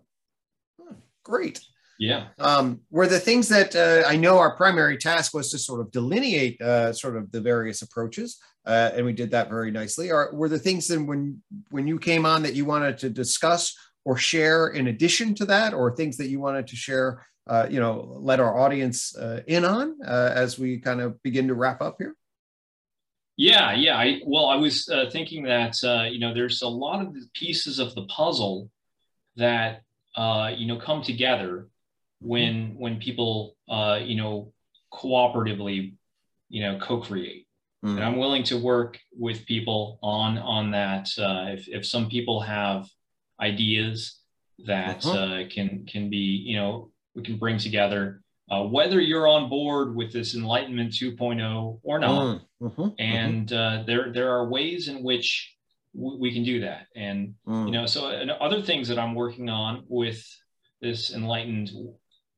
Huh. 0.80 0.96
Great. 1.24 1.62
Yeah. 1.98 2.28
Um, 2.40 2.82
were 2.92 3.08
the 3.08 3.20
things 3.20 3.48
that 3.50 3.74
uh, 3.74 4.08
I 4.08 4.18
know 4.18 4.38
our 4.38 4.56
primary 4.58 4.98
task 4.98 5.34
was 5.34 5.50
to 5.52 5.58
sort 5.58 5.80
of 5.80 5.92
delineate 5.92 6.62
uh, 6.62 6.92
sort 6.92 7.16
of 7.16 7.32
the 7.32 7.40
various 7.40 7.82
approaches, 7.82 8.38
uh, 8.66 8.92
and 8.94 9.06
we 9.06 9.14
did 9.14 9.32
that 9.32 9.50
very 9.50 9.72
nicely. 9.72 10.12
Or 10.12 10.30
were 10.34 10.50
the 10.50 10.60
things 10.60 10.90
that 10.90 11.02
when 11.02 11.42
when 11.70 11.88
you 11.88 11.98
came 11.98 12.26
on 12.26 12.44
that 12.44 12.54
you 12.54 12.66
wanted 12.66 12.98
to 12.98 13.10
discuss 13.10 13.74
or 14.06 14.18
share 14.18 14.70
in 14.70 14.88
addition 14.88 15.36
to 15.36 15.46
that, 15.46 15.74
or 15.74 15.96
things 15.96 16.16
that 16.18 16.28
you 16.28 16.40
wanted 16.40 16.68
to 16.68 16.76
share, 16.76 17.26
uh, 17.48 17.68
you 17.70 17.80
know, 17.80 18.16
let 18.20 18.40
our 18.40 18.58
audience 18.58 19.16
uh, 19.18 19.42
in 19.48 19.66
on 19.66 19.98
uh, 20.06 20.32
as 20.34 20.58
we 20.58 20.80
kind 20.80 21.02
of 21.02 21.22
begin 21.24 21.48
to 21.48 21.56
wrap 21.56 21.82
up 21.82 21.96
here? 21.98 22.16
Yeah, 23.38 23.74
yeah. 23.74 23.98
I 23.98 24.22
well, 24.26 24.46
I 24.46 24.56
was 24.56 24.88
uh, 24.88 25.10
thinking 25.12 25.44
that 25.44 25.76
uh, 25.84 26.04
you 26.04 26.20
know 26.20 26.34
there's 26.34 26.62
a 26.62 26.68
lot 26.68 27.02
of 27.06 27.14
the 27.14 27.28
pieces 27.34 27.80
of 27.80 27.94
the 27.94 28.06
puzzle 28.06 28.70
that 29.36 29.82
uh, 30.16 30.52
you 30.56 30.68
know 30.68 30.78
come 30.78 31.02
together 31.02 31.68
when 32.22 32.76
when 32.78 32.98
people 33.00 33.58
uh, 33.68 34.00
you 34.02 34.16
know 34.16 34.54
cooperatively 34.94 35.96
you 36.50 36.62
know 36.62 36.80
co-create. 36.80 37.46
Mm-hmm. 37.84 37.98
And 37.98 38.06
I'm 38.06 38.18
willing 38.18 38.44
to 38.44 38.58
work 38.58 38.98
with 39.12 39.46
people 39.46 40.00
on 40.02 40.38
on 40.38 40.72
that. 40.72 41.10
Uh, 41.18 41.48
if 41.50 41.68
if 41.68 41.86
some 41.86 42.08
people 42.08 42.40
have 42.40 42.88
ideas 43.40 44.20
that 44.66 45.02
mm-hmm. 45.02 45.44
uh, 45.44 45.50
can 45.50 45.86
can 45.86 46.10
be 46.10 46.44
you 46.46 46.58
know 46.58 46.92
we 47.14 47.24
can 47.24 47.38
bring 47.38 47.58
together 47.58 48.22
uh, 48.52 48.64
whether 48.64 49.00
you're 49.00 49.28
on 49.28 49.50
board 49.50 49.96
with 49.96 50.14
this 50.14 50.36
Enlightenment 50.36 50.92
2.0 50.92 51.80
or 51.84 52.00
not. 52.00 52.42
Mm-hmm. 52.62 52.88
and. 53.00 53.52
Uh, 53.52 53.84
there 53.86 54.12
there 54.12 54.32
are 54.32 54.48
ways 54.48 54.88
in 54.88 55.04
which 55.04 55.56
w- 55.96 56.20
we 56.20 56.34
can 56.34 56.44
do 56.44 56.62
that. 56.62 56.88
And 56.96 57.36
mm. 57.48 57.66
you 57.66 57.72
know, 57.72 57.86
so 57.86 58.10
and 58.10 58.32
other 58.32 58.62
things 58.62 58.88
that 58.88 59.00
I'm 59.00 59.16
working 59.16 59.50
on 59.50 59.84
with 59.88 60.24
this 60.82 61.14
Enlightened 61.14 61.72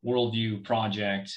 Worldview 0.06 0.64
project 0.64 1.34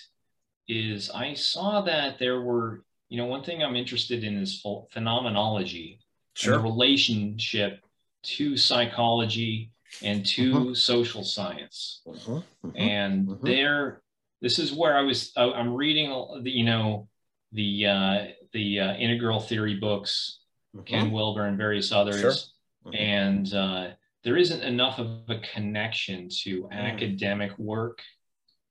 is 0.69 1.11
I 1.11 1.35
saw 1.35 1.81
that 1.83 2.19
there 2.19 2.41
were 2.41 2.85
you 3.09 3.17
know 3.17 3.27
one 3.27 3.43
thing 3.43 3.63
I'm 3.63 3.77
interested 3.77 4.23
in 4.23 4.37
is 4.39 4.65
phenomenology, 4.93 5.99
sure. 6.35 6.55
and 6.55 6.65
the 6.65 6.69
relationship 6.69 7.81
to 8.23 8.57
psychology 8.57 9.71
and 10.03 10.25
to 10.25 10.55
mm-hmm. 10.55 10.75
social 10.75 11.25
science. 11.25 12.03
Mm-hmm. 12.07 12.33
Mm-hmm. 12.33 12.77
And 12.77 13.39
there 13.43 14.03
this 14.41 14.59
is 14.59 14.73
where 14.73 14.97
I 14.97 15.03
was. 15.03 15.33
I, 15.37 15.45
am 15.45 15.75
reading 15.75 16.11
the 16.43 16.51
you 16.51 16.65
know 16.65 17.09
the 17.53 17.87
uh, 17.87 18.19
the 18.53 18.81
uh, 18.81 18.95
integral 18.95 19.41
theory 19.41 19.77
books. 19.77 20.39
Ken 20.87 21.11
Wilber 21.11 21.47
and 21.47 21.59
various 21.59 21.91
others, 21.91 22.53
sure. 22.85 22.95
and 22.95 23.53
uh, 23.53 23.89
there 24.23 24.37
isn't 24.37 24.63
enough 24.63 25.01
of 25.01 25.29
a 25.29 25.41
connection 25.53 26.29
to 26.43 26.63
mm. 26.63 26.73
academic 26.73 27.59
work. 27.59 28.01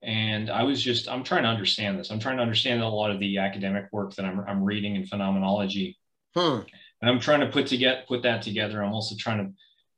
And 0.02 0.50
I 0.50 0.64
was 0.64 0.82
just 0.82 1.10
I'm 1.10 1.26
trying 1.26 1.44
to 1.44 1.50
understand 1.50 2.00
this. 2.00 2.10
I'm 2.10 2.20
trying 2.20 2.38
to 2.38 2.42
understand 2.42 2.82
a 2.82 2.88
lot 2.88 3.12
of 3.12 3.20
the 3.20 3.40
academic 3.40 3.88
work 3.92 4.16
that 4.16 4.24
I'm 4.24 4.40
I'm 4.48 4.64
reading 4.64 4.96
in 4.96 5.06
phenomenology. 5.06 5.98
Hmm. 6.36 6.60
And 7.02 7.10
I'm 7.10 7.20
trying 7.20 7.42
to 7.42 7.48
put 7.48 7.68
to 7.68 7.78
get 7.78 8.08
put 8.08 8.24
that 8.24 8.42
together. 8.42 8.82
I'm 8.84 8.94
also 8.94 9.16
trying 9.16 9.38
to, 9.38 9.54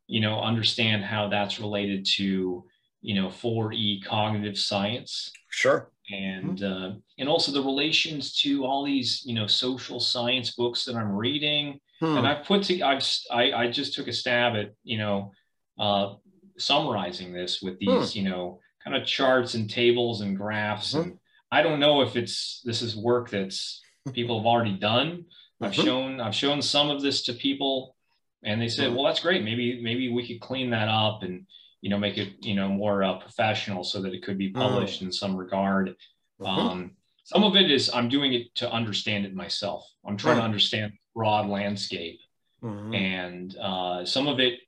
you 0.08 0.22
know, 0.22 0.40
understand 0.40 1.04
how 1.04 1.30
that's 1.30 1.60
related 1.60 2.06
to 2.18 2.66
you 3.02 3.16
know 3.16 3.28
4e 3.28 4.04
cognitive 4.06 4.58
science 4.58 5.32
sure 5.50 5.90
and 6.12 6.60
mm-hmm. 6.60 6.94
uh, 6.94 6.96
and 7.18 7.28
also 7.30 7.52
the 7.52 7.62
relations 7.62 8.40
to 8.42 8.64
all 8.66 8.86
these 8.86 9.24
you 9.26 9.34
know 9.34 9.48
social 9.48 10.00
science 10.00 10.52
books 10.52 10.86
that 10.86 10.96
i'm 10.96 11.12
reading 11.12 11.80
hmm. 12.00 12.18
and 12.18 12.28
i've 12.28 12.46
put 12.46 12.64
to 12.64 12.82
i've 12.82 13.04
I, 13.32 13.52
I 13.52 13.72
just 13.72 13.94
took 13.94 14.08
a 14.08 14.14
stab 14.14 14.56
at 14.56 14.74
you 14.84 14.98
know 14.98 15.32
uh, 15.80 16.14
summarizing 16.58 17.34
this 17.34 17.62
with 17.62 17.80
hmm. 17.80 17.98
these 17.98 18.14
hmm. 18.14 18.20
you 18.20 18.30
know 18.30 18.60
kind 18.84 18.96
of 18.96 19.06
charts 19.06 19.56
and 19.56 19.70
tables 19.70 20.22
and 20.22 20.38
graphs 20.38 20.94
mm-hmm. 20.94 21.10
and 21.10 21.20
i 21.52 21.62
don't 21.62 21.80
know 21.80 22.02
if 22.02 22.16
it's 22.16 22.62
this 22.64 22.82
is 22.82 22.96
work 22.96 23.30
that's 23.30 23.82
people 24.14 24.40
have 24.40 24.48
already 24.48 24.78
done 24.78 25.26
i've 25.62 25.72
mm-hmm. 25.72 25.84
shown 25.84 26.22
i've 26.22 26.36
shown 26.36 26.62
some 26.62 26.90
of 26.90 27.02
this 27.02 27.24
to 27.24 27.34
people 27.34 27.96
and 28.44 28.62
they 28.62 28.68
said 28.68 28.90
hmm. 28.90 28.96
well 28.96 29.06
that's 29.06 29.20
great 29.20 29.44
maybe 29.44 29.82
maybe 29.82 30.12
we 30.12 30.28
could 30.28 30.40
clean 30.40 30.70
that 30.70 30.88
up 30.88 31.24
and 31.24 31.46
you 31.82 31.90
know 31.90 31.98
make 31.98 32.18
it 32.18 32.34
you 32.42 32.56
know 32.56 32.68
more 32.68 33.04
uh, 33.04 33.18
professional 33.18 33.84
so 33.84 34.02
that 34.02 34.14
it 34.14 34.24
could 34.24 34.38
be 34.38 34.52
mm. 34.52 34.56
published 34.56 35.02
mm. 35.02 35.08
in 35.08 35.12
some 35.12 35.36
regard 35.36 35.96
mm-hmm. 36.40 36.46
um, 36.46 36.92
some 37.24 37.44
of 37.44 37.56
it 37.56 37.70
is 37.70 37.90
i'm 37.94 38.10
doing 38.10 38.34
it 38.34 38.54
to 38.56 38.72
understand 38.72 39.26
it 39.26 39.34
myself 39.34 39.86
i'm 40.06 40.18
trying 40.18 40.38
to 40.38 40.44
understand 40.44 40.94
broad 41.16 41.48
landscape 41.48 42.20
mm-hmm. 42.64 42.94
and 42.94 43.58
uh, 43.58 44.06
some 44.06 44.28
of 44.28 44.40
it 44.40 44.60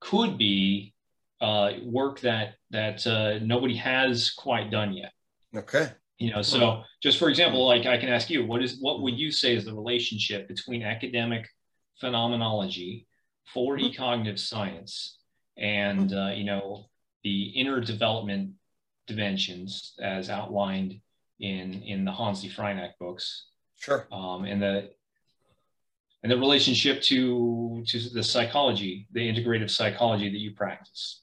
could 0.00 0.38
be 0.38 0.94
uh, 1.40 1.72
work 1.84 2.20
that 2.20 2.54
that 2.70 3.04
uh, 3.06 3.38
nobody 3.42 3.76
has 3.76 4.30
quite 4.30 4.70
done 4.70 4.92
yet 4.92 5.12
okay 5.56 5.90
you 6.22 6.32
know 6.32 6.42
so 6.42 6.82
just 7.02 7.18
for 7.18 7.28
example 7.28 7.66
like 7.66 7.86
i 7.86 7.96
can 7.96 8.08
ask 8.08 8.30
you 8.30 8.44
what 8.46 8.62
is 8.62 8.78
what 8.80 9.02
would 9.02 9.18
you 9.18 9.30
say 9.30 9.54
is 9.54 9.64
the 9.64 9.74
relationship 9.74 10.48
between 10.48 10.82
academic 10.82 11.48
phenomenology 11.98 13.06
4E 13.54 13.78
mm-hmm. 13.78 14.02
cognitive 14.02 14.38
science 14.38 15.18
and 15.56 16.12
uh, 16.14 16.28
you 16.28 16.44
know 16.44 16.86
the 17.24 17.44
inner 17.60 17.80
development 17.80 18.52
dimensions 19.06 19.94
as 20.00 20.30
outlined 20.30 21.00
in 21.40 21.82
in 21.82 22.04
the 22.04 22.12
Hanzi 22.12 22.50
books. 22.98 23.46
Sure. 23.78 24.06
Um, 24.12 24.44
and 24.44 24.62
the 24.62 24.90
and 26.22 26.30
the 26.30 26.38
relationship 26.38 27.02
to 27.02 27.82
to 27.86 28.08
the 28.10 28.22
psychology, 28.22 29.08
the 29.12 29.20
integrative 29.20 29.70
psychology 29.70 30.30
that 30.30 30.38
you 30.38 30.52
practice. 30.54 31.22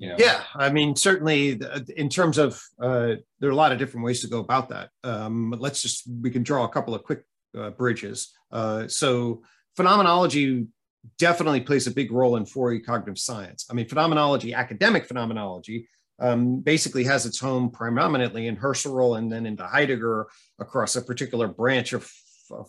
You 0.00 0.08
know? 0.08 0.16
Yeah, 0.18 0.42
I 0.54 0.70
mean, 0.70 0.96
certainly 0.96 1.60
in 1.94 2.08
terms 2.08 2.38
of 2.38 2.60
uh, 2.80 3.16
there 3.38 3.50
are 3.50 3.52
a 3.52 3.56
lot 3.56 3.70
of 3.70 3.78
different 3.78 4.06
ways 4.06 4.22
to 4.22 4.28
go 4.28 4.38
about 4.40 4.70
that. 4.70 4.88
Um, 5.04 5.54
let's 5.58 5.82
just 5.82 6.08
we 6.22 6.30
can 6.30 6.42
draw 6.42 6.64
a 6.64 6.70
couple 6.70 6.94
of 6.94 7.04
quick 7.04 7.22
uh, 7.56 7.68
bridges. 7.68 8.32
Uh, 8.50 8.88
so 8.88 9.42
phenomenology 9.76 10.66
definitely 11.18 11.60
plays 11.60 11.86
a 11.86 11.90
big 11.90 12.12
role 12.12 12.36
in 12.36 12.44
4E 12.44 12.82
cognitive 12.82 13.18
science. 13.18 13.66
I 13.70 13.74
mean, 13.74 13.88
phenomenology, 13.88 14.54
academic 14.54 15.04
phenomenology, 15.04 15.86
um, 16.18 16.60
basically 16.60 17.04
has 17.04 17.26
its 17.26 17.38
home 17.38 17.70
predominantly 17.70 18.46
in 18.46 18.56
Husserl 18.56 19.18
and 19.18 19.30
then 19.30 19.44
into 19.44 19.66
Heidegger 19.66 20.28
across 20.58 20.96
a 20.96 21.02
particular 21.02 21.46
branch 21.46 21.92
of 21.92 22.10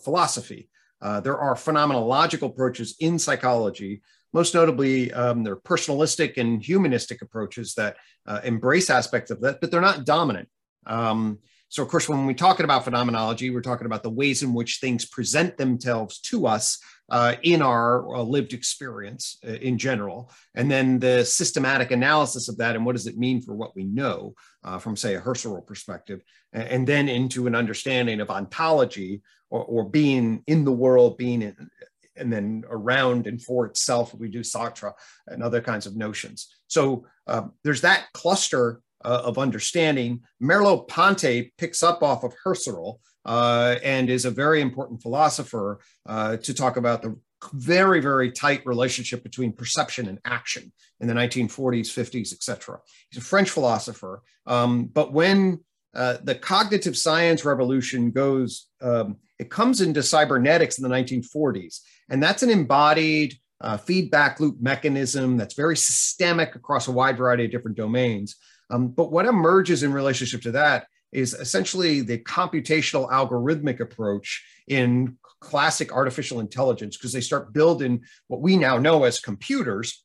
philosophy. 0.04 0.68
Uh, 1.00 1.20
there 1.20 1.38
are 1.38 1.54
phenomenological 1.54 2.50
approaches 2.50 2.94
in 3.00 3.18
psychology 3.18 4.02
most 4.32 4.54
notably, 4.54 5.12
um, 5.12 5.44
they're 5.44 5.56
personalistic 5.56 6.36
and 6.36 6.62
humanistic 6.62 7.22
approaches 7.22 7.74
that 7.74 7.96
uh, 8.26 8.40
embrace 8.44 8.90
aspects 8.90 9.30
of 9.30 9.40
that, 9.42 9.60
but 9.60 9.70
they're 9.70 9.80
not 9.80 10.04
dominant. 10.04 10.48
Um, 10.86 11.38
so, 11.72 11.82
of 11.82 11.88
course, 11.88 12.06
when 12.06 12.26
we're 12.26 12.34
talking 12.34 12.64
about 12.64 12.84
phenomenology, 12.84 13.48
we're 13.48 13.62
talking 13.62 13.86
about 13.86 14.02
the 14.02 14.10
ways 14.10 14.42
in 14.42 14.52
which 14.52 14.76
things 14.76 15.06
present 15.06 15.56
themselves 15.56 16.20
to 16.20 16.46
us 16.46 16.78
uh, 17.10 17.36
in 17.42 17.62
our 17.62 18.14
uh, 18.14 18.20
lived 18.20 18.52
experience 18.52 19.38
uh, 19.46 19.52
in 19.52 19.78
general, 19.78 20.30
and 20.54 20.70
then 20.70 20.98
the 20.98 21.24
systematic 21.24 21.90
analysis 21.90 22.50
of 22.50 22.58
that 22.58 22.76
and 22.76 22.84
what 22.84 22.94
does 22.94 23.06
it 23.06 23.16
mean 23.16 23.40
for 23.40 23.54
what 23.54 23.74
we 23.74 23.84
know 23.84 24.34
uh, 24.64 24.78
from, 24.78 24.96
say, 24.96 25.14
a 25.14 25.20
Husserl 25.20 25.66
perspective, 25.66 26.20
and, 26.52 26.68
and, 26.68 26.86
then 26.86 27.08
into 27.08 27.46
an 27.46 27.54
understanding 27.54 28.20
of 28.20 28.30
ontology 28.30 29.22
or, 29.48 29.64
or 29.64 29.88
being 29.88 30.42
in 30.46 30.66
the 30.66 30.72
world, 30.72 31.16
being 31.16 31.40
in, 31.40 31.70
and 32.16 32.32
then 32.32 32.64
around 32.68 33.26
and 33.26 33.42
for 33.42 33.66
itself. 33.66 34.14
We 34.14 34.28
do 34.28 34.40
Sartre 34.40 34.92
and 35.26 35.42
other 35.42 35.60
kinds 35.60 35.86
of 35.86 35.96
notions. 35.96 36.48
So 36.66 37.06
um, 37.26 37.52
there's 37.64 37.80
that 37.82 38.06
cluster 38.12 38.80
uh, 39.04 39.22
of 39.24 39.38
understanding. 39.38 40.20
Merleau-Ponty 40.42 41.52
picks 41.58 41.82
up 41.82 42.02
off 42.02 42.24
of 42.24 42.34
Husserl 42.44 42.98
uh, 43.24 43.76
and 43.82 44.10
is 44.10 44.24
a 44.24 44.30
very 44.30 44.60
important 44.60 45.02
philosopher 45.02 45.80
uh, 46.06 46.36
to 46.38 46.54
talk 46.54 46.76
about 46.76 47.02
the 47.02 47.16
very, 47.52 48.00
very 48.00 48.30
tight 48.30 48.64
relationship 48.64 49.22
between 49.22 49.52
perception 49.52 50.08
and 50.08 50.18
action 50.24 50.72
in 51.00 51.08
the 51.08 51.14
1940s, 51.14 51.88
50s, 51.88 52.32
etc. 52.32 52.78
He's 53.10 53.22
a 53.22 53.24
French 53.24 53.50
philosopher. 53.50 54.22
Um, 54.46 54.86
but 54.86 55.12
when 55.12 55.60
uh, 55.94 56.18
the 56.22 56.34
cognitive 56.34 56.96
science 56.96 57.44
revolution 57.44 58.10
goes, 58.10 58.68
um, 58.80 59.16
it 59.42 59.50
comes 59.50 59.80
into 59.80 60.04
cybernetics 60.04 60.78
in 60.78 60.88
the 60.88 60.94
1940s, 60.94 61.80
and 62.08 62.22
that's 62.22 62.44
an 62.44 62.50
embodied 62.50 63.34
uh, 63.60 63.76
feedback 63.76 64.38
loop 64.38 64.60
mechanism 64.60 65.36
that's 65.36 65.54
very 65.54 65.76
systemic 65.76 66.54
across 66.54 66.86
a 66.86 66.92
wide 66.92 67.16
variety 67.16 67.44
of 67.44 67.50
different 67.50 67.76
domains. 67.76 68.36
Um, 68.70 68.88
but 68.88 69.10
what 69.10 69.26
emerges 69.26 69.82
in 69.82 69.92
relationship 69.92 70.42
to 70.42 70.52
that 70.52 70.86
is 71.10 71.34
essentially 71.34 72.02
the 72.02 72.18
computational 72.18 73.10
algorithmic 73.10 73.80
approach 73.80 74.44
in 74.68 75.18
classic 75.40 75.92
artificial 75.92 76.38
intelligence, 76.38 76.96
because 76.96 77.12
they 77.12 77.20
start 77.20 77.52
building 77.52 78.02
what 78.28 78.40
we 78.40 78.56
now 78.56 78.78
know 78.78 79.02
as 79.02 79.18
computers 79.18 80.04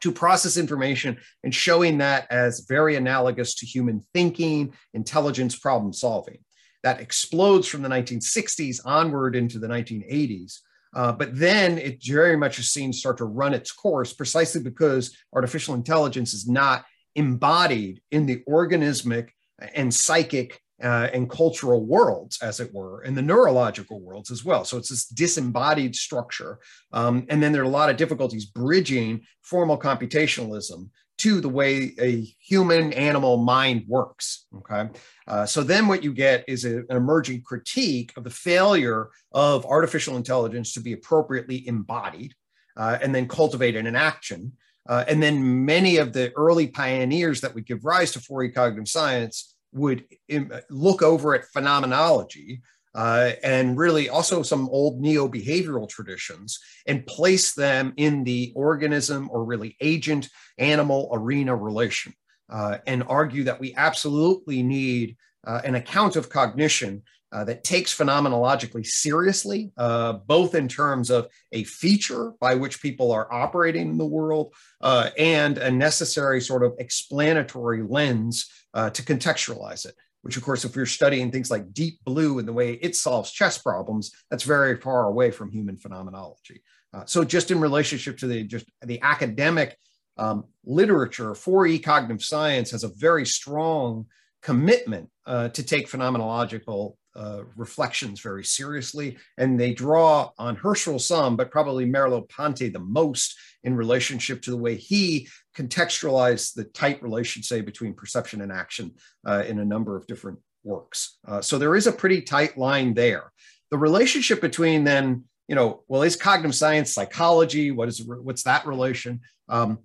to 0.00 0.10
process 0.10 0.56
information 0.56 1.18
and 1.42 1.54
showing 1.54 1.98
that 1.98 2.26
as 2.30 2.64
very 2.66 2.96
analogous 2.96 3.56
to 3.56 3.66
human 3.66 4.00
thinking, 4.14 4.72
intelligence, 4.94 5.54
problem 5.54 5.92
solving. 5.92 6.38
That 6.84 7.00
explodes 7.00 7.66
from 7.66 7.82
the 7.82 7.88
1960s 7.88 8.80
onward 8.84 9.34
into 9.34 9.58
the 9.58 9.66
1980s. 9.66 10.60
Uh, 10.94 11.10
but 11.10 11.36
then 11.36 11.78
it 11.78 12.04
very 12.04 12.36
much 12.36 12.60
is 12.60 12.70
seen 12.70 12.92
start 12.92 13.18
to 13.18 13.24
run 13.24 13.52
its 13.52 13.72
course 13.72 14.12
precisely 14.12 14.62
because 14.62 15.16
artificial 15.34 15.74
intelligence 15.74 16.32
is 16.34 16.46
not 16.46 16.84
embodied 17.16 18.00
in 18.12 18.26
the 18.26 18.44
organismic 18.46 19.30
and 19.74 19.92
psychic 19.92 20.60
uh, 20.82 21.08
and 21.12 21.30
cultural 21.30 21.84
worlds, 21.84 22.38
as 22.42 22.60
it 22.60 22.72
were, 22.74 23.00
and 23.02 23.16
the 23.16 23.22
neurological 23.22 24.00
worlds 24.00 24.30
as 24.30 24.44
well. 24.44 24.64
So 24.64 24.76
it's 24.76 24.90
this 24.90 25.06
disembodied 25.06 25.94
structure. 25.94 26.58
Um, 26.92 27.26
and 27.28 27.42
then 27.42 27.52
there 27.52 27.62
are 27.62 27.66
a 27.66 27.68
lot 27.68 27.90
of 27.90 27.96
difficulties 27.96 28.44
bridging 28.44 29.22
formal 29.42 29.78
computationalism 29.78 30.90
to 31.24 31.40
the 31.40 31.48
way 31.48 31.94
a 31.98 32.20
human 32.38 32.92
animal 32.92 33.38
mind 33.38 33.82
works. 33.88 34.44
Okay. 34.58 34.90
Uh, 35.26 35.46
so 35.46 35.62
then 35.62 35.88
what 35.88 36.04
you 36.04 36.12
get 36.12 36.44
is 36.46 36.66
a, 36.66 36.80
an 36.90 36.96
emerging 36.96 37.40
critique 37.40 38.12
of 38.18 38.24
the 38.24 38.30
failure 38.30 39.08
of 39.32 39.64
artificial 39.64 40.18
intelligence 40.18 40.74
to 40.74 40.80
be 40.80 40.92
appropriately 40.92 41.66
embodied 41.66 42.34
uh, 42.76 42.98
and 43.00 43.14
then 43.14 43.26
cultivated 43.26 43.86
in 43.86 43.96
action. 43.96 44.52
Uh, 44.86 45.06
and 45.08 45.22
then 45.22 45.64
many 45.64 45.96
of 45.96 46.12
the 46.12 46.30
early 46.36 46.66
pioneers 46.66 47.40
that 47.40 47.54
would 47.54 47.64
give 47.64 47.86
rise 47.86 48.12
to 48.12 48.18
4E 48.18 48.54
cognitive 48.54 48.86
science 48.86 49.56
would 49.72 50.04
Im- 50.28 50.52
look 50.68 51.00
over 51.00 51.34
at 51.34 51.46
phenomenology 51.54 52.60
uh, 52.94 53.32
and 53.42 53.76
really 53.76 54.08
also 54.08 54.42
some 54.42 54.68
old 54.68 55.00
neo 55.00 55.28
behavioral 55.28 55.88
traditions 55.88 56.58
and 56.86 57.06
place 57.06 57.54
them 57.54 57.92
in 57.96 58.24
the 58.24 58.52
organism 58.54 59.28
or 59.32 59.44
really 59.44 59.76
agent 59.80 60.28
animal 60.58 61.08
arena 61.12 61.54
relation 61.54 62.12
uh, 62.50 62.78
and 62.86 63.02
argue 63.08 63.44
that 63.44 63.60
we 63.60 63.74
absolutely 63.74 64.62
need 64.62 65.16
uh, 65.46 65.60
an 65.64 65.74
account 65.74 66.16
of 66.16 66.30
cognition 66.30 67.02
uh, 67.32 67.42
that 67.42 67.64
takes 67.64 67.96
phenomenologically 67.96 68.86
seriously, 68.86 69.72
uh, 69.76 70.12
both 70.12 70.54
in 70.54 70.68
terms 70.68 71.10
of 71.10 71.26
a 71.50 71.64
feature 71.64 72.32
by 72.40 72.54
which 72.54 72.80
people 72.80 73.10
are 73.10 73.32
operating 73.32 73.90
in 73.90 73.98
the 73.98 74.06
world 74.06 74.54
uh, 74.82 75.10
and 75.18 75.58
a 75.58 75.70
necessary 75.70 76.40
sort 76.40 76.62
of 76.62 76.74
explanatory 76.78 77.82
lens 77.82 78.50
to 78.74 79.02
contextualize 79.02 79.86
it. 79.86 79.94
Which, 80.24 80.38
of 80.38 80.42
course, 80.42 80.64
if 80.64 80.74
you're 80.74 80.86
studying 80.86 81.30
things 81.30 81.50
like 81.50 81.74
Deep 81.74 82.02
Blue 82.02 82.38
and 82.38 82.48
the 82.48 82.52
way 82.54 82.78
it 82.80 82.96
solves 82.96 83.30
chess 83.30 83.58
problems, 83.58 84.10
that's 84.30 84.42
very 84.42 84.80
far 84.80 85.04
away 85.04 85.30
from 85.30 85.50
human 85.50 85.76
phenomenology. 85.76 86.62
Uh, 86.94 87.04
so, 87.04 87.24
just 87.24 87.50
in 87.50 87.60
relationship 87.60 88.16
to 88.18 88.26
the 88.26 88.42
just 88.42 88.64
the 88.80 88.98
academic 89.02 89.76
um, 90.16 90.44
literature, 90.64 91.32
4E 91.32 91.84
cognitive 91.84 92.24
science 92.24 92.70
has 92.70 92.84
a 92.84 92.88
very 92.88 93.26
strong 93.26 94.06
commitment 94.40 95.10
uh, 95.26 95.50
to 95.50 95.62
take 95.62 95.90
phenomenological 95.90 96.96
uh, 97.16 97.42
reflections 97.56 98.20
very 98.20 98.44
seriously. 98.44 99.16
And 99.38 99.58
they 99.58 99.72
draw 99.72 100.30
on 100.38 100.56
Husserl 100.56 101.00
some, 101.00 101.36
but 101.36 101.50
probably 101.50 101.86
Merleau-Ponty 101.86 102.68
the 102.70 102.78
most 102.78 103.36
in 103.62 103.76
relationship 103.76 104.42
to 104.42 104.50
the 104.50 104.56
way 104.56 104.76
he 104.76 105.28
contextualized 105.56 106.54
the 106.54 106.64
tight 106.64 107.02
relation, 107.02 107.42
say, 107.42 107.60
between 107.60 107.94
perception 107.94 108.40
and 108.40 108.52
action 108.52 108.92
uh, 109.26 109.44
in 109.46 109.58
a 109.58 109.64
number 109.64 109.96
of 109.96 110.06
different 110.06 110.38
works. 110.64 111.18
Uh, 111.26 111.40
so 111.40 111.58
there 111.58 111.76
is 111.76 111.86
a 111.86 111.92
pretty 111.92 112.20
tight 112.20 112.58
line 112.58 112.94
there. 112.94 113.32
The 113.70 113.78
relationship 113.78 114.40
between 114.40 114.84
then, 114.84 115.24
you 115.48 115.54
know, 115.54 115.82
well, 115.88 116.02
is 116.02 116.16
cognitive 116.16 116.54
science 116.54 116.92
psychology? 116.92 117.70
What 117.70 117.88
is 117.88 118.02
what's 118.04 118.44
that 118.44 118.66
relation? 118.66 119.20
Um, 119.48 119.78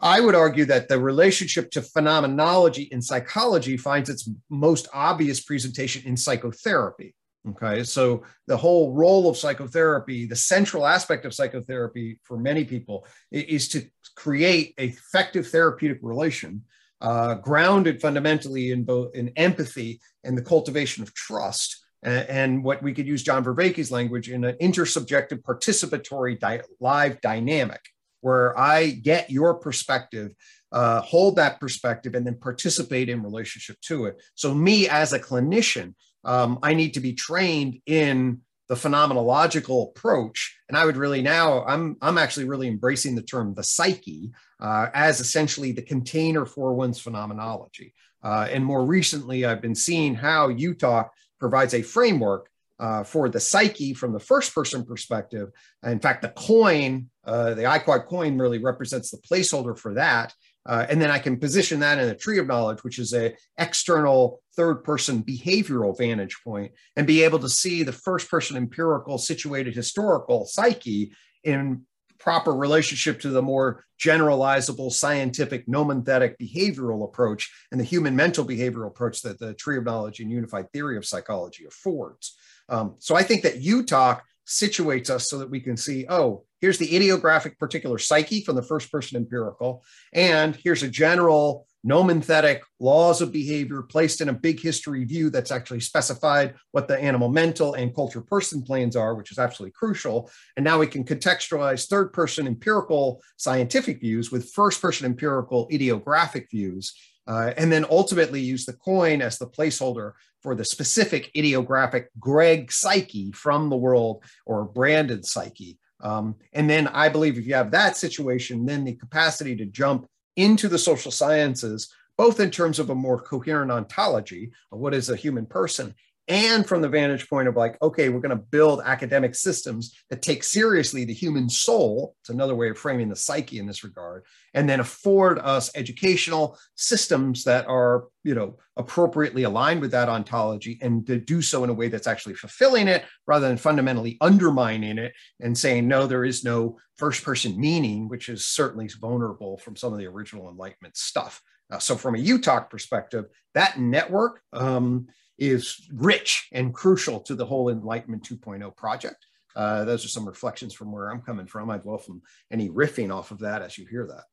I 0.00 0.20
would 0.20 0.34
argue 0.34 0.66
that 0.66 0.88
the 0.88 1.00
relationship 1.00 1.70
to 1.72 1.82
phenomenology 1.82 2.82
in 2.82 3.00
psychology 3.00 3.76
finds 3.76 4.10
its 4.10 4.28
most 4.50 4.88
obvious 4.92 5.40
presentation 5.40 6.02
in 6.04 6.16
psychotherapy. 6.16 7.14
Okay, 7.48 7.84
so 7.84 8.24
the 8.48 8.56
whole 8.56 8.92
role 8.92 9.30
of 9.30 9.36
psychotherapy, 9.36 10.26
the 10.26 10.36
central 10.36 10.84
aspect 10.84 11.24
of 11.24 11.32
psychotherapy 11.32 12.18
for 12.24 12.36
many 12.36 12.64
people 12.64 13.06
is 13.30 13.68
to 13.68 13.84
create 14.16 14.74
effective 14.78 15.46
therapeutic 15.48 15.98
relation 16.02 16.62
uh, 17.00 17.34
grounded 17.34 18.00
fundamentally 18.00 18.72
in 18.72 18.82
both 18.82 19.14
in 19.14 19.28
empathy 19.36 20.00
and 20.24 20.36
the 20.36 20.42
cultivation 20.42 21.02
of 21.02 21.14
trust. 21.14 21.84
And, 22.02 22.28
and 22.28 22.64
what 22.64 22.82
we 22.82 22.92
could 22.92 23.06
use 23.06 23.22
John 23.22 23.44
Vervaeke's 23.44 23.92
language 23.92 24.28
in 24.28 24.44
an 24.44 24.56
intersubjective 24.60 25.42
participatory 25.42 26.40
di- 26.40 26.62
live 26.80 27.20
dynamic 27.20 27.80
where 28.20 28.58
I 28.58 28.90
get 28.90 29.30
your 29.30 29.54
perspective, 29.54 30.32
uh, 30.72 31.00
hold 31.00 31.36
that 31.36 31.60
perspective, 31.60 32.14
and 32.14 32.26
then 32.26 32.38
participate 32.38 33.08
in 33.08 33.22
relationship 33.22 33.80
to 33.82 34.06
it. 34.06 34.20
So, 34.34 34.54
me 34.54 34.88
as 34.88 35.12
a 35.12 35.20
clinician, 35.20 35.94
um, 36.24 36.58
I 36.62 36.74
need 36.74 36.94
to 36.94 37.00
be 37.00 37.12
trained 37.12 37.80
in 37.86 38.40
the 38.68 38.74
phenomenological 38.74 39.90
approach 39.90 40.58
and 40.68 40.76
i 40.76 40.84
would 40.84 40.96
really 40.96 41.22
now 41.22 41.64
i'm 41.66 41.96
i'm 42.02 42.18
actually 42.18 42.46
really 42.46 42.66
embracing 42.66 43.14
the 43.14 43.22
term 43.22 43.54
the 43.54 43.62
psyche 43.62 44.32
uh, 44.58 44.88
as 44.94 45.20
essentially 45.20 45.72
the 45.72 45.82
container 45.82 46.44
for 46.44 46.74
one's 46.74 46.98
phenomenology 46.98 47.94
uh, 48.24 48.48
and 48.50 48.64
more 48.64 48.84
recently 48.84 49.44
i've 49.44 49.62
been 49.62 49.74
seeing 49.74 50.14
how 50.14 50.48
UTOK 50.48 51.08
provides 51.38 51.74
a 51.74 51.82
framework 51.82 52.48
uh, 52.78 53.02
for 53.04 53.28
the 53.28 53.40
psyche 53.40 53.94
from 53.94 54.12
the 54.12 54.20
first 54.20 54.54
person 54.54 54.84
perspective. 54.84 55.50
In 55.84 56.00
fact, 56.00 56.22
the 56.22 56.28
coin, 56.28 57.08
uh, 57.24 57.54
the 57.54 57.62
iQuad 57.62 58.06
coin, 58.06 58.38
really 58.38 58.58
represents 58.58 59.10
the 59.10 59.18
placeholder 59.18 59.76
for 59.78 59.94
that. 59.94 60.34
Uh, 60.66 60.84
and 60.90 61.00
then 61.00 61.10
I 61.10 61.20
can 61.20 61.38
position 61.38 61.80
that 61.80 61.98
in 61.98 62.08
a 62.08 62.14
tree 62.14 62.38
of 62.38 62.46
knowledge, 62.46 62.82
which 62.82 62.98
is 62.98 63.14
a 63.14 63.34
external 63.56 64.42
third 64.56 64.82
person 64.82 65.22
behavioral 65.22 65.96
vantage 65.96 66.36
point, 66.42 66.72
and 66.96 67.06
be 67.06 67.22
able 67.22 67.38
to 67.38 67.48
see 67.48 67.82
the 67.82 67.92
first 67.92 68.28
person 68.28 68.56
empirical 68.56 69.16
situated 69.16 69.74
historical 69.74 70.44
psyche 70.44 71.12
in 71.44 71.82
proper 72.18 72.52
relationship 72.52 73.20
to 73.20 73.28
the 73.28 73.42
more 73.42 73.84
generalizable 74.02 74.90
scientific 74.90 75.66
nomothetic 75.68 76.34
behavioral 76.40 77.04
approach 77.04 77.52
and 77.70 77.80
the 77.80 77.84
human 77.84 78.16
mental 78.16 78.44
behavioral 78.44 78.88
approach 78.88 79.22
that 79.22 79.38
the 79.38 79.54
tree 79.54 79.78
of 79.78 79.84
knowledge 79.84 80.18
and 80.18 80.30
unified 80.30 80.70
theory 80.72 80.96
of 80.96 81.06
psychology 81.06 81.64
affords. 81.66 82.36
Um, 82.68 82.96
so 82.98 83.14
I 83.14 83.22
think 83.22 83.42
that 83.42 83.62
UTOK 83.62 84.20
situates 84.46 85.10
us 85.10 85.28
so 85.28 85.38
that 85.38 85.50
we 85.50 85.60
can 85.60 85.76
see, 85.76 86.06
oh, 86.08 86.44
here's 86.60 86.78
the 86.78 86.94
ideographic 86.94 87.58
particular 87.58 87.98
psyche 87.98 88.42
from 88.42 88.56
the 88.56 88.62
first 88.62 88.90
person 88.90 89.16
empirical, 89.16 89.84
and 90.12 90.56
here's 90.56 90.82
a 90.82 90.88
general 90.88 91.66
nomenclatic 91.86 92.62
laws 92.80 93.20
of 93.20 93.30
behavior 93.30 93.82
placed 93.82 94.20
in 94.20 94.28
a 94.28 94.32
big 94.32 94.60
history 94.60 95.04
view 95.04 95.30
that's 95.30 95.52
actually 95.52 95.78
specified 95.78 96.54
what 96.72 96.88
the 96.88 96.98
animal 96.98 97.28
mental 97.28 97.74
and 97.74 97.94
culture 97.94 98.20
person 98.20 98.60
planes 98.60 98.96
are, 98.96 99.14
which 99.14 99.30
is 99.30 99.38
absolutely 99.38 99.72
crucial. 99.72 100.28
And 100.56 100.64
now 100.64 100.80
we 100.80 100.88
can 100.88 101.04
contextualize 101.04 101.86
third 101.86 102.12
person 102.12 102.48
empirical 102.48 103.22
scientific 103.36 104.00
views 104.00 104.32
with 104.32 104.52
first 104.52 104.82
person 104.82 105.06
empirical 105.06 105.68
ideographic 105.72 106.50
views. 106.50 106.92
Uh, 107.26 107.52
and 107.56 107.72
then 107.72 107.84
ultimately 107.90 108.40
use 108.40 108.64
the 108.64 108.72
coin 108.72 109.20
as 109.20 109.38
the 109.38 109.46
placeholder 109.46 110.12
for 110.42 110.54
the 110.54 110.64
specific 110.64 111.30
ideographic 111.36 112.10
Gregg 112.20 112.70
psyche 112.70 113.32
from 113.32 113.68
the 113.68 113.76
world 113.76 114.22
or 114.44 114.64
Brandon 114.64 115.22
psyche. 115.22 115.78
Um, 116.00 116.36
and 116.52 116.68
then 116.68 116.86
I 116.88 117.08
believe 117.08 117.38
if 117.38 117.46
you 117.46 117.54
have 117.54 117.70
that 117.72 117.96
situation, 117.96 118.66
then 118.66 118.84
the 118.84 118.94
capacity 118.94 119.56
to 119.56 119.66
jump 119.66 120.06
into 120.36 120.68
the 120.68 120.78
social 120.78 121.10
sciences, 121.10 121.92
both 122.16 122.38
in 122.38 122.50
terms 122.50 122.78
of 122.78 122.90
a 122.90 122.94
more 122.94 123.20
coherent 123.20 123.72
ontology 123.72 124.52
of 124.70 124.78
what 124.78 124.94
is 124.94 125.10
a 125.10 125.16
human 125.16 125.46
person 125.46 125.94
and 126.28 126.66
from 126.66 126.82
the 126.82 126.88
vantage 126.88 127.28
point 127.28 127.46
of 127.46 127.56
like, 127.56 127.80
okay, 127.80 128.08
we're 128.08 128.20
going 128.20 128.36
to 128.36 128.36
build 128.36 128.80
academic 128.84 129.34
systems 129.34 129.94
that 130.10 130.22
take 130.22 130.42
seriously 130.42 131.04
the 131.04 131.14
human 131.14 131.48
soul. 131.48 132.16
It's 132.20 132.30
another 132.30 132.54
way 132.56 132.68
of 132.68 132.78
framing 132.78 133.08
the 133.08 133.16
psyche 133.16 133.58
in 133.58 133.66
this 133.66 133.84
regard, 133.84 134.24
and 134.52 134.68
then 134.68 134.80
afford 134.80 135.38
us 135.38 135.70
educational 135.76 136.58
systems 136.74 137.44
that 137.44 137.66
are, 137.68 138.06
you 138.24 138.34
know, 138.34 138.58
appropriately 138.76 139.44
aligned 139.44 139.80
with 139.80 139.92
that 139.92 140.08
ontology, 140.08 140.78
and 140.82 141.06
to 141.06 141.18
do 141.18 141.40
so 141.40 141.62
in 141.62 141.70
a 141.70 141.74
way 141.74 141.88
that's 141.88 142.08
actually 142.08 142.34
fulfilling 142.34 142.88
it, 142.88 143.04
rather 143.26 143.46
than 143.46 143.56
fundamentally 143.56 144.16
undermining 144.20 144.98
it 144.98 145.12
and 145.40 145.56
saying 145.56 145.86
no, 145.86 146.06
there 146.06 146.24
is 146.24 146.42
no 146.42 146.76
first-person 146.96 147.58
meaning, 147.60 148.08
which 148.08 148.28
is 148.28 148.44
certainly 148.44 148.88
vulnerable 149.00 149.58
from 149.58 149.76
some 149.76 149.92
of 149.92 149.98
the 149.98 150.06
original 150.06 150.48
Enlightenment 150.48 150.96
stuff. 150.96 151.40
Uh, 151.70 151.78
so, 151.78 151.96
from 151.96 152.14
a 152.14 152.18
UTOK 152.18 152.68
perspective, 152.68 153.26
that 153.54 153.78
network. 153.78 154.40
Um, 154.52 155.06
is 155.38 155.86
rich 155.92 156.48
and 156.52 156.74
crucial 156.74 157.20
to 157.20 157.34
the 157.34 157.46
whole 157.46 157.68
Enlightenment 157.68 158.22
2.0 158.22 158.74
project. 158.76 159.26
Uh, 159.54 159.84
those 159.84 160.04
are 160.04 160.08
some 160.08 160.26
reflections 160.26 160.74
from 160.74 160.92
where 160.92 161.10
I'm 161.10 161.22
coming 161.22 161.46
from. 161.46 161.70
I'd 161.70 161.84
welcome 161.84 162.22
any 162.50 162.68
riffing 162.68 163.14
off 163.14 163.30
of 163.30 163.38
that 163.40 163.62
as 163.62 163.78
you 163.78 163.86
hear 163.86 164.06
that. 164.06 164.24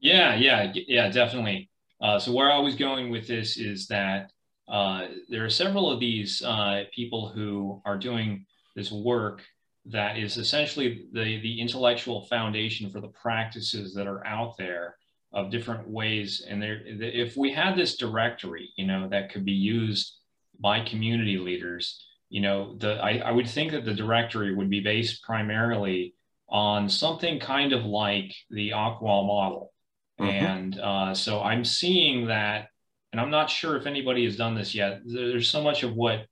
Yeah, 0.00 0.34
yeah, 0.34 0.72
yeah, 0.74 1.08
definitely. 1.08 1.70
Uh, 2.00 2.18
so 2.18 2.32
where 2.32 2.50
I 2.50 2.58
was 2.58 2.76
going 2.76 3.10
with 3.10 3.26
this 3.26 3.56
is 3.56 3.86
that 3.88 4.30
uh, 4.68 5.06
there 5.28 5.44
are 5.44 5.50
several 5.50 5.90
of 5.90 5.98
these 5.98 6.42
uh, 6.42 6.84
people 6.94 7.28
who 7.28 7.80
are 7.84 7.98
doing 7.98 8.44
this 8.76 8.92
work 8.92 9.42
that 9.86 10.18
is 10.18 10.36
essentially 10.36 11.06
the, 11.12 11.40
the 11.40 11.60
intellectual 11.60 12.26
foundation 12.26 12.90
for 12.90 13.00
the 13.00 13.08
practices 13.08 13.94
that 13.94 14.06
are 14.06 14.24
out 14.26 14.56
there 14.58 14.96
of 15.32 15.50
different 15.50 15.88
ways. 15.88 16.44
And 16.48 16.62
there, 16.62 16.80
if 16.84 17.36
we 17.36 17.52
had 17.52 17.76
this 17.76 17.96
directory, 17.96 18.70
you 18.76 18.86
know, 18.86 19.08
that 19.08 19.30
could 19.30 19.44
be 19.44 19.52
used 19.52 20.14
by 20.60 20.80
community 20.84 21.38
leaders, 21.38 22.04
you 22.30 22.40
know, 22.40 22.76
the 22.78 22.94
I, 22.94 23.18
I 23.24 23.30
would 23.30 23.48
think 23.48 23.72
that 23.72 23.84
the 23.84 23.94
directory 23.94 24.54
would 24.54 24.70
be 24.70 24.80
based 24.80 25.22
primarily 25.22 26.14
on 26.48 26.88
something 26.88 27.38
kind 27.40 27.72
of 27.72 27.84
like 27.84 28.34
the 28.50 28.70
AQAL 28.70 29.26
model. 29.26 29.72
Mm-hmm. 30.20 30.46
And 30.46 30.80
uh, 30.80 31.14
so 31.14 31.40
I'm 31.42 31.64
seeing 31.64 32.26
that, 32.26 32.68
and 33.12 33.20
I'm 33.20 33.30
not 33.30 33.50
sure 33.50 33.76
if 33.76 33.86
anybody 33.86 34.24
has 34.24 34.36
done 34.36 34.54
this 34.54 34.74
yet. 34.74 35.00
There's 35.04 35.48
so 35.48 35.62
much 35.62 35.82
of 35.82 35.94
what 35.94 36.26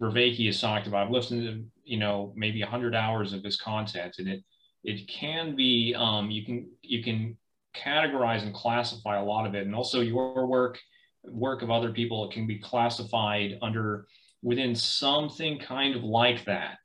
Vervaeke 0.00 0.46
has 0.46 0.60
talked 0.60 0.86
about. 0.86 1.06
I've 1.06 1.12
listened 1.12 1.42
to, 1.42 1.64
you 1.84 1.98
know, 1.98 2.32
maybe 2.36 2.62
100 2.62 2.94
hours 2.94 3.32
of 3.32 3.42
his 3.42 3.56
content, 3.56 4.16
and 4.18 4.28
it 4.28 4.42
it 4.84 5.06
can 5.06 5.54
be 5.54 5.94
um, 5.96 6.30
you 6.30 6.44
can 6.44 6.70
you 6.82 7.02
can 7.02 7.36
categorize 7.74 8.42
and 8.42 8.54
classify 8.54 9.18
a 9.18 9.24
lot 9.24 9.46
of 9.46 9.54
it. 9.54 9.66
And 9.66 9.74
also 9.74 10.00
your 10.00 10.46
work, 10.46 10.78
work 11.24 11.62
of 11.62 11.70
other 11.70 11.92
people 11.92 12.28
can 12.28 12.46
be 12.46 12.58
classified 12.58 13.58
under 13.62 14.06
within 14.42 14.74
something 14.74 15.58
kind 15.58 15.94
of 15.94 16.02
like 16.02 16.44
that. 16.44 16.78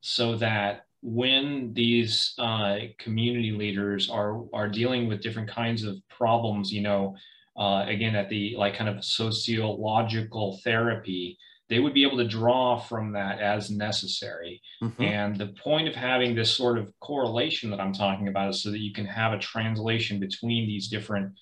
So 0.00 0.36
that 0.36 0.84
when 1.02 1.72
these 1.74 2.34
uh, 2.38 2.76
community 2.98 3.52
leaders 3.52 4.10
are, 4.10 4.42
are 4.52 4.68
dealing 4.68 5.06
with 5.06 5.22
different 5.22 5.50
kinds 5.50 5.84
of 5.84 5.96
problems, 6.08 6.72
you 6.72 6.82
know, 6.82 7.14
uh, 7.56 7.84
again, 7.86 8.16
at 8.16 8.28
the 8.28 8.54
like 8.58 8.74
kind 8.74 8.90
of 8.90 9.04
sociological 9.04 10.60
therapy, 10.64 11.38
they 11.68 11.78
would 11.78 11.94
be 11.94 12.04
able 12.04 12.18
to 12.18 12.28
draw 12.28 12.78
from 12.78 13.12
that 13.12 13.40
as 13.40 13.70
necessary. 13.70 14.60
Mm-hmm. 14.82 15.02
And 15.02 15.36
the 15.36 15.54
point 15.62 15.88
of 15.88 15.94
having 15.94 16.34
this 16.34 16.50
sort 16.50 16.78
of 16.78 16.92
correlation 17.00 17.70
that 17.70 17.80
I'm 17.80 17.92
talking 17.92 18.28
about 18.28 18.50
is 18.50 18.62
so 18.62 18.70
that 18.70 18.80
you 18.80 18.92
can 18.92 19.06
have 19.06 19.32
a 19.32 19.38
translation 19.38 20.20
between 20.20 20.66
these 20.66 20.88
different 20.88 21.32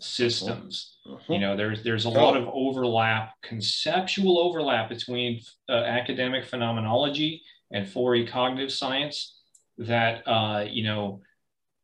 systems. 0.00 0.96
Mm-hmm. 1.06 1.32
You 1.32 1.38
know, 1.38 1.56
there's 1.56 1.82
there's 1.84 2.06
a 2.06 2.10
lot 2.10 2.36
of 2.36 2.48
overlap, 2.52 3.34
conceptual 3.42 4.38
overlap 4.38 4.88
between 4.88 5.40
uh, 5.68 5.72
academic 5.72 6.44
phenomenology 6.44 7.42
and 7.70 7.86
4E 7.86 8.28
cognitive 8.28 8.72
science 8.72 9.36
that 9.78 10.26
uh, 10.26 10.64
you 10.68 10.84
know. 10.84 11.20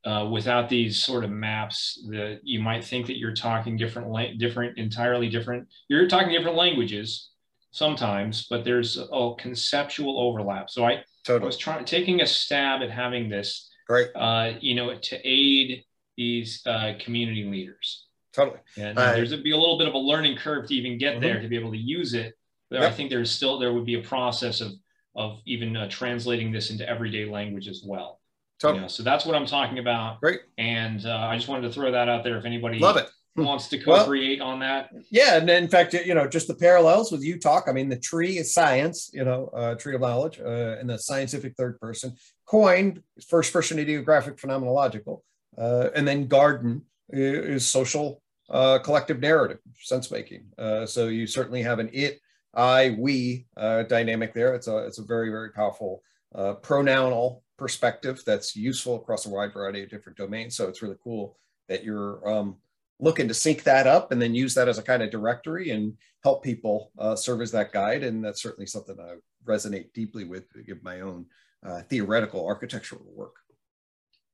Uh, 0.06 0.28
without 0.28 0.68
these 0.68 1.02
sort 1.02 1.24
of 1.24 1.30
maps, 1.30 2.06
that 2.10 2.38
you 2.42 2.60
might 2.60 2.84
think 2.84 3.06
that 3.06 3.16
you're 3.16 3.32
talking 3.32 3.74
different, 3.74 4.10
la- 4.10 4.34
different, 4.36 4.76
entirely 4.76 5.30
different. 5.30 5.66
You're 5.88 6.06
talking 6.08 6.28
different 6.28 6.58
languages, 6.58 7.30
sometimes, 7.74 8.46
but 8.48 8.64
there's 8.64 8.96
a 8.96 9.32
conceptual 9.36 10.18
overlap. 10.20 10.70
So 10.70 10.84
I, 10.84 11.02
totally. 11.24 11.42
I 11.42 11.46
was 11.46 11.58
trying 11.58 11.84
taking 11.84 12.20
a 12.22 12.26
stab 12.26 12.82
at 12.82 12.90
having 12.90 13.28
this, 13.28 13.68
right? 13.88 14.06
Uh, 14.14 14.52
you 14.60 14.76
know, 14.76 14.96
to 14.96 15.20
aid 15.28 15.84
these 16.16 16.62
uh, 16.66 16.92
community 17.00 17.44
leaders. 17.44 18.06
Totally. 18.32 18.60
And 18.76 18.96
uh, 18.96 19.12
there's 19.12 19.32
a, 19.32 19.38
be 19.38 19.50
a 19.50 19.56
little 19.56 19.76
bit 19.76 19.88
of 19.88 19.94
a 19.94 19.98
learning 19.98 20.36
curve 20.36 20.68
to 20.68 20.74
even 20.74 20.98
get 20.98 21.14
mm-hmm. 21.14 21.22
there 21.22 21.40
to 21.40 21.48
be 21.48 21.56
able 21.56 21.72
to 21.72 21.76
use 21.78 22.14
it. 22.14 22.34
But 22.70 22.80
yep. 22.80 22.92
I 22.92 22.94
think 22.94 23.10
there's 23.10 23.30
still 23.30 23.58
there 23.58 23.72
would 23.72 23.86
be 23.86 23.94
a 23.94 24.02
process 24.02 24.60
of 24.60 24.72
of 25.16 25.40
even 25.44 25.76
uh, 25.76 25.88
translating 25.88 26.52
this 26.52 26.70
into 26.70 26.88
everyday 26.88 27.24
language 27.24 27.68
as 27.68 27.82
well. 27.84 28.20
Totally. 28.60 28.78
You 28.78 28.82
know, 28.82 28.88
so 28.88 29.02
that's 29.02 29.26
what 29.26 29.34
I'm 29.34 29.46
talking 29.46 29.78
about. 29.78 30.20
Great. 30.20 30.40
And 30.58 31.04
uh, 31.04 31.28
I 31.30 31.36
just 31.36 31.48
wanted 31.48 31.68
to 31.68 31.74
throw 31.74 31.90
that 31.90 32.08
out 32.08 32.22
there. 32.24 32.38
If 32.38 32.44
anybody 32.44 32.78
love 32.78 32.96
it 32.96 33.08
wants 33.36 33.68
to 33.68 33.78
co-create 33.78 34.40
well, 34.40 34.48
on 34.48 34.60
that. 34.60 34.90
Yeah, 35.10 35.36
and 35.36 35.48
in 35.50 35.68
fact, 35.68 35.92
you 35.94 36.14
know, 36.14 36.26
just 36.26 36.48
the 36.48 36.54
parallels 36.54 37.10
with 37.10 37.24
UTOK. 37.24 37.68
I 37.68 37.72
mean, 37.72 37.88
the 37.88 37.98
tree 37.98 38.38
is 38.38 38.54
science, 38.54 39.10
you 39.12 39.24
know, 39.24 39.48
uh, 39.48 39.74
tree 39.74 39.94
of 39.94 40.00
knowledge, 40.00 40.40
uh, 40.40 40.76
and 40.78 40.88
the 40.88 40.98
scientific 40.98 41.54
third 41.56 41.80
person. 41.80 42.14
Coin, 42.46 43.02
first 43.28 43.52
person 43.52 43.78
ideographic 43.78 44.36
phenomenological, 44.36 45.22
uh, 45.58 45.90
and 45.94 46.06
then 46.06 46.28
garden 46.28 46.82
is 47.10 47.66
social 47.66 48.22
uh, 48.50 48.78
collective 48.78 49.20
narrative, 49.20 49.58
sense 49.80 50.10
making. 50.10 50.46
Uh, 50.58 50.86
so 50.86 51.08
you 51.08 51.26
certainly 51.26 51.62
have 51.62 51.78
an 51.78 51.90
it, 51.92 52.20
I, 52.54 52.96
we 52.98 53.46
uh, 53.56 53.82
dynamic 53.84 54.32
there. 54.32 54.54
It's 54.54 54.68
a 54.68 54.78
it's 54.78 54.98
a 54.98 55.04
very 55.04 55.30
very 55.30 55.50
powerful 55.50 56.02
pronounal 56.62 57.42
perspective 57.56 58.20
that's 58.26 58.56
useful 58.56 58.96
across 58.96 59.26
a 59.26 59.30
wide 59.30 59.52
variety 59.52 59.82
of 59.82 59.90
different 59.90 60.18
domains. 60.18 60.56
So 60.56 60.68
it's 60.68 60.82
really 60.82 60.96
cool 61.02 61.38
that 61.68 61.84
you're 61.84 62.28
um, 62.28 62.56
looking 63.00 63.28
to 63.28 63.34
sync 63.34 63.62
that 63.64 63.86
up 63.86 64.12
and 64.12 64.20
then 64.20 64.34
use 64.34 64.54
that 64.54 64.68
as 64.68 64.78
a 64.78 64.82
kind 64.82 65.02
of 65.02 65.10
directory 65.10 65.70
and 65.70 65.96
help 66.22 66.42
people 66.42 66.92
uh, 66.98 67.16
serve 67.16 67.40
as 67.40 67.50
that 67.52 67.72
guide. 67.72 68.02
And 68.02 68.24
that's 68.24 68.42
certainly 68.42 68.66
something 68.66 68.96
I 68.98 69.16
resonate 69.46 69.92
deeply 69.92 70.24
with 70.24 70.44
give 70.66 70.82
my 70.82 71.00
own 71.00 71.26
uh, 71.64 71.82
theoretical 71.82 72.46
architectural 72.46 73.04
work. 73.14 73.34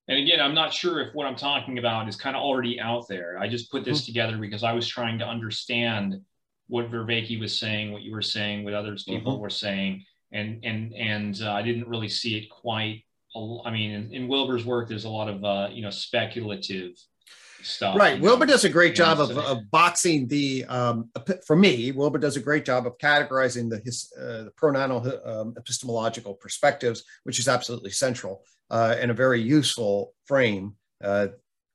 And 0.08 0.18
again, 0.18 0.40
I'm 0.40 0.54
not 0.54 0.72
sure 0.72 1.00
if 1.00 1.14
what 1.14 1.26
I'm 1.26 1.36
talking 1.36 1.78
about 1.78 2.08
is 2.08 2.16
kind 2.16 2.34
of 2.34 2.42
already 2.42 2.80
out 2.80 3.06
there. 3.08 3.38
I 3.38 3.48
just 3.48 3.70
put 3.70 3.84
this 3.84 4.00
mm-hmm. 4.00 4.06
together 4.06 4.38
because 4.38 4.64
I 4.64 4.72
was 4.72 4.88
trying 4.88 5.18
to 5.20 5.26
understand 5.26 6.20
what 6.66 6.90
Vervaeke 6.90 7.38
was 7.38 7.56
saying, 7.56 7.92
what 7.92 8.02
you 8.02 8.12
were 8.12 8.22
saying, 8.22 8.64
what 8.64 8.74
others 8.74 9.04
people 9.04 9.34
mm-hmm. 9.34 9.42
were 9.42 9.50
saying, 9.50 10.04
and 10.32 10.64
and 10.64 10.94
and 10.94 11.40
uh, 11.42 11.52
I 11.52 11.62
didn't 11.62 11.88
really 11.88 12.08
see 12.08 12.36
it 12.36 12.50
quite. 12.50 13.04
I 13.36 13.70
mean, 13.70 13.92
in, 13.92 14.12
in 14.12 14.28
Wilber's 14.28 14.64
work, 14.64 14.88
there's 14.88 15.04
a 15.04 15.08
lot 15.08 15.28
of 15.28 15.44
uh, 15.44 15.68
you 15.70 15.82
know 15.82 15.90
speculative 15.90 16.92
stuff. 17.62 17.96
Right. 17.96 18.20
Wilber 18.20 18.46
does 18.46 18.64
a 18.64 18.68
great 18.68 18.94
job 18.94 19.20
of, 19.20 19.36
of 19.36 19.70
boxing 19.70 20.26
the, 20.28 20.64
um, 20.66 21.10
for 21.46 21.56
me, 21.56 21.92
Wilber 21.92 22.18
does 22.18 22.36
a 22.36 22.40
great 22.40 22.64
job 22.64 22.86
of 22.86 22.98
categorizing 22.98 23.70
the, 23.70 23.80
his, 23.84 24.12
uh, 24.18 24.44
the 24.60 25.22
um, 25.24 25.54
epistemological 25.56 26.34
perspectives, 26.34 27.04
which 27.24 27.38
is 27.38 27.48
absolutely 27.48 27.90
central 27.90 28.44
uh, 28.70 28.96
and 28.98 29.10
a 29.10 29.14
very 29.14 29.40
useful 29.40 30.14
frame. 30.26 30.74
Uh, 31.02 31.28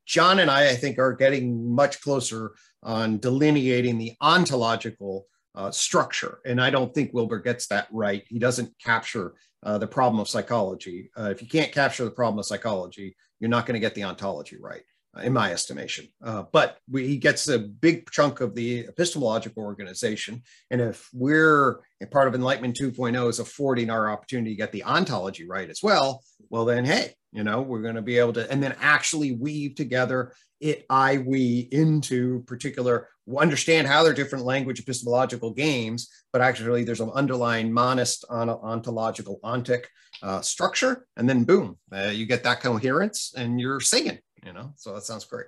John 0.05 0.39
and 0.39 0.51
I, 0.51 0.69
I 0.69 0.75
think, 0.75 0.99
are 0.99 1.13
getting 1.13 1.73
much 1.73 2.01
closer 2.01 2.55
on 2.83 3.17
delineating 3.17 3.97
the 3.97 4.13
ontological 4.21 5.25
uh, 5.55 5.71
structure. 5.71 6.39
And 6.45 6.61
I 6.61 6.69
don't 6.69 6.93
think 6.93 7.13
Wilber 7.13 7.39
gets 7.39 7.67
that 7.67 7.87
right. 7.91 8.23
He 8.27 8.39
doesn't 8.39 8.77
capture 8.79 9.33
uh, 9.63 9.77
the 9.77 9.87
problem 9.87 10.19
of 10.19 10.29
psychology. 10.29 11.09
Uh, 11.17 11.29
if 11.31 11.41
you 11.41 11.47
can't 11.47 11.71
capture 11.71 12.05
the 12.05 12.11
problem 12.11 12.39
of 12.39 12.45
psychology, 12.45 13.15
you're 13.39 13.49
not 13.49 13.65
going 13.65 13.73
to 13.73 13.79
get 13.79 13.95
the 13.95 14.03
ontology 14.03 14.57
right 14.59 14.83
in 15.23 15.33
my 15.33 15.51
estimation. 15.51 16.07
Uh, 16.23 16.43
but 16.51 16.77
we, 16.89 17.07
he 17.07 17.17
gets 17.17 17.47
a 17.47 17.59
big 17.59 18.09
chunk 18.11 18.41
of 18.41 18.55
the 18.55 18.79
epistemological 18.87 19.63
organization. 19.63 20.43
And 20.71 20.81
if 20.81 21.09
we're 21.13 21.79
part 22.11 22.27
of 22.27 22.35
Enlightenment 22.35 22.77
2.0 22.77 23.29
is 23.29 23.39
affording 23.39 23.89
our 23.89 24.09
opportunity 24.09 24.51
to 24.51 24.57
get 24.57 24.71
the 24.71 24.83
ontology 24.83 25.47
right 25.47 25.69
as 25.69 25.81
well, 25.81 26.23
well, 26.49 26.65
then, 26.65 26.85
hey, 26.85 27.13
you 27.31 27.43
know, 27.43 27.61
we're 27.61 27.81
going 27.81 27.95
to 27.95 28.01
be 28.01 28.17
able 28.17 28.33
to, 28.33 28.49
and 28.51 28.61
then 28.61 28.75
actually 28.79 29.31
weave 29.31 29.75
together 29.75 30.33
it, 30.61 30.85
I, 30.89 31.17
we 31.17 31.67
into 31.71 32.43
particular, 32.43 33.09
understand 33.37 33.87
how 33.87 34.03
they're 34.03 34.13
different 34.13 34.45
language 34.45 34.79
epistemological 34.79 35.53
games, 35.53 36.09
but 36.31 36.41
actually 36.41 36.83
there's 36.83 37.01
an 37.01 37.11
underlying 37.13 37.73
monist 37.73 38.25
on 38.29 38.49
ontological 38.49 39.39
ontic 39.43 39.85
uh, 40.23 40.41
structure. 40.41 41.05
And 41.17 41.27
then 41.27 41.43
boom, 41.43 41.77
uh, 41.91 42.11
you 42.13 42.25
get 42.25 42.43
that 42.43 42.61
coherence 42.61 43.33
and 43.35 43.59
you're 43.59 43.81
singing, 43.81 44.19
you 44.45 44.53
know? 44.53 44.73
So 44.75 44.93
that 44.93 45.03
sounds 45.03 45.25
great. 45.25 45.47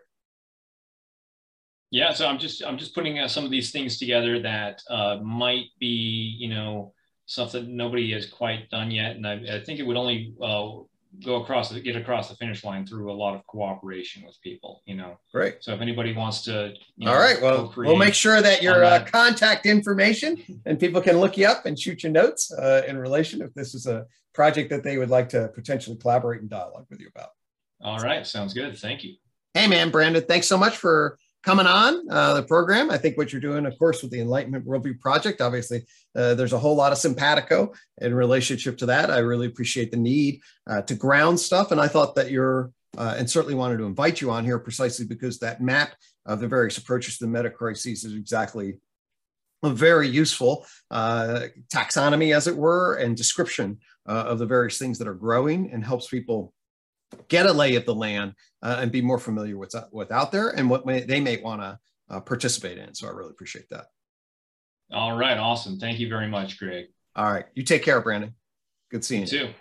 Yeah, 1.90 2.11
so 2.11 2.28
I'm 2.28 2.38
just 2.38 2.64
I'm 2.65 2.78
just 2.78 2.94
putting 2.94 3.19
uh, 3.19 3.30
some 3.30 3.45
of 3.45 3.52
these 3.52 3.72
things 3.72 3.98
together 3.98 4.41
that 4.41 4.82
uh, 4.90 5.18
might 5.24 5.68
be 5.80 6.36
you 6.38 6.49
know 6.49 6.94
something 7.28 7.78
nobody 7.78 8.11
has 8.11 8.26
quite 8.26 8.69
done 8.69 8.91
yet, 8.91 9.15
and 9.15 9.26
I, 9.26 9.57
I 9.57 9.64
think 9.64 9.80
it 9.80 9.84
would 9.84 9.95
only 9.95 10.34
uh, 10.41 10.80
go 11.24 11.41
across 11.41 11.72
get 11.72 11.95
across 11.95 12.30
the 12.30 12.36
finish 12.36 12.64
line 12.64 12.86
through 12.86 13.11
a 13.11 13.14
lot 13.14 13.36
of 13.36 13.45
cooperation 13.48 14.24
with 14.26 14.38
people 14.44 14.82
you 14.86 14.95
know? 14.95 15.18
Great. 15.34 15.57
So 15.61 15.74
if 15.74 15.82
anybody 15.82 16.14
wants 16.14 16.44
to 16.44 16.68
all 16.68 16.74
know, 16.98 17.14
right 17.14 17.41
well 17.41 17.74
we'll 17.76 17.95
make 17.95 18.14
sure 18.14 18.41
that 18.41 18.61
your 18.61 18.84
uh, 18.84 19.03
contact 19.06 19.65
information 19.65 20.38
and 20.65 20.80
people 20.80 21.02
can 21.02 21.18
look 21.18 21.38
you 21.38 21.48
up 21.48 21.65
and 21.65 21.80
shoot 21.80 22.03
you 22.03 22.10
notes 22.10 22.52
uh, 22.52 22.84
in 22.88 22.98
relation 22.98 23.41
if 23.41 23.53
this 23.53 23.74
is 23.74 23.88
a 23.88 24.06
project 24.34 24.69
that 24.69 24.84
they 24.84 24.98
would 24.98 25.10
like 25.10 25.30
to 25.30 25.48
potentially 25.56 25.98
collaborate 25.98 26.41
and 26.41 26.49
dialogue 26.49 26.86
with 26.90 26.99
you 26.99 27.10
about 27.15 27.30
all 27.82 27.99
right 27.99 28.26
sounds 28.26 28.54
good 28.54 28.78
thank 28.78 29.04
you 29.04 29.16
hey 29.54 29.68
man 29.68 29.90
brandon 29.90 30.24
thanks 30.24 30.48
so 30.48 30.58
much 30.58 30.78
for 30.78 31.18
coming 31.48 31.66
on 31.66 32.06
uh, 32.10 32.34
the 32.34 32.44
program. 32.44 32.91
I 32.91 32.98
think 32.98 33.18
what 33.18 33.32
you're 33.32 33.40
doing, 33.40 33.66
of 33.66 33.80
course, 33.80 34.02
with 34.02 34.12
the 34.12 34.20
Enlightenment 34.20 34.66
Worldview 34.66 34.99
Project, 34.99 35.40
obviously, 35.40 35.86
uh, 36.14 36.34
there's 36.36 36.52
a 36.52 36.60
whole 36.60 36.76
lot 36.76 36.91
of 36.91 36.98
simpatico 36.98 37.74
in 38.02 38.14
relationship 38.14 38.78
to 38.80 38.86
that. 38.88 39.10
I 39.10 39.20
really 39.20 39.48
appreciate 39.48 39.90
the 39.90 39.98
need 39.98 40.41
uh, 40.70 40.82
to 40.82 40.94
ground 40.94 41.40
stuff. 41.40 41.72
And 41.72 41.80
I 41.80 41.88
thought 41.88 42.16
that 42.16 42.32
you're, 42.32 42.72
uh, 42.98 43.16
and 43.18 43.30
certainly 43.30 43.56
wanted 43.56 43.78
to 43.78 43.86
invite 43.86 44.20
you 44.20 44.30
on 44.30 44.44
here 44.44 44.60
precisely 44.60 45.06
because 45.06 45.40
that 45.40 45.62
map 45.62 45.94
of 46.26 46.41
the 46.41 46.49
various 46.49 46.78
approaches 46.78 47.18
to 47.18 47.26
the 47.26 47.32
meta 47.32 47.49
crises 47.49 48.04
is 48.04 48.14
exactly 48.14 48.80
a 49.64 49.70
very 49.70 50.10
useful 50.10 50.66
uh, 50.91 51.44
taxonomy, 51.74 52.36
as 52.36 52.48
it 52.48 52.58
were, 52.58 52.95
and 52.95 53.16
description 53.16 53.78
uh, 54.06 54.26
of 54.28 54.40
the 54.40 54.45
various 54.45 54.78
things 54.78 54.98
that 54.98 55.08
are 55.08 55.14
growing 55.14 55.72
and 55.72 55.86
helps 55.86 56.10
people 56.10 56.54
get 57.28 57.46
a 57.46 57.54
lay 57.54 57.76
of 57.76 57.86
the 57.86 57.96
land 57.96 58.34
uh, 58.62 58.78
and 58.80 58.92
be 58.92 59.02
more 59.02 59.20
familiar 59.20 59.58
with 59.58 59.74
what's 59.92 60.12
out 60.12 60.32
there 60.32 60.50
and 60.50 60.70
what 60.70 60.86
may, 60.86 61.02
they 61.02 61.20
may 61.20 61.38
want 61.38 61.62
to 61.62 61.80
uh, 62.10 62.20
participate 62.20 62.78
in. 62.78 62.94
So 62.94 63.08
I 63.08 63.12
really 63.12 63.32
appreciate 63.32 63.70
that. 63.70 63.86
All 64.92 65.18
right. 65.18 65.38
Awesome. 65.38 65.80
Thank 65.80 66.00
you 66.00 66.10
very 66.10 66.28
much, 66.28 66.58
Gregg. 66.58 66.86
All 67.16 67.32
right. 67.32 67.46
You 67.56 67.64
take 67.64 67.84
care, 67.84 68.00
Brandon. 68.02 68.34
Good 68.90 69.04
seeing 69.04 69.28
you. 69.28 69.40
You 69.40 69.48
too. 69.48 69.54